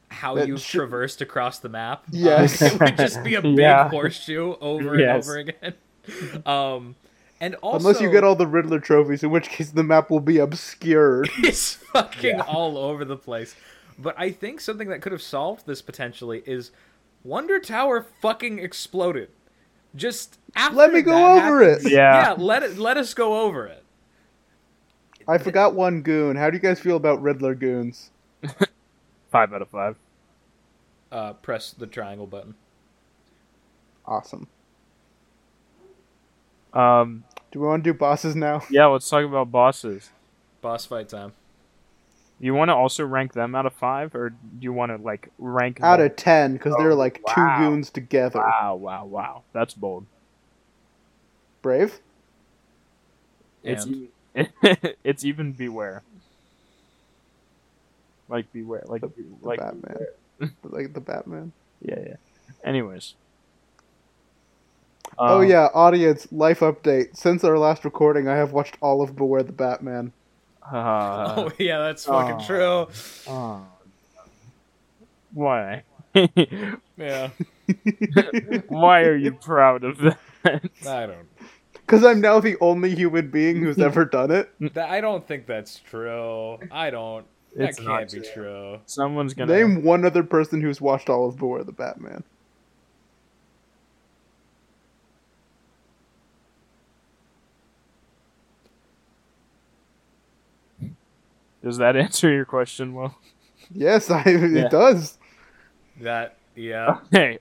how 0.10 0.36
That 0.36 0.48
you've 0.48 0.60
sh- 0.62 0.72
traversed 0.72 1.22
across 1.22 1.60
the 1.60 1.70
map. 1.70 2.04
Uh, 2.08 2.12
Yes. 2.12 2.62
it 2.62 2.80
would 2.80 2.98
just 2.98 3.24
be 3.24 3.36
a 3.36 3.42
big 3.42 3.58
Yeah. 3.60 3.90
horseshoe 3.90 4.56
over 4.60 5.00
Yes. 5.00 5.28
and 5.30 5.30
over 5.30 5.40
again. 5.40 6.44
Um, 6.46 6.96
and 7.40 7.56
also, 7.56 7.78
Unless 7.88 8.02
you 8.02 8.12
get 8.12 8.24
all 8.24 8.36
the 8.36 8.46
Riddler 8.46 8.80
trophies, 8.80 9.24
in 9.24 9.32
which 9.32 9.50
case 9.50 9.70
the 9.72 9.84
map 9.84 10.10
will 10.12 10.20
be 10.20 10.38
obscured. 10.38 11.30
it's 11.40 11.76
fucking 11.76 12.42
all 12.42 12.78
over 12.78 13.06
the 13.06 13.16
place. 13.18 13.56
But 14.02 14.16
I 14.18 14.32
think 14.32 14.62
something 14.62 14.90
that 14.90 15.02
could 15.02 15.12
have 15.12 15.22
solved 15.22 15.66
this 15.68 15.82
potentially 15.82 16.42
is 16.46 16.72
Wonder 17.24 17.60
Tower 17.60 18.06
fucking 18.22 18.60
exploded. 18.60 19.30
Just 19.96 20.40
after 20.56 20.76
Let 20.78 20.94
me 20.94 21.02
go 21.02 21.12
that 21.12 21.46
over 21.46 21.64
happens- 21.66 21.86
it. 21.86 21.92
Yeah. 21.92 22.22
yeah, 22.30 22.32
let 22.38 22.64
it 22.64 22.78
let 22.78 22.98
us 22.98 23.14
go 23.14 23.42
over 23.42 23.68
it. 23.68 23.84
I 25.28 25.38
forgot 25.38 25.76
one 25.76 26.02
goon. 26.02 26.36
How 26.36 26.50
do 26.50 26.56
you 26.58 26.62
guys 26.62 26.80
feel 26.80 26.96
about 26.96 27.22
Riddler 27.22 27.54
goons? 27.56 28.10
Five 29.32 29.54
out 29.54 29.62
of 29.62 29.70
five. 29.70 29.98
Uh, 31.12 31.34
press 31.34 31.72
the 31.72 31.88
triangle 31.88 32.26
button. 32.26 32.56
Awesome. 34.06 34.48
Um, 36.74 37.24
Do 37.52 37.60
we 37.60 37.68
want 37.68 37.84
to 37.84 37.94
do 37.94 37.98
bosses 37.98 38.36
now? 38.36 38.64
yeah, 38.70 38.86
let's 38.88 39.10
talk 39.10 39.24
about 39.26 39.52
bosses. 39.52 40.10
Boss 40.62 40.86
fight 40.86 41.10
time. 41.10 41.34
You 42.42 42.56
want 42.56 42.70
to 42.70 42.76
also 42.76 43.06
rank 43.06 43.34
them 43.34 43.56
out 43.56 43.68
of 43.68 43.74
five, 43.76 44.16
or 44.16 44.32
do 44.32 44.38
you 44.62 44.74
want 44.74 44.92
to 44.92 44.98
like 45.04 45.30
rank 45.40 45.82
Out 45.84 46.00
them? 46.00 46.02
of 46.02 46.16
ten, 46.18 46.54
because 46.54 46.76
they're 46.78 46.94
Oh, 46.94 46.96
like 46.96 47.24
wow. 47.24 47.36
two 47.36 47.50
goons 47.52 47.92
together. 47.92 48.56
Wow, 48.62 48.76
wow, 48.76 49.06
wow! 49.06 49.44
That's 49.54 49.74
bold. 49.76 50.08
Brave? 51.64 52.02
It's 53.64 53.86
And 53.86 53.88
even, 53.88 54.10
it's 55.04 55.24
even 55.26 55.54
beware. 55.54 56.04
Like 58.30 58.52
beware, 58.54 58.84
like 58.88 59.04
The, 59.04 59.08
be- 59.10 59.38
the 59.44 59.50
like 59.50 59.52
Batman. 59.52 60.08
like 60.64 60.94
the 60.94 61.02
Batman. 61.02 61.54
yeah, 61.82 62.00
yeah. 62.08 62.16
Anyways. 62.64 63.16
oh 65.28 65.42
Um, 65.42 65.42
yeah, 65.42 65.70
audience 65.74 66.28
life 66.32 66.62
update. 66.62 67.16
Since 67.18 67.44
our 67.44 67.58
last 67.60 67.86
recording, 67.86 68.28
I 68.28 68.36
have 68.38 68.54
watched 68.54 68.78
all 68.82 69.02
of 69.02 69.16
Beware 69.16 69.44
the 69.44 69.54
Batman. 69.54 70.14
Uh, 70.64 71.34
oh 71.38 71.52
yeah, 71.60 71.80
that's 71.80 72.06
fucking 72.06 72.38
oh. 72.40 72.46
true. 72.46 72.88
oh. 73.28 73.66
Why? 75.34 75.84
Yeah, 76.98 77.32
Why 78.68 79.02
are 79.02 79.16
you 79.16 79.32
proud 79.32 79.84
of 79.84 79.98
that? 80.00 80.20
I 80.88 81.08
don't. 81.08 81.28
Because 81.74 82.06
I'm 82.06 82.22
now 82.22 82.40
the 82.40 82.58
only 82.62 82.94
human 82.94 83.32
being 83.32 83.58
who's 83.58 83.80
ever 83.80 84.06
done 84.06 84.30
it. 84.30 84.52
That, 84.76 84.90
I 84.90 85.02
don't 85.02 85.28
think 85.28 85.48
that's 85.48 85.80
true. 85.80 86.60
I 86.70 86.92
don't. 86.92 87.26
That 87.56 87.76
can't 87.76 87.88
not 87.88 88.12
be 88.12 88.22
true. 88.22 88.80
Someone's 88.86 89.34
gonna 89.34 89.52
Name 89.52 89.84
one 89.84 90.06
other 90.06 90.24
person 90.24 90.62
who's 90.62 90.80
watched 90.80 91.10
all 91.10 91.28
of 91.28 91.38
Beware 91.38 91.64
the 91.64 91.72
Batman. 91.72 92.24
Does 101.64 101.78
that 101.78 101.96
answer 102.06 102.32
your 102.32 102.46
question, 102.46 102.94
well? 102.94 103.18
Yes, 103.74 104.10
I, 104.12 104.24
Yeah. 104.26 104.66
it 104.66 104.72
does. 104.72 105.18
That 106.02 106.38
yeah. 106.56 107.00
Hey, 107.12 107.40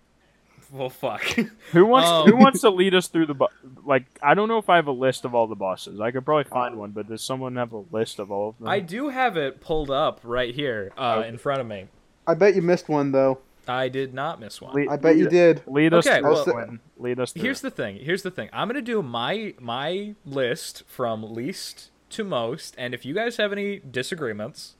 Well, 0.70 0.88
fuck. 0.90 1.22
who 1.72 1.86
wants 1.86 2.08
Um. 2.08 2.26
who 2.28 2.36
wants 2.36 2.60
to 2.60 2.70
lead 2.70 2.94
us 2.94 3.08
through 3.08 3.26
the 3.26 3.34
bo- 3.34 3.48
like? 3.84 4.04
I 4.22 4.34
don't 4.34 4.48
know 4.48 4.58
if 4.58 4.68
I 4.68 4.76
have 4.76 4.86
a 4.86 4.92
list 4.92 5.24
of 5.24 5.34
all 5.34 5.46
the 5.46 5.56
bosses. 5.56 6.00
I 6.00 6.10
could 6.10 6.24
probably 6.24 6.44
find 6.44 6.76
one, 6.76 6.90
but 6.90 7.08
does 7.08 7.22
someone 7.22 7.56
have 7.56 7.72
a 7.72 7.82
list 7.90 8.18
of 8.18 8.30
all 8.30 8.50
of 8.50 8.58
them? 8.58 8.68
I 8.68 8.80
do 8.80 9.08
have 9.08 9.36
it 9.36 9.60
pulled 9.60 9.90
up 9.90 10.20
right 10.22 10.54
here 10.54 10.92
uh, 10.96 11.24
in 11.26 11.38
front 11.38 11.60
of 11.60 11.66
me. 11.66 11.86
I 12.26 12.34
bet 12.34 12.54
you 12.54 12.62
missed 12.62 12.88
one 12.88 13.10
though. 13.12 13.40
I 13.66 13.88
did 13.88 14.14
not 14.14 14.40
miss 14.40 14.60
one. 14.60 14.74
Lead- 14.74 14.88
I 14.88 14.96
bet 14.96 15.16
you 15.16 15.28
did. 15.28 15.62
Lead 15.66 15.92
us 15.94 16.06
Okay, 16.06 16.20
through 16.20 16.32
well- 16.32 16.42
it, 16.48 16.52
Quinn. 16.52 16.80
Lead 16.98 17.18
us 17.20 17.32
through. 17.32 17.42
Here's 17.42 17.60
the 17.60 17.70
thing. 17.70 17.96
Here's 17.96 18.22
the 18.22 18.30
thing. 18.30 18.48
I'm 18.52 18.68
gonna 18.68 18.82
do 18.82 19.02
my 19.02 19.54
my 19.58 20.14
list 20.24 20.84
from 20.86 21.34
least 21.34 21.89
to 22.10 22.24
most, 22.24 22.74
and 22.78 22.94
if 22.94 23.04
you 23.04 23.14
guys 23.14 23.36
have 23.38 23.52
any 23.52 23.78
disagreements, 23.78 24.74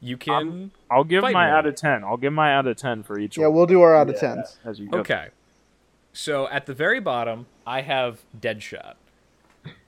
you 0.00 0.16
can. 0.16 0.70
I'll 0.90 1.04
give 1.04 1.22
fight 1.22 1.32
my 1.34 1.46
me. 1.46 1.52
out 1.52 1.66
of 1.66 1.74
ten. 1.74 2.04
I'll 2.04 2.16
give 2.16 2.32
my 2.32 2.54
out 2.54 2.66
of 2.66 2.76
ten 2.76 3.02
for 3.02 3.18
each 3.18 3.36
one. 3.36 3.42
Yeah, 3.42 3.48
one. 3.48 3.56
we'll 3.56 3.66
do 3.66 3.80
our 3.82 3.96
out 3.96 4.08
of 4.08 4.14
Yeah, 4.16 4.34
tens. 4.36 4.58
as 4.64 4.78
you 4.78 4.88
go. 4.88 4.98
okay. 4.98 5.28
So 6.12 6.48
at 6.48 6.66
the 6.66 6.74
very 6.74 7.00
bottom, 7.00 7.46
I 7.66 7.82
have 7.82 8.20
Deadshot. 8.38 8.94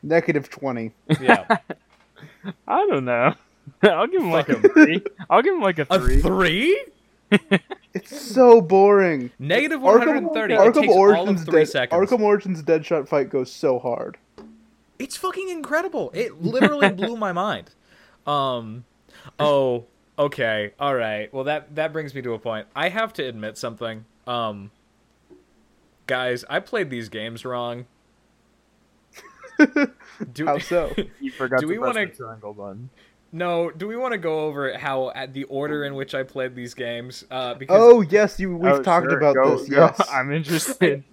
Negative 0.03 0.49
twenty. 0.51 0.93
Yeah, 1.21 1.47
I 2.69 2.87
don't 2.87 3.05
know. 3.05 3.35
I'll 3.83 4.07
give 4.07 4.23
him 4.23 4.31
like 4.31 4.49
a 4.49 4.61
three. 4.61 5.03
I'll 5.29 5.43
give 5.43 5.55
him 5.55 5.61
like 5.63 5.79
a 5.79 5.85
three. 5.85 6.19
a 6.19 6.23
three. 6.23 6.87
three. 7.31 7.69
It's 7.95 8.21
so 8.21 8.61
boring. 8.61 9.31
Negative 9.39 9.81
Arkham, 9.81 10.23
130. 10.33 10.55
it 10.55 10.59
Arkham 10.59 10.75
takes 10.75 10.93
all 10.93 10.99
Origins 10.99 11.41
of 11.43 11.47
three 11.49 11.61
Dead, 11.63 11.69
seconds. 11.69 12.11
Arkham 12.11 12.21
Origins 12.21 12.63
Deadshot 12.63 13.09
fight 13.09 13.31
goes 13.31 13.51
so 13.53 13.79
hard. 13.79 14.17
It's 15.01 15.17
fucking 15.17 15.49
incredible. 15.49 16.11
It 16.15 16.41
literally 16.43 16.91
blew 17.01 17.17
my 17.17 17.33
mind. 17.33 17.71
Um, 18.27 18.85
Oh, 19.39 19.87
okay. 20.19 20.73
All 20.79 20.95
right. 20.95 21.33
Well, 21.35 21.45
that 21.45 21.75
that 21.75 21.93
brings 21.93 22.15
me 22.15 22.23
to 22.23 22.33
a 22.35 22.39
point. 22.39 22.67
I 22.77 22.89
have 22.91 23.13
to 23.15 23.25
admit 23.25 23.59
something. 23.59 24.05
Um 24.27 24.71
guys, 26.07 26.45
I 26.49 26.61
played 26.61 26.91
these 26.91 27.09
games 27.09 27.45
wrong. 27.45 27.87
Do, 30.33 30.47
How 30.47 30.59
so? 30.73 30.93
You 31.21 31.31
forgot 31.31 31.61
Do 31.61 31.69
we 31.69 31.79
wanna- 31.79 32.07
triangle 32.07 32.55
button. 32.55 32.91
no, 33.33 33.71
do 33.71 33.87
we 33.87 33.97
want 33.97 34.13
to 34.13 34.19
go 34.19 34.41
over 34.41 34.77
how 34.79 35.11
at 35.11 35.33
the 35.35 35.45
order 35.45 35.85
in 35.85 35.95
which 35.95 36.15
I 36.15 36.23
played 36.23 36.55
these 36.55 36.75
games? 36.75 37.25
Uh, 37.31 37.55
because 37.55 37.77
Oh 37.79 38.01
yes, 38.01 38.41
you. 38.41 38.57
We've 38.57 38.73
Oh, 38.73 38.83
talked 38.83 39.09
sure, 39.11 39.19
about 39.19 39.35
go- 39.35 39.59
this. 39.59 39.69
go. 39.69 39.77
Yes. 39.99 40.09
I'm 40.11 40.33
interested. 40.33 41.05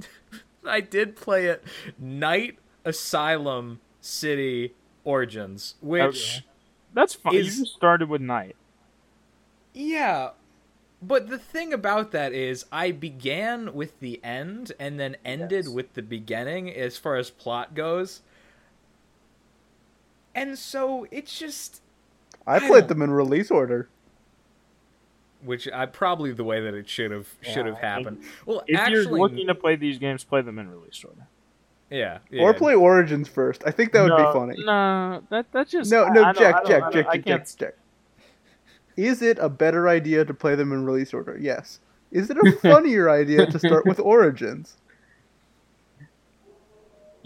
I 0.65 0.81
did 0.81 1.15
play 1.15 1.45
it 1.47 1.63
Knight 1.99 2.57
Asylum 2.87 3.79
City 4.01 4.73
Origins, 5.03 5.75
which 5.81 6.37
Okay. 6.37 6.45
That's 6.93 7.13
fine. 7.13 7.35
Is- 7.35 7.57
You 7.59 7.63
just 7.65 7.75
started 7.75 8.09
with 8.09 8.21
Knight. 8.21 8.55
yeah, 9.73 10.31
but 11.01 11.27
the 11.29 11.37
thing 11.37 11.73
about 11.73 12.11
that 12.11 12.33
is 12.33 12.65
I 12.71 12.91
began 12.91 13.73
with 13.73 13.99
the 13.99 14.19
end 14.23 14.71
and 14.79 14.99
then 14.99 15.17
ended 15.23 15.65
Yes. 15.65 15.67
with 15.73 15.93
the 15.93 16.01
beginning 16.01 16.73
as 16.73 16.97
far 16.97 17.15
as 17.17 17.29
plot 17.29 17.75
goes. 17.75 18.21
And 20.33 20.57
so 20.57 21.07
it's 21.11 21.37
just 21.37 21.81
I 22.47 22.55
I 22.55 22.59
played 22.59 22.69
don't- 22.81 22.87
them 22.89 23.01
in 23.03 23.11
release 23.11 23.51
order. 23.51 23.89
which 25.43 25.67
I 25.71 25.85
probably 25.85 26.31
the 26.31 26.43
way 26.43 26.59
that 26.61 26.73
it 26.73 26.89
should 26.89 27.11
have 27.11 27.35
should 27.43 27.67
have 27.67 27.75
I 27.75 27.79
happened. 27.79 28.23
Well, 28.47 28.63
If 28.67 28.75
actually, 28.79 28.93
you're 29.03 29.19
looking 29.19 29.45
to 29.47 29.55
play 29.55 29.75
these 29.75 29.99
games, 29.99 30.23
play 30.23 30.41
them 30.41 30.57
in 30.57 30.67
release 30.69 31.03
order. 31.03 31.27
Yeah, 31.89 32.19
Or 32.39 32.53
play 32.53 32.75
Origins 32.75 33.27
first. 33.27 33.63
I 33.65 33.71
think 33.71 33.91
that 33.93 34.01
would 34.01 34.09
no, 34.09 34.17
be 34.17 34.33
funny. 34.39 34.63
No, 34.65 35.23
that 35.29 35.51
that 35.51 35.67
just 35.67 35.89
No, 35.91 36.07
no, 36.07 36.23
I 36.23 36.33
Jack, 36.33 36.55
I 36.55 36.67
Jack, 36.67 36.91
Jack, 36.91 37.05
Jack. 37.13 37.25
Jack, 37.25 37.47
Jack. 37.57 37.73
Is 38.97 39.21
it 39.21 39.37
a 39.39 39.47
better 39.49 39.87
idea 39.87 40.25
to 40.25 40.33
play 40.33 40.55
them 40.55 40.71
in 40.71 40.85
release 40.85 41.13
order? 41.13 41.37
Yes. 41.39 41.79
Is 42.11 42.29
it 42.29 42.37
a 42.37 42.51
funnier 42.61 43.09
idea 43.09 43.45
to 43.45 43.59
start 43.59 43.85
with 43.85 43.99
Origins? 43.99 44.77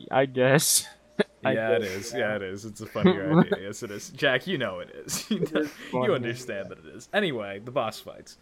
I 0.09 0.25
guess. 0.25 0.87
I 1.45 1.53
Yeah, 1.53 1.69
it 1.71 1.81
guess, 1.81 1.91
is. 1.91 2.13
yeah. 2.13 2.19
Yeah, 2.19 2.35
it 2.35 2.41
is. 2.43 2.65
It's 2.65 2.81
a 2.81 2.85
funnier 2.85 3.39
idea. 3.39 3.57
Yes, 3.61 3.83
it 3.83 3.91
is. 3.91 4.09
Jack, 4.09 4.47
you 4.47 4.57
know 4.57 4.79
it 4.79 4.89
is. 4.89 5.29
you, 5.29 5.39
know- 5.39 5.63
funny. 5.91 6.05
you 6.05 6.13
understand 6.13 6.69
that 6.69 6.79
it 6.79 6.85
is. 6.95 7.09
Anyway, 7.13 7.59
the 7.63 7.71
boss 7.71 7.99
fights. 7.99 8.37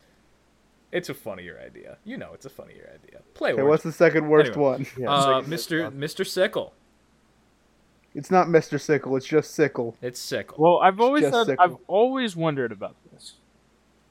It's 0.91 1.09
a 1.09 1.13
funnier 1.13 1.59
idea. 1.63 1.97
You 2.03 2.17
know 2.17 2.31
it's 2.33 2.45
a 2.45 2.49
funnier 2.49 2.89
idea. 2.93 3.21
Play 3.35 3.53
Okay, 3.53 3.61
what's 3.61 3.83
the 3.83 3.91
second 3.91 4.27
worst 4.27 4.51
Anyway. 4.51 4.63
one? 4.63 4.85
Yeah, 4.97 5.11
uh, 5.11 5.41
Mr. 5.41 5.91
Mr. 5.93 6.25
Sickle. 6.25 6.73
It's 8.15 8.31
not 8.31 8.47
Mr. 8.47 8.81
Sickle. 8.81 9.15
It's 9.15 9.27
just 9.27 9.51
Sickle. 9.53 9.95
It's 10.01 10.19
Sickle. 10.19 10.57
Well, 10.59 10.79
I've 10.81 10.99
always 10.99 11.23
just 11.23 11.45
Sickle. 11.45 11.63
I've 11.63 11.77
always 11.87 12.35
wondered 12.35 12.71
about 12.71 12.95
this. 13.11 13.35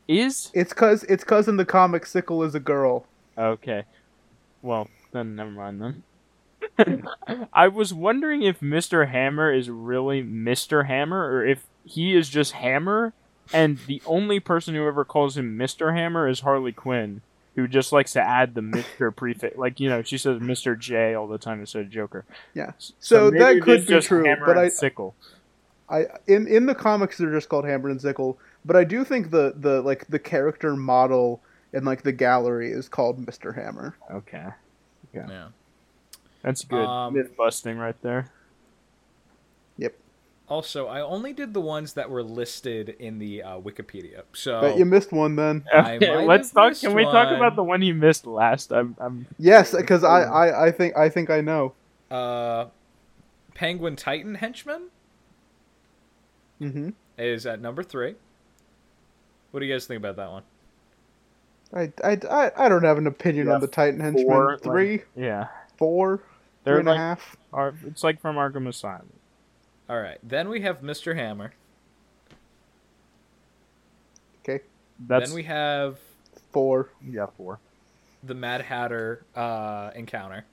Is 0.07 0.51
It's 0.55 0.73
cause 0.73 1.03
it's 1.05 1.25
cause 1.25 1.49
in 1.49 1.57
the 1.57 1.65
comic 1.67 2.07
Sickle 2.07 2.43
is 2.45 2.55
a 2.55 2.61
girl. 2.61 3.07
okay. 3.37 3.85
Well, 4.63 4.89
then 5.13 5.35
never 5.37 5.51
mind 5.51 5.83
then. 5.83 6.03
I 7.53 7.69
was 7.69 7.93
wondering 7.93 8.43
if 8.43 8.61
Mr. 8.61 9.09
Hammer 9.11 9.53
is 9.53 9.69
really 9.71 10.23
Mr. 10.23 10.87
Hammer 10.87 11.25
or 11.33 11.45
if 11.47 11.67
he 11.85 12.17
is 12.17 12.29
just 12.29 12.53
Hammer 12.53 13.13
and 13.53 13.79
the 13.87 14.03
only 14.07 14.41
person 14.41 14.75
who 14.75 14.87
ever 14.87 15.05
calls 15.05 15.37
him 15.37 15.59
Mr. 15.59 15.95
Hammer 15.95 16.29
is 16.29 16.41
Harley 16.41 16.73
Quinn, 16.73 17.23
who 17.57 17.67
just 17.69 17.93
likes 17.93 18.13
to 18.13 18.21
add 18.21 18.55
the 18.55 18.61
Mr. 18.61 19.15
prefix. 19.17 19.57
Like, 19.57 19.81
you 19.81 19.89
know, 19.89 20.03
she 20.03 20.19
says 20.19 20.41
Mr. 20.41 20.79
J 20.79 21.15
all 21.15 21.27
the 21.27 21.39
time 21.39 21.61
instead 21.61 21.83
of 21.83 21.91
Joker. 21.91 22.25
Yeah. 22.55 22.73
So, 22.79 22.95
So 23.01 23.31
that 23.31 23.61
could 23.63 23.81
be 23.83 23.87
just 23.87 24.09
true, 24.09 24.25
Hammer 24.25 24.47
but 24.47 24.57
and 24.57 24.61
I- 24.61 24.69
Sickle. 24.69 25.15
I 25.91 26.05
in 26.27 26.47
in 26.47 26.67
the 26.67 26.75
comics 26.75 27.17
they're 27.17 27.33
just 27.33 27.49
called 27.49 27.65
Hammer 27.65 27.89
and 27.89 27.99
Sickle, 28.01 28.39
but 28.65 28.77
I 28.77 28.85
do 28.85 29.05
think 29.05 29.31
the 29.31 29.55
the 29.57 29.81
like 29.81 30.07
the 30.09 30.19
character 30.19 30.77
model 30.77 31.41
in 31.73 31.85
like 31.87 32.03
the 32.03 32.13
gallery 32.13 32.71
is 32.73 32.89
called 32.91 33.25
Mr. 33.25 33.55
Hammer. 33.55 33.97
Okay. 34.11 34.49
yeah. 35.15 35.49
That's 36.43 36.63
good. 36.65 36.85
Um, 36.85 37.15
Myth 37.15 37.35
busting 37.37 37.79
right 37.79 37.97
there. 38.03 38.31
Also, 40.49 40.87
I 40.87 41.03
only 41.03 41.35
did 41.35 41.53
the 41.53 41.61
ones 41.61 41.93
that 41.93 42.09
were 42.09 42.23
listed 42.23 42.89
in 42.99 43.19
the 43.19 43.43
uh, 43.43 43.59
Wikipedia. 43.61 44.23
So 44.33 44.63
But 44.63 44.79
you 44.79 44.87
missed 44.87 45.13
one 45.13 45.37
then. 45.37 45.65
Okay, 45.75 46.25
let's 46.25 46.51
talk. 46.51 46.79
Can 46.81 46.95
we 46.95 47.05
talk 47.05 47.27
one. 47.27 47.35
about 47.37 47.55
the 47.55 47.63
one 47.63 47.83
you 47.83 47.93
missed 47.95 48.27
last? 48.27 48.73
I'm, 48.73 48.97
I'm 48.99 49.27
Yes, 49.39 49.75
because 49.77 50.03
I, 50.05 50.23
I 50.23 50.67
I 50.69 50.71
think 50.71 50.97
I 50.97 51.11
think 51.11 51.29
I 51.29 51.43
know. 51.43 51.75
uh, 52.11 52.67
Penguin 53.55 53.95
Titan 53.97 54.37
Henchman 54.37 54.89
Mm-hmm. 56.61 56.91
is 57.19 57.47
at 57.47 57.61
number 57.61 57.83
three. 57.83 58.15
What 59.51 59.61
do 59.61 59.67
you 59.67 59.73
guys 59.75 59.87
think 59.87 59.99
about 59.99 60.17
that 60.17 60.31
one? 60.31 60.43
I, 61.73 61.93
I, 62.03 62.19
I, 62.31 62.65
I 62.65 62.69
don't 62.69 62.85
have 62.85 62.99
an 62.99 63.07
opinion 63.07 63.47
Yeah, 63.49 63.55
on 63.55 63.61
the 63.61 63.67
Titan 63.67 64.01
Henchman. 64.01 64.25
four, 64.27 64.53
like- 64.53 64.63
Three, 64.63 65.03
yeah. 65.17 65.49
four, 65.77 66.17
three 66.19 66.25
They're 66.65 66.79
and 66.81 66.89
a 66.89 66.97
half. 66.97 67.37
are, 67.53 67.75
it's 67.87 68.03
like 68.03 68.21
from 68.21 68.37
Arkham 68.37 68.67
Asylum. 68.67 69.13
All 69.89 70.01
right, 70.01 70.19
then 70.23 70.49
we 70.49 70.61
have 70.63 70.81
Mr. 70.83 71.15
Hammer. 71.17 71.53
Okay, 74.43 74.63
That's 75.07 75.29
Then 75.29 75.35
we 75.35 75.43
have 75.45 75.99
four. 76.53 76.91
yeah 77.07 77.27
four. 77.37 77.59
the 78.23 78.35
Mad 78.35 78.63
Hatter 78.63 79.25
uh, 79.37 79.91
encounter. 79.95 80.45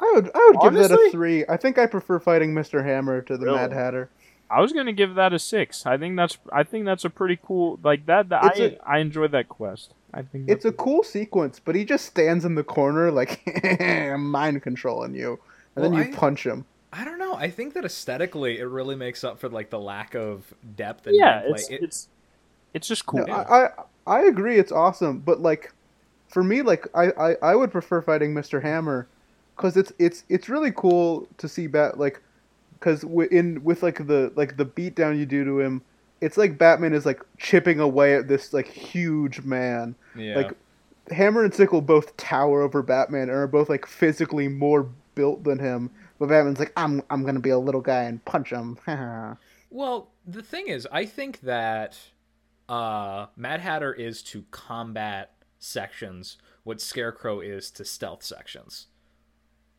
I 0.00 0.12
would 0.14 0.30
I 0.34 0.50
would 0.52 0.60
give 0.62 0.74
that 0.88 0.90
a 0.92 1.10
three. 1.10 1.44
I 1.48 1.56
think 1.56 1.78
I 1.78 1.86
prefer 1.86 2.18
fighting 2.18 2.52
Mr. 2.54 2.84
Hammer 2.84 3.22
to 3.22 3.36
the 3.36 3.46
Really? 3.46 3.58
Mad 3.58 3.72
Hatter. 3.72 4.10
I 4.50 4.60
was 4.60 4.72
gonna 4.72 4.92
give 4.92 5.14
that 5.14 5.32
a 5.32 5.38
six. 5.38 5.86
I 5.86 5.96
think 5.96 6.16
that's 6.16 6.36
I 6.52 6.64
think 6.64 6.84
that's 6.84 7.04
a 7.04 7.10
pretty 7.10 7.38
cool 7.42 7.78
like 7.82 8.06
that. 8.06 8.28
that 8.30 8.44
It's 8.44 8.60
I 8.60 8.64
a- 8.64 8.78
I 8.84 8.98
enjoyed 8.98 9.30
that 9.32 9.48
quest. 9.48 9.94
I 10.12 10.22
think 10.22 10.48
It's 10.48 10.64
a 10.64 10.72
cool 10.72 11.02
sequence, 11.02 11.60
but 11.64 11.74
he 11.74 11.84
just 11.84 12.04
stands 12.06 12.44
in 12.44 12.54
the 12.54 12.64
corner 12.64 13.10
like 13.10 13.40
I'm 13.80 14.30
mind 14.30 14.62
controlling 14.62 15.14
you, 15.14 15.38
and 15.76 15.82
Well, 15.82 15.90
then 15.90 15.94
you 15.94 16.12
I- 16.12 16.16
punch 16.16 16.44
him. 16.44 16.66
I 16.96 17.04
don't 17.04 17.18
know. 17.18 17.34
I 17.34 17.50
think 17.50 17.74
that 17.74 17.84
aesthetically, 17.84 18.58
it 18.60 18.64
really 18.64 18.94
makes 18.94 19.24
up 19.24 19.40
for 19.40 19.48
like 19.48 19.70
the 19.70 19.80
lack 19.80 20.14
of 20.14 20.54
depth 20.76 21.06
and 21.06 21.16
yeah. 21.16 21.42
gameplay. 21.42 21.50
It's 21.54 21.70
It- 21.70 21.82
it's 21.82 22.08
it's 22.72 22.88
just 22.88 23.06
cool. 23.06 23.24
No, 23.26 23.32
I, 23.32 23.66
I 23.66 23.68
I 24.06 24.20
agree, 24.22 24.58
it's 24.58 24.72
awesome, 24.72 25.18
but 25.20 25.40
like 25.40 25.72
for 26.28 26.42
me, 26.44 26.62
like 26.62 26.86
I, 26.94 27.10
I, 27.12 27.36
I 27.42 27.54
would 27.54 27.70
prefer 27.70 28.02
fighting 28.02 28.34
Mr. 28.34 28.60
Hammer 28.62 29.06
because 29.56 29.76
it's 29.76 29.92
it's 29.98 30.24
it's 30.28 30.48
really 30.48 30.72
cool 30.72 31.28
to 31.38 31.48
see 31.48 31.66
bat 31.66 31.98
like 31.98 32.20
because 32.74 33.04
in 33.30 33.62
with 33.64 33.82
like 33.82 34.06
the 34.06 34.32
like 34.36 34.56
the 34.56 34.66
beatdown 34.66 35.18
you 35.18 35.26
do 35.26 35.44
to 35.44 35.60
him, 35.60 35.82
it's 36.20 36.36
like 36.36 36.58
Batman 36.58 36.92
is 36.92 37.06
like 37.06 37.22
chipping 37.38 37.80
away 37.80 38.14
at 38.16 38.28
this 38.28 38.52
like 38.52 38.66
huge 38.68 39.42
man. 39.42 39.94
yeah. 40.16 40.36
Like 40.36 40.52
Hammer 41.10 41.44
and 41.44 41.54
Sickle 41.54 41.80
both 41.80 42.16
tower 42.16 42.62
over 42.62 42.82
Batman 42.82 43.22
and 43.28 43.32
are 43.32 43.46
both 43.46 43.68
like 43.68 43.86
physically 43.86 44.48
more 44.48 44.88
built 45.14 45.44
than 45.44 45.58
him. 45.58 45.90
But 46.18 46.28
Batman's 46.28 46.58
like, 46.58 46.72
I'm 46.76 47.02
I'm 47.10 47.24
gonna 47.24 47.40
be 47.40 47.50
a 47.50 47.58
little 47.58 47.80
guy 47.80 48.04
and 48.04 48.24
punch 48.24 48.50
him. 48.50 48.78
Well, 49.70 50.12
the 50.24 50.42
thing 50.42 50.68
is, 50.68 50.86
I 50.92 51.04
think 51.04 51.40
that 51.40 51.98
uh, 52.68 53.26
Mad 53.36 53.58
Hatter 53.60 53.92
is 53.92 54.22
to 54.24 54.44
combat 54.52 55.32
sections 55.58 56.36
what 56.62 56.80
Scarecrow 56.80 57.40
is 57.40 57.70
to 57.72 57.84
stealth 57.84 58.22
sections. 58.22 58.86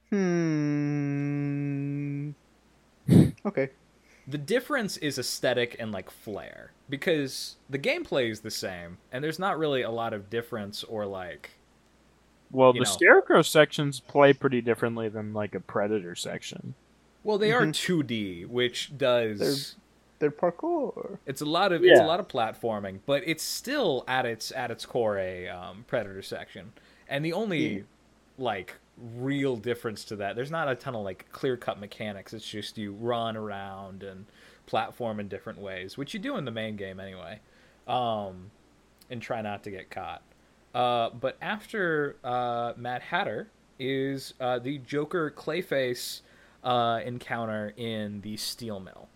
hmm. 0.09 2.31
Okay. 3.45 3.69
The 4.27 4.37
difference 4.39 4.97
is 4.97 5.19
aesthetic 5.19 5.75
and 5.79 5.91
like 5.91 6.09
flair 6.09 6.71
because 6.89 7.57
the 7.69 7.77
gameplay 7.79 8.29
is 8.31 8.39
the 8.41 8.49
same 8.51 8.97
and 9.11 9.23
there's 9.23 9.37
not 9.39 9.59
really 9.59 9.83
a 9.83 9.91
lot 9.91 10.13
of 10.13 10.29
difference 10.31 10.83
or 10.83 11.05
like 11.05 11.51
well, 12.55 12.73
the 12.73 12.79
know. 12.79 12.85
Scarecrow 12.85 13.41
sections 13.41 13.99
play 13.99 14.33
pretty 14.33 14.61
differently 14.61 15.09
than 15.09 15.33
like 15.33 15.53
a 15.55 15.59
Predator 15.59 16.15
section. 16.15 16.73
well 17.23 17.37
they 17.37 17.49
Mm-hmm. 17.49 17.69
are 17.69 17.71
2D 18.03 18.47
which 18.47 18.97
does 18.97 19.75
They're 20.19 20.31
parkour. 20.31 21.17
it's 21.25 21.41
a 21.41 21.45
lot 21.45 21.71
of 21.71 21.83
it's 21.83 21.99
a 21.99 22.03
lot 22.05 22.19
of 22.19 22.27
platforming 22.27 22.99
but 23.05 23.23
it's 23.25 23.43
still 23.43 24.03
at 24.07 24.25
its 24.25 24.51
at 24.51 24.71
its 24.71 24.85
core 24.85 25.17
a 25.17 25.47
um, 25.49 25.85
Predator 25.87 26.21
section 26.21 26.71
and 27.09 27.23
the 27.25 27.33
only 27.33 27.77
Yeah. 27.77 27.81
like 28.37 28.75
real 28.97 29.57
difference 29.57 30.05
to 30.05 30.15
that 30.15 30.35
there's 30.37 30.51
not 30.51 30.69
a 30.69 30.75
ton 30.75 30.95
of 30.95 31.03
like 31.03 31.25
clear 31.31 31.57
cut 31.57 31.79
mechanics 31.79 32.33
it's 32.33 32.47
just 32.47 32.77
you 32.77 32.93
run 32.93 33.35
around 33.35 34.03
and 34.03 34.25
platform 34.67 35.19
in 35.19 35.27
different 35.27 35.59
ways 35.59 35.97
which 35.97 36.13
you 36.13 36.19
do 36.19 36.37
in 36.37 36.45
the 36.45 36.51
main 36.51 36.75
game 36.77 36.99
anyway 36.99 37.39
um, 37.87 38.49
and 39.09 39.21
try 39.21 39.41
not 39.41 39.63
to 39.63 39.69
get 39.69 39.89
caught 39.91 40.21
uh, 40.75 41.09
but 41.09 41.37
after 41.41 42.17
uh, 42.23 42.73
Mad 42.77 43.01
Hatter 43.01 43.47
is 43.79 44.35
uh, 44.39 44.59
the 44.59 44.77
Joker 44.79 45.33
Clayface 45.35 46.21
uh, 46.63 46.99
encounter 47.03 47.73
in 47.77 48.21
the 48.21 48.37
steel 48.37 48.79
mill 48.79 49.07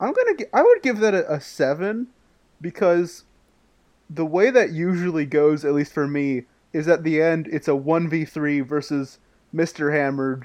I'm 0.00 0.12
gonna. 0.12 0.36
gi- 0.36 0.52
I 0.52 0.62
would 0.62 0.82
give 0.82 0.98
that 1.00 1.14
a, 1.14 1.32
a 1.32 1.40
seven, 1.40 2.06
because 2.60 3.24
the 4.08 4.24
way 4.24 4.48
that 4.50 4.70
usually 4.70 5.26
goes, 5.26 5.64
at 5.64 5.74
least 5.74 5.92
for 5.92 6.06
me, 6.06 6.44
is 6.72 6.86
at 6.86 7.02
the 7.02 7.20
end 7.20 7.48
it's 7.50 7.66
a 7.66 7.74
one 7.74 8.08
v 8.08 8.24
three 8.24 8.60
versus 8.60 9.18
Mister 9.52 9.90
Hammer, 9.90 10.42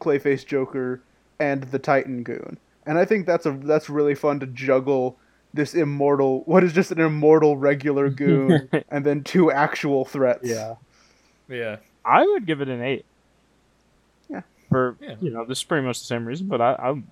Clayface 0.00 0.46
Joker, 0.46 1.02
and 1.38 1.64
the 1.64 1.78
Titan 1.78 2.22
Goon. 2.22 2.58
and 2.86 2.98
I 2.98 3.04
think 3.04 3.26
that's 3.26 3.46
a 3.46 3.52
that's 3.52 3.90
really 3.90 4.14
fun 4.14 4.40
to 4.40 4.46
juggle 4.46 5.18
this 5.54 5.74
immortal 5.74 6.42
what 6.46 6.62
is 6.64 6.72
just 6.72 6.90
an 6.90 7.00
immortal 7.00 7.56
regular 7.56 8.10
goon 8.22 8.68
and 8.90 9.06
then 9.06 9.22
two 9.24 9.50
actual 9.50 10.04
threats. 10.04 10.40
Yeah. 10.46 10.74
Yeah. 11.48 11.76
I 12.04 12.22
would 12.26 12.44
give 12.46 12.60
it 12.60 12.68
an 12.68 12.82
eight. 12.82 13.04
Yeah. 14.28 14.42
For 14.68 14.96
Yeah. 15.00 15.14
you 15.20 15.30
know, 15.30 15.44
this 15.44 15.58
is 15.58 15.64
pretty 15.64 15.86
much 15.86 16.00
the 16.00 16.04
same 16.06 16.26
reason, 16.26 16.48
but 16.48 16.60
I 16.60 16.72
I, 16.74 17.02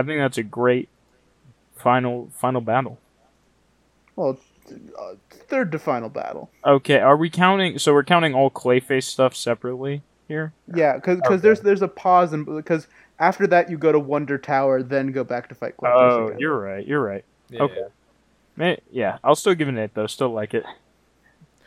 I 0.00 0.02
think 0.02 0.18
that's 0.20 0.38
a 0.38 0.42
great 0.42 0.88
final 1.76 2.30
final 2.34 2.60
battle. 2.60 2.98
Well, 4.16 4.38
uh, 4.98 5.14
third 5.30 5.72
to 5.72 5.78
final 5.78 6.08
battle. 6.08 6.50
Okay, 6.64 6.98
are 6.98 7.16
we 7.16 7.28
counting? 7.30 7.78
So 7.78 7.92
we're 7.92 8.04
counting 8.04 8.34
all 8.34 8.50
Clayface 8.50 9.04
stuff 9.04 9.34
separately 9.36 10.02
here. 10.28 10.52
Yeah, 10.74 10.94
because 10.96 11.20
Okay. 11.26 11.36
there's 11.36 11.60
there's 11.60 11.82
a 11.82 11.88
pause 11.88 12.32
and 12.32 12.44
because 12.46 12.86
after 13.18 13.46
that 13.48 13.70
you 13.70 13.78
go 13.78 13.92
to 13.92 13.98
Wonder 13.98 14.38
Tower, 14.38 14.82
then 14.82 15.12
go 15.12 15.22
back 15.24 15.48
to 15.48 15.54
fight 15.54 15.76
Clayface 15.76 16.10
Oh, 16.12 16.26
again. 16.28 16.38
you're 16.40 16.58
right. 16.58 16.86
You're 16.86 17.02
right. 17.02 17.24
Yeah. 17.50 17.62
Okay. 17.62 17.82
May, 18.56 18.78
yeah, 18.90 19.18
I'll 19.24 19.34
still 19.34 19.54
give 19.54 19.68
it 19.68 19.72
an 19.72 19.78
eight 19.78 19.94
though. 19.94 20.06
Still 20.06 20.30
like 20.30 20.54
it. 20.54 20.64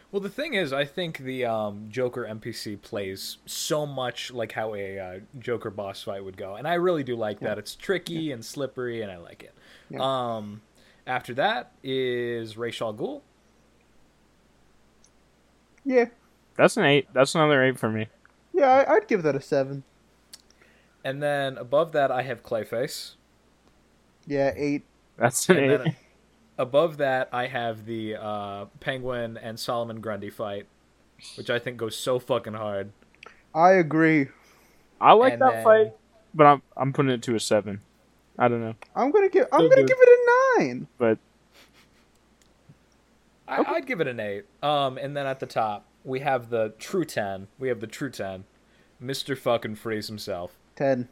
Well, 0.10 0.22
the 0.22 0.30
thing 0.30 0.54
is, 0.54 0.72
I 0.72 0.86
think 0.86 1.18
the 1.18 1.44
um, 1.46 1.88
Joker 1.90 2.26
NPC 2.30 2.82
plays 2.82 3.38
so 3.46 3.86
much 3.86 4.32
like 4.32 4.54
how 4.54 4.74
a 4.74 4.98
uh, 5.00 5.20
Joker 5.38 5.70
boss 5.70 6.02
fight 6.04 6.24
would 6.24 6.38
go, 6.38 6.56
and 6.56 6.66
I 6.66 6.76
really 6.76 7.04
do 7.04 7.16
like 7.18 7.42
that. 7.42 7.58
It's 7.58 7.76
tricky 7.76 8.32
and 8.32 8.44
slippery, 8.44 9.02
and 9.02 9.12
I 9.12 9.18
like 9.18 9.44
it. 9.44 9.54
Yeah. 9.90 10.00
Um, 10.02 10.62
after 11.06 11.34
that 11.34 11.74
is 11.84 12.58
Ra's 12.58 12.82
al 12.82 12.94
Ghul. 12.94 13.22
Yeah, 15.84 16.06
That's 16.56 16.76
an 16.78 16.84
eight. 16.86 17.08
That's 17.14 17.36
another 17.36 17.64
eight 17.64 17.78
for 17.80 17.90
me. 17.90 18.08
yeah, 18.54 18.70
I, 18.88 18.96
I'd 18.96 19.08
give 19.08 19.24
that 19.24 19.36
a 19.36 19.42
seven. 19.42 19.84
And 21.04 21.22
then 21.24 21.58
above 21.58 21.92
that, 21.94 22.12
I 22.12 22.24
have 22.24 22.44
Clayface. 22.44 23.14
Yeah, 24.26 24.54
eight. 24.56 24.84
That's 25.18 25.50
an 25.50 25.58
And 25.58 25.88
eight. 25.88 25.96
above 26.58 26.98
that, 26.98 27.30
I 27.32 27.48
have 27.48 27.86
the 27.86 28.16
uh, 28.16 28.66
Penguin 28.80 29.38
and 29.38 29.60
Solomon 29.60 30.00
Grundy 30.00 30.30
fight, 30.30 30.68
which 31.36 31.50
I 31.50 31.60
think 31.60 31.78
goes 31.78 31.96
so 31.96 32.20
fucking 32.20 32.54
hard. 32.54 32.92
I 33.56 33.72
agree. 33.72 34.28
I 35.02 35.14
like 35.14 35.34
and 35.34 35.42
that 35.42 35.52
then- 35.54 35.64
fight, 35.64 35.94
but 36.34 36.46
I'm 36.46 36.62
I'm 36.76 36.94
putting 36.94 37.12
it 37.12 37.22
to 37.24 37.36
a 37.36 37.40
seven. 37.40 37.82
I 38.40 38.48
don't 38.48 38.62
know, 38.62 38.76
I'm 38.96 39.10
gonna 39.12 39.30
give. 39.30 39.48
I'm 39.52 39.60
Still 39.62 39.70
gonna 39.70 39.82
good. 39.82 39.88
give 39.88 39.98
it 40.00 40.10
a 40.10 40.60
nine. 40.60 40.88
but 41.00 41.18
I, 43.48 43.64
I'd 43.76 43.86
give 43.88 44.02
it 44.02 44.08
an 44.08 44.20
eight. 44.20 44.46
Um, 44.62 44.98
and 44.98 45.16
then 45.16 45.26
at 45.26 45.40
the 45.40 45.46
top, 45.46 45.86
we 46.04 46.20
have 46.20 46.50
the 46.50 46.74
true 46.78 47.06
ten. 47.06 47.48
We 47.58 47.70
have 47.70 47.80
the 47.80 47.88
true 47.88 48.10
ten, 48.12 48.44
Mister 49.00 49.36
Fucking 49.36 49.76
Freeze 49.76 50.08
himself. 50.08 50.58
Ten. 50.76 51.10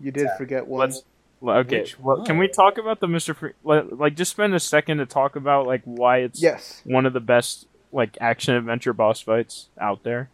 You 0.00 0.10
did 0.10 0.26
Ten. 0.26 0.36
forget 0.36 0.66
one. 0.66 0.80
let's. 0.80 1.04
Well, 1.44 1.58
Okay, 1.58 1.80
Which 1.80 1.98
well, 2.00 2.24
can 2.24 2.38
we 2.38 2.48
talk 2.48 2.78
about 2.78 3.00
the 3.00 3.06
Mister 3.08 3.34
Free? 3.34 3.52
Like, 3.62 3.84
like, 3.90 4.16
just 4.16 4.30
spend 4.30 4.54
a 4.54 4.60
second 4.60 4.98
to 4.98 5.06
talk 5.06 5.36
about 5.36 5.66
like 5.66 5.82
why 5.84 6.18
it's 6.18 6.40
Yes. 6.42 6.80
one 6.84 7.06
of 7.06 7.12
the 7.12 7.20
best 7.20 7.66
like 7.92 8.16
action 8.20 8.54
adventure 8.54 8.92
boss 8.92 9.20
fights 9.20 9.68
out 9.80 10.02
there. 10.02 10.30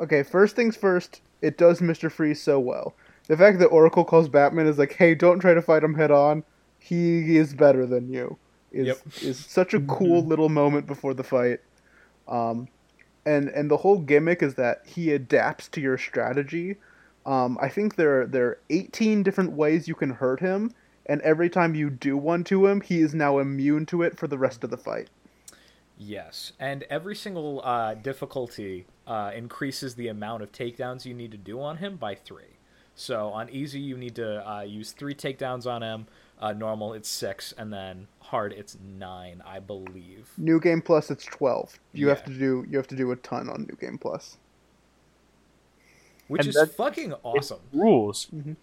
Okay. 0.00 0.22
First 0.22 0.56
things 0.56 0.76
first. 0.76 1.20
It 1.40 1.58
does 1.58 1.80
Mr. 1.80 2.10
Freeze 2.10 2.40
so 2.40 2.60
well. 2.60 2.94
The 3.26 3.36
fact 3.36 3.58
that 3.58 3.66
Oracle 3.66 4.04
calls 4.04 4.28
Batman 4.28 4.66
is 4.66 4.78
like, 4.78 4.92
"Hey, 4.94 5.14
don't 5.14 5.40
try 5.40 5.54
to 5.54 5.62
fight 5.62 5.82
him 5.82 5.94
head 5.94 6.10
on. 6.10 6.44
He 6.78 7.36
is 7.36 7.52
better 7.54 7.84
than 7.86 8.08
you." 8.12 8.38
Is 8.70 8.86
Yep. 8.86 8.96
is 9.22 9.38
such 9.38 9.74
a 9.74 9.80
cool 9.80 10.22
little 10.24 10.48
moment 10.48 10.86
before 10.86 11.14
the 11.14 11.24
fight. 11.24 11.60
Um, 12.28 12.68
and 13.26 13.48
and 13.48 13.70
the 13.70 13.76
whole 13.78 13.98
gimmick 13.98 14.42
is 14.42 14.54
that 14.54 14.82
he 14.86 15.12
adapts 15.12 15.68
to 15.70 15.80
your 15.80 15.98
strategy. 15.98 16.76
Um, 17.24 17.58
I 17.60 17.68
think 17.68 17.96
there 17.96 18.22
are, 18.22 18.26
there 18.26 18.46
are 18.46 18.58
18 18.70 19.22
different 19.22 19.52
ways 19.52 19.86
you 19.86 19.94
can 19.94 20.10
hurt 20.10 20.40
him, 20.40 20.74
and 21.06 21.20
every 21.22 21.48
time 21.48 21.74
you 21.74 21.90
do 21.90 22.16
one 22.16 22.44
to 22.44 22.66
him, 22.66 22.80
he 22.80 23.00
is 23.00 23.14
now 23.14 23.38
immune 23.38 23.86
to 23.86 24.02
it 24.02 24.16
for 24.18 24.26
the 24.26 24.38
rest 24.38 24.64
of 24.64 24.70
the 24.70 24.76
fight. 24.76 25.08
Yes, 25.98 26.52
and 26.58 26.82
every 26.84 27.14
single 27.14 27.60
uh, 27.64 27.94
difficulty 27.94 28.86
uh, 29.06 29.30
increases 29.34 29.94
the 29.94 30.08
amount 30.08 30.42
of 30.42 30.50
takedowns 30.50 31.04
you 31.04 31.14
need 31.14 31.30
to 31.30 31.36
do 31.36 31.60
on 31.60 31.76
him 31.76 31.96
by 31.96 32.14
three. 32.14 32.56
So 32.94 33.28
on 33.28 33.48
easy, 33.50 33.80
you 33.80 33.96
need 33.96 34.16
to 34.16 34.48
uh, 34.48 34.62
use 34.62 34.92
three 34.92 35.14
takedowns 35.14 35.66
on 35.66 35.82
him. 35.82 36.06
Uh, 36.40 36.52
normal, 36.52 36.92
it's 36.92 37.08
six, 37.08 37.52
and 37.52 37.72
then 37.72 38.08
hard, 38.18 38.52
it's 38.52 38.76
nine, 38.82 39.42
I 39.46 39.60
believe. 39.60 40.30
New 40.36 40.58
Game 40.58 40.82
Plus, 40.82 41.10
it's 41.10 41.24
12. 41.24 41.78
You 41.92 42.08
have 42.08 42.24
to 42.24 42.32
do 42.32 42.66
you 42.68 42.76
have 42.76 42.88
to 42.88 42.96
do 42.96 43.12
a 43.12 43.16
ton 43.16 43.48
on 43.48 43.62
New 43.62 43.76
Game 43.76 43.96
Plus. 43.96 44.38
Which 46.32 46.40
And 46.40 46.48
is 46.48 46.54
that- 46.54 46.70
fucking 46.74 47.12
awesome. 47.22 47.60
Rules. 47.74 48.26
Mhm. 48.34 48.56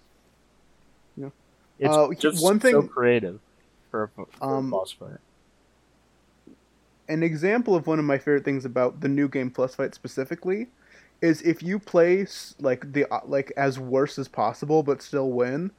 Yeah. 1.16 1.30
It's 1.78 1.96
Uh, 1.96 2.10
just 2.18 2.44
one 2.44 2.60
so 2.60 2.68
thing- 2.82 2.88
creative 2.90 3.40
for 3.91 4.04
a, 4.04 4.08
for 4.10 4.28
a 4.41 4.46
Um, 4.48 4.72
boss 4.72 4.91
fight. 4.91 5.20
an 7.08 7.22
example 7.24 7.76
of 7.76 7.88
one 7.88 8.00
of 8.00 8.06
my 8.06 8.18
favorite 8.18 8.44
things 8.46 8.66
about 8.66 9.02
the 9.02 9.08
new 9.08 9.28
game 9.28 9.50
plus 9.50 9.76
fight 9.76 9.94
specifically 9.96 10.68
is 11.22 11.41
if 11.41 11.62
you 11.64 11.80
play 11.80 12.26
like 12.60 12.91
the 12.94 13.06
uh, 13.14 13.20
like 13.26 13.52
as 13.58 13.80
worse 13.80 14.18
as 14.20 14.28
possible 14.28 14.84
but 14.84 15.02
still 15.02 15.32
win 15.32 15.72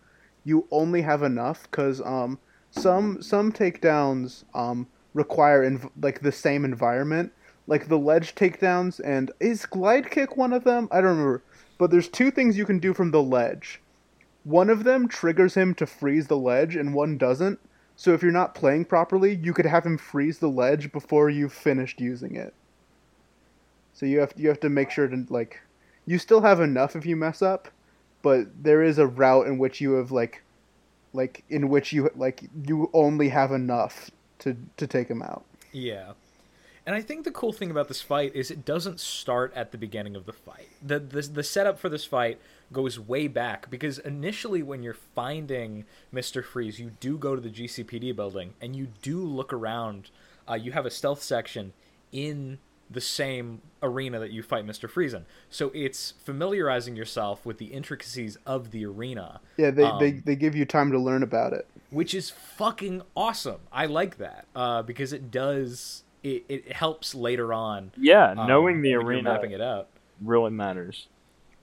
you 0.44 0.66
only 0.70 1.02
have 1.02 1.22
enough 1.22 1.62
because 1.70 2.00
um 2.02 2.38
some 2.70 3.20
some 3.22 3.52
takedowns 3.52 4.44
um 4.54 4.86
require 5.14 5.68
inv- 5.68 5.90
like 6.00 6.20
the 6.20 6.32
same 6.32 6.64
environment 6.64 7.32
like 7.68 7.86
the 7.88 7.98
ledge 7.98 8.34
takedowns 8.34 9.00
and 9.04 9.30
is 9.40 9.66
glide 9.66 10.10
kick 10.10 10.36
one 10.36 10.52
of 10.52 10.64
them 10.64 10.88
i 10.90 11.00
don't 11.00 11.10
remember 11.16 11.42
but 11.80 11.90
there's 11.90 12.08
two 12.08 12.30
things 12.30 12.56
you 12.56 12.64
can 12.64 12.78
do 12.78 12.94
from 12.94 13.10
the 13.10 13.22
ledge 13.22 13.80
one 14.44 14.70
of 14.70 14.84
them 14.84 15.08
triggers 15.08 15.54
him 15.54 15.74
to 15.74 15.86
freeze 15.86 16.28
the 16.28 16.36
ledge 16.36 16.76
and 16.76 16.94
one 16.94 17.18
doesn't 17.18 17.58
so 18.00 18.14
if 18.14 18.22
you're 18.22 18.32
not 18.32 18.54
playing 18.54 18.86
properly, 18.86 19.34
you 19.42 19.52
could 19.52 19.66
have 19.66 19.84
him 19.84 19.98
freeze 19.98 20.38
the 20.38 20.48
ledge 20.48 20.90
before 20.90 21.28
you've 21.28 21.52
finished 21.52 22.00
using 22.00 22.34
it. 22.34 22.54
So 23.92 24.06
you 24.06 24.20
have 24.20 24.32
you 24.38 24.48
have 24.48 24.60
to 24.60 24.70
make 24.70 24.90
sure 24.90 25.06
to 25.06 25.26
like 25.28 25.60
you 26.06 26.16
still 26.16 26.40
have 26.40 26.62
enough 26.62 26.96
if 26.96 27.04
you 27.04 27.14
mess 27.14 27.42
up, 27.42 27.68
but 28.22 28.46
there 28.58 28.82
is 28.82 28.96
a 28.96 29.06
route 29.06 29.48
in 29.48 29.58
which 29.58 29.82
you 29.82 29.92
have 29.96 30.10
like 30.10 30.42
like 31.12 31.44
in 31.50 31.68
which 31.68 31.92
you 31.92 32.08
like 32.16 32.48
you 32.66 32.88
only 32.94 33.28
have 33.28 33.52
enough 33.52 34.10
to 34.38 34.56
to 34.78 34.86
take 34.86 35.08
him 35.08 35.20
out. 35.20 35.44
Yeah. 35.70 36.12
And 36.86 36.94
I 36.96 37.02
think 37.02 37.24
the 37.24 37.30
cool 37.30 37.52
thing 37.52 37.70
about 37.70 37.88
this 37.88 38.00
fight 38.00 38.34
is 38.34 38.50
it 38.50 38.64
doesn't 38.64 39.00
start 39.00 39.52
at 39.54 39.70
the 39.70 39.78
beginning 39.78 40.16
of 40.16 40.26
the 40.26 40.32
fight. 40.32 40.68
The, 40.84 40.98
the 40.98 41.22
the 41.22 41.42
setup 41.42 41.78
for 41.78 41.88
this 41.88 42.04
fight 42.04 42.40
goes 42.72 42.98
way 42.98 43.26
back 43.28 43.70
because 43.70 43.98
initially 43.98 44.62
when 44.62 44.82
you're 44.82 44.94
finding 44.94 45.84
Mr. 46.12 46.42
Freeze, 46.44 46.80
you 46.80 46.92
do 47.00 47.18
go 47.18 47.34
to 47.34 47.40
the 47.40 47.50
GCPD 47.50 48.14
building 48.16 48.54
and 48.60 48.74
you 48.74 48.88
do 49.02 49.18
look 49.22 49.52
around. 49.52 50.10
Uh, 50.48 50.54
you 50.54 50.72
have 50.72 50.86
a 50.86 50.90
stealth 50.90 51.22
section 51.22 51.72
in 52.12 52.58
the 52.90 53.00
same 53.00 53.60
arena 53.84 54.18
that 54.18 54.32
you 54.32 54.42
fight 54.42 54.66
Mr. 54.66 54.90
Freeze 54.90 55.14
in. 55.14 55.24
So 55.48 55.70
it's 55.74 56.14
familiarizing 56.24 56.96
yourself 56.96 57.46
with 57.46 57.58
the 57.58 57.66
intricacies 57.66 58.36
of 58.44 58.72
the 58.72 58.84
arena, 58.84 59.40
Yeah, 59.56 59.70
they, 59.70 59.82
they 60.00 60.10
Um, 60.10 60.22
they 60.24 60.34
give 60.34 60.56
you 60.56 60.64
time 60.64 60.90
to 60.90 60.98
learn 60.98 61.22
about 61.22 61.52
it. 61.52 61.68
which 61.90 62.14
is 62.14 62.30
fucking 62.30 63.02
awesome. 63.14 63.60
I 63.72 63.86
like 63.86 64.16
that 64.18 64.46
uh, 64.56 64.82
because 64.82 65.12
it 65.12 65.30
does 65.30 66.02
it, 66.22 66.44
it 66.48 66.72
helps 66.72 67.14
later 67.14 67.52
on 67.52 67.92
Yeah, 67.96 68.34
um, 68.36 68.46
knowing 68.46 68.82
the 68.82 68.96
when 68.96 69.06
arena 69.06 69.22
mapping 69.22 69.52
it 69.52 69.60
out. 69.60 69.88
really 70.22 70.50
matters. 70.50 71.06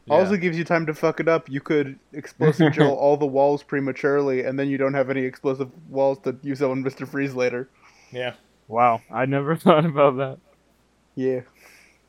Also 0.10 0.38
gives 0.38 0.58
you 0.58 0.64
time 0.64 0.86
to 0.86 0.94
fuck 0.94 1.20
it 1.20 1.28
up. 1.28 1.50
You 1.50 1.60
could 1.60 2.00
explosive 2.14 2.72
drill 2.72 2.94
all 2.96 3.18
the 3.18 3.26
walls 3.26 3.62
prematurely, 3.62 4.44
and 4.44 4.58
then 4.58 4.70
you 4.70 4.78
don't 4.78 4.94
have 4.94 5.10
any 5.10 5.24
explosive 5.24 5.70
walls 5.90 6.20
to 6.20 6.38
use 6.42 6.62
on 6.62 6.82
Mister 6.82 7.06
Freeze 7.06 7.34
later. 7.36 7.70
yeah. 8.12 8.34
Wow, 8.70 9.02
I 9.12 9.26
never 9.26 9.56
thought 9.58 9.86
about 9.86 10.18
that. 10.18 10.38
Yeah. 11.16 11.42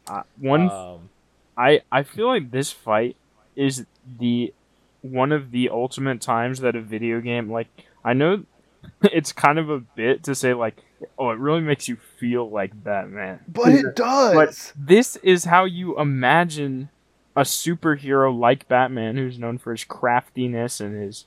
Uh, 0.08 0.22
one, 0.38 0.70
Um, 0.70 1.08
I 1.56 1.82
I 1.90 2.02
feel 2.04 2.28
like 2.28 2.50
this 2.52 2.70
fight 2.72 3.16
is 3.56 3.84
the 4.18 4.54
one 5.02 5.32
of 5.32 5.50
the 5.50 5.68
ultimate 5.70 6.20
times 6.20 6.60
that 6.60 6.76
a 6.76 6.80
video 6.80 7.20
game 7.20 7.50
like 7.50 7.68
I 8.04 8.12
know 8.12 8.44
it's 9.02 9.32
kind 9.32 9.58
of 9.58 9.70
a 9.70 9.80
bit 9.80 10.22
to 10.24 10.34
say 10.34 10.54
like 10.54 10.82
oh 11.18 11.30
it 11.30 11.38
really 11.38 11.60
makes 11.60 11.88
you 11.88 11.96
feel 11.96 12.48
like 12.48 12.82
Batman. 12.84 13.40
But 13.48 13.72
it 13.72 13.96
does. 13.96 14.34
But 14.34 14.72
this 14.76 15.16
is 15.16 15.44
how 15.44 15.64
you 15.64 15.98
imagine 15.98 16.90
a 17.36 17.42
superhero 17.42 18.36
like 18.36 18.66
Batman, 18.68 19.16
who's 19.16 19.38
known 19.38 19.58
for 19.58 19.70
his 19.72 19.84
craftiness 19.84 20.80
and 20.80 21.00
his, 21.00 21.24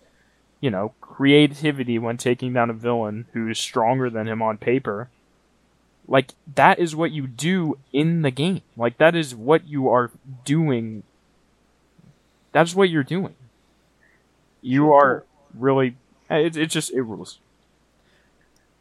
you 0.60 0.70
know, 0.70 0.94
creativity 1.00 1.98
when 1.98 2.18
taking 2.18 2.54
down 2.54 2.70
a 2.70 2.74
villain 2.74 3.28
who 3.34 3.48
is 3.48 3.58
stronger 3.60 4.10
than 4.10 4.28
him 4.28 4.42
on 4.42 4.58
paper. 4.58 5.10
Like, 6.08 6.34
that 6.56 6.80
is 6.80 6.96
what 6.96 7.12
you 7.12 7.28
do 7.28 7.78
in 7.94 8.24
the 8.24 8.32
game. 8.32 8.62
Like, 8.76 8.98
that 8.98 9.16
is 9.16 9.34
what 9.34 9.68
you 9.68 9.88
are 9.88 10.12
doing. 10.44 11.04
That's 12.52 12.76
what 12.76 12.90
you're 12.90 13.04
doing. 13.04 13.36
You 14.62 14.92
are 14.92 15.24
really. 15.54 15.96
It, 16.30 16.58
it 16.58 16.70
just. 16.70 16.92
It 16.92 17.04
rules. 17.04 17.40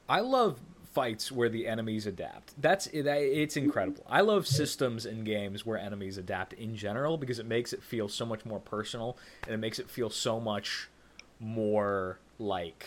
I 0.09 0.19
love 0.21 0.59
fights 0.93 1.31
where 1.31 1.49
the 1.49 1.67
enemies 1.67 2.07
adapt. 2.07 2.61
That's 2.61 2.87
it, 2.89 3.07
it's 3.07 3.57
incredible. 3.57 4.05
I 4.09 4.21
love 4.23 4.47
systems 4.47 5.07
in 5.07 5.25
games 5.25 5.65
where 5.65 5.79
enemies 5.79 6.19
adapt 6.19 6.53
in 6.55 6.77
general 6.77 7.17
because 7.17 7.39
it 7.39 7.47
makes 7.47 7.73
it 7.73 7.83
feel 7.83 8.09
so 8.09 8.27
much 8.27 8.45
more 8.45 8.59
personal 8.59 9.17
and 9.45 9.55
it 9.55 9.59
makes 9.59 9.79
it 9.79 9.89
feel 9.89 10.11
so 10.11 10.41
much 10.41 10.89
more 11.39 12.19
like 12.39 12.87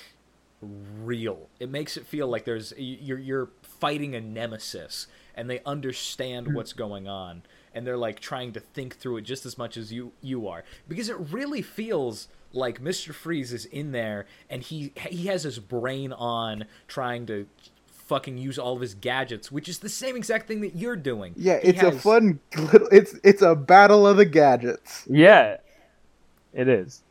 real. 0.62 1.50
It 1.60 1.70
makes 1.70 1.98
it 1.98 2.06
feel 2.06 2.28
like 2.28 2.46
there's 2.46 2.74
you're 2.78 3.20
you're 3.20 3.50
fighting 3.62 4.16
a 4.16 4.22
nemesis 4.22 5.08
and 5.36 5.50
they 5.50 5.62
understand 5.66 6.48
hmm. 6.48 6.54
what's 6.54 6.74
going 6.74 7.08
on 7.08 7.44
and 7.74 7.88
they're 7.88 7.98
like 7.98 8.20
trying 8.20 8.52
to 8.54 8.60
think 8.60 8.98
through 8.98 9.18
it 9.18 9.22
just 9.22 9.46
as 9.46 9.58
much 9.58 9.78
as 9.78 9.92
you 9.92 10.12
you 10.22 10.48
are 10.48 10.64
because 10.88 11.10
it 11.10 11.18
really 11.18 11.62
feels 11.62 12.28
like 12.52 12.80
Mr. 12.80 13.14
Freeze 13.14 13.52
is 13.52 13.66
in 13.66 13.92
there 13.92 14.26
and 14.50 14.62
he 14.62 14.94
he 14.96 15.28
has 15.28 15.44
his 15.44 15.60
brain 15.60 16.14
on 16.14 16.66
trying 16.88 17.26
to 17.26 17.48
fucking 18.14 18.38
use 18.38 18.60
all 18.60 18.76
of 18.76 18.82
his 18.82 18.94
gadgets, 18.94 19.52
which 19.52 19.68
is 19.68 19.80
the 19.80 19.90
same 19.90 20.16
exact 20.16 20.48
thing 20.48 20.62
that 20.62 20.76
you're 20.76 20.96
doing. 20.96 21.34
Yeah, 21.36 21.60
He 21.60 21.70
it's 21.70 21.82
a 21.82 21.92
fun 21.92 22.40
little. 22.56 22.88
It's 22.92 23.16
it's 23.24 23.42
a 23.42 23.56
battle 23.56 24.06
of 24.06 24.18
the 24.18 24.26
gadgets. 24.26 25.08
Yeah, 25.10 25.58
it 26.54 26.68
is. 26.68 27.02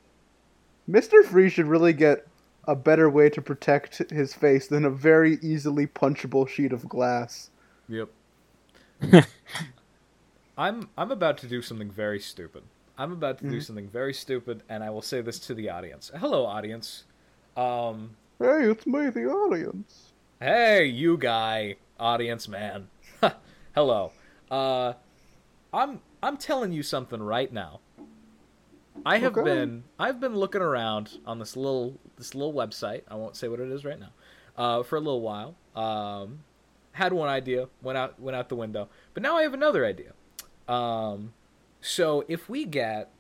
Mister 0.86 1.24
Freeze 1.24 1.54
should 1.54 1.66
really 1.66 1.92
get 1.92 2.24
a 2.68 2.76
better 2.76 3.10
way 3.10 3.28
to 3.30 3.42
protect 3.42 3.98
his 4.10 4.32
face 4.32 4.68
than 4.68 4.84
a 4.84 4.90
very 4.90 5.40
easily 5.42 5.88
punchable 5.88 6.48
sheet 6.48 6.72
of 6.72 6.88
glass. 6.88 7.50
Yep. 7.88 8.08
I'm 10.56 10.88
I'm 10.96 11.10
about 11.10 11.36
to 11.38 11.48
do 11.48 11.62
something 11.62 11.90
very 11.90 12.20
stupid. 12.20 12.62
I'm 12.96 13.10
about 13.10 13.38
to 13.38 13.50
do 13.50 13.60
something 13.60 13.88
very 13.88 14.14
stupid, 14.14 14.62
and 14.68 14.84
I 14.84 14.90
will 14.90 15.02
say 15.02 15.20
this 15.20 15.40
to 15.40 15.54
the 15.54 15.68
audience. 15.70 16.12
Hello, 16.14 16.46
audience. 16.46 17.02
Um, 17.56 18.10
Hey, 18.38 18.70
it's 18.70 18.86
me, 18.86 19.08
the 19.08 19.26
audience. 19.26 20.11
Hey, 20.42 20.86
you 20.86 21.16
guy, 21.16 21.76
audience 22.00 22.48
man. 22.48 22.88
Hello. 23.74 24.12
Uh, 24.50 24.94
I'm 25.72 26.00
I'm 26.22 26.36
telling 26.36 26.72
you 26.72 26.82
something 26.82 27.22
right 27.22 27.52
now. 27.52 27.80
I 29.06 29.18
have 29.18 29.36
Okay. 29.36 29.44
been 29.44 29.84
I've 29.98 30.20
been 30.20 30.34
looking 30.36 30.60
around 30.60 31.18
on 31.26 31.38
this 31.38 31.56
little 31.56 31.98
this 32.16 32.34
little 32.34 32.52
website. 32.52 33.02
I 33.08 33.14
won't 33.14 33.36
say 33.36 33.48
what 33.48 33.60
it 33.60 33.70
is 33.70 33.84
right 33.84 33.98
now. 34.00 34.10
Uh, 34.56 34.82
for 34.82 34.96
a 34.96 35.00
little 35.00 35.20
while. 35.22 35.54
Um, 35.74 36.40
had 36.92 37.12
one 37.12 37.28
idea, 37.28 37.68
went 37.80 37.96
out 37.96 38.20
went 38.20 38.36
out 38.36 38.48
the 38.48 38.56
window, 38.56 38.88
but 39.14 39.22
now 39.22 39.36
I 39.36 39.42
have 39.42 39.54
another 39.54 39.86
idea. 39.86 40.12
Um, 40.68 41.32
so 41.80 42.24
if 42.28 42.48
we 42.48 42.64
get 42.64 43.10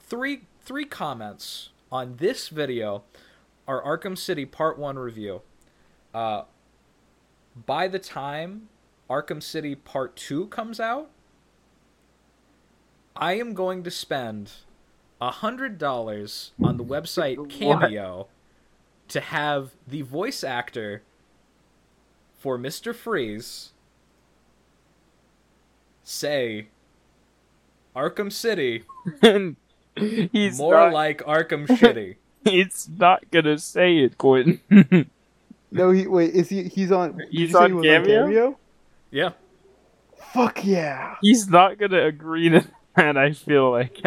three 0.00 0.42
three 0.60 0.84
comments 0.84 1.70
on 1.90 2.16
this 2.18 2.48
video, 2.48 3.02
our 3.68 3.82
Arkham 3.82 4.16
City 4.16 4.46
Part 4.46 4.78
One 4.78 4.98
review, 4.98 5.42
uh, 6.14 6.42
by 7.66 7.88
the 7.88 7.98
time 7.98 8.68
Arkham 9.08 9.42
City 9.42 9.74
Part 9.74 10.16
Two 10.16 10.46
comes 10.46 10.80
out, 10.80 11.10
I 13.14 13.34
am 13.34 13.54
going 13.54 13.82
to 13.84 13.90
spend 13.90 14.52
a 15.20 15.30
hundred 15.30 15.78
dollars 15.78 16.52
on 16.62 16.76
the 16.76 16.84
website 16.84 17.38
What? 17.38 17.50
Cameo 17.50 18.28
to 19.08 19.20
have 19.20 19.72
the 19.86 20.02
voice 20.02 20.42
actor 20.42 21.02
for 22.38 22.58
Mister 22.58 22.92
Freeze 22.92 23.72
say 26.02 26.66
Arkham 27.94 28.32
City 28.32 28.84
he's 29.96 30.58
more 30.58 30.74
not, 30.74 30.92
like 30.92 31.18
Arkham 31.22 31.66
Shitty. 31.68 32.16
He's 32.44 32.88
not 32.98 33.30
gonna 33.30 33.58
say 33.58 33.98
it, 33.98 34.18
Quentin. 34.18 34.60
No, 35.72 35.90
he 35.90 36.06
wait. 36.06 36.34
Is 36.34 36.48
he? 36.48 36.64
He's 36.64 36.92
on. 36.92 37.18
He's 37.30 37.54
on 37.54 37.70
he 37.70 37.74
was 37.74 37.86
Cameo? 37.86 38.58
yeah. 39.10 39.30
Fuck 40.32 40.64
yeah! 40.64 41.16
he's 41.20 41.46
not 41.48 41.76
gonna 41.78 42.06
agree 42.06 42.48
to 42.48 42.64
that. 42.96 43.16
I 43.18 43.32
feel 43.32 43.70
like 43.70 44.00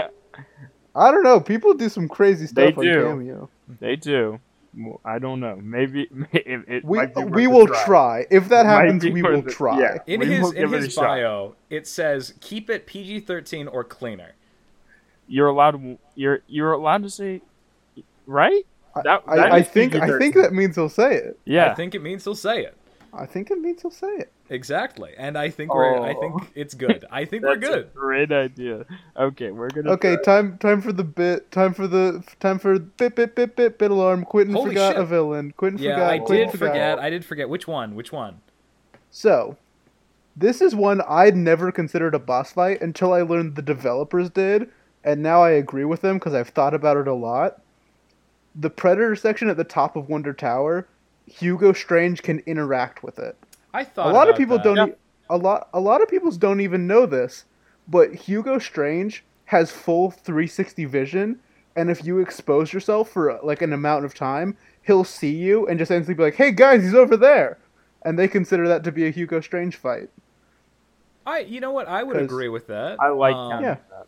I 0.95 1.11
don't 1.11 1.23
know. 1.23 1.39
People 1.39 1.73
do 1.75 1.87
some 1.89 2.07
crazy 2.07 2.45
They 2.47 2.67
stuff 2.71 2.77
on 2.79 2.83
do. 2.85 3.03
Cameo. 3.03 3.49
they 3.79 3.95
do. 3.95 4.39
Well, 4.77 4.99
I 5.05 5.19
don't 5.19 5.39
know. 5.39 5.55
Maybe 5.61 6.03
it, 6.33 6.63
it 6.67 6.83
We 6.85 6.97
might 6.97 7.13
be 7.15 7.23
we 7.23 7.47
will 7.47 7.67
try. 7.67 7.85
try. 7.85 8.25
If 8.31 8.49
that 8.49 8.65
happens, 8.65 9.03
we 9.03 9.21
will 9.21 9.39
it. 9.47 9.49
try. 9.49 9.79
Yeah. 9.79 9.97
In 10.07 10.19
We 10.21 10.25
his 10.27 10.51
in 10.51 10.61
give 10.61 10.73
it 10.73 10.83
his 10.83 10.93
shot. 10.93 11.01
bio, 11.03 11.55
it 11.69 11.87
says 11.87 12.33
keep 12.41 12.69
it 12.71 12.87
PG 12.87 13.21
thirteen 13.21 13.67
or 13.67 13.83
cleaner. 13.83 14.31
You're 15.27 15.47
allowed. 15.47 15.71
To, 15.71 15.97
you're 16.15 16.39
you're 16.47 16.73
allowed 16.73 17.03
to 17.03 17.09
say, 17.09 17.41
right? 18.25 18.65
That- 19.03 19.23
I, 19.27 19.35
that 19.35 19.51
I 19.53 19.57
is 19.59 19.67
think 19.67 19.95
I 19.95 20.17
think 20.17 20.35
that 20.35 20.53
means 20.53 20.75
he'll 20.75 20.89
say 20.89 21.15
it. 21.15 21.39
Yeah. 21.45 21.71
I 21.71 21.75
think 21.75 21.95
it 21.95 22.01
means 22.01 22.23
he'll 22.23 22.35
say 22.35 22.63
it. 22.63 22.77
I 23.13 23.25
think 23.25 23.49
it 23.49 23.59
means 23.61 23.81
he'll 23.81 23.91
say 23.91 24.07
it. 24.09 24.31
Exactly. 24.49 25.13
And 25.17 25.37
I 25.37 25.49
think 25.49 25.73
we're 25.73 25.99
I 25.99 26.13
Oh. 26.13 26.19
think 26.19 26.51
it's 26.53 26.73
good. 26.73 27.05
I 27.09 27.25
think 27.25 27.43
we're 27.43 27.55
good. 27.55 27.79
a 27.79 27.97
great 27.97 28.31
idea. 28.31 28.85
Okay, 29.17 29.51
we're 29.51 29.69
gonna. 29.69 29.91
Okay, 29.93 30.15
try. 30.17 30.23
time 30.41 30.57
time 30.59 30.81
for 30.81 30.91
the 30.91 31.03
bit. 31.03 31.49
Time 31.51 31.73
for 31.73 31.87
the 31.87 32.23
time 32.39 32.59
for 32.59 32.77
bit 32.77 33.15
bit 33.15 33.35
bit 33.35 33.55
bit 33.55 33.77
bit 33.77 33.89
alarm. 33.91 34.23
Quentin 34.25 34.53
Holy 34.53 34.69
forgot 34.69 34.93
shit. 34.93 35.01
a 35.01 35.05
villain. 35.05 35.53
Quentin 35.57 35.77
forgot. 35.79 35.89
Yeah, 35.89 35.95
forgot. 35.95 36.11
I 36.11 36.19
Quentin 36.19 36.47
did 36.49 36.51
forgot. 36.59 36.71
forget. 36.71 36.99
I 36.99 37.09
did 37.09 37.25
forget 37.25 37.49
which 37.49 37.67
one. 37.67 37.95
Which 37.95 38.11
one? 38.11 38.39
So, 39.11 39.55
this 40.35 40.61
is 40.61 40.75
one 40.75 41.01
I'd 41.07 41.35
never 41.37 41.71
considered 41.71 42.13
a 42.13 42.19
boss 42.19 42.51
fight 42.53 42.81
until 42.81 43.13
I 43.13 43.21
learned 43.21 43.55
the 43.55 43.61
developers 43.61 44.29
did, 44.29 44.69
and 45.03 45.23
now 45.23 45.41
I 45.41 45.51
agree 45.51 45.85
with 45.85 46.01
them 46.01 46.17
because 46.17 46.33
I've 46.33 46.49
thought 46.49 46.73
about 46.73 46.97
it 46.97 47.07
a 47.07 47.13
lot. 47.13 47.61
The 48.55 48.69
Predator 48.69 49.15
section 49.15 49.49
at 49.49 49.57
the 49.57 49.63
top 49.63 49.95
of 49.95 50.07
Wonder 50.09 50.33
Tower, 50.33 50.87
Hugo 51.27 51.73
Strange 51.73 52.21
can 52.23 52.39
interact 52.45 53.03
with 53.03 53.19
it. 53.19 53.35
I 53.73 53.83
thought 53.83 54.07
a 54.09 54.13
lot 54.13 54.29
of 54.29 54.35
people 54.37 54.57
that. 54.57 54.63
don't. 54.63 54.77
Yeah. 54.77 54.85
e- 54.87 54.97
a 55.29 55.37
lot. 55.37 55.69
A 55.73 55.79
lot 55.79 56.01
of 56.01 56.07
people 56.09 56.31
don't 56.31 56.61
even 56.61 56.87
know 56.87 57.05
this, 57.05 57.45
but 57.87 58.13
Hugo 58.13 58.59
Strange 58.59 59.23
has 59.45 59.71
full 59.71 60.11
360 60.11 60.85
vision, 60.85 61.39
and 61.75 61.89
if 61.89 62.05
you 62.05 62.19
expose 62.19 62.71
yourself 62.71 63.09
for 63.09 63.39
like 63.43 63.61
an 63.61 63.73
amount 63.73 64.05
of 64.05 64.13
time, 64.13 64.55
he'll 64.83 65.03
see 65.03 65.35
you 65.35 65.67
and 65.67 65.77
just 65.79 65.91
instantly 65.91 66.13
be 66.15 66.23
like, 66.23 66.35
"Hey 66.35 66.51
guys, 66.51 66.83
he's 66.83 66.93
over 66.93 67.17
there," 67.17 67.57
and 68.03 68.17
they 68.17 68.27
consider 68.27 68.67
that 68.67 68.83
to 68.85 68.91
be 68.91 69.05
a 69.07 69.09
Hugo 69.09 69.41
Strange 69.41 69.75
fight. 69.75 70.09
I 71.25 71.39
you 71.39 71.59
know 71.59 71.71
what? 71.71 71.87
I 71.87 72.03
would 72.03 72.17
agree 72.17 72.49
with 72.49 72.67
that. 72.67 73.01
I 73.01 73.09
like 73.09 73.35
Um, 73.35 73.51
counting 73.51 73.65
Yeah. 73.65 73.77
that. 73.89 74.07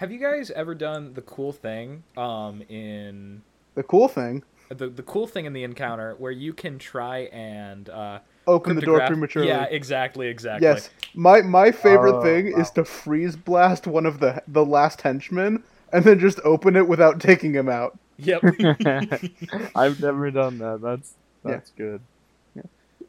Have 0.00 0.10
you 0.10 0.18
guys 0.18 0.50
ever 0.52 0.74
done 0.74 1.12
the 1.12 1.20
cool 1.20 1.52
thing 1.52 2.02
um 2.16 2.62
in 2.70 3.42
The 3.74 3.82
cool 3.82 4.08
thing: 4.08 4.42
the 4.70 4.88
the 4.88 5.02
cool 5.02 5.26
thing 5.26 5.44
in 5.44 5.52
the 5.52 5.62
encounter 5.62 6.14
where 6.18 6.32
you 6.32 6.54
can 6.54 6.78
try 6.78 7.24
and 7.32 7.86
uh 7.90 8.20
open 8.46 8.76
the 8.76 8.80
door 8.82 9.00
prematurely. 9.00 9.48
Yeah, 9.48 9.64
exactly, 9.64 10.28
exactly. 10.28 10.66
Yes, 10.66 10.88
my 11.14 11.42
my 11.42 11.70
favorite 11.70 12.16
Oh, 12.16 12.22
thing 12.22 12.50
wow. 12.50 12.60
is 12.60 12.70
to 12.70 12.84
freeze 12.86 13.36
blast 13.36 13.86
one 13.86 14.06
of 14.06 14.20
the 14.20 14.42
the 14.48 14.64
last 14.64 15.02
henchmen 15.02 15.62
and 15.92 16.02
then 16.02 16.18
just 16.18 16.40
open 16.44 16.76
it 16.76 16.88
without 16.88 17.20
taking 17.20 17.52
him 17.52 17.68
out. 17.68 17.98
Yep. 18.16 18.42
I've 19.76 20.00
never 20.00 20.30
done 20.30 20.58
that. 20.58 20.80
That's 20.82 21.14
Yeah. 21.44 21.50
that's 21.52 21.70
good. 21.72 22.00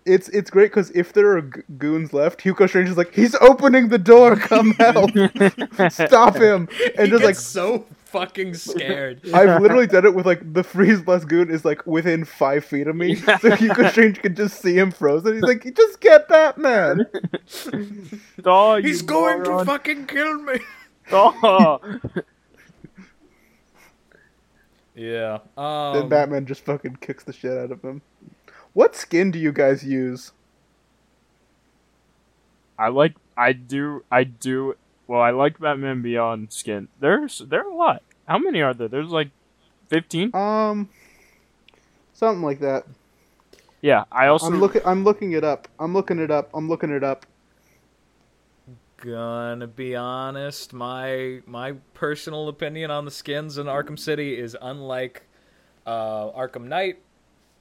It's 0.06 0.30
it's 0.30 0.50
great 0.50 0.72
because 0.72 0.90
if 0.92 1.14
there 1.14 1.38
are 1.38 1.42
g- 1.44 1.62
goons 1.78 2.12
left, 2.12 2.42
Hugo 2.42 2.66
Strange 2.66 2.90
is 2.90 2.98
like, 2.98 3.14
he's 3.14 3.36
opening 3.36 3.90
the 3.90 4.00
door, 4.00 4.36
come 4.36 4.72
help, 4.72 5.12
stop 5.92 6.36
him, 6.38 6.68
and 6.98 7.06
he 7.06 7.12
just 7.12 7.12
gets 7.12 7.24
like 7.24 7.36
so 7.36 7.86
fucking 8.06 8.56
scared. 8.56 9.22
I've 9.34 9.62
literally 9.62 9.86
done 9.86 10.06
it 10.06 10.16
with 10.16 10.26
like 10.26 10.54
the 10.54 10.64
freeze 10.64 11.02
blast 11.02 11.28
goon 11.28 11.52
is 11.52 11.64
like 11.64 11.86
within 11.86 12.26
five 12.26 12.66
feet 12.66 12.88
of 12.88 12.96
me, 12.96 13.16
so 13.16 13.56
Hugo 13.56 13.90
Strange 13.90 14.20
can 14.22 14.34
just 14.36 14.60
see 14.60 14.76
him 14.76 14.90
frozen. 14.92 15.36
He's 15.36 15.44
like, 15.44 15.72
just 15.76 16.02
get 16.02 16.28
Batman. 16.28 17.06
Oh, 18.44 18.76
you 18.78 18.84
He's 18.88 19.04
going 19.04 19.44
to 19.44 19.64
fucking 19.66 20.08
kill 20.08 20.42
me. 20.42 20.60
Oh. 21.12 21.80
Yeah. 24.96 25.40
then 25.56 26.04
Um, 26.04 26.10
Batman 26.10 26.46
just 26.46 26.66
fucking 26.66 26.98
kicks 26.98 27.24
the 27.24 27.34
shit 27.34 27.58
out 27.58 27.72
of 27.72 27.82
him. 27.82 28.02
What 28.74 28.96
skin 28.96 29.32
do 29.32 29.40
you 29.40 29.52
guys 29.52 29.84
use? 29.84 30.32
I 32.78 32.88
like. 32.88 33.16
I 33.38 33.54
do. 33.54 34.04
I 34.12 34.24
do. 34.24 34.76
Well, 35.08 35.22
I 35.22 35.32
like 35.32 35.60
Batman 35.60 36.02
Beyond 36.02 36.54
skin. 36.54 36.88
There's 37.00 37.40
there 37.40 37.62
are 37.62 37.70
a 37.70 37.76
lot. 37.76 38.02
How 38.28 38.38
many 38.38 38.62
are 38.62 38.74
there? 38.74 38.88
There's 38.88 39.10
like 39.10 39.30
fifteen. 39.88 40.34
Um, 40.34 40.90
something 42.14 42.44
like 42.44 42.60
that. 42.60 42.86
Yeah. 43.82 44.06
I 44.12 44.28
also. 44.28 44.48
I'm 44.48 44.60
looking. 44.60 44.82
I'm 44.86 45.04
looking 45.04 45.34
it 45.34 45.44
up. 45.44 45.68
I'm 45.80 45.94
looking 45.94 46.18
it 46.20 46.32
up. 46.32 46.50
I'm 46.54 46.70
looking 46.70 46.92
it 46.92 47.04
up. 47.04 47.26
gonna 48.98 49.68
be 49.68 49.96
honest, 49.96 50.74
my 50.74 51.42
my 51.46 51.74
personal 51.94 52.48
opinion 52.48 52.90
on 52.90 53.04
the 53.06 53.12
skins 53.12 53.58
in 53.58 53.68
Arkham 53.68 54.00
City 54.00 54.38
is 54.38 54.56
unlike 54.62 55.24
uh, 55.86 56.32
Arkham 56.32 56.68
Knight. 56.68 57.00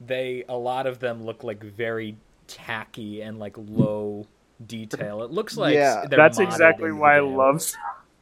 They 0.01 0.45
a 0.49 0.57
lot 0.57 0.87
of 0.87 0.99
them 1.01 1.25
look 1.25 1.45
like 1.45 1.63
very 1.63 2.17
tacky 2.47 3.21
and 3.23 3.39
like 3.39 3.55
low 3.57 4.27
detail. 4.67 5.23
It 5.23 5.31
looks 5.31 5.57
like 5.57 5.75
Yeah. 5.75 6.07
they're 6.09 6.19
That's 6.19 6.39
exactly 6.39 6.93
why 6.93 7.17
I 7.17 7.21
love. 7.21 7.63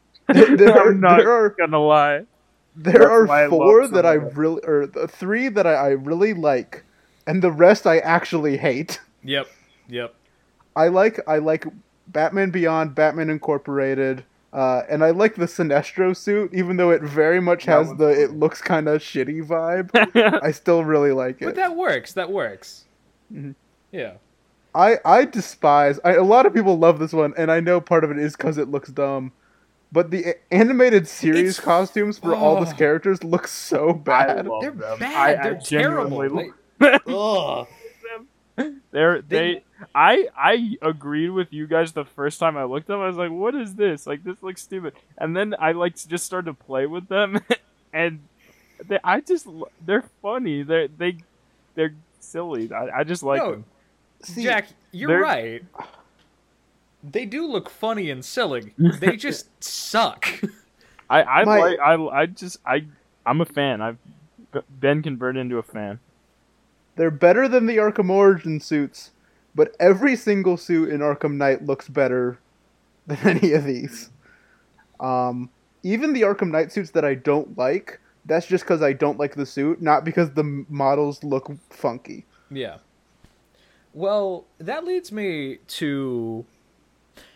there, 0.27 0.77
are, 0.77 0.89
I'm 0.89 0.99
not 0.99 1.17
there 1.17 1.31
are 1.31 1.49
gonna 1.51 1.79
lie. 1.79 2.25
there 2.75 2.93
That's 2.93 3.05
are 3.05 3.49
four 3.49 3.81
love 3.81 3.91
that 3.91 4.05
I 4.05 4.13
really 4.13 4.61
or 4.63 4.87
three 5.07 5.49
that 5.49 5.65
I, 5.67 5.73
I 5.73 5.89
really 5.89 6.33
like, 6.33 6.83
and 7.27 7.41
the 7.41 7.51
rest 7.51 7.87
I 7.87 7.99
actually 7.99 8.57
hate. 8.57 8.99
Yep, 9.23 9.47
yep. 9.87 10.15
I 10.75 10.87
like 10.89 11.19
I 11.27 11.39
like 11.39 11.65
Batman 12.07 12.51
Beyond, 12.51 12.95
Batman 12.95 13.29
Incorporated, 13.29 14.23
Uh, 14.51 14.81
and 14.89 15.03
I 15.03 15.11
like 15.11 15.35
the 15.35 15.45
Sinestro 15.45 16.15
suit, 16.17 16.51
even 16.53 16.77
though 16.77 16.89
it 16.89 17.03
very 17.03 17.39
much 17.39 17.65
That 17.65 17.71
has 17.77 17.87
one's 17.87 17.99
the 17.99 18.07
it 18.23 18.31
looks 18.31 18.61
kind 18.61 18.87
of 18.87 18.99
shitty 19.01 19.45
vibe. 19.45 20.41
I 20.43 20.51
still 20.51 20.83
really 20.83 21.11
like 21.11 21.41
it. 21.41 21.45
But 21.45 21.55
that 21.55 21.75
works. 21.75 22.13
That 22.13 22.31
works. 22.31 22.85
Mhm. 23.31 23.53
Yeah. 23.91 24.13
I 24.73 24.97
I 25.05 25.25
despise. 25.25 25.99
I, 26.03 26.13
a 26.13 26.23
lot 26.23 26.45
of 26.47 26.53
people 26.53 26.77
love 26.79 26.97
this 26.99 27.13
one, 27.13 27.33
and 27.37 27.51
I 27.51 27.59
know 27.59 27.79
part 27.79 28.03
of 28.03 28.09
it 28.11 28.17
is 28.17 28.35
because 28.35 28.57
it 28.57 28.69
looks 28.69 28.89
dumb. 28.89 29.31
But 29.91 30.11
the 30.11 30.25
a- 30.31 30.35
animated 30.53 31.07
series 31.07 31.57
It's- 31.57 31.59
costumes 31.59 32.17
for 32.19 32.35
all 32.35 32.59
the 32.63 32.69
Oh. 32.71 32.75
characters 32.77 33.23
look 33.23 33.47
so 33.47 33.89
I 33.89 33.93
bad. 33.93 34.47
love 34.47 34.61
They're 34.61 34.71
them. 34.71 34.99
bad. 34.99 35.15
I- 35.15 35.29
I 35.41 35.43
They're 35.43 35.59
terrible. 35.63 36.09
genuinely 36.21 36.51
They- 36.79 36.97
Ugh. 37.07 37.67
They're 38.91 39.21
They- 39.21 39.53
they. 39.55 39.63
I 39.95 40.27
I 40.37 40.77
agreed 40.81 41.29
with 41.29 41.53
you 41.53 41.65
guys 41.65 41.93
the 41.93 42.03
first 42.03 42.39
time 42.39 42.57
I 42.57 42.65
looked 42.65 42.89
up. 42.89 42.99
I 42.99 43.07
was 43.07 43.15
like, 43.15 43.31
"What 43.31 43.55
is 43.55 43.75
this? 43.75 44.05
Like 44.05 44.23
this 44.25 44.43
looks 44.43 44.61
stupid." 44.61 44.93
And 45.17 45.35
then 45.35 45.55
I 45.57 45.71
like 45.71 45.95
just 45.95 46.25
started 46.25 46.47
to 46.47 46.53
play 46.65 46.85
with 46.85 47.07
them, 47.07 47.39
and 47.93 48.19
they, 48.87 48.99
I 49.03 49.21
just, 49.21 49.47
they're 49.85 50.03
funny. 50.21 50.63
They 50.63 50.87
they 50.97 51.17
they're 51.75 51.93
silly. 52.19 52.69
I, 52.73 52.99
I 52.99 53.03
just 53.05 53.23
like 53.23 53.41
No, 53.41 53.51
them. 53.51 53.65
See, 54.23 54.43
Jack, 54.43 54.67
you're 54.91 55.07
they're- 55.07 55.21
right. 55.21 55.63
They 57.01 57.25
do 57.25 57.47
look 57.47 57.69
funny 57.69 58.09
and 58.09 58.23
silly. 58.25 58.73
They 58.99 59.15
just 59.15 59.47
suck. 59.63 60.27
I 61.09 61.23
I 61.23 61.43
My- 61.45 61.57
like 61.59 61.79
I 61.79 61.93
I 61.93 62.25
just 62.25 62.57
I 62.65 62.83
I'm 63.25 63.39
a 63.39 63.45
fan. 63.45 63.81
I've 63.81 63.97
b- 64.51 64.59
been 64.81 65.01
converted 65.01 65.39
into 65.39 65.57
a 65.57 65.63
fan. 65.63 65.99
They're 66.99 67.09
better 67.09 67.47
than 67.47 67.65
the 67.65 67.77
Arkham 67.77 68.09
Origin 68.09 68.59
suits, 68.59 69.11
but 69.55 69.73
every 69.79 70.17
single 70.17 70.57
suit 70.57 70.89
in 70.89 70.99
Arkham 70.99 71.35
Knight 71.35 71.63
looks 71.63 71.87
better 71.87 72.39
than 73.07 73.19
any 73.23 73.53
of 73.53 73.63
these. 73.63 74.09
Um, 74.99 75.49
even 75.81 76.11
the 76.11 76.23
Arkham 76.23 76.51
Knight 76.51 76.73
suits 76.73 76.91
that 76.91 77.05
I 77.05 77.13
don't 77.13 77.57
like, 77.57 78.01
that's 78.25 78.47
just 78.47 78.65
because 78.65 78.81
I 78.81 78.91
don't 78.91 79.17
like 79.17 79.35
the 79.35 79.45
suit, 79.45 79.81
not 79.81 80.03
because 80.03 80.31
the 80.31 80.43
models 80.67 81.23
look 81.23 81.49
funky. 81.69 82.25
Yeah. 82.51 82.79
Well, 83.93 84.43
that 84.57 84.83
leads 84.83 85.09
me 85.09 85.59
to 85.67 86.45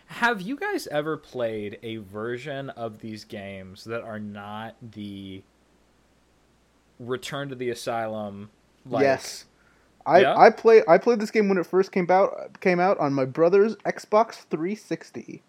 have 0.08 0.42
you 0.42 0.56
guys 0.56 0.86
ever 0.88 1.16
played 1.16 1.78
a 1.82 1.96
version 1.96 2.68
of 2.68 2.98
these 2.98 3.24
games 3.24 3.84
that 3.84 4.02
are 4.02 4.20
not 4.20 4.76
the 4.92 5.42
Return 7.00 7.48
to 7.48 7.54
the 7.54 7.70
Asylum 7.70 8.50
like 8.86 9.04
yes. 9.04 9.46
I, 10.06 10.20
Yeah? 10.20 10.36
I 10.36 10.50
play 10.50 10.82
I 10.86 10.98
played 10.98 11.20
this 11.20 11.30
game 11.30 11.48
when 11.48 11.58
it 11.58 11.66
first 11.66 11.92
came 11.92 12.10
out 12.10 12.60
came 12.60 12.80
out 12.80 12.98
on 12.98 13.12
my 13.12 13.24
brother's 13.24 13.76
Xbox 13.76 14.44
360. 14.50 15.42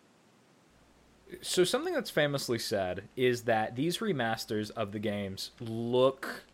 So 1.41 1.63
something 1.63 1.93
that's 1.93 2.09
famously 2.09 2.59
said 2.59 3.03
is 3.15 3.43
that 3.43 3.75
these 3.75 3.97
remasters 3.97 4.71
of 4.71 4.91
the 4.91 4.99
games 4.99 5.51
look 5.59 6.45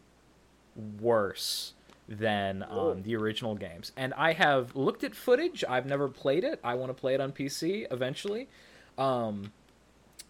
worse 0.99 1.73
than 2.07 2.65
um, 2.69 3.03
the 3.03 3.15
original 3.15 3.56
games. 3.56 3.91
And 3.95 4.14
I 4.15 4.34
have 4.34 4.76
looked 4.76 5.03
at 5.03 5.15
footage. 5.15 5.64
I've 5.68 5.86
never 5.86 6.07
played 6.07 6.44
it. 6.44 6.60
I 6.64 6.73
want 6.73 6.90
to 6.90 6.94
play 6.94 7.14
it 7.14 7.22
on 7.22 7.32
PC 7.32 7.86
eventually. 7.91 8.49
Um, 8.98 9.52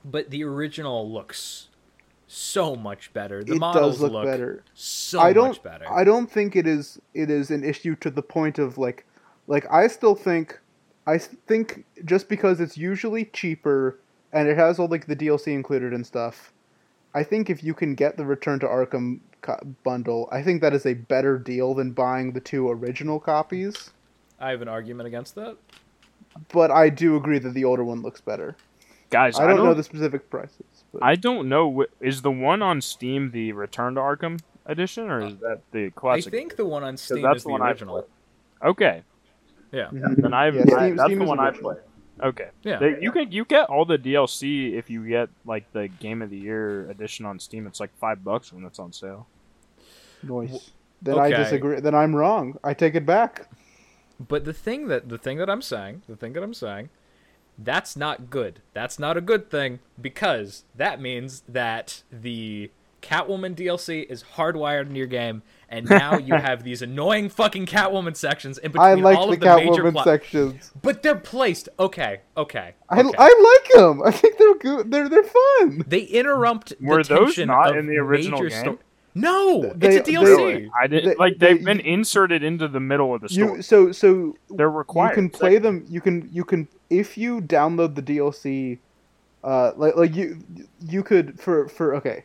but 0.03 0.29
the 0.29 0.43
original 0.43 1.09
looks 1.09 1.67
so 2.33 2.75
much 2.75 3.11
better. 3.13 3.43
The 3.43 3.53
it 3.55 3.59
models 3.59 3.99
does 3.99 4.09
look, 4.11 4.25
better. 4.25 4.63
so 4.73 5.19
I 5.19 5.33
don't 5.33 5.49
much 5.49 5.63
better. 5.63 5.91
I 5.91 6.03
don't 6.03 6.31
think 6.31 6.55
it 6.55 6.65
is 6.65 6.99
it 7.13 7.29
is 7.29 7.51
an 7.51 7.63
issue 7.63 7.95
to 7.97 8.09
the 8.09 8.21
point 8.21 8.57
of 8.59 8.77
like 8.77 9.05
like 9.47 9.65
I 9.71 9.87
still 9.87 10.15
think 10.15 10.59
I 11.05 11.15
s- 11.15 11.35
think 11.47 11.83
just 12.05 12.29
because 12.29 12.59
it's 12.61 12.77
usually 12.77 13.25
cheaper 13.25 13.99
and 14.31 14.47
it 14.47 14.57
has 14.57 14.79
all 14.79 14.87
like 14.87 15.07
the 15.07 15.15
DLC 15.15 15.47
included 15.53 15.93
and 15.93 16.05
stuff. 16.05 16.53
I 17.13 17.23
think 17.23 17.49
if 17.49 17.61
you 17.63 17.73
can 17.73 17.95
get 17.95 18.15
the 18.15 18.25
Return 18.25 18.59
to 18.59 18.65
Arkham 18.67 19.19
co- 19.41 19.59
bundle, 19.83 20.29
I 20.31 20.41
think 20.41 20.61
that 20.61 20.73
is 20.73 20.85
a 20.85 20.93
better 20.93 21.37
deal 21.37 21.73
than 21.73 21.91
buying 21.91 22.31
the 22.31 22.39
two 22.39 22.69
original 22.69 23.19
copies. 23.19 23.89
I 24.39 24.51
have 24.51 24.61
an 24.61 24.69
argument 24.69 25.07
against 25.07 25.35
that. 25.35 25.57
But 26.53 26.71
I 26.71 26.87
do 26.87 27.17
agree 27.17 27.39
that 27.39 27.53
the 27.53 27.65
older 27.65 27.83
one 27.83 28.01
looks 28.01 28.21
better. 28.21 28.55
Guys, 29.09 29.37
I 29.37 29.45
don't 29.45 29.57
know 29.57 29.73
the 29.73 29.83
specific 29.83 30.29
prices. 30.29 30.63
But 30.93 31.03
I 31.03 31.15
don't 31.15 31.47
know. 31.49 31.81
wh- 31.81 32.03
Is 32.05 32.21
the 32.21 32.31
one 32.31 32.61
on 32.61 32.81
Steam 32.81 33.31
the 33.31 33.51
Return 33.53 33.95
to 33.95 34.01
Arkham 34.01 34.39
edition, 34.65 35.09
or 35.09 35.21
is 35.25 35.37
that 35.37 35.61
the 35.71 35.89
classic? 35.91 35.93
I 35.93 35.99
classic? 36.29 36.31
think 36.33 36.55
the 36.57 36.65
one 36.65 36.83
on 36.83 36.97
Steam 36.97 37.21
that's 37.21 37.37
is 37.37 37.43
the 37.43 37.47
the 37.47 37.51
one 37.53 37.61
I 37.61 37.69
original. 37.69 38.07
Okay, 38.63 39.03
Yeah. 39.71 39.87
Mhm. 39.91 40.15
then 40.21 40.33
I've, 40.33 40.55
Yeah, 40.55 40.61
I- 40.61 40.65
Steam- 40.65 40.95
that's 40.97 41.07
Steam 41.07 41.19
the 41.19 41.25
one 41.25 41.39
I 41.39 41.47
original. 41.47 41.71
played. 41.73 41.83
Okay, 42.21 42.49
Yeah. 42.63 42.77
They- 42.77 43.01
you 43.01 43.11
can 43.11 43.31
you 43.31 43.45
get 43.45 43.69
all 43.69 43.85
the 43.85 43.97
DLC 43.97 44.73
if 44.75 44.89
you 44.89 45.07
get 45.07 45.29
like 45.45 45.71
the 45.73 45.87
Game 45.87 46.21
of 46.21 46.29
the 46.29 46.37
Year 46.37 46.89
edition 46.89 47.25
on 47.25 47.39
Steam. 47.39 47.65
It's 47.67 47.79
like 47.79 47.95
five 47.97 48.23
bucks 48.23 48.51
when 48.53 48.65
it's 48.65 48.77
on 48.77 48.91
sale. 48.93 49.27
Noise. 50.23 50.71
Then 51.01 51.17
I 51.17 51.29
disagree. 51.31 51.79
Then 51.79 51.95
I'm 51.95 52.15
wrong. 52.15 52.59
I 52.63 52.73
take 52.75 52.93
it 52.93 53.05
back. 53.07 53.47
But 54.19 54.45
the 54.45 54.53
thing 54.53 54.87
that 54.89 55.09
the 55.09 55.17
thing 55.17 55.37
that 55.39 55.49
I'm 55.49 55.63
saying, 55.63 56.03
the 56.07 56.15
thing 56.15 56.33
that 56.33 56.43
I'm 56.43 56.53
saying, 56.53 56.89
that's 57.63 57.95
not 57.95 58.29
good. 58.29 58.61
That's 58.73 58.99
not 58.99 59.17
a 59.17 59.21
good 59.21 59.49
thing 59.49 59.79
because 59.99 60.63
that 60.75 61.01
means 61.01 61.43
that 61.47 62.03
the 62.11 62.71
Catwoman 63.01 63.55
DLC 63.55 64.05
is 64.09 64.23
hardwired 64.35 64.81
into 64.83 64.97
your 64.97 65.07
game, 65.07 65.41
and 65.69 65.89
now 65.89 66.17
you 66.17 66.33
have 66.49 66.63
these 66.63 66.81
annoying 66.81 67.29
fucking 67.29 67.65
Catwoman 67.65 68.15
sections 68.15 68.57
in 68.57 68.71
between 68.71 68.87
I 68.87 68.93
like 68.93 69.17
all 69.17 69.27
the 69.27 69.33
of 69.33 69.39
the 69.39 69.55
major 69.55 69.91
plot. 69.91 70.05
sections. 70.05 70.71
But 70.81 71.01
they're 71.03 71.15
placed. 71.15 71.67
Okay, 71.79 72.21
okay. 72.37 72.75
I, 72.89 72.99
okay. 72.99 73.11
I 73.17 73.59
like 73.63 73.73
them. 73.73 74.03
I 74.03 74.11
think 74.11 74.37
they're 74.37 74.55
good. 74.55 74.91
They're 74.91 75.09
they're 75.09 75.23
fun. 75.23 75.83
they 75.87 76.01
interrupt. 76.01 76.73
Were 76.79 77.03
the 77.03 77.15
those 77.15 77.37
not 77.39 77.71
of 77.71 77.77
in 77.77 77.87
the 77.87 77.97
original 77.97 78.41
major 78.41 78.49
game? 78.49 78.59
sto- 78.75 78.79
no, 79.13 79.73
They- 79.75 79.97
it's 79.97 80.07
a 80.09 80.11
they- 80.11 80.17
DLC. 80.17 80.69
I 80.79 80.87
didn't 80.87 81.09
They- 81.09 81.15
like 81.15 81.37
they- 81.37 81.53
they've 81.53 81.65
been 81.65 81.79
inserted 81.81 82.43
into 82.43 82.67
the 82.67 82.79
middle 82.79 83.13
of 83.13 83.21
the 83.21 83.29
story. 83.29 83.57
You 83.57 83.61
so 83.61 83.91
so 83.91 84.35
They're 84.49 84.69
required. 84.69 85.09
you 85.09 85.15
can 85.15 85.29
play 85.29 85.57
them. 85.57 85.85
You 85.89 86.01
can 86.01 86.29
you 86.31 86.43
can 86.43 86.67
if 86.89 87.17
you 87.17 87.41
download 87.41 87.95
the 87.95 88.01
DLC. 88.01 88.79
Uh, 89.43 89.71
like 89.75 89.95
like 89.95 90.15
you 90.15 90.37
you 90.87 91.01
could 91.03 91.39
for 91.39 91.67
for 91.67 91.95
okay, 91.95 92.23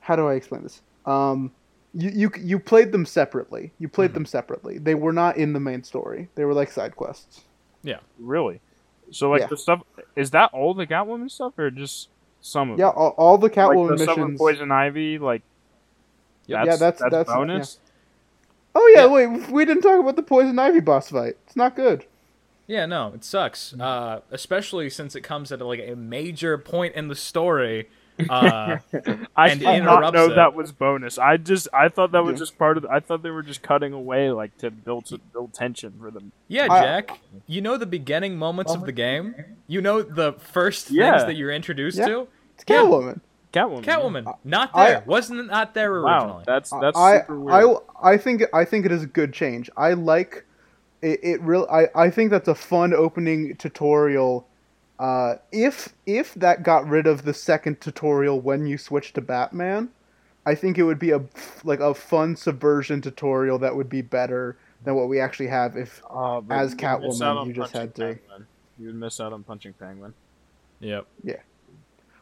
how 0.00 0.16
do 0.16 0.26
I 0.26 0.34
explain 0.34 0.62
this? 0.64 0.82
Um, 1.06 1.52
you 1.94 2.10
you 2.10 2.30
you 2.40 2.58
played 2.58 2.90
them 2.92 3.06
separately. 3.06 3.72
You 3.78 3.88
played 3.88 4.10
Mhm. 4.10 4.14
them 4.14 4.26
separately. 4.26 4.78
They 4.78 4.94
were 4.96 5.12
not 5.12 5.36
in 5.36 5.52
the 5.52 5.60
main 5.60 5.84
story. 5.84 6.28
They 6.34 6.44
were 6.44 6.54
like 6.54 6.70
side 6.72 6.96
quests. 6.96 7.42
Yeah, 7.84 7.98
really? 8.18 8.60
So 9.12 9.30
like 9.30 9.42
Yeah. 9.42 9.46
the 9.46 9.56
stuff 9.56 9.82
is 10.16 10.32
that 10.32 10.50
all 10.52 10.74
the 10.74 10.86
Catwoman 10.88 11.30
stuff 11.30 11.56
or 11.56 11.70
just 11.70 12.08
some 12.40 12.70
of 12.72 12.78
Yeah, 12.80 12.88
all, 12.88 13.10
all 13.16 13.38
the 13.38 13.46
it? 13.46 13.52
Catwoman 13.54 13.90
like 13.90 13.98
the 14.00 14.06
missions. 14.06 14.38
Poison 14.38 14.72
Ivy, 14.72 15.18
like 15.18 15.42
Yep. 15.42 15.42
That's, 16.48 16.66
Yeah, 16.66 16.76
that's- 16.76 16.78
that's, 16.78 17.00
that's- 17.00 17.26
bonus. 17.26 17.78
Oh 18.74 18.92
yeah, 18.94 19.06
Yeah. 19.06 19.10
wait, 19.36 19.50
we 19.50 19.64
didn't 19.64 19.82
talk 19.82 19.98
about 19.98 20.16
the 20.16 20.22
Poison 20.22 20.58
Ivy 20.58 20.80
boss 20.80 21.10
fight. 21.10 21.36
It's 21.46 21.56
not 21.56 21.74
good. 21.76 22.04
Yeah, 22.66 22.84
no, 22.84 23.12
it 23.14 23.24
sucks. 23.24 23.72
Uh, 23.78 24.20
especially 24.30 24.90
since 24.90 25.14
it 25.14 25.22
comes 25.22 25.50
at 25.52 25.60
like 25.60 25.80
a 25.80 25.94
major 25.96 26.58
point 26.58 26.94
in 26.94 27.08
the 27.08 27.14
story. 27.14 27.88
Uh, 28.28 28.78
I 29.36 29.54
did 29.54 29.84
not 29.84 30.12
know 30.12 30.26
it. 30.26 30.34
that 30.36 30.54
was 30.54 30.72
bonus. 30.72 31.16
I 31.18 31.36
just 31.36 31.68
I 31.72 31.88
thought 31.88 32.12
that 32.12 32.24
was 32.24 32.32
Yeah. 32.34 32.38
just 32.38 32.58
part 32.58 32.76
of. 32.76 32.82
The, 32.82 32.90
I 32.90 33.00
thought 33.00 33.22
they 33.22 33.30
were 33.30 33.42
just 33.42 33.62
cutting 33.62 33.92
away 33.92 34.30
like 34.30 34.56
to 34.58 34.70
build 34.70 35.06
to 35.06 35.18
build 35.32 35.52
tension 35.54 35.94
for 36.00 36.10
them. 36.10 36.32
yeah, 36.48 36.66
I- 36.70 36.80
Jack. 36.82 37.20
You 37.46 37.60
know 37.60 37.76
the 37.76 37.86
beginning 37.86 38.36
moments 38.36 38.74
of 38.74 38.84
the 38.84 38.92
game. 38.92 39.34
You 39.68 39.80
know 39.80 40.02
the 40.02 40.32
first 40.32 40.86
things 40.88 40.98
that 40.98 41.36
you're 41.36 41.52
introduced 41.52 41.98
Yeah. 41.98 42.06
to. 42.08 42.28
It's 42.56 42.64
Yeah. 42.68 42.76
Catwoman. 42.82 43.20
Catwoman. 43.52 43.82
Catwoman, 43.82 44.36
not 44.44 44.70
I- 44.74 44.88
there. 44.90 45.04
Wasn't 45.06 45.46
not 45.46 45.74
there 45.74 45.90
originally. 45.92 46.10
Wow, 46.12 46.24
originally. 46.24 46.44
that's 46.46 46.70
that's 46.70 46.98
I, 46.98 47.20
super 47.20 47.40
weird. 47.40 47.78
I, 48.02 48.10
I 48.12 48.16
think 48.18 48.42
I 48.52 48.64
think 48.64 48.86
it 48.86 48.92
is 48.92 49.02
a 49.02 49.06
good 49.06 49.32
change. 49.32 49.70
I 49.76 49.92
like 49.94 50.44
it. 51.02 51.20
it 51.22 51.40
real 51.42 51.66
I, 51.70 51.86
I 51.94 52.10
think 52.10 52.30
that's 52.30 52.48
a 52.48 52.54
fun 52.54 52.92
opening 52.92 53.56
tutorial. 53.56 54.46
Uh, 54.98 55.34
if 55.52 55.94
if 56.06 56.34
that 56.34 56.62
got 56.62 56.86
rid 56.88 57.06
of 57.06 57.24
the 57.24 57.34
second 57.34 57.80
tutorial 57.80 58.40
when 58.40 58.66
you 58.66 58.78
switch 58.78 59.12
to 59.14 59.20
Batman, 59.20 59.90
I 60.46 60.54
think 60.54 60.78
it 60.78 60.84
would 60.84 60.98
be 60.98 61.10
a 61.10 61.22
like 61.64 61.80
a 61.80 61.94
fun 61.94 62.36
subversion 62.36 63.00
tutorial 63.00 63.58
that 63.60 63.76
would 63.76 63.88
be 63.88 64.00
better 64.02 64.56
than 64.84 64.94
what 64.94 65.08
we 65.08 65.20
actually 65.20 65.48
have. 65.48 65.76
If 65.76 66.02
Uh, 66.10 66.40
as 66.50 66.72
you'd 66.72 66.80
miss 66.80 67.20
out 67.22 67.36
Catwoman, 67.36 67.46
you 67.46 67.52
just 67.52 67.72
had 67.72 67.94
to- 67.96 68.02
Penguin. 68.14 68.46
You'd 68.78 68.94
miss 68.94 69.20
out 69.20 69.32
on 69.32 69.42
punching 69.42 69.72
Penguin. 69.74 70.12
Yep. 70.80 71.06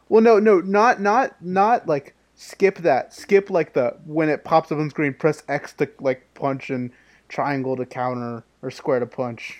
Well, 0.09 0.21
no, 0.21 0.39
no, 0.39 0.59
not 0.59 1.01
not 1.01 1.41
not 1.41 1.87
like 1.87 2.15
skip 2.35 2.77
that. 2.79 3.13
Skip 3.13 3.49
like 3.49 3.73
the 3.73 3.97
when 4.05 4.29
it 4.29 4.43
pops 4.43 4.71
up 4.71 4.79
on 4.79 4.89
screen, 4.89 5.13
press 5.13 5.43
X 5.47 5.73
to 5.75 5.89
like 5.99 6.27
punch 6.33 6.69
and 6.69 6.91
triangle 7.29 7.75
to 7.77 7.85
counter 7.85 8.43
or 8.61 8.71
square 8.71 8.99
to 8.99 9.07
punch. 9.07 9.59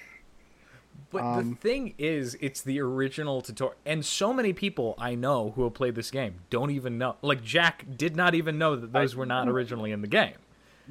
But 1.10 1.34
the 1.34 1.44
Um, 1.44 1.60
thing 1.62 1.94
is, 1.98 2.36
it's 2.42 2.62
the 2.62 2.80
original 2.82 3.42
tutorial, 3.42 3.76
and 3.86 4.06
so 4.06 4.34
many 4.34 4.54
people 4.54 4.96
I 4.98 5.16
know 5.16 5.52
who 5.52 5.64
have 5.64 5.74
played 5.74 5.96
this 5.96 6.12
game 6.12 6.42
don't 6.50 6.72
even 6.72 6.98
know. 6.98 7.18
Like 7.22 7.44
Jack 7.44 7.86
did 7.98 8.16
not 8.16 8.36
even 8.36 8.58
know 8.58 8.76
that 8.76 8.92
those 8.94 9.16
were 9.16 9.26
not 9.26 9.48
originally 9.48 9.92
in 9.92 10.02
the 10.02 10.08
game. 10.08 10.36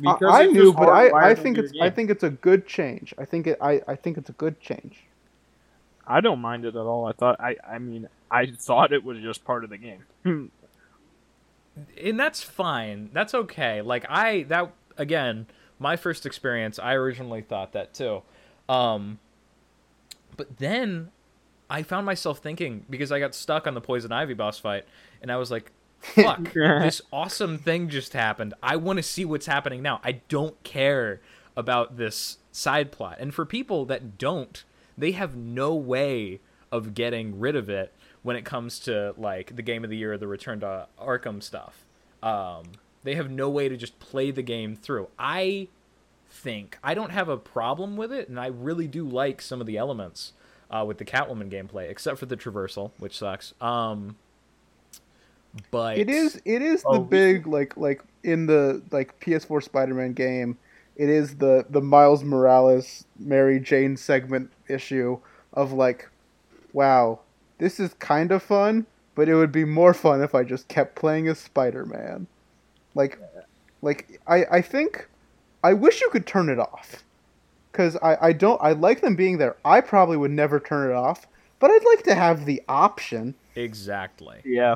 I, 0.07 0.17
Because 0.17 0.41
I 0.43 0.47
it's 0.53 0.53
knew, 0.53 0.73
but 0.73 0.89
I, 0.89 1.13
I 1.31 1.35
think 1.35 1.59
your 1.59 1.59
it's 1.59 1.73
I 1.81 1.91
think 1.91 2.11
it's 2.11 2.23
a 2.23 2.31
good 2.31 2.67
change. 2.67 3.15
I 3.19 3.25
think 3.25 3.47
it 3.47 3.59
I, 3.61 3.83
I 3.87 3.97
think 3.97 4.17
it's 4.19 4.31
a 4.31 4.35
good 4.35 4.61
change. 4.61 5.07
I 6.07 6.21
don't 6.21 6.41
mind 6.41 6.65
it 6.65 6.77
at 6.77 6.87
all. 6.87 7.07
I 7.07 7.13
thought 7.13 7.37
I 7.41 7.57
I 7.69 7.79
mean 7.79 8.09
I 8.35 8.47
thought 8.47 8.93
it 8.93 9.05
was 9.05 9.21
just 9.21 9.45
part 9.45 9.63
of 9.63 9.71
the 9.71 9.79
game. 9.79 10.05
and 12.03 12.19
that's 12.19 12.43
fine. 12.43 13.11
That's 13.13 13.33
okay. 13.33 13.81
Like 13.81 14.05
I 14.09 14.43
that 14.45 14.73
again, 14.97 15.47
my 15.79 15.97
first 15.97 16.27
experience, 16.27 16.79
I 16.79 16.95
originally 16.95 17.43
thought 17.43 17.73
that 17.73 17.95
too. 17.95 18.23
Um 18.69 19.21
but 20.37 20.59
then 20.59 21.13
I 21.71 21.85
found 21.85 22.07
myself 22.07 22.41
thinking 22.41 22.85
because 22.91 23.13
I 23.13 23.21
got 23.21 23.35
stuck 23.37 23.69
on 23.69 23.75
the 23.75 23.81
poison 23.81 24.11
ivy 24.11 24.35
boss 24.35 24.59
fight 24.59 24.85
and 25.23 25.31
I 25.31 25.37
was 25.37 25.51
like 25.53 25.71
fuck 26.05 26.53
this 26.53 27.01
awesome 27.11 27.57
thing 27.57 27.89
just 27.89 28.13
happened 28.13 28.53
i 28.63 28.77
want 28.77 28.99
to 28.99 29.03
see 29.03 29.25
what's 29.25 29.47
happening 29.47 29.81
now 29.81 29.99
i 30.05 30.13
don't 30.29 30.63
care 30.63 31.19
about 31.57 31.97
this 31.97 32.37
side 32.53 32.93
plot 32.93 33.17
and 33.19 33.33
for 33.33 33.47
people 33.47 33.87
that 33.87 34.19
don't 34.19 34.65
they 34.99 35.13
have 35.13 35.35
no 35.35 35.75
way 35.75 36.41
of 36.71 36.93
getting 36.93 37.41
rid 37.41 37.57
of 37.57 37.71
it 37.71 37.91
when 38.25 38.37
it 38.37 38.45
comes 38.47 38.81
to 38.81 39.15
like 39.19 39.57
the 39.57 39.63
game 39.63 39.85
of 39.85 39.91
the 39.91 39.99
year 39.99 40.15
or 40.15 40.19
the 40.19 40.29
return 40.29 40.61
to 40.61 40.89
arkham 41.01 41.43
stuff 41.43 41.87
um, 42.25 42.65
they 43.05 43.17
have 43.17 43.31
no 43.31 43.51
way 43.51 43.69
to 43.71 43.79
just 43.79 44.01
play 44.01 44.33
the 44.33 44.43
game 44.43 44.77
through 44.77 45.09
i 45.21 45.69
think 46.31 46.79
i 46.85 46.95
don't 46.95 47.13
have 47.13 47.29
a 47.31 47.39
problem 47.39 47.97
with 47.97 48.13
it 48.13 48.29
and 48.29 48.41
i 48.41 48.49
really 48.49 48.89
do 48.89 49.05
like 49.09 49.43
some 49.43 49.61
of 49.63 49.69
the 49.69 49.79
elements 49.79 50.35
uh, 50.71 50.85
with 50.87 50.99
the 50.99 51.07
catwoman 51.07 51.51
gameplay 51.51 51.91
except 51.91 52.19
for 52.19 52.27
the 52.27 52.37
traversal 52.37 52.93
which 52.99 53.19
sucks 53.19 53.55
um, 53.63 54.17
but 55.71 55.99
It 55.99 56.11
is 56.11 56.41
it 56.45 56.63
is 56.63 56.85
Oh, 56.85 56.95
the 56.95 56.99
big 57.01 57.47
like 57.47 57.77
like 57.77 58.03
in 58.23 58.47
the 58.47 58.83
like 58.91 59.19
PS4 59.21 59.61
Spider-Man 59.61 60.13
game. 60.15 60.59
It 60.97 61.09
is 61.09 61.37
the 61.39 61.67
the 61.71 61.81
Miles 61.83 62.25
Morales 62.25 63.07
Mary 63.19 63.61
Jane 63.61 63.97
segment 63.97 64.53
issue 64.69 65.21
of 65.53 65.73
like, 65.73 66.11
wow, 66.73 67.24
this 67.59 67.79
is 67.81 67.95
kind 67.95 68.33
of 68.33 68.43
fun, 68.43 68.87
but 69.15 69.29
it 69.29 69.35
would 69.35 69.53
be 69.53 69.65
more 69.65 69.95
fun 69.95 70.23
if 70.23 70.35
I 70.35 70.43
just 70.45 70.69
kept 70.69 70.97
playing 70.97 71.29
as 71.29 71.39
Spider-Man. 71.39 72.27
Like, 72.95 73.19
like 73.83 74.21
I 74.27 74.45
I 74.51 74.61
think 74.61 75.09
I 75.63 75.73
wish 75.73 76.01
you 76.01 76.11
could 76.11 76.27
turn 76.27 76.49
it 76.49 76.59
off, 76.59 77.05
because 77.73 77.97
I 78.03 78.17
I 78.29 78.33
don't 78.33 78.61
I 78.63 78.73
like 78.73 79.01
them 79.01 79.17
being 79.17 79.39
there. 79.39 79.57
I 79.65 79.81
probably 79.81 80.17
would 80.17 80.31
never 80.31 80.61
turn 80.61 80.91
it 80.91 80.95
off, 80.95 81.27
but 81.59 81.71
I'd 81.71 81.85
like 81.85 82.05
to 82.05 82.15
have 82.15 82.45
the 82.45 82.63
option. 82.69 83.35
exactly 83.57 84.41
yeah. 84.45 84.75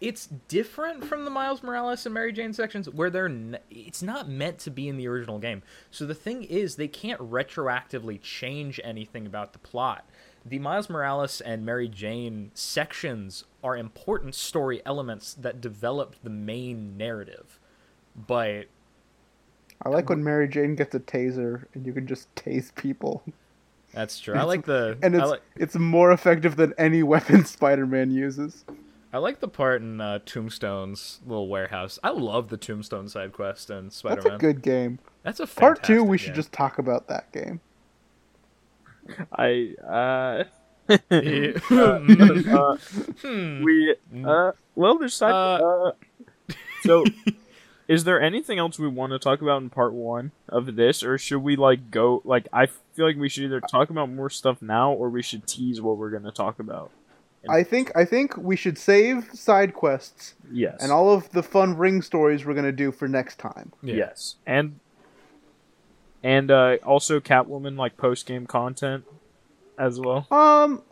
it's 0.00 0.26
different 0.46 1.04
from 1.04 1.24
the 1.24 1.30
Miles 1.30 1.62
Morales 1.62 2.06
and 2.06 2.14
Mary 2.14 2.32
Jane 2.32 2.52
sections 2.52 2.88
where 2.88 3.10
they're 3.10 3.26
n- 3.26 3.58
it's 3.70 4.02
not 4.02 4.28
meant 4.28 4.58
to 4.60 4.70
be 4.70 4.88
in 4.88 4.96
the 4.96 5.08
original 5.08 5.38
game. 5.40 5.62
So 5.90 6.06
the 6.06 6.14
thing 6.14 6.44
is 6.44 6.76
they 6.76 6.86
can't 6.88 7.20
retroactively 7.20 8.20
change 8.22 8.80
anything 8.84 9.26
about 9.26 9.52
the 9.52 9.58
plot. 9.58 10.08
The 10.48 10.58
Miles 10.58 10.88
Morales 10.88 11.42
and 11.42 11.66
Mary 11.66 11.88
Jane 11.88 12.50
sections 12.54 13.44
are 13.62 13.76
important 13.76 14.34
story 14.34 14.80
elements 14.86 15.34
that 15.34 15.60
develop 15.60 16.16
the 16.22 16.30
main 16.30 16.96
narrative. 16.96 17.58
But 18.16 18.66
I 19.82 19.90
like 19.90 20.08
when 20.08 20.24
Mary 20.24 20.48
Jane 20.48 20.74
gets 20.74 20.94
a 20.94 21.00
taser 21.00 21.64
and 21.74 21.86
you 21.86 21.92
can 21.92 22.06
just 22.06 22.34
tase 22.34 22.74
people. 22.74 23.22
that's 23.92 24.18
true. 24.18 24.34
I 24.34 24.44
like 24.44 24.64
the 24.64 24.96
And 25.02 25.14
it's 25.14 25.28
like 25.28 25.42
it's 25.56 25.76
more 25.76 26.12
effective 26.12 26.56
than 26.56 26.72
any 26.78 27.02
weapon 27.14 27.44
Spider-Man 27.44 28.10
uses. 28.10 28.64
I 29.12 29.18
like 29.18 29.40
the 29.40 29.48
part 29.48 29.82
in 29.82 30.00
uh, 30.00 30.20
Tombstone's 30.24 31.20
little 31.26 31.48
warehouse. 31.48 31.98
I 32.02 32.10
love 32.10 32.48
the 32.48 32.56
Tombstone 32.56 33.08
side 33.08 33.32
quest 33.32 33.68
and 33.68 33.92
Spider-Man. 33.92 34.24
That's 34.24 34.34
a 34.34 34.38
good 34.38 34.62
game. 34.62 34.98
That's 35.22 35.40
a 35.40 35.46
Part 35.46 35.82
2 35.82 36.04
we 36.04 36.16
fantastic 36.16 36.20
should 36.20 36.34
just 36.34 36.52
talk 36.52 36.78
about 36.78 37.08
that 37.08 37.32
game. 37.32 37.60
I 39.32 39.74
uh, 39.82 40.44
uh, 40.88 40.94
Hmm. 43.22 43.62
we 43.62 43.94
uh 44.24 44.52
well 44.74 44.98
there's 44.98 45.14
side 45.14 45.32
Uh, 45.32 45.88
uh, 45.88 45.92
so 46.82 47.04
is 47.88 48.04
there 48.04 48.20
anything 48.20 48.58
else 48.58 48.78
we 48.78 48.88
want 48.88 49.12
to 49.12 49.18
talk 49.18 49.42
about 49.42 49.62
in 49.62 49.70
part 49.70 49.92
one 49.92 50.32
of 50.48 50.76
this 50.76 51.02
or 51.02 51.18
should 51.18 51.40
we 51.40 51.56
like 51.56 51.90
go 51.90 52.22
like 52.24 52.48
i 52.52 52.66
feel 52.66 53.06
like 53.06 53.16
we 53.16 53.28
should 53.28 53.44
either 53.44 53.60
talk 53.60 53.90
about 53.90 54.10
more 54.10 54.30
stuff 54.30 54.62
now 54.62 54.92
or 54.92 55.10
we 55.10 55.22
should 55.22 55.46
tease 55.46 55.80
what 55.80 55.96
we're 55.98 56.10
going 56.10 56.22
to 56.22 56.32
talk 56.32 56.58
about 56.58 56.90
I 57.48 57.62
think 57.62 57.92
I 57.96 58.04
think 58.04 58.36
we 58.36 58.56
should 58.56 58.76
save 58.76 59.30
side 59.32 59.72
quests 59.72 60.34
yes 60.50 60.76
and 60.80 60.90
all 60.90 61.14
of 61.14 61.30
the 61.30 61.42
fun 61.42 61.76
ring 61.76 62.02
stories 62.02 62.44
we're 62.44 62.54
gonna 62.54 62.72
do 62.72 62.90
for 62.90 63.08
next 63.08 63.38
time. 63.38 63.72
Yeah. 63.82 63.94
yes 63.94 64.36
and 64.46 64.80
and 66.22 66.50
uh 66.50 66.76
also 66.84 67.20
catwoman 67.20 67.76
like 67.76 67.96
post 67.96 68.26
game 68.26 68.46
content 68.46 69.04
as 69.78 70.00
well 70.00 70.26
Um, 70.30 70.82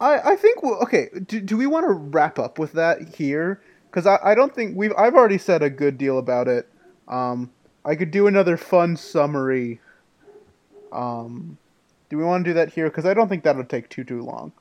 I 0.00 0.32
I 0.32 0.36
think 0.36 0.62
we'll, 0.62 0.78
okay. 0.82 1.08
Do, 1.26 1.40
do 1.40 1.56
we 1.56 1.66
want 1.66 1.86
to 1.86 1.92
wrap 1.92 2.38
up 2.38 2.58
with 2.58 2.72
that 2.72 3.16
here? 3.16 3.60
Because 3.90 4.06
I, 4.06 4.18
I 4.22 4.34
don't 4.34 4.54
think 4.54 4.76
we've 4.76 4.92
I've 4.96 5.14
already 5.14 5.38
said 5.38 5.62
a 5.62 5.70
good 5.70 5.98
deal 5.98 6.18
about 6.18 6.48
it. 6.48 6.68
Um, 7.06 7.50
I 7.84 7.94
could 7.94 8.10
do 8.10 8.26
another 8.26 8.56
fun 8.56 8.96
summary. 8.96 9.80
Um, 10.92 11.58
do 12.08 12.16
we 12.18 12.24
want 12.24 12.44
to 12.44 12.50
do 12.50 12.54
that 12.54 12.72
here? 12.72 12.88
Because 12.88 13.06
I 13.06 13.14
don't 13.14 13.28
think 13.28 13.44
that'll 13.44 13.64
take 13.64 13.88
too 13.88 14.04
too 14.04 14.22
long. 14.22 14.52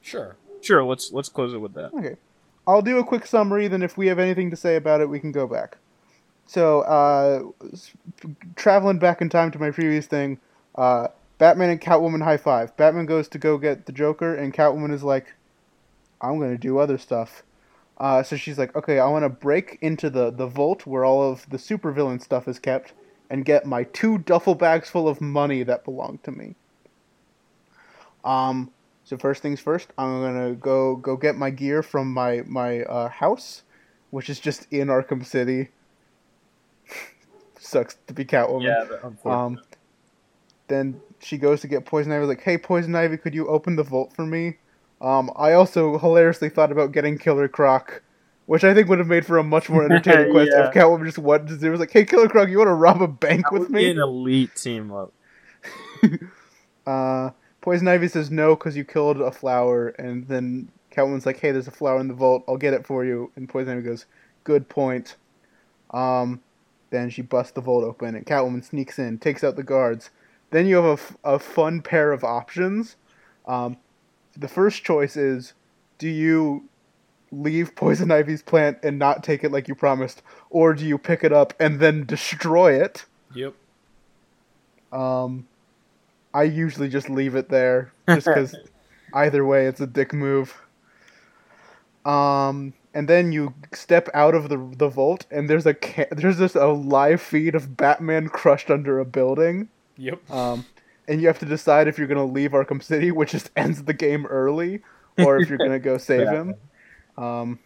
Sure. 0.00 0.36
sure 0.60 0.84
let's 0.84 1.12
let's 1.12 1.28
close 1.28 1.54
it 1.54 1.58
with 1.58 1.74
that 1.74 1.92
Okay, 1.94 2.16
I'll 2.66 2.82
do 2.82 2.98
a 2.98 3.04
quick 3.04 3.26
summary. 3.26 3.68
Then 3.68 3.82
if 3.82 3.96
we 3.96 4.06
have 4.06 4.18
anything 4.18 4.50
to 4.50 4.56
say 4.56 4.76
about 4.76 5.00
it, 5.00 5.08
we 5.08 5.18
can 5.18 5.32
go 5.32 5.46
back. 5.46 5.78
So, 6.46 6.80
uh, 6.82 7.42
traveling 8.56 8.98
back 8.98 9.20
in 9.22 9.28
time 9.28 9.50
to 9.52 9.58
my 9.58 9.70
previous 9.70 10.06
thing, 10.06 10.38
uh, 10.74 11.08
Batman 11.38 11.70
and 11.70 11.80
Catwoman 11.80 12.22
high 12.22 12.36
five. 12.36 12.76
Batman 12.76 13.06
goes 13.06 13.28
to 13.28 13.38
go 13.38 13.58
get 13.58 13.86
the 13.86 13.92
Joker, 13.92 14.34
and 14.34 14.52
Catwoman 14.52 14.92
is 14.92 15.02
like, 15.02 15.34
"I'm 16.20 16.38
gonna 16.38 16.58
do 16.58 16.78
other 16.78 16.98
stuff." 16.98 17.42
Uh, 17.98 18.22
so 18.22 18.36
she's 18.36 18.58
like, 18.58 18.74
"Okay, 18.76 18.98
I 18.98 19.08
want 19.08 19.24
to 19.24 19.28
break 19.28 19.78
into 19.80 20.10
the 20.10 20.30
the 20.30 20.46
vault 20.46 20.86
where 20.86 21.04
all 21.04 21.22
of 21.28 21.48
the 21.48 21.56
supervillain 21.56 22.20
stuff 22.20 22.46
is 22.46 22.58
kept, 22.58 22.92
and 23.30 23.44
get 23.44 23.66
my 23.66 23.84
two 23.84 24.18
duffel 24.18 24.54
bags 24.54 24.90
full 24.90 25.08
of 25.08 25.20
money 25.20 25.62
that 25.62 25.84
belong 25.84 26.18
to 26.24 26.30
me." 26.30 26.56
Um, 28.24 28.70
so 29.04 29.16
first 29.16 29.42
things 29.42 29.60
first, 29.60 29.92
I'm 29.98 30.22
gonna 30.22 30.54
go 30.54 30.96
go 30.96 31.16
get 31.16 31.36
my 31.36 31.50
gear 31.50 31.82
from 31.82 32.12
my 32.12 32.42
my 32.46 32.82
uh, 32.82 33.08
house, 33.08 33.62
which 34.10 34.30
is 34.30 34.40
just 34.40 34.66
in 34.70 34.88
Arkham 34.88 35.24
City. 35.24 35.70
Sucks 37.64 37.96
to 38.06 38.14
be 38.14 38.24
Catwoman. 38.24 38.62
yeah 38.64 38.84
but 38.88 39.02
unfortunately. 39.04 39.58
Um, 39.58 39.62
then 40.68 41.00
she 41.20 41.38
goes 41.38 41.60
to 41.62 41.68
get 41.68 41.84
Poison 41.84 42.12
Ivy. 42.12 42.26
Like, 42.26 42.42
hey, 42.42 42.58
Poison 42.58 42.94
Ivy, 42.94 43.16
could 43.18 43.34
you 43.34 43.46
open 43.48 43.76
the 43.76 43.82
vault 43.82 44.12
for 44.14 44.24
me? 44.26 44.56
Um, 45.00 45.30
I 45.36 45.52
also 45.52 45.98
hilariously 45.98 46.48
thought 46.48 46.72
about 46.72 46.92
getting 46.92 47.18
Killer 47.18 47.48
Croc, 47.48 48.02
which 48.46 48.64
I 48.64 48.72
think 48.72 48.88
would 48.88 48.98
have 48.98 49.08
made 49.08 49.26
for 49.26 49.36
a 49.38 49.42
much 49.44 49.68
more 49.68 49.84
entertaining 49.84 50.30
quest 50.32 50.50
Yeah. 50.54 50.68
if 50.68 50.74
Catwoman 50.74 51.04
just 51.04 51.18
wanted 51.18 51.48
to 51.48 51.58
do. 51.58 51.70
Was 51.70 51.80
like, 51.80 51.90
hey, 51.90 52.04
Killer 52.04 52.28
Croc, 52.28 52.48
you 52.48 52.58
want 52.58 52.68
to 52.68 52.74
rob 52.74 53.02
a 53.02 53.08
bank 53.08 53.44
That 53.44 53.52
with 53.52 53.62
would 53.62 53.72
be 53.72 53.84
me? 53.84 53.90
an 53.90 53.98
elite 53.98 54.54
team 54.56 54.92
up 54.92 55.12
Uh, 56.86 57.30
Poison 57.60 57.88
Ivy 57.88 58.08
says 58.08 58.30
no 58.30 58.54
because 58.54 58.76
you 58.76 58.84
killed 58.84 59.20
a 59.20 59.30
flower, 59.32 59.88
and 59.88 60.28
then 60.28 60.70
Catwoman's 60.90 61.24
like, 61.24 61.40
"Hey, 61.40 61.50
there's 61.50 61.66
a 61.66 61.70
flower 61.72 61.98
in 61.98 62.08
the 62.08 62.14
vault. 62.14 62.44
I'll 62.46 62.58
get 62.58 62.74
it 62.74 62.86
for 62.86 63.04
you." 63.06 63.32
And 63.36 63.48
Poison 63.48 63.72
Ivy 63.72 63.82
goes, 63.82 64.04
"Good 64.44 64.68
point." 64.68 65.16
Um, 65.90 66.42
then 66.90 67.10
she 67.10 67.22
busts 67.22 67.52
the 67.52 67.60
vault 67.60 67.84
open, 67.84 68.14
and 68.14 68.26
Catwoman 68.26 68.64
sneaks 68.64 68.98
in, 68.98 69.18
takes 69.18 69.42
out 69.42 69.56
the 69.56 69.62
guards. 69.62 70.10
Then 70.50 70.66
you 70.66 70.76
have 70.76 70.84
a, 70.84 70.92
f- 70.92 71.16
a 71.24 71.38
fun 71.38 71.82
pair 71.82 72.12
of 72.12 72.22
options. 72.22 72.96
Um, 73.46 73.76
the 74.36 74.48
first 74.48 74.84
choice 74.84 75.16
is, 75.16 75.54
do 75.98 76.08
you 76.08 76.68
leave 77.32 77.74
Poison 77.74 78.10
Ivy's 78.10 78.42
plant 78.42 78.78
and 78.82 78.98
not 78.98 79.24
take 79.24 79.44
it 79.44 79.50
like 79.52 79.68
you 79.68 79.74
promised, 79.74 80.22
or 80.50 80.74
do 80.74 80.84
you 80.84 80.98
pick 80.98 81.24
it 81.24 81.32
up 81.32 81.54
and 81.58 81.80
then 81.80 82.04
destroy 82.04 82.80
it? 82.80 83.04
Yep. 83.34 83.54
Um, 84.92 85.46
I 86.32 86.44
usually 86.44 86.88
just 86.88 87.10
leave 87.10 87.34
it 87.34 87.48
there, 87.48 87.92
just 88.08 88.26
because 88.26 88.54
either 89.14 89.44
way, 89.44 89.66
it's 89.66 89.80
a 89.80 89.86
dick 89.86 90.12
move. 90.12 90.54
Um, 92.04 92.74
and 92.94 93.08
then 93.08 93.32
you 93.32 93.52
step 93.72 94.08
out 94.14 94.34
of 94.34 94.48
the 94.48 94.56
the 94.76 94.88
vault, 94.88 95.26
and 95.30 95.50
there's 95.50 95.66
a 95.66 95.74
ca- 95.74 96.06
there's 96.12 96.38
just 96.38 96.54
a 96.54 96.68
live 96.68 97.20
feed 97.20 97.54
of 97.54 97.76
Batman 97.76 98.28
crushed 98.28 98.70
under 98.70 98.98
a 98.98 99.04
building. 99.04 99.68
Yep. 99.96 100.30
Um, 100.30 100.64
and 101.06 101.20
you 101.20 101.26
have 101.26 101.38
to 101.40 101.46
decide 101.46 101.88
if 101.88 101.98
you're 101.98 102.06
gonna 102.06 102.24
leave 102.24 102.52
Arkham 102.52 102.82
City, 102.82 103.10
which 103.12 103.32
just 103.32 103.50
ends 103.56 103.82
the 103.82 103.92
game 103.92 104.24
early, 104.26 104.82
or 105.18 105.38
if 105.38 105.48
you're 105.48 105.58
gonna 105.58 105.78
go 105.78 105.98
save 105.98 106.28
him. 106.28 106.54
Um, 107.18 107.58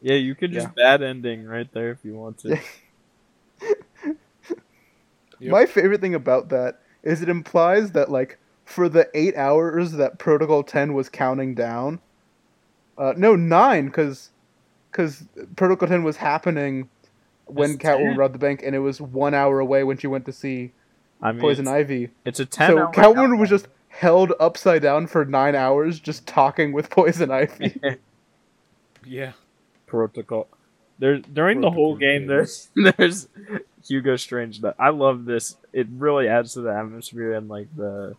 yeah 0.00 0.16
you 0.16 0.34
could 0.34 0.50
just 0.50 0.74
bad 0.74 1.00
ending 1.00 1.46
right 1.46 1.72
there 1.72 1.92
if 1.92 2.04
you 2.04 2.14
want 2.14 2.38
to 2.38 2.58
Yep. 5.42 5.50
My 5.50 5.66
favorite 5.66 6.00
thing 6.00 6.14
about 6.14 6.50
that 6.50 6.80
is 7.02 7.20
it 7.20 7.28
implies 7.28 7.90
that 7.92 8.10
like 8.12 8.38
for 8.64 8.88
the 8.88 9.08
eight 9.12 9.36
hours 9.36 9.92
that 9.92 10.18
Protocol 10.18 10.62
Ten 10.62 10.94
was 10.94 11.08
counting 11.08 11.52
down, 11.52 12.00
uh, 12.96 13.14
no 13.16 13.34
nine 13.34 13.86
because 13.86 14.30
because 14.92 15.24
Protocol 15.56 15.88
Ten 15.88 16.04
was 16.04 16.18
happening 16.18 16.88
when 17.46 17.70
It's 17.72 17.82
Catwoman 17.82 18.10
10. 18.10 18.16
robbed 18.16 18.34
the 18.34 18.38
bank, 18.38 18.62
and 18.64 18.74
it 18.76 18.78
was 18.80 19.00
one 19.00 19.34
hour 19.34 19.58
away 19.58 19.82
when 19.82 19.96
she 19.98 20.06
went 20.06 20.26
to 20.26 20.32
see 20.32 20.72
I 21.20 21.32
mean, 21.32 21.40
Poison 21.40 21.66
it's, 21.66 21.72
Ivy. 21.72 22.10
it's 22.24 22.38
a 22.40 22.46
ten. 22.46 22.70
So 22.70 22.78
hour 22.78 22.86
Catwoman 22.92 23.14
countdown. 23.14 23.38
was 23.38 23.50
just 23.50 23.68
held 23.88 24.32
upside 24.40 24.82
down 24.82 25.06
for 25.06 25.24
nine 25.24 25.54
hours 25.54 25.98
just 26.00 26.26
talking 26.26 26.72
with 26.72 26.90
Poison 26.98 27.30
Ivy. 27.30 27.80
Yeah. 29.04 29.32
protocol. 29.86 30.46
There 30.98 31.18
during 31.18 31.60
the 31.60 31.70
whole 31.70 31.96
game, 31.96 32.26
there's 32.28 32.70
there's 32.96 33.28
Hugo 33.86 34.16
Strange. 34.16 34.60
That 34.60 34.76
I 34.78 34.90
love 34.90 35.24
this. 35.24 35.56
It 35.72 35.88
really 35.90 36.28
adds 36.28 36.52
to 36.54 36.60
the 36.60 36.72
atmosphere 36.72 37.32
and 37.32 37.48
like 37.48 37.66
the 37.76 38.14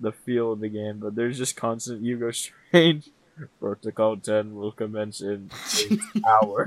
the 0.00 0.10
feel 0.12 0.52
of 0.52 0.60
the 0.60 0.68
game. 0.68 0.98
But 0.98 1.14
there's 1.14 1.38
just 1.38 1.54
constant 1.56 2.02
Hugo 2.02 2.30
Strange. 2.32 3.10
Protocol 3.60 4.16
ten 4.18 4.54
will 4.54 4.72
commence 4.72 5.20
in 5.20 5.50
an 5.90 6.00
hour. 6.26 6.66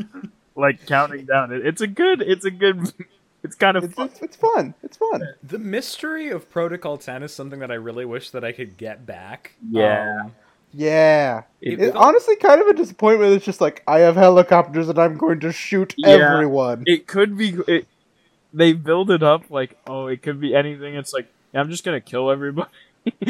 like 0.56 0.86
counting 0.86 1.26
down. 1.26 1.52
It, 1.52 1.66
it's 1.66 1.82
a 1.82 1.88
good. 1.88 2.22
It's 2.22 2.46
a 2.46 2.52
good. 2.52 2.94
It's 3.44 3.56
kind 3.56 3.76
of 3.76 3.84
It's, 3.86 3.94
fun. 3.96 4.08
it's, 4.08 4.22
it's 4.22 4.36
fun. 4.36 4.74
It's 4.84 4.98
fun. 4.98 5.24
The 5.42 5.58
mystery 5.58 6.30
of 6.30 6.48
Protocol 6.52 6.98
10 7.00 7.24
is 7.24 7.34
something 7.34 7.58
that 7.60 7.72
I 7.72 7.74
really 7.74 8.06
wish 8.06 8.30
that 8.32 8.44
I 8.44 8.52
could 8.52 8.78
get 8.78 9.06
back. 9.08 9.54
Yeah. 9.68 10.20
Um, 10.26 10.34
Yeah. 10.72 11.44
It- 11.60 11.80
It's 11.80 11.92
felt- 11.92 11.96
honestly 12.06 12.36
kind 12.36 12.62
of 12.62 12.68
a 12.68 12.74
disappointment. 12.74 13.34
It's 13.34 13.44
just 13.44 13.60
like 13.60 13.82
I 13.88 14.00
have 14.02 14.16
helicopters 14.16 14.90
and 14.90 15.00
I'm 15.00 15.18
going 15.18 15.40
to 15.40 15.52
shoot 15.52 15.96
Yeah. 15.98 16.34
everyone. 16.34 16.84
it 16.86 17.08
could 17.08 17.36
be. 17.36 17.58
It, 17.68 17.88
they 18.54 18.74
build 18.74 19.10
it 19.10 19.24
up 19.24 19.50
like, 19.50 19.76
oh, 19.88 20.06
it 20.06 20.22
could 20.22 20.40
be 20.40 20.54
anything. 20.54 20.94
It's 20.94 21.12
like, 21.14 21.28
yeah, 21.52 21.62
I'm 21.62 21.70
just 21.72 21.84
gonna 21.84 22.00
kill 22.02 22.30
everybody. 22.30 22.70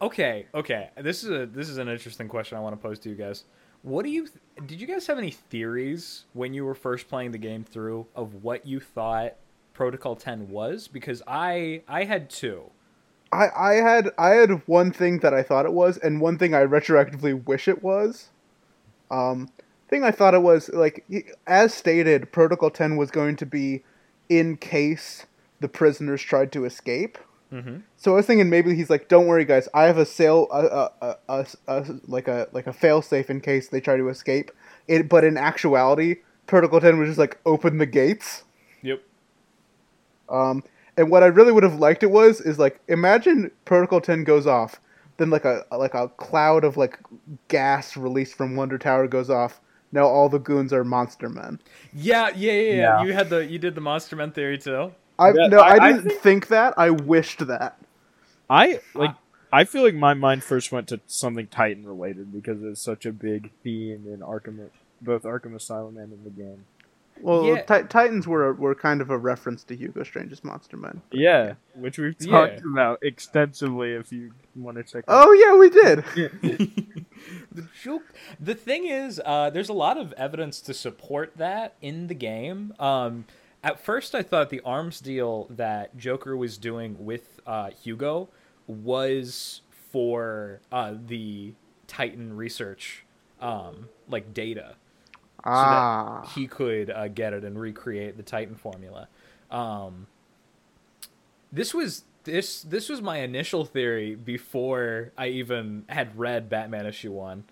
Okay, 0.00 0.46
okay. 0.54 0.90
This 0.96 1.24
is 1.24 1.30
a 1.30 1.46
this 1.46 1.68
is 1.68 1.78
an 1.78 1.88
interesting 1.88 2.28
question 2.28 2.56
I 2.56 2.60
want 2.60 2.74
to 2.74 2.80
pose 2.80 2.98
to 3.00 3.08
you 3.08 3.14
guys. 3.14 3.44
What 3.82 4.04
do 4.04 4.10
you 4.10 4.26
th- 4.26 4.66
did 4.66 4.80
you 4.80 4.86
guys 4.86 5.06
have 5.06 5.18
any 5.18 5.30
theories 5.30 6.24
when 6.32 6.54
you 6.54 6.64
were 6.64 6.74
first 6.74 7.08
playing 7.08 7.32
the 7.32 7.38
game 7.38 7.64
through 7.64 8.06
of 8.14 8.42
what 8.42 8.66
you 8.66 8.80
thought 8.80 9.34
Protocol 9.74 10.16
10 10.16 10.50
was? 10.50 10.88
Because 10.88 11.22
I 11.26 11.82
I 11.88 12.04
had 12.04 12.30
two. 12.30 12.70
I, 13.32 13.48
I 13.48 13.74
had 13.74 14.10
I 14.16 14.30
had 14.30 14.66
one 14.66 14.92
thing 14.92 15.18
that 15.18 15.34
I 15.34 15.42
thought 15.42 15.66
it 15.66 15.72
was, 15.72 15.98
and 15.98 16.20
one 16.20 16.38
thing 16.38 16.54
I 16.54 16.64
retroactively 16.64 17.44
wish 17.44 17.68
it 17.68 17.82
was. 17.82 18.28
Um, 19.10 19.50
thing 19.88 20.04
I 20.04 20.10
thought 20.10 20.34
it 20.34 20.42
was 20.42 20.68
like 20.70 21.04
as 21.46 21.74
stated, 21.74 22.32
Protocol 22.32 22.70
Ten 22.70 22.96
was 22.96 23.10
going 23.10 23.36
to 23.36 23.46
be 23.46 23.82
in 24.28 24.56
case 24.56 25.26
the 25.60 25.68
prisoners 25.68 26.22
tried 26.22 26.52
to 26.52 26.64
escape. 26.64 27.18
Mm-hmm. 27.52 27.78
So 27.96 28.12
I 28.12 28.16
was 28.16 28.26
thinking 28.26 28.50
maybe 28.50 28.74
he's 28.74 28.90
like, 28.90 29.08
"Don't 29.08 29.26
worry, 29.26 29.44
guys, 29.44 29.68
I 29.72 29.84
have 29.84 29.96
a 29.96 30.04
sail, 30.04 30.48
a, 30.50 30.66
a, 30.66 30.90
a, 31.00 31.16
a, 31.28 31.46
a 31.68 31.86
like 32.06 32.28
a 32.28 32.48
like 32.52 32.66
a 32.66 32.72
fail 32.72 33.00
safe 33.00 33.30
in 33.30 33.40
case 33.40 33.68
they 33.68 33.80
try 33.80 33.96
to 33.96 34.08
escape." 34.08 34.50
It, 34.86 35.08
but 35.08 35.24
in 35.24 35.36
actuality, 35.36 36.16
Protocol 36.46 36.80
Ten 36.80 36.98
was 36.98 37.08
just 37.08 37.18
like 37.18 37.38
open 37.46 37.78
the 37.78 37.86
gates. 37.86 38.44
Yep. 38.82 39.02
Um, 40.28 40.62
and 40.96 41.10
what 41.10 41.22
I 41.22 41.26
really 41.26 41.52
would 41.52 41.62
have 41.62 41.76
liked 41.76 42.02
it 42.02 42.10
was 42.10 42.40
is 42.40 42.58
like 42.58 42.80
imagine 42.88 43.50
Protocol 43.64 44.00
Ten 44.00 44.24
goes 44.24 44.46
off, 44.46 44.80
then 45.16 45.30
like 45.30 45.44
a 45.44 45.64
like 45.70 45.94
a 45.94 46.08
cloud 46.08 46.64
of 46.64 46.76
like 46.76 46.98
gas 47.48 47.96
released 47.96 48.34
from 48.34 48.56
Wonder 48.56 48.76
Tower 48.76 49.06
goes 49.06 49.30
off. 49.30 49.60
Now 49.90 50.06
all 50.06 50.28
the 50.28 50.38
goons 50.38 50.72
are 50.72 50.84
monster 50.84 51.30
men. 51.30 51.60
Yeah, 51.94 52.28
yeah, 52.36 52.52
yeah, 52.52 52.60
yeah. 52.60 52.74
Yeah. 52.74 53.04
You 53.04 53.12
had 53.14 53.30
the 53.30 53.46
you 53.46 53.58
did 53.58 53.74
the 53.74 53.80
Monster 53.80 54.16
Men 54.16 54.32
theory 54.32 54.58
too. 54.58 54.92
I 55.18 55.28
Yeah, 55.32 55.46
no, 55.48 55.58
I- 55.60 55.76
I, 55.76 55.76
I 55.88 55.92
didn't 55.92 56.08
think- 56.10 56.20
think 56.22 56.48
that. 56.48 56.74
I 56.76 56.90
wished 56.90 57.46
that. 57.46 57.78
I 58.50 58.80
like. 58.94 59.14
I 59.52 59.64
feel 59.64 59.82
like 59.82 59.94
my 59.94 60.12
mind 60.14 60.44
first 60.44 60.72
went 60.72 60.88
to 60.88 61.00
something 61.06 61.46
Titan 61.46 61.86
related 61.86 62.32
because 62.32 62.62
it's 62.62 62.82
such 62.82 63.06
a 63.06 63.12
big 63.12 63.50
theme 63.62 64.04
in 64.06 64.20
Arkham, 64.20 64.68
both 65.00 65.22
Arkham 65.22 65.54
Asylum 65.54 65.96
and 65.96 66.12
in 66.12 66.22
the 66.24 66.30
game. 66.30 66.64
Well, 67.20 67.44
Yeah. 67.46 67.62
Ti- 67.62 67.88
Titans 67.88 68.28
were 68.28 68.52
were 68.52 68.74
kind 68.76 69.00
of 69.00 69.10
a 69.10 69.18
reference 69.18 69.64
to 69.64 69.74
Hugo 69.74 70.04
Strange's 70.04 70.44
Monster 70.44 70.76
Men. 70.76 71.00
Yeah, 71.10 71.54
which 71.74 71.98
we've 71.98 72.14
Yeah. 72.20 72.30
talked 72.30 72.60
about 72.64 72.98
extensively. 73.02 73.92
If 73.92 74.12
you 74.12 74.32
want 74.54 74.76
to 74.76 74.82
check. 74.84 75.04
Out. 75.08 75.26
Oh 75.26 75.32
yeah, 75.32 75.56
we 75.56 75.70
did. 75.70 76.04
the 77.52 77.66
joke. 77.82 78.04
The 78.38 78.54
thing 78.54 78.86
is, 78.86 79.20
uh, 79.24 79.50
there's 79.50 79.68
a 79.68 79.72
lot 79.74 79.96
of 79.96 80.12
evidence 80.12 80.60
to 80.62 80.74
support 80.74 81.36
that 81.38 81.74
in 81.82 82.06
the 82.06 82.14
game. 82.14 82.72
Um, 82.78 83.24
at 83.62 83.80
first, 83.80 84.14
I 84.14 84.22
thought 84.22 84.50
the 84.50 84.60
arms 84.64 85.00
deal 85.00 85.46
that 85.50 85.96
Joker 85.96 86.36
was 86.36 86.58
doing 86.58 87.04
with 87.04 87.40
uh, 87.46 87.70
Hugo 87.70 88.28
was 88.66 89.62
for 89.90 90.60
uh, 90.70 90.94
the 91.06 91.54
Titan 91.86 92.36
research, 92.36 93.04
um, 93.40 93.88
like 94.08 94.32
data. 94.32 94.74
Ah, 95.44 96.22
so 96.22 96.26
that 96.26 96.34
he 96.34 96.46
could 96.46 96.90
uh, 96.90 97.08
get 97.08 97.32
it 97.32 97.44
and 97.44 97.58
recreate 97.60 98.16
the 98.16 98.22
Titan 98.22 98.54
formula. 98.54 99.08
Um, 99.50 100.08
this 101.52 101.72
was 101.72 102.04
this 102.24 102.62
this 102.62 102.88
was 102.88 103.00
my 103.00 103.18
initial 103.18 103.64
theory 103.64 104.14
before 104.14 105.12
I 105.16 105.28
even 105.28 105.84
had 105.88 106.18
read 106.18 106.48
Batman 106.48 106.86
issue 106.86 107.12
one. 107.12 107.44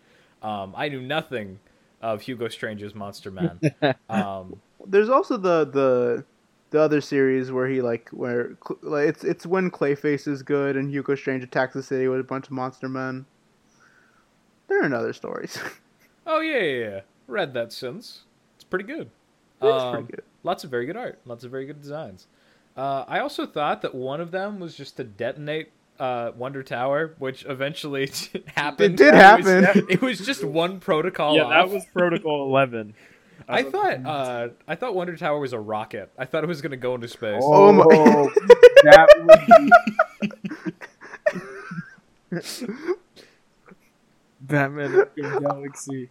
Um, 0.42 0.74
I 0.76 0.88
knew 0.88 1.00
nothing 1.00 1.60
of 2.02 2.22
Hugo 2.22 2.48
Strange's 2.48 2.94
Monster 2.94 3.30
Man. 3.30 3.60
um, 4.10 4.60
there's 4.88 5.08
also 5.08 5.36
the 5.36 5.64
the 5.64 6.24
the 6.70 6.80
other 6.80 7.00
series 7.00 7.52
where 7.52 7.68
he 7.68 7.80
like 7.80 8.08
where 8.10 8.56
like 8.82 9.08
it's 9.08 9.24
it's 9.24 9.46
when 9.46 9.70
Clayface 9.70 10.26
is 10.28 10.42
good 10.42 10.76
and 10.76 10.90
Hugo 10.90 11.14
Strange 11.14 11.44
attacks 11.44 11.74
the 11.74 11.82
city 11.82 12.08
with 12.08 12.20
a 12.20 12.24
bunch 12.24 12.46
of 12.46 12.52
monster 12.52 12.88
men. 12.88 13.26
There 14.68 14.82
are 14.82 14.94
other 14.94 15.12
stories. 15.12 15.58
oh 16.26 16.40
yeah, 16.40 16.58
yeah, 16.58 16.78
yeah, 16.88 17.00
read 17.28 17.54
that 17.54 17.72
since. 17.72 18.22
It's 18.56 18.64
pretty 18.64 18.84
good. 18.84 19.10
it's 19.62 19.82
Um, 19.82 19.92
pretty 19.94 20.12
good. 20.16 20.24
Lots 20.42 20.64
of 20.64 20.70
very 20.70 20.86
good 20.86 20.96
art. 20.96 21.20
Lots 21.24 21.44
of 21.44 21.50
very 21.50 21.66
good 21.66 21.80
designs. 21.80 22.26
Uh, 22.76 23.04
I 23.08 23.20
also 23.20 23.46
thought 23.46 23.82
that 23.82 23.94
one 23.94 24.20
of 24.20 24.30
them 24.32 24.58
was 24.60 24.76
just 24.76 24.96
to 24.98 25.04
detonate 25.04 25.70
uh, 25.98 26.32
Wonder 26.36 26.62
Tower, 26.62 27.14
which 27.18 27.44
eventually 27.48 28.10
happened. 28.54 28.94
It 28.94 28.96
did 28.96 29.14
happen. 29.14 29.86
It 29.88 30.02
was 30.02 30.18
just 30.20 30.44
one 30.44 30.78
protocol. 30.80 31.36
yeah, 31.36 31.48
that 31.48 31.70
was 31.70 31.84
Protocol 31.92 32.44
Eleven. 32.48 32.94
I 33.48 33.62
thought. 33.62 34.04
Uh, 34.06 34.48
I 34.66 34.74
thought 34.74 34.94
Wonder 34.94 35.16
Tower 35.16 35.38
was 35.38 35.52
a 35.52 35.58
rocket. 35.60 36.10
I 36.18 36.24
thought 36.24 36.44
it 36.44 36.48
was 36.48 36.60
gonna 36.62 36.76
go 36.76 36.94
into 36.94 37.08
space. 37.08 37.42
Oh 37.44 37.72
my- 37.72 37.84
that 38.84 39.08
would 42.30 42.40
be 42.60 42.76
Batman 44.40 44.90
Arkham 44.92 45.40
Galaxy. 45.40 46.10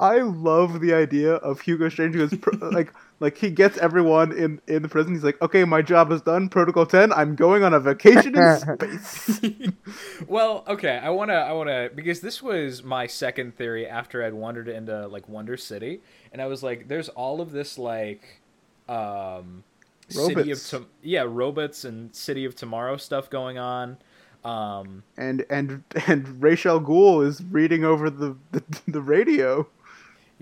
I 0.00 0.18
love 0.18 0.80
the 0.80 0.94
idea 0.94 1.34
of 1.34 1.60
Hugo 1.60 1.88
Strange 1.88 2.16
goes 2.16 2.34
pr- 2.36 2.56
like 2.56 2.92
like 3.22 3.38
he 3.38 3.50
gets 3.50 3.78
everyone 3.78 4.32
in 4.32 4.60
in 4.66 4.82
the 4.82 4.88
prison. 4.88 5.14
He's 5.14 5.22
like, 5.22 5.40
okay, 5.40 5.64
my 5.64 5.80
job 5.80 6.10
is 6.10 6.20
done. 6.20 6.48
Protocol 6.48 6.84
ten. 6.84 7.12
I'm 7.12 7.36
going 7.36 7.62
on 7.62 7.72
a 7.72 7.78
vacation 7.78 8.36
in 8.36 8.58
space. 8.58 9.40
well, 10.26 10.64
okay. 10.66 10.98
I 11.02 11.10
wanna. 11.10 11.34
I 11.34 11.52
wanna 11.52 11.88
because 11.94 12.20
this 12.20 12.42
was 12.42 12.82
my 12.82 13.06
second 13.06 13.56
theory 13.56 13.86
after 13.86 14.24
I'd 14.24 14.34
wandered 14.34 14.68
into 14.68 15.06
like 15.06 15.28
Wonder 15.28 15.56
City, 15.56 16.00
and 16.32 16.42
I 16.42 16.46
was 16.46 16.64
like, 16.64 16.88
"There's 16.88 17.08
all 17.08 17.40
of 17.40 17.52
this 17.52 17.78
like, 17.78 18.40
um, 18.88 19.62
City 20.08 20.40
of 20.40 20.58
Robots. 20.58 20.70
Tom- 20.70 20.86
yeah, 21.02 21.24
robots 21.26 21.84
and 21.84 22.14
City 22.14 22.44
of 22.44 22.56
Tomorrow 22.56 22.96
stuff 22.96 23.30
going 23.30 23.56
on." 23.56 23.98
Um, 24.44 25.04
and 25.16 25.46
and 25.48 25.84
and 26.08 26.42
Ra's 26.42 26.66
al 26.66 26.80
Ghul 26.80 27.24
is 27.24 27.42
reading 27.44 27.84
over 27.84 28.10
the 28.10 28.36
the, 28.50 28.64
the 28.88 29.00
radio. 29.00 29.68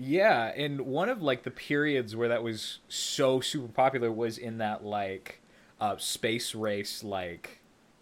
Yeah, 0.03 0.51
and 0.55 0.81
one 0.81 1.09
of 1.09 1.21
like 1.21 1.43
the 1.43 1.51
periods 1.51 2.15
where 2.15 2.29
that 2.29 2.41
was 2.41 2.79
so 2.87 3.39
super 3.39 3.67
popular 3.67 4.11
was 4.11 4.39
in 4.39 4.57
that 4.57 4.83
like 4.83 5.41
uh, 5.79 5.97
space 5.97 6.55
race 6.55 7.03
like 7.03 7.59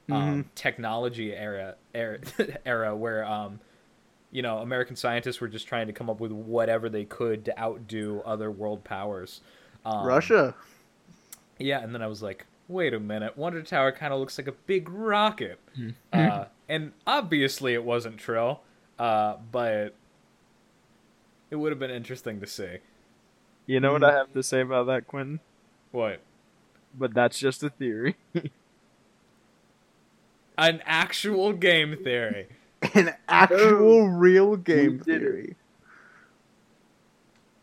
um, 0.09 0.49
technology 0.55 1.35
era 1.35 1.75
era 1.93 2.19
era 2.65 2.95
where 2.95 3.25
um, 3.25 3.59
you 4.31 4.41
know 4.41 4.59
American 4.59 4.95
scientists 4.95 5.41
were 5.41 5.49
just 5.49 5.67
trying 5.67 5.87
to 5.87 5.93
come 5.93 6.09
up 6.09 6.21
with 6.21 6.31
whatever 6.31 6.87
they 6.87 7.03
could 7.03 7.43
to 7.45 7.59
outdo 7.59 8.21
other 8.25 8.49
world 8.49 8.85
powers. 8.85 9.41
Um, 9.83 10.05
Russia. 10.05 10.55
Yeah, 11.57 11.81
and 11.81 11.93
then 11.93 12.01
I 12.01 12.07
was 12.07 12.21
like, 12.23 12.45
wait 12.69 12.93
a 12.93 12.99
minute, 12.99 13.37
Wonder 13.37 13.61
Tower 13.61 13.91
kind 13.91 14.13
of 14.13 14.21
looks 14.21 14.37
like 14.37 14.47
a 14.47 14.53
big 14.53 14.87
rocket, 14.87 15.59
uh, 16.13 16.45
and 16.69 16.93
obviously 17.05 17.73
it 17.73 17.83
wasn't 17.83 18.17
Trill, 18.17 18.61
uh, 18.97 19.35
but 19.51 19.95
it 21.51 21.55
would 21.55 21.71
have 21.71 21.79
been 21.79 21.91
interesting 21.91 22.39
to 22.39 22.47
see. 22.47 22.77
You 23.65 23.79
know 23.79 23.93
what 23.93 24.03
I 24.03 24.11
hmm. 24.11 24.17
have 24.17 24.33
to 24.33 24.43
say 24.43 24.61
about 24.61 24.87
that, 24.87 25.07
Quentin? 25.07 25.39
What? 25.91 26.21
But 26.97 27.13
that's 27.13 27.39
just 27.39 27.63
a 27.63 27.69
theory. 27.69 28.15
An 30.57 30.81
actual 30.85 31.53
game 31.53 31.97
theory. 32.03 32.47
An 32.93 33.15
actual 33.27 34.03
oh, 34.03 34.05
real 34.05 34.55
game 34.57 34.97
We 35.05 35.13
did 35.13 35.23
it. 35.23 35.31
theory. 35.31 35.55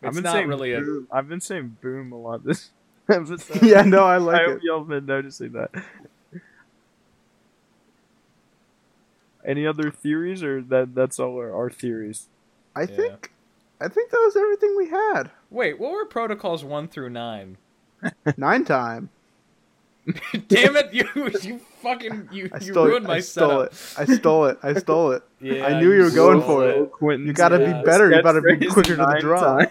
I've 0.03 0.15
been 0.15 0.23
not 0.23 0.33
saying 0.33 0.49
really 0.49 0.73
a. 0.73 0.81
boom. 0.81 1.09
I've 1.11 1.29
been 1.29 1.41
saying 1.41 1.77
boom 1.81 2.13
a 2.13 2.17
lot 2.19 2.45
this 2.45 2.71
episode. 3.09 3.63
yeah, 3.63 3.83
no, 3.83 4.05
I 4.05 4.19
I 4.19 4.19
like 4.19 4.43
hope 4.45 4.59
it. 4.59 4.63
y'all 4.63 4.81
have 4.81 4.89
been 4.89 5.07
noticing 5.07 5.53
that. 5.53 5.71
Any 9.45 9.67
other 9.67 9.91
theories, 9.91 10.43
or 10.43 10.61
that 10.63 10.95
that's 10.95 11.19
all 11.21 11.37
our, 11.37 11.55
our 11.55 11.71
theories? 11.71 12.29
I 12.75 12.83
Yeah. 12.83 12.97
think 12.97 13.33
I 13.81 13.89
think 13.89 14.11
that 14.11 14.23
was 14.25 14.37
everything 14.37 14.75
we 14.77 14.89
had. 14.89 15.31
Wait, 15.51 15.79
what 15.79 15.93
were 15.93 16.07
protocols 16.07 16.65
one 16.65 16.89
through 16.89 17.11
nine? 17.11 17.59
Nine 18.37 18.65
time. 18.65 19.11
Damn 20.49 20.77
it! 20.77 20.93
You 20.95 21.09
you 21.43 21.59
fucking 21.83 22.29
you 22.31 22.49
I 22.53 22.59
you 22.59 22.73
stole 22.73 22.87
ruined 22.87 23.07
it. 23.07 23.09
my 23.09 23.15
I 23.17 23.21
stole 23.21 23.67
setup. 23.67 23.73
it. 23.73 23.95
I 23.99 24.05
stole 24.17 24.45
it. 24.47 24.59
I 24.63 24.75
stole 24.75 25.11
it. 25.13 25.23
Yeah, 25.41 25.67
I 25.67 25.79
knew 25.81 25.93
you 25.93 26.03
were 26.05 26.11
going 26.11 26.41
for 26.41 26.67
it. 26.69 26.91
Quentin's 26.93 27.27
You 27.27 27.33
gotta 27.35 27.59
Yeah. 27.61 27.81
be 27.81 27.85
better. 27.85 28.11
You 28.11 28.23
gotta 28.23 28.41
be 28.41 28.67
quicker 28.67 28.97
to 28.97 29.05
the 29.05 29.19
draw. 29.21 29.65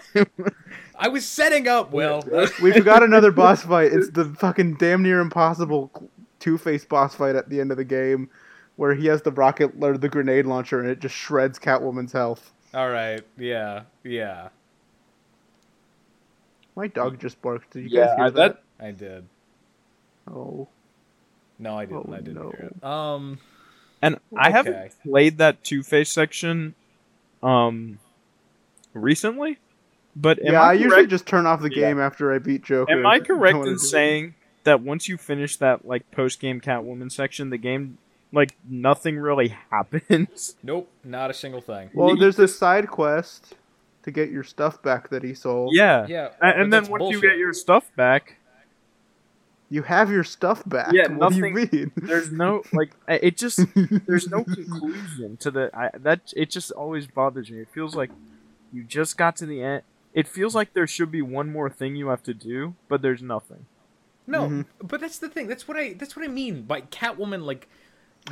I 0.98 1.08
was 1.08 1.26
setting 1.26 1.66
up. 1.66 1.90
Will 1.92 2.22
We 2.62 2.72
forgot 2.72 3.02
another 3.02 3.32
boss 3.32 3.62
fight. 3.62 3.92
It's 3.92 4.10
the 4.10 4.26
fucking 4.26 4.74
damn 4.74 5.02
near 5.02 5.20
impossible 5.20 6.10
Two 6.38 6.56
Face 6.58 6.84
boss 6.84 7.14
fight 7.14 7.34
at 7.34 7.48
the 7.48 7.60
end 7.60 7.70
of 7.72 7.78
the 7.78 7.84
game, 7.84 8.28
where 8.76 8.94
he 8.94 9.06
has 9.06 9.22
the 9.22 9.32
rocket 9.32 9.72
or 9.80 9.96
the 9.98 10.08
grenade 10.08 10.46
launcher 10.46 10.78
and 10.80 10.88
it 10.88 11.00
just 11.00 11.14
shreds 11.16 11.58
Catwoman's 11.58 12.12
health. 12.12 12.52
All 12.76 12.90
right. 12.90 13.22
Yeah. 13.38 13.82
Yeah. 14.04 14.48
My 16.76 16.88
dog 16.88 17.18
just 17.18 17.40
barked. 17.40 17.72
Did 17.72 17.90
you 17.90 17.98
Yeah, 17.98 18.06
guys 18.06 18.16
hear 18.16 18.24
I- 18.26 18.30
that? 18.30 18.62
that- 18.78 18.84
I 18.86 18.90
did. 18.90 19.24
Oh, 20.30 20.68
No, 21.58 21.78
I 21.78 21.86
didn't. 21.86 22.06
Oh, 22.10 22.12
I 22.12 22.16
didn't 22.18 22.34
no. 22.34 22.50
hear 22.50 22.72
it. 22.76 22.84
Um. 22.84 23.38
And 24.02 24.18
I 24.36 24.48
Okay. 24.48 24.52
haven't 24.52 24.92
played 25.02 25.38
that 25.38 25.64
Two 25.64 25.82
Face 25.82 26.10
section, 26.12 26.74
um, 27.42 27.98
recently. 28.92 29.58
But 30.14 30.38
am 30.40 30.52
yeah. 30.52 30.60
I, 30.62 30.70
I, 30.70 30.72
usually 30.74 30.90
correct, 30.96 31.10
just 31.10 31.26
turn 31.26 31.46
off 31.46 31.62
the 31.62 31.70
Yeah. 31.70 31.88
game 31.88 31.98
after 31.98 32.30
I 32.32 32.38
beat 32.38 32.62
Joker. 32.62 32.92
am 32.92 33.06
I 33.06 33.20
correct 33.20 33.56
wanna 33.56 33.70
in 33.70 33.76
do 33.76 33.82
it. 33.82 33.86
saying 33.86 34.34
that 34.64 34.82
once 34.82 35.08
you 35.08 35.16
finish 35.16 35.56
that 35.56 35.86
like 35.86 36.10
post 36.10 36.40
game 36.40 36.60
Catwoman 36.60 37.10
section, 37.10 37.48
the 37.48 37.56
game 37.58 37.96
like 38.32 38.56
nothing 38.68 39.18
really 39.18 39.48
happens? 39.70 40.56
Nope. 40.62 40.90
Not 41.04 41.30
a 41.30 41.34
single 41.34 41.60
thing. 41.60 41.90
Well, 41.94 42.16
there's 42.16 42.36
this 42.36 42.58
side 42.58 42.88
quest 42.88 43.54
to 44.02 44.10
get 44.10 44.30
your 44.30 44.44
stuff 44.44 44.82
back 44.82 45.08
that 45.10 45.22
he 45.24 45.34
sold. 45.34 45.74
yeah. 45.74 46.06
Yeah. 46.08 46.26
A- 46.26 46.30
but 46.40 46.48
And, 46.56 46.72
then 46.72 46.82
that's 46.82 46.88
once 46.88 47.10
you 47.12 47.20
get 47.20 47.38
your 47.38 47.52
stuff 47.52 47.90
back, 47.96 48.36
You 49.68 49.82
have 49.82 50.10
your 50.12 50.22
stuff 50.22 50.62
back. 50.64 50.92
Yeah, 50.92 51.08
what 51.08 51.30
do 51.32 51.36
you 51.38 51.50
nothing- 51.50 51.68
mean? 51.72 51.92
there's 51.96 52.30
no 52.30 52.62
like 52.72 52.92
it 53.08 53.36
just 53.36 53.58
there's 54.06 54.28
no 54.28 54.44
conclusion 54.56 55.36
to 55.38 55.50
the 55.50 55.70
I, 55.76 55.90
that 55.98 56.32
it 56.36 56.50
just 56.50 56.70
always 56.72 57.06
bothers 57.08 57.50
me. 57.50 57.60
It 57.60 57.68
feels 57.72 57.96
like 57.96 58.10
you 58.72 58.84
just 58.84 59.16
got 59.18 59.34
to 59.36 59.46
the 59.46 59.62
end. 59.62 59.82
It 60.14 60.28
feels 60.28 60.54
like 60.54 60.72
there 60.72 60.86
should 60.86 61.10
be 61.10 61.20
one 61.20 61.50
more 61.52 61.68
thing 61.68 61.96
you 61.96 62.08
have 62.08 62.22
to 62.24 62.32
do, 62.34 62.74
but 62.88 63.02
there's 63.02 63.22
nothing. 63.22 63.66
No, 64.26 64.42
Mhm. 64.48 64.64
but 64.82 65.00
that's 65.00 65.18
the 65.18 65.28
thing. 65.28 65.46
That's 65.48 65.66
what 65.68 65.76
I. 65.76 65.94
That's 65.94 66.14
what 66.16 66.24
I 66.24 66.28
mean 66.28 66.62
by 66.62 66.80
Catwoman. 66.82 67.44
Like, 67.44 67.68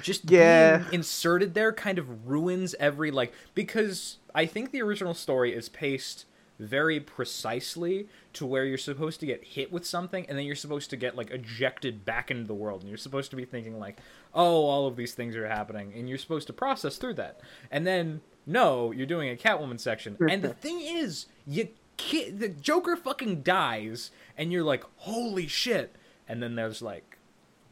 just 0.00 0.30
Yeah. 0.30 0.78
being 0.78 0.92
inserted 0.94 1.54
there 1.54 1.72
kind 1.72 1.98
of 1.98 2.26
ruins 2.28 2.74
every 2.80 3.10
like 3.10 3.32
because 3.54 4.18
I 4.34 4.46
think 4.46 4.70
the 4.72 4.82
original 4.82 5.14
story 5.14 5.54
is 5.54 5.68
paced 5.68 6.26
very 6.58 7.00
precisely 7.00 8.08
to 8.32 8.46
where 8.46 8.64
you're 8.64 8.78
supposed 8.78 9.18
to 9.20 9.26
get 9.26 9.42
hit 9.44 9.72
with 9.72 9.84
something 9.84 10.24
and 10.28 10.38
then 10.38 10.44
you're 10.46 10.54
supposed 10.54 10.88
to 10.90 10.96
get 10.96 11.16
like 11.16 11.30
ejected 11.32 12.04
back 12.04 12.30
into 12.30 12.44
the 12.46 12.54
world 12.54 12.80
and 12.80 12.88
you're 12.88 12.96
supposed 12.96 13.30
to 13.30 13.36
be 13.36 13.44
thinking 13.44 13.78
like 13.80 13.98
oh 14.34 14.64
all 14.66 14.86
of 14.86 14.94
these 14.96 15.14
things 15.14 15.34
are 15.36 15.48
happening 15.48 15.92
and 15.96 16.08
you're 16.08 16.18
supposed 16.18 16.46
to 16.46 16.52
process 16.52 16.96
through 16.96 17.14
that. 17.14 17.40
And 17.70 17.86
then 17.86 18.20
no 18.46 18.92
you're 18.92 19.06
doing 19.06 19.30
a 19.30 19.36
catwoman 19.36 19.80
section. 19.80 20.16
And 20.28 20.42
the 20.42 20.54
thing 20.54 20.80
is 20.80 21.26
you 21.46 21.68
ki- 21.96 22.30
the 22.30 22.48
joker 22.48 22.94
fucking 22.96 23.42
dies 23.42 24.10
and 24.38 24.52
you're 24.52 24.64
like 24.64 24.84
holy 24.98 25.46
shit. 25.48 25.96
And 26.28 26.40
then 26.42 26.54
there's 26.54 26.80
like 26.82 27.13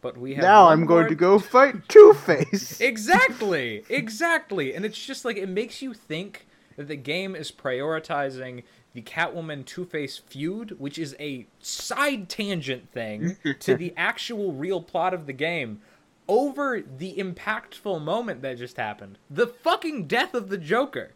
but 0.03 0.19
we 0.19 0.35
have 0.35 0.43
now 0.43 0.69
I'm 0.69 0.85
going 0.85 1.05
more 1.05 1.09
to 1.09 1.15
go 1.15 1.39
fight 1.39 1.89
Two 1.89 2.13
Face. 2.13 2.81
Exactly, 2.83 3.85
exactly. 3.89 4.75
And 4.75 4.85
it's 4.85 5.03
just 5.03 5.25
like 5.25 5.37
it 5.39 5.49
makes 5.49 5.81
you 5.81 5.95
think 5.95 6.47
that 6.77 6.89
the 6.89 6.97
game 6.97 7.35
is 7.35 7.51
prioritizing 7.51 8.65
the 8.93 9.01
Catwoman 9.01 9.65
Two 9.65 9.87
Face 9.87 10.19
feud, 10.19 10.79
which 10.79 10.99
is 10.99 11.17
a 11.19 11.47
side 11.61 12.29
tangent 12.29 12.91
thing 12.91 13.37
to 13.61 13.77
the 13.77 13.95
actual 13.97 14.53
real 14.53 14.83
plot 14.83 15.15
of 15.15 15.27
the 15.27 15.33
game, 15.33 15.81
over 16.29 16.81
the 16.81 17.15
impactful 17.15 18.03
moment 18.03 18.43
that 18.43 18.59
just 18.59 18.77
happened 18.77 19.19
the 19.31 19.47
fucking 19.47 20.07
death 20.07 20.35
of 20.35 20.49
the 20.49 20.59
Joker. 20.59 21.13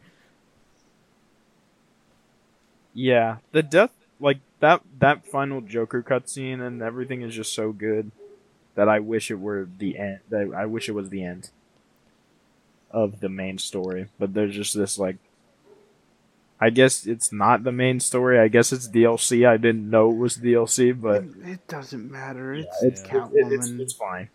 Yeah, 2.94 3.38
the 3.50 3.62
death 3.62 3.90
like 4.20 4.38
that 4.60 4.80
that 5.00 5.26
final 5.26 5.60
Joker 5.60 6.02
cutscene 6.02 6.64
and 6.64 6.80
everything 6.80 7.22
is 7.22 7.34
just 7.34 7.52
so 7.52 7.72
good 7.72 8.12
that 8.76 8.88
I 8.88 9.00
wish 9.00 9.30
it 9.30 9.40
were 9.40 9.68
the 9.78 9.98
end. 9.98 10.20
That 10.30 10.52
I 10.56 10.66
wish 10.66 10.88
it 10.88 10.92
was 10.92 11.08
the 11.10 11.24
end 11.24 11.50
of 12.92 13.20
the 13.20 13.28
main 13.28 13.58
story. 13.58 14.08
But 14.18 14.32
there's 14.34 14.54
just 14.54 14.76
this 14.76 14.98
like, 14.98 15.16
I 16.60 16.70
guess 16.70 17.06
it's 17.06 17.32
not 17.32 17.64
the 17.64 17.72
main 17.72 18.00
story. 18.00 18.38
I 18.38 18.48
guess 18.48 18.72
it's 18.72 18.88
DLC. 18.88 19.46
I 19.46 19.56
didn't 19.56 19.90
know 19.90 20.10
it 20.10 20.16
was 20.16 20.38
DLC, 20.38 20.98
but 20.98 21.24
it 21.44 21.66
doesn't 21.66 22.10
matter. 22.10 22.54
It's, 22.54 22.82
it's 22.82 23.02
Yeah. 23.02 23.08
Catwoman. 23.08 23.52
it's, 23.52 23.68
it's 23.68 23.92
fine. 23.92 24.28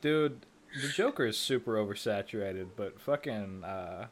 Dude, 0.00 0.46
the 0.80 0.88
Joker 0.88 1.26
is 1.26 1.36
super 1.36 1.74
oversaturated, 1.74 2.68
but 2.76 3.00
fucking 3.00 3.64
uh 3.64 4.06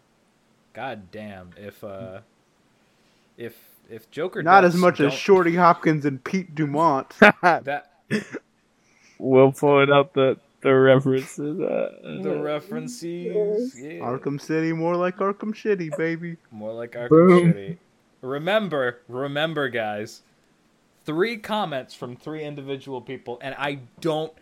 god 0.74 1.10
damn 1.10 1.50
if 1.56 1.82
uh 1.84 2.20
if 3.36 3.56
if 3.90 4.10
Joker 4.10 4.42
Not 4.42 4.64
as 4.64 4.74
much 4.74 5.00
as 5.00 5.12
Shorty 5.12 5.56
Hopkins 5.56 6.04
and 6.04 6.22
Pete 6.22 6.54
Dumont. 6.54 7.10
that 7.42 7.90
we'll 9.18 9.52
pull 9.52 9.82
it 9.82 9.90
out 9.90 10.14
the 10.14 10.38
the 10.62 10.72
references. 10.72 11.60
Uh, 11.60 12.20
the 12.22 12.40
references 12.40 13.74
yeah. 13.78 13.98
Arkham 14.00 14.40
City, 14.40 14.72
more 14.72 14.96
like 14.96 15.16
Arkham 15.16 15.52
Shitty, 15.52 15.96
baby. 15.96 16.36
more 16.50 16.72
like 16.72 16.92
Arkham 16.92 17.08
Boom. 17.08 17.52
City. 17.52 17.78
Remember, 18.20 19.00
remember 19.08 19.68
guys. 19.68 20.22
Three 21.04 21.36
comments 21.36 21.94
from 21.94 22.14
three 22.14 22.44
individual 22.44 23.00
people 23.00 23.38
and 23.42 23.56
I 23.58 23.80
don't 24.00 24.32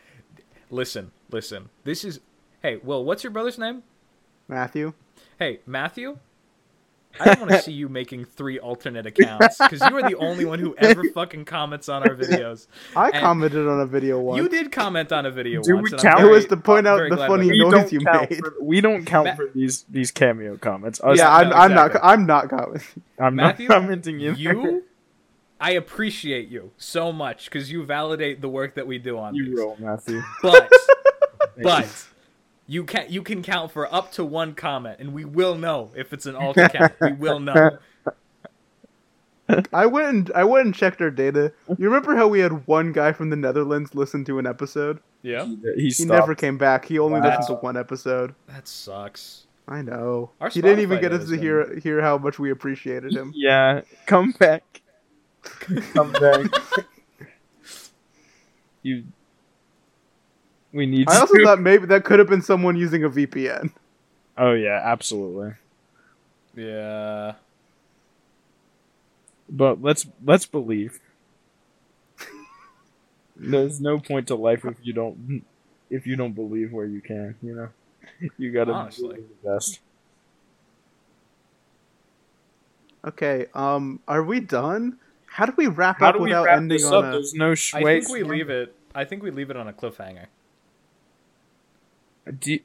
listen, 0.71 1.11
listen. 1.31 1.71
This 1.85 2.05
is 2.05 2.21
Hey, 2.63 2.77
Will, 2.77 3.03
what's 3.03 3.25
your 3.25 3.31
brother's 3.31 3.59
name? 3.59 3.83
Matthew. 4.47 4.93
Hey, 5.39 5.61
Matthew, 5.67 6.19
I 7.19 7.25
don't 7.27 7.41
want 7.41 7.51
to 7.51 7.61
see 7.63 7.73
you 7.73 7.89
making 7.89 8.25
three 8.25 8.59
alternate 8.59 9.05
accounts 9.07 9.59
because 9.59 9.81
you 9.81 9.97
are 9.99 10.09
the 10.09 10.17
only 10.17 10.45
one 10.45 10.59
who 10.59 10.75
ever 10.79 11.03
fucking 11.15 11.45
comments 11.45 11.89
on 11.89 12.03
our 12.09 12.15
videos. 12.15 12.67
I 12.95 13.07
And 13.11 13.17
commented 13.17 13.67
on 13.67 13.81
a 13.81 13.87
video 13.87 14.21
once. 14.21 14.41
You 14.43 14.49
did 14.49 14.71
comment 14.71 15.11
on 15.13 15.27
a 15.27 15.31
video 15.31 15.61
Do 15.63 15.75
once. 15.77 15.91
we 15.91 15.99
and 15.99 16.07
I'm 16.07 16.13
count? 16.17 16.25
It 16.25 16.31
was 16.31 16.47
to 16.47 16.57
point 16.57 16.87
out 16.87 17.09
the 17.11 17.17
funny 17.17 17.49
about 17.61 17.73
noise 17.73 17.93
you 17.93 18.01
made. 18.01 18.39
For, 18.39 18.55
we 18.61 18.81
don't 18.81 19.05
count 19.05 19.27
Ma- 19.27 19.35
for 19.35 19.49
these 19.55 19.85
these 19.89 20.11
cameo 20.13 20.57
comments. 20.57 21.01
Us- 21.03 21.19
yeah, 21.19 21.35
I'm, 21.35 21.53
I'm 21.53 21.73
exactly. 21.73 22.01
not. 22.01 22.09
I'm 22.13 22.27
not 22.27 22.49
commenting. 22.49 23.03
I'm 23.19 23.35
Matthew, 23.35 23.69
not 23.69 23.75
commenting 23.81 24.21
either. 24.21 24.35
You, 24.39 24.85
I 25.61 25.73
appreciate 25.73 26.49
you 26.49 26.71
so 26.79 27.13
much 27.13 27.47
because 27.47 27.71
you 27.71 27.85
validate 27.85 28.41
the 28.41 28.49
work 28.49 28.77
that 28.77 28.87
we 28.87 28.99
do 28.99 29.19
on 29.19 29.35
You 29.35 29.47
these. 29.47 29.59
roll, 29.59 29.77
Matthew. 29.79 30.23
But, 30.43 30.71
but 31.63 32.07
you 32.71 32.85
can 32.85 33.07
you 33.09 33.23
can 33.23 33.43
count 33.43 33.73
for 33.73 33.93
up 33.93 34.13
to 34.13 34.25
one 34.25 34.55
comment, 34.55 35.01
and 35.01 35.13
we 35.13 35.25
will 35.25 35.57
know 35.57 35.91
if 35.97 36.13
it's 36.13 36.25
an 36.25 36.37
alt 36.37 36.57
account. 36.57 36.93
We 37.01 37.13
will 37.13 37.41
know. 37.41 37.79
I 39.73 39.87
went 39.87 40.07
and 40.09 40.31
I 40.37 40.45
went 40.45 40.67
and 40.67 40.75
checked 40.75 41.01
our 41.03 41.11
data. 41.11 41.53
You 41.77 41.89
remember 41.89 42.15
how 42.15 42.29
we 42.29 42.39
had 42.39 42.69
one 42.69 42.93
guy 42.93 43.11
from 43.11 43.31
the 43.31 43.37
Netherlands 43.37 43.93
listen 43.97 44.25
to 44.27 44.39
an 44.39 44.47
episode? 44.47 45.01
Yeah, 45.23 45.45
he, 45.45 45.59
He 45.77 45.91
stopped. 45.91 46.11
never 46.11 46.35
came 46.37 46.57
back. 46.57 46.85
He 46.85 47.01
only 47.01 47.21
Wow. 47.21 47.31
listened 47.31 47.49
to 47.49 47.55
one 47.55 47.77
episode. 47.77 48.37
that 48.47 48.69
sucks. 48.69 49.47
I 49.67 49.83
know. 49.83 50.31
Our 50.41 50.49
he 50.51 50.61
didn't 50.61 50.79
even 50.81 51.01
get 51.01 51.11
us 51.13 51.19
data's 51.25 51.31
to 51.31 51.37
hear 51.39 51.79
hear 51.81 52.01
how 52.01 52.19
much 52.19 52.39
we 52.39 52.51
appreciated 52.53 53.13
him. 53.13 53.33
Yeah, 53.37 53.81
come 54.07 54.31
back. 54.39 54.63
Come 55.95 56.13
back. 56.13 56.47
you. 58.83 59.05
We 60.73 60.87
need. 60.87 61.09
I 61.09 61.19
also 61.19 61.35
you. 61.35 61.45
thought 61.45 61.61
maybe 61.61 61.87
that 61.87 62.05
could 62.05 62.19
have 62.19 62.29
been 62.29 62.43
someone 62.43 62.77
using 62.77 63.05
a 63.05 63.09
VPN. 63.11 63.73
Oh 64.39 64.53
yeah, 64.53 64.81
absolutely. 64.83 65.55
Yeah. 66.57 67.35
But 69.49 69.83
let's 69.83 70.07
let's 70.25 70.47
believe. 70.47 71.01
There's 73.37 73.81
no 73.81 73.99
point 73.99 74.29
to 74.29 74.35
life 74.35 74.65
if 74.65 74.77
you 74.83 74.93
don't 74.93 75.45
if 75.89 76.07
you 76.07 76.15
don't 76.17 76.33
believe 76.35 76.73
where 76.73 76.87
you 76.87 77.01
can. 77.01 77.35
You 77.43 77.55
know, 77.55 77.69
you 78.39 78.53
gotta 78.53 78.73
Honestly. 78.73 79.09
believe 79.09 79.25
the 79.43 79.51
best. 79.51 79.81
Okay, 83.05 83.47
um, 83.55 84.01
are 84.07 84.23
we 84.23 84.41
done? 84.41 84.99
How 85.27 85.47
do 85.47 85.55
we 85.57 85.69
wrap 85.69 86.01
How 86.01 86.09
up 86.09 86.17
do 86.17 86.21
we 86.21 86.29
without 86.29 86.45
wrap 86.45 86.57
ending 86.59 86.77
this 86.79 86.85
on 86.85 87.05
up? 87.05 87.05
a? 87.05 87.17
There's 87.17 87.35
no 87.35 87.53
I 87.53 87.55
sh- 87.55 87.73
think 87.73 88.09
we 88.11 88.23
leave 88.23 88.51
it. 88.51 88.75
I 88.95 89.05
think 89.05 89.23
we 89.23 89.31
leave 89.31 89.51
it 89.51 89.57
on 89.57 89.69
a 89.69 89.73
cliffhanger. 89.73 90.27
Do 92.39 92.53
you- 92.53 92.61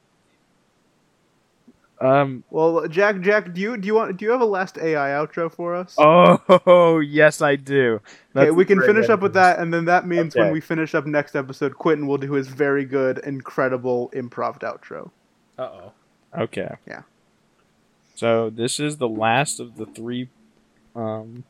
um. 1.98 2.44
Well, 2.50 2.86
Jack, 2.88 3.20
Jack, 3.20 3.54
do 3.54 3.60
you 3.60 3.76
do 3.78 3.86
you 3.86 3.94
want 3.94 4.16
do 4.18 4.24
you 4.26 4.30
have 4.30 4.42
a 4.42 4.44
last 4.46 4.76
AI 4.76 5.08
outro 5.10 5.50
for 5.50 5.74
us? 5.74 5.94
Oh 5.98 7.00
yes, 7.00 7.40
I 7.40 7.56
do. 7.56 8.00
okay, 8.36 8.50
we 8.50 8.64
can 8.66 8.78
finish 8.82 9.08
up 9.08 9.20
with 9.22 9.32
that, 9.34 9.58
and 9.60 9.72
then 9.72 9.86
that 9.86 10.06
means 10.06 10.34
when 10.34 10.52
we 10.52 10.60
finish 10.60 10.94
up 10.94 11.06
next 11.06 11.34
episode, 11.34 11.74
Quentin 11.78 12.06
will 12.06 12.18
do 12.18 12.32
his 12.32 12.48
very 12.48 12.84
good, 12.84 13.18
incredible 13.18 14.10
improv 14.14 14.58
outro. 14.60 15.10
Uh 15.58 15.62
oh. 15.62 15.92
Okay. 16.38 16.68
Yeah. 16.86 17.02
So 18.14 18.50
this 18.50 18.78
is 18.78 18.98
the 18.98 19.08
last 19.08 19.58
of 19.58 19.76
the 19.76 19.86
three. 19.86 20.28
Um. 20.94 21.44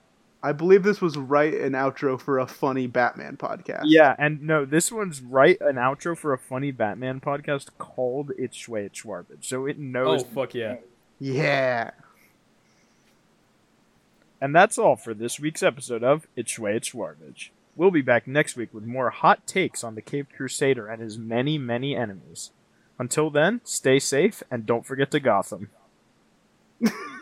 I 0.47 0.53
believe 0.53 0.85
this 0.85 1.01
was 1.01 1.17
right 1.17 1.53
an 1.53 1.73
outro 1.73 2.21
for 2.21 2.39
a 2.39 2.47
funny 2.47 2.87
Batman 2.87 3.37
podcast. 3.37 3.83
Yeah, 3.87 4.15
and 4.17 4.43
no, 4.43 4.65
this 4.65 4.93
one's 4.93 5.21
right 5.21 5.61
an 5.61 5.75
outro 5.75 6.17
for 6.17 6.33
a 6.33 6.39
funny 6.39 6.71
Batman 6.71 7.21
podcast 7.21 7.71
called 7.79 8.31
It's 8.39 8.57
Schway 8.57 8.87
It's 8.87 9.03
Shwarbage. 9.03 9.45
So 9.45 9.67
it 9.67 9.75
Oh 9.77 9.83
knows. 9.83 10.23
fuck 10.23 10.55
yeah! 10.55 10.77
Yeah. 11.19 11.91
And 14.41 14.55
that's 14.55 14.79
all 14.79 14.95
for 14.95 15.15
this 15.15 15.41
week's 15.41 15.65
episode 15.65 16.05
of 16.05 16.29
It's 16.37 16.53
Schway 16.57 16.77
It's 16.77 16.91
Shwarbage. 16.93 17.49
We'll 17.75 17.91
be 17.91 18.01
back 18.03 18.29
next 18.29 18.55
week 18.55 18.73
with 18.73 18.85
more 18.85 19.11
hot 19.11 19.49
takes 19.49 19.83
on 19.83 19.97
the 19.97 20.03
Cape 20.03 20.29
Crusader 20.37 20.87
and 20.87 21.03
his 21.03 21.19
many, 21.19 21.59
many 21.59 21.97
enemies. 21.97 22.53
Until 23.01 23.31
then, 23.31 23.63
stay 23.65 23.99
safe 23.99 24.45
and 24.49 24.65
don't 24.65 24.87
forget 24.87 25.11
to 25.11 25.19
Gotham. 25.19 25.71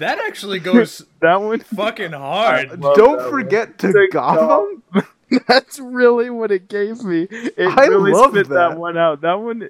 That 0.00 0.18
actually 0.18 0.58
goes 0.60 1.04
That 1.20 1.40
one. 1.40 1.60
fucking 1.60 2.12
hard. 2.12 2.80
Don't 2.80 3.18
that 3.18 3.30
forget 3.30 3.78
to 3.78 3.92
To 3.92 4.08
Gotham. 4.10 4.82
That's 5.48 5.78
really 5.80 6.30
what 6.30 6.50
it 6.52 6.68
gave 6.68 7.02
me. 7.02 7.26
It 7.30 7.58
I 7.58 7.86
really 7.86 8.12
love 8.12 8.32
spit 8.32 8.48
that. 8.48 8.70
that. 8.70 8.78
one 8.78 8.96
out. 8.96 9.22
That 9.22 9.34
one, 9.34 9.68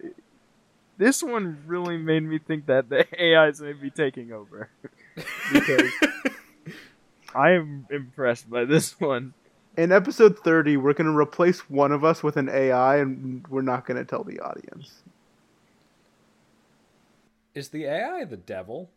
this 0.98 1.22
one 1.22 1.58
really 1.66 1.96
made 1.96 2.22
me 2.24 2.38
think 2.38 2.66
that 2.66 2.88
the 2.88 3.06
AIs 3.38 3.60
may 3.60 3.72
be 3.72 3.90
taking 3.90 4.32
over. 4.32 4.68
because 5.52 5.90
I 7.34 7.52
am 7.52 7.86
impressed 7.90 8.50
by 8.50 8.64
this 8.64 8.98
one. 9.00 9.32
In 9.76 9.90
episode 9.90 10.38
30, 10.38 10.76
we're 10.76 10.92
going 10.92 11.10
to 11.10 11.16
replace 11.16 11.68
one 11.70 11.90
of 11.92 12.04
us 12.04 12.22
with 12.22 12.36
an 12.36 12.48
AI, 12.48 12.98
and 12.98 13.44
we're 13.48 13.62
not 13.62 13.86
going 13.86 13.96
to 13.96 14.04
tell 14.04 14.22
the 14.22 14.38
audience. 14.40 15.02
Is 17.54 17.68
the 17.70 17.84
AI 17.84 18.24
the 18.24 18.36
devil? 18.36 18.90